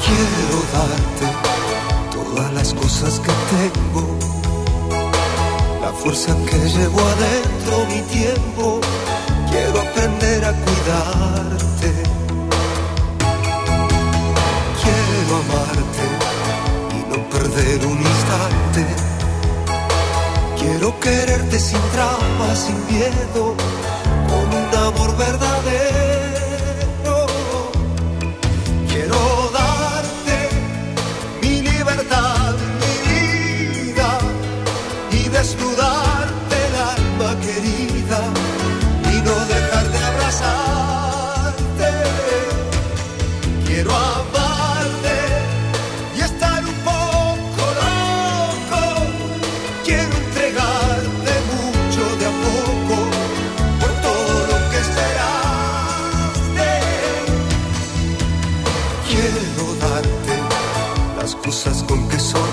Quiero 0.04 0.58
darte 0.72 1.26
todas 2.12 2.52
las 2.52 2.74
cosas 2.74 3.20
que 3.20 3.32
tengo, 3.56 4.18
la 5.82 5.92
fuerza 5.92 6.34
que 6.48 6.58
llevo 6.58 7.00
adentro, 7.00 7.86
mi 7.88 8.00
tiempo. 8.02 8.80
Quiero 9.50 9.80
aprender 9.80 10.44
a 10.44 10.52
cuidarte. 10.52 11.90
Quiero 14.82 15.36
amarte 15.44 16.06
y 16.96 17.00
no 17.10 17.28
perder 17.30 17.86
un 17.86 17.98
instante. 17.98 18.86
Quiero 20.58 21.00
quererte 21.00 21.58
sin 21.58 21.80
trampa, 21.92 22.54
sin 22.54 22.76
miedo, 22.86 23.54
con 24.28 24.46
un 24.60 24.86
amor 24.86 25.16
verdadero. 25.16 25.87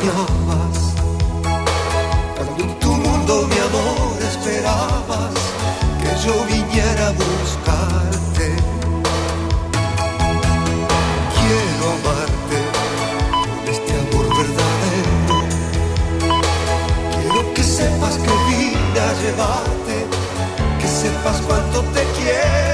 soñabas, 0.06 0.94
cuando 2.36 2.64
en 2.64 2.80
tu 2.80 2.92
mundo 2.92 3.48
mi 3.48 3.58
amor 3.58 4.18
esperabas 4.22 5.34
que 6.02 6.28
yo 6.28 6.34
viniera 6.46 7.08
a 7.08 7.12
buscarte. 7.12 8.56
Quiero 11.36 11.86
amarte 11.98 12.58
con 13.46 13.74
este 13.74 13.92
amor 14.04 14.26
verdadero. 14.38 15.38
Quiero 17.14 17.54
que 17.54 17.64
sepas 17.64 18.16
que 18.18 18.34
vine 18.50 19.00
a 19.00 19.14
llevarte, 19.22 19.96
que 20.80 20.88
sepas 20.88 21.42
cuánto 21.48 21.82
te 21.94 22.04
quiero. 22.18 22.65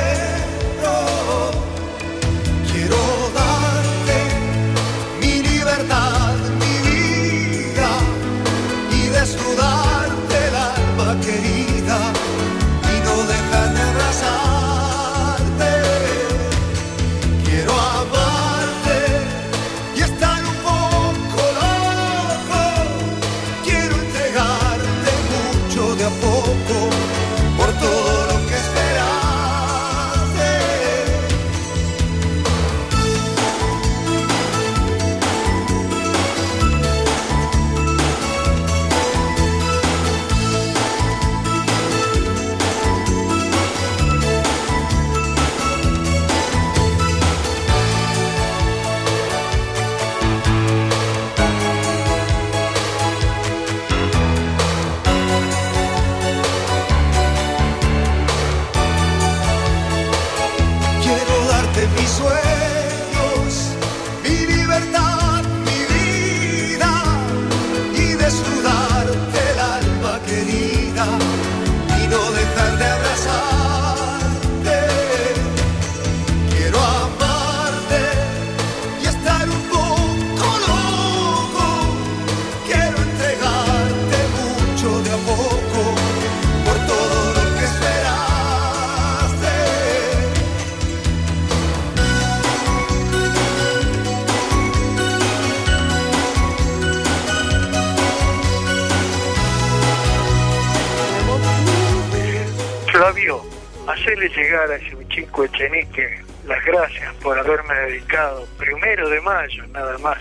Chico 105.61 105.75
Echenique 105.75 106.31
las 106.47 106.63
gracias 106.65 107.13
por 107.15 107.37
haberme 107.37 107.73
dedicado 107.87 108.47
primero 108.57 109.09
de 109.09 109.21
mayo, 109.21 109.65
nada 109.67 109.97
más, 109.99 110.17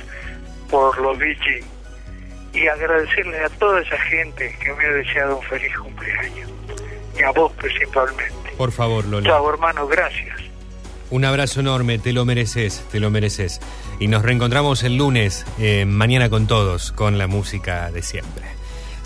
por 0.69 0.99
los 1.01 1.19
bichis 1.19 1.65
y 2.53 2.67
agradecerle 2.67 3.45
a 3.45 3.49
toda 3.49 3.81
esa 3.81 3.97
gente 3.97 4.55
que 4.63 4.73
me 4.75 4.85
ha 4.85 4.93
deseado 4.93 5.37
un 5.37 5.43
feliz 5.45 5.77
cumpleaños 5.79 6.51
y 7.19 7.23
a 7.23 7.31
vos 7.31 7.53
principalmente. 7.53 8.51
Por 8.57 8.73
favor, 8.73 9.05
Lola. 9.07 9.29
Chao, 9.29 9.49
hermano, 9.49 9.87
gracias. 9.87 10.41
Un 11.11 11.25
abrazo 11.25 11.61
enorme, 11.61 11.99
te 11.99 12.13
lo 12.13 12.25
mereces, 12.25 12.85
te 12.93 13.01
lo 13.01 13.11
mereces. 13.11 13.61
Y 13.99 14.07
nos 14.07 14.23
reencontramos 14.23 14.85
el 14.85 14.97
lunes, 14.97 15.45
eh, 15.59 15.85
mañana 15.85 16.31
con 16.31 16.47
todos, 16.47 16.93
con 16.93 17.19
la 17.19 17.27
música 17.27 17.91
de 17.91 18.03
siempre. 18.03 18.50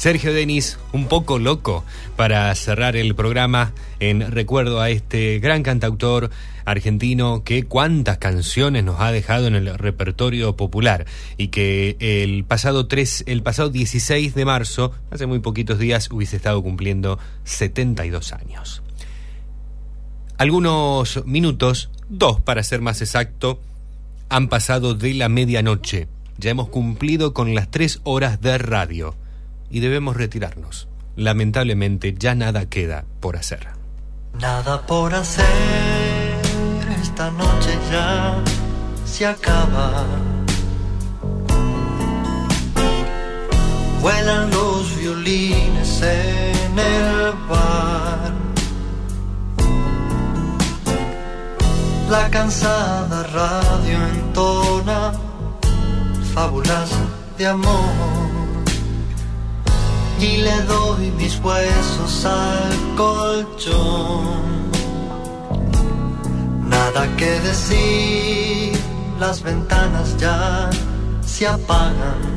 Sergio 0.05 0.35
Denis, 0.35 0.79
un 0.93 1.07
poco 1.07 1.39
loco 1.39 1.83
para 2.15 2.55
cerrar 2.55 2.95
el 2.95 3.15
programa 3.15 3.73
en 4.01 4.33
recuerdo 4.33 4.83
a 4.83 4.91
este 4.91 5.39
gran 5.39 5.63
cantautor 5.63 6.29
argentino 6.67 7.43
que 7.43 7.63
cuántas 7.63 8.19
canciones 8.19 8.85
nos 8.85 9.01
ha 9.01 9.13
dejado 9.13 9.47
en 9.47 9.55
el 9.55 9.79
repertorio 9.79 10.57
popular 10.57 11.07
y 11.39 11.49
que 11.49 11.97
el 12.01 12.45
pasado 12.45 12.87
3, 12.87 13.25
el 13.29 13.43
pasado 13.43 13.71
16 13.71 14.35
de 14.35 14.45
marzo, 14.45 14.93
hace 15.11 15.25
muy 15.25 15.39
poquitos 15.39 15.79
días, 15.79 16.11
hubiese 16.11 16.37
estado 16.37 16.63
cumpliendo 16.63 17.19
72 17.45 18.35
años. 18.35 18.83
Algunos 20.37 21.25
minutos, 21.25 21.89
dos 22.11 22.43
para 22.43 22.63
ser 22.63 22.83
más 22.83 23.01
exacto, 23.01 23.59
han 24.29 24.49
pasado 24.49 24.93
de 24.93 25.15
la 25.15 25.31
medianoche. 25.31 26.09
Ya 26.37 26.51
hemos 26.51 26.69
cumplido 26.69 27.33
con 27.33 27.55
las 27.55 27.71
tres 27.71 28.03
horas 28.05 28.43
de 28.43 28.59
radio 28.59 29.15
y 29.71 29.81
debemos 29.81 30.17
retirarnos. 30.17 30.89
Lamentablemente 31.17 32.15
ya 32.19 32.35
nada 32.35 32.67
queda 32.67 33.05
por 33.21 33.37
hacer. 33.37 33.69
Nada 34.41 34.85
por 34.87 35.15
hacer, 35.15 35.45
esta 37.01 37.31
noche 37.31 37.79
ya 37.91 38.43
se 39.05 39.27
acaba. 39.27 40.07
Vuelan 44.01 44.51
los 44.51 44.97
violines 44.99 46.03
en 46.03 46.79
el 46.79 47.33
bar. 47.49 48.33
La 52.11 52.29
cansada 52.31 53.23
radio 53.23 54.07
entona 54.09 55.13
fábulas 56.35 56.91
de 57.39 57.47
amor 57.47 58.24
y 60.21 60.37
le 60.39 60.63
doy 60.63 61.11
mis 61.13 61.39
huesos 61.41 62.25
al 62.25 62.97
colchón. 62.97 64.71
Nada 66.69 67.07
que 67.17 67.41
decir, 67.41 68.79
las 69.19 69.43
ventanas 69.43 70.17
ya 70.19 70.71
se 71.25 71.47
apagan. 71.47 72.35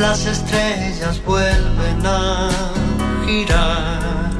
Las 0.00 0.26
estrellas 0.26 1.22
vuelven 1.24 2.06
a 2.06 2.48
girar. 3.24 4.30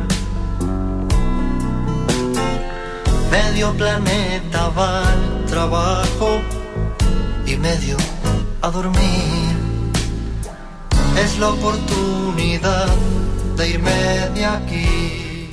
Medio 3.31 3.73
planeta 3.75 4.69
va 4.69 5.01
al 5.09 5.47
trabajo 5.47 6.41
y 7.47 7.57
medio 7.57 7.97
a 8.67 8.71
dormir. 8.71 9.57
Es 11.23 11.39
la 11.39 11.51
oportunidad 11.51 12.89
de 13.57 13.71
irme 13.71 13.91
de 14.35 14.45
aquí. 14.45 15.51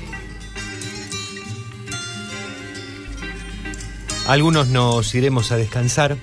Algunos 4.27 4.67
nos 4.69 5.13
iremos 5.13 5.51
a 5.51 5.57
descansar, 5.57 6.17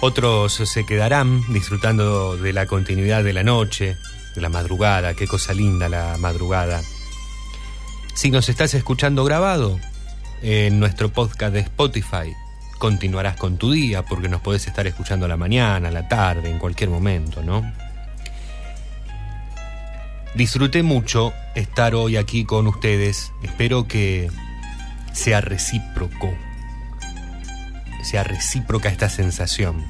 otros 0.00 0.54
se 0.54 0.86
quedarán 0.86 1.42
disfrutando 1.52 2.36
de 2.36 2.52
la 2.52 2.66
continuidad 2.66 3.22
de 3.22 3.32
la 3.34 3.42
noche, 3.42 3.96
de 4.34 4.40
la 4.40 4.48
madrugada, 4.48 5.14
qué 5.14 5.26
cosa 5.26 5.52
linda 5.52 5.88
la 5.88 6.16
madrugada. 6.18 6.82
Si 8.14 8.30
nos 8.30 8.48
estás 8.48 8.72
escuchando 8.74 9.24
grabado 9.24 9.78
en 10.40 10.80
nuestro 10.80 11.12
podcast 11.12 11.52
de 11.52 11.60
Spotify, 11.60 12.32
continuarás 12.80 13.36
con 13.36 13.58
tu 13.58 13.70
día 13.70 14.02
porque 14.02 14.28
nos 14.28 14.40
podés 14.40 14.66
estar 14.66 14.86
escuchando 14.86 15.26
a 15.26 15.28
la 15.28 15.36
mañana, 15.36 15.88
a 15.88 15.92
la 15.92 16.08
tarde, 16.08 16.50
en 16.50 16.58
cualquier 16.58 16.88
momento, 16.88 17.42
¿no? 17.42 17.70
Disfruté 20.34 20.82
mucho 20.82 21.34
estar 21.54 21.94
hoy 21.94 22.16
aquí 22.16 22.44
con 22.44 22.66
ustedes. 22.66 23.32
Espero 23.42 23.86
que 23.86 24.30
sea 25.12 25.42
recíproco. 25.42 26.34
Sea 28.02 28.24
recíproca 28.24 28.88
esta 28.88 29.10
sensación. 29.10 29.84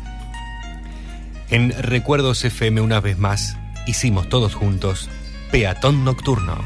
En 1.49 1.71
Recuerdos 1.71 2.45
FM 2.45 2.81
una 2.81 3.01
vez 3.01 3.19
más 3.19 3.57
hicimos 3.87 4.29
todos 4.29 4.57
juntos 4.57 5.09
Peatón 5.53 6.05
Nocturno. 6.05 6.59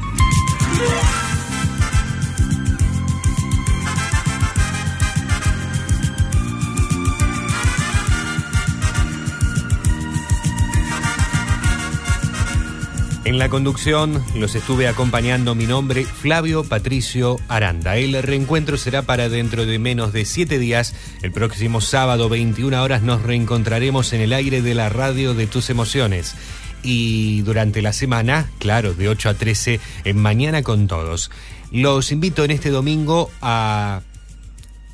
En 13.25 13.39
la 13.39 13.49
conducción 13.49 14.23
los 14.35 14.53
estuve 14.53 14.87
acompañando 14.87 15.55
mi 15.55 15.65
nombre, 15.65 16.05
Flavio 16.05 16.63
Patricio 16.63 17.37
Aranda. 17.47 17.97
El 17.97 18.21
reencuentro 18.21 18.77
será 18.77 19.01
para 19.01 19.29
dentro 19.29 19.65
de 19.65 19.79
menos 19.79 20.13
de 20.13 20.25
siete 20.25 20.59
días. 20.59 20.93
El 21.23 21.31
próximo 21.31 21.81
sábado, 21.81 22.29
21 22.29 22.83
horas, 22.83 23.01
nos 23.01 23.23
reencontraremos 23.23 24.13
en 24.13 24.21
el 24.21 24.31
aire 24.31 24.61
de 24.61 24.75
la 24.75 24.89
radio 24.89 25.33
de 25.33 25.47
tus 25.47 25.71
emociones. 25.71 26.35
y 26.83 27.41
durante 27.41 27.81
la 27.81 27.93
semana, 27.93 28.51
claro, 28.59 28.93
de 28.93 29.09
8 29.09 29.29
a 29.29 29.33
13 29.33 29.79
en 30.03 30.17
Mañana 30.17 30.61
con 30.61 30.85
Todos. 30.85 31.31
Los 31.71 32.11
invito 32.11 32.43
en 32.43 32.51
este 32.51 32.69
domingo 32.69 33.31
a 33.41 34.01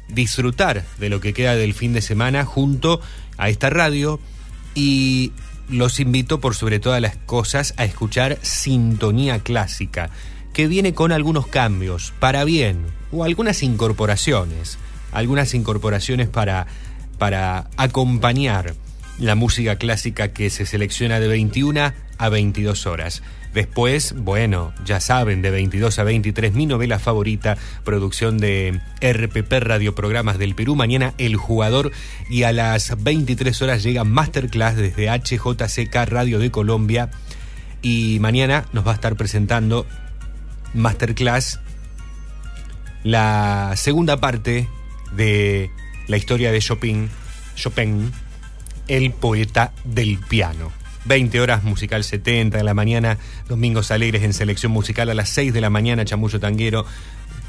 disfrutar 0.07 0.85
de 0.99 1.09
lo 1.09 1.19
que 1.19 1.33
queda 1.33 1.55
del 1.55 1.73
fin 1.73 1.91
de 1.91 2.01
semana 2.01 2.45
junto 2.45 3.01
a 3.35 3.49
esta 3.49 3.69
radio 3.69 4.21
y 4.73 5.33
los 5.71 5.99
invito 5.99 6.39
por 6.39 6.53
sobre 6.53 6.79
todas 6.79 7.01
las 7.01 7.15
cosas 7.15 7.73
a 7.77 7.85
escuchar 7.85 8.37
Sintonía 8.41 9.39
Clásica, 9.39 10.09
que 10.53 10.67
viene 10.67 10.93
con 10.93 11.11
algunos 11.11 11.47
cambios, 11.47 12.13
para 12.19 12.43
bien, 12.43 12.85
o 13.11 13.23
algunas 13.23 13.63
incorporaciones, 13.63 14.77
algunas 15.11 15.53
incorporaciones 15.53 16.27
para, 16.27 16.67
para 17.17 17.69
acompañar 17.77 18.75
la 19.17 19.35
música 19.35 19.77
clásica 19.77 20.33
que 20.33 20.49
se 20.49 20.65
selecciona 20.65 21.19
de 21.19 21.27
21 21.27 21.93
a 22.17 22.29
22 22.29 22.85
horas. 22.85 23.23
Después, 23.53 24.15
bueno, 24.15 24.73
ya 24.85 25.01
saben, 25.01 25.41
de 25.41 25.51
22 25.51 25.99
a 25.99 26.03
23, 26.03 26.53
mi 26.53 26.65
novela 26.65 26.99
favorita, 26.99 27.57
producción 27.83 28.37
de 28.37 28.79
RPP 29.01 29.51
Radioprogramas 29.59 30.37
del 30.37 30.55
Perú. 30.55 30.75
Mañana 30.75 31.13
El 31.17 31.35
Jugador 31.35 31.91
y 32.29 32.43
a 32.43 32.53
las 32.53 33.03
23 33.03 33.61
horas 33.61 33.83
llega 33.83 34.05
Masterclass 34.05 34.77
desde 34.77 35.09
HJCK 35.09 35.95
Radio 36.05 36.39
de 36.39 36.49
Colombia. 36.49 37.09
Y 37.81 38.19
mañana 38.21 38.65
nos 38.71 38.87
va 38.87 38.91
a 38.91 38.95
estar 38.95 39.15
presentando 39.15 39.85
Masterclass 40.73 41.59
la 43.03 43.73
segunda 43.75 44.17
parte 44.17 44.69
de 45.15 45.71
la 46.07 46.17
historia 46.17 46.51
de 46.51 46.59
Chopin, 46.59 47.09
Chopin, 47.55 48.11
el 48.87 49.11
poeta 49.11 49.73
del 49.83 50.19
piano. 50.19 50.80
20 51.05 51.41
horas 51.41 51.63
musical 51.63 52.03
70 52.03 52.57
de 52.57 52.63
la 52.63 52.73
mañana, 52.73 53.17
Domingos 53.47 53.91
Alegres 53.91 54.23
en 54.23 54.33
selección 54.33 54.71
musical 54.71 55.09
a 55.09 55.13
las 55.13 55.29
6 55.29 55.53
de 55.53 55.61
la 55.61 55.69
mañana, 55.69 56.05
Chamullo 56.05 56.39
Tanguero. 56.39 56.85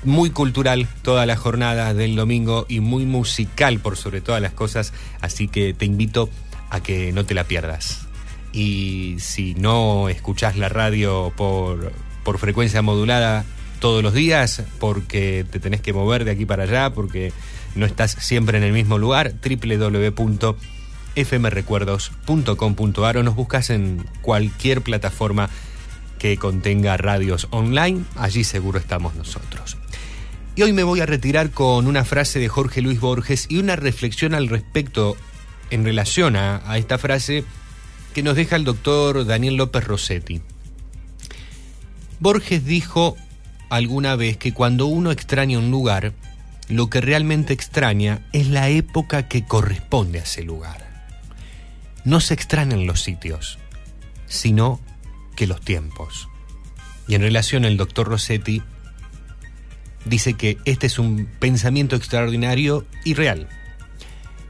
Muy 0.05 0.31
cultural 0.31 0.89
toda 1.03 1.27
la 1.27 1.37
jornada 1.37 1.95
del 1.95 2.17
domingo 2.17 2.67
y 2.69 2.81
muy 2.81 3.05
musical 3.07 3.79
por 3.79 3.97
sobre 3.97 4.21
todas 4.21 4.43
las 4.43 4.53
cosas, 4.53 4.93
así 5.21 5.49
que 5.49 5.75
te 5.75 5.85
invito 5.85 6.29
a 6.71 6.83
que 6.83 7.13
no 7.13 7.25
te 7.25 7.35
la 7.35 7.45
pierdas. 7.45 8.07
Y 8.53 9.17
si 9.19 9.55
no 9.55 10.09
escuchás 10.09 10.57
la 10.57 10.69
radio 10.69 11.33
por, 11.37 11.93
por 12.25 12.39
frecuencia 12.39 12.83
modulada 12.83 13.45
todos 13.79 14.03
los 14.03 14.15
días, 14.15 14.65
porque 14.79 15.45
te 15.51 15.61
tenés 15.61 15.81
que 15.81 15.93
mover 15.93 16.25
de 16.25 16.33
aquí 16.33 16.47
para 16.47 16.65
allá, 16.65 16.91
porque 16.91 17.33
no 17.75 17.87
estás 17.87 18.13
siempre 18.13 18.59
en 18.59 18.65
el 18.65 18.73
mismo 18.73 18.99
lugar, 18.99 19.33
www.fmrecuerdos.com.ar 21.15 23.17
o 23.17 23.23
nos 23.23 23.35
buscas 23.35 23.71
en 23.71 24.05
cualquier 24.21 24.83
plataforma 24.83 25.51
que 26.19 26.37
contenga 26.37 26.97
radios 26.97 27.49
online, 27.51 28.05
allí 28.17 28.45
seguro 28.45 28.79
estamos 28.79 29.15
nosotros. 29.15 29.77
Y 30.55 30.63
hoy 30.63 30.73
me 30.73 30.85
voy 30.85 31.01
a 31.01 31.07
retirar 31.07 31.51
con 31.51 31.87
una 31.87 32.05
frase 32.05 32.39
de 32.39 32.49
Jorge 32.49 32.83
Luis 32.83 33.01
Borges 33.01 33.47
y 33.49 33.59
una 33.59 33.77
reflexión 33.77 34.35
al 34.35 34.49
respecto 34.49 35.17
en 35.71 35.85
relación 35.85 36.37
a, 36.37 36.63
a 36.71 36.79
esta 36.79 36.99
frase 36.99 37.45
que 38.15 38.23
nos 38.23 38.37
deja 38.37 38.57
el 38.57 38.65
doctor 38.65 39.25
Daniel 39.25 39.57
López 39.57 39.85
Rossetti. 39.85 40.43
Borges 42.21 42.65
dijo 42.65 43.17
alguna 43.71 44.17
vez 44.17 44.37
que 44.37 44.53
cuando 44.53 44.87
uno 44.87 45.11
extraña 45.11 45.59
un 45.59 45.71
lugar, 45.71 46.13
lo 46.69 46.91
que 46.91 47.01
realmente 47.01 47.55
extraña 47.55 48.21
es 48.33 48.49
la 48.49 48.69
época 48.69 49.29
que 49.29 49.45
corresponde 49.45 50.21
a 50.21 50.23
ese 50.23 50.43
lugar. 50.43 50.92
No 52.05 52.21
se 52.21 52.35
extrañan 52.35 52.87
los 52.87 53.03
sitios, 53.03 53.59
sino 54.27 54.81
que 55.37 55.47
los 55.47 55.61
tiempos. 55.61 56.29
Y 57.07 57.15
en 57.15 57.23
relación 57.23 57.65
al 57.65 57.77
doctor 57.77 58.09
Rossetti, 58.09 58.63
dice 60.05 60.35
que 60.35 60.59
este 60.65 60.87
es 60.87 60.99
un 60.99 61.27
pensamiento 61.39 61.97
extraordinario 61.97 62.87
y 63.05 63.15
real. 63.15 63.49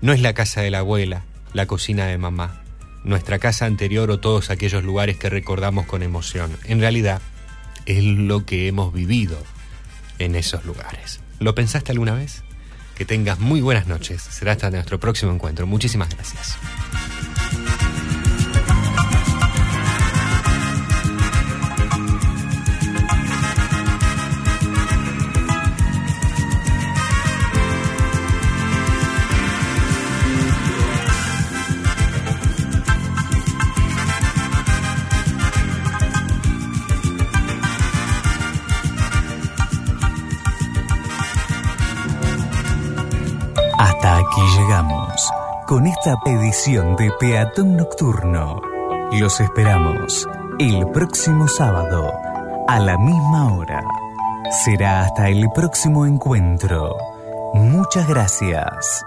No 0.01 0.13
es 0.13 0.21
la 0.21 0.35
casa 0.35 0.61
de 0.63 0.71
la 0.71 0.79
abuela, 0.79 1.25
la 1.53 1.67
cocina 1.67 2.07
de 2.07 2.19
mamá, 2.19 2.63
nuestra 3.05 3.39
casa 3.39 3.67
anterior 3.67 4.11
o 4.11 4.21
todos 4.21 4.51
aquellos 4.51 4.85
lugares 4.85 5.17
que 5.17 5.31
recordamos 5.31 5.87
con 5.87 6.03
emoción. 6.03 6.57
En 6.65 6.81
realidad, 6.81 7.21
es 7.87 8.03
lo 8.05 8.47
que 8.47 8.69
hemos 8.69 8.93
vivido 8.93 9.39
en 10.19 10.37
esos 10.37 10.65
lugares. 10.65 11.21
¿Lo 11.41 11.55
pensaste 11.55 11.93
alguna 11.93 12.15
vez? 12.15 12.43
Que 12.97 13.05
tengas 13.05 13.41
muy 13.41 13.61
buenas 13.61 13.87
noches. 13.87 14.23
Será 14.23 14.53
hasta 14.53 14.71
nuestro 14.71 15.01
próximo 15.01 15.33
encuentro. 15.33 15.67
Muchísimas 15.67 16.11
gracias. 16.11 16.57
Con 45.73 45.87
esta 45.87 46.19
edición 46.27 46.97
de 46.97 47.11
Peatón 47.19 47.79
Nocturno. 47.79 48.61
Los 49.13 49.41
esperamos 49.41 50.29
el 50.59 50.87
próximo 50.89 51.49
sábado 51.49 52.13
a 52.69 52.79
la 52.79 52.99
misma 52.99 53.55
hora. 53.55 53.83
Será 54.51 55.01
hasta 55.01 55.31
el 55.31 55.49
próximo 55.55 56.05
encuentro. 56.05 56.95
Muchas 57.55 58.07
gracias. 58.07 59.03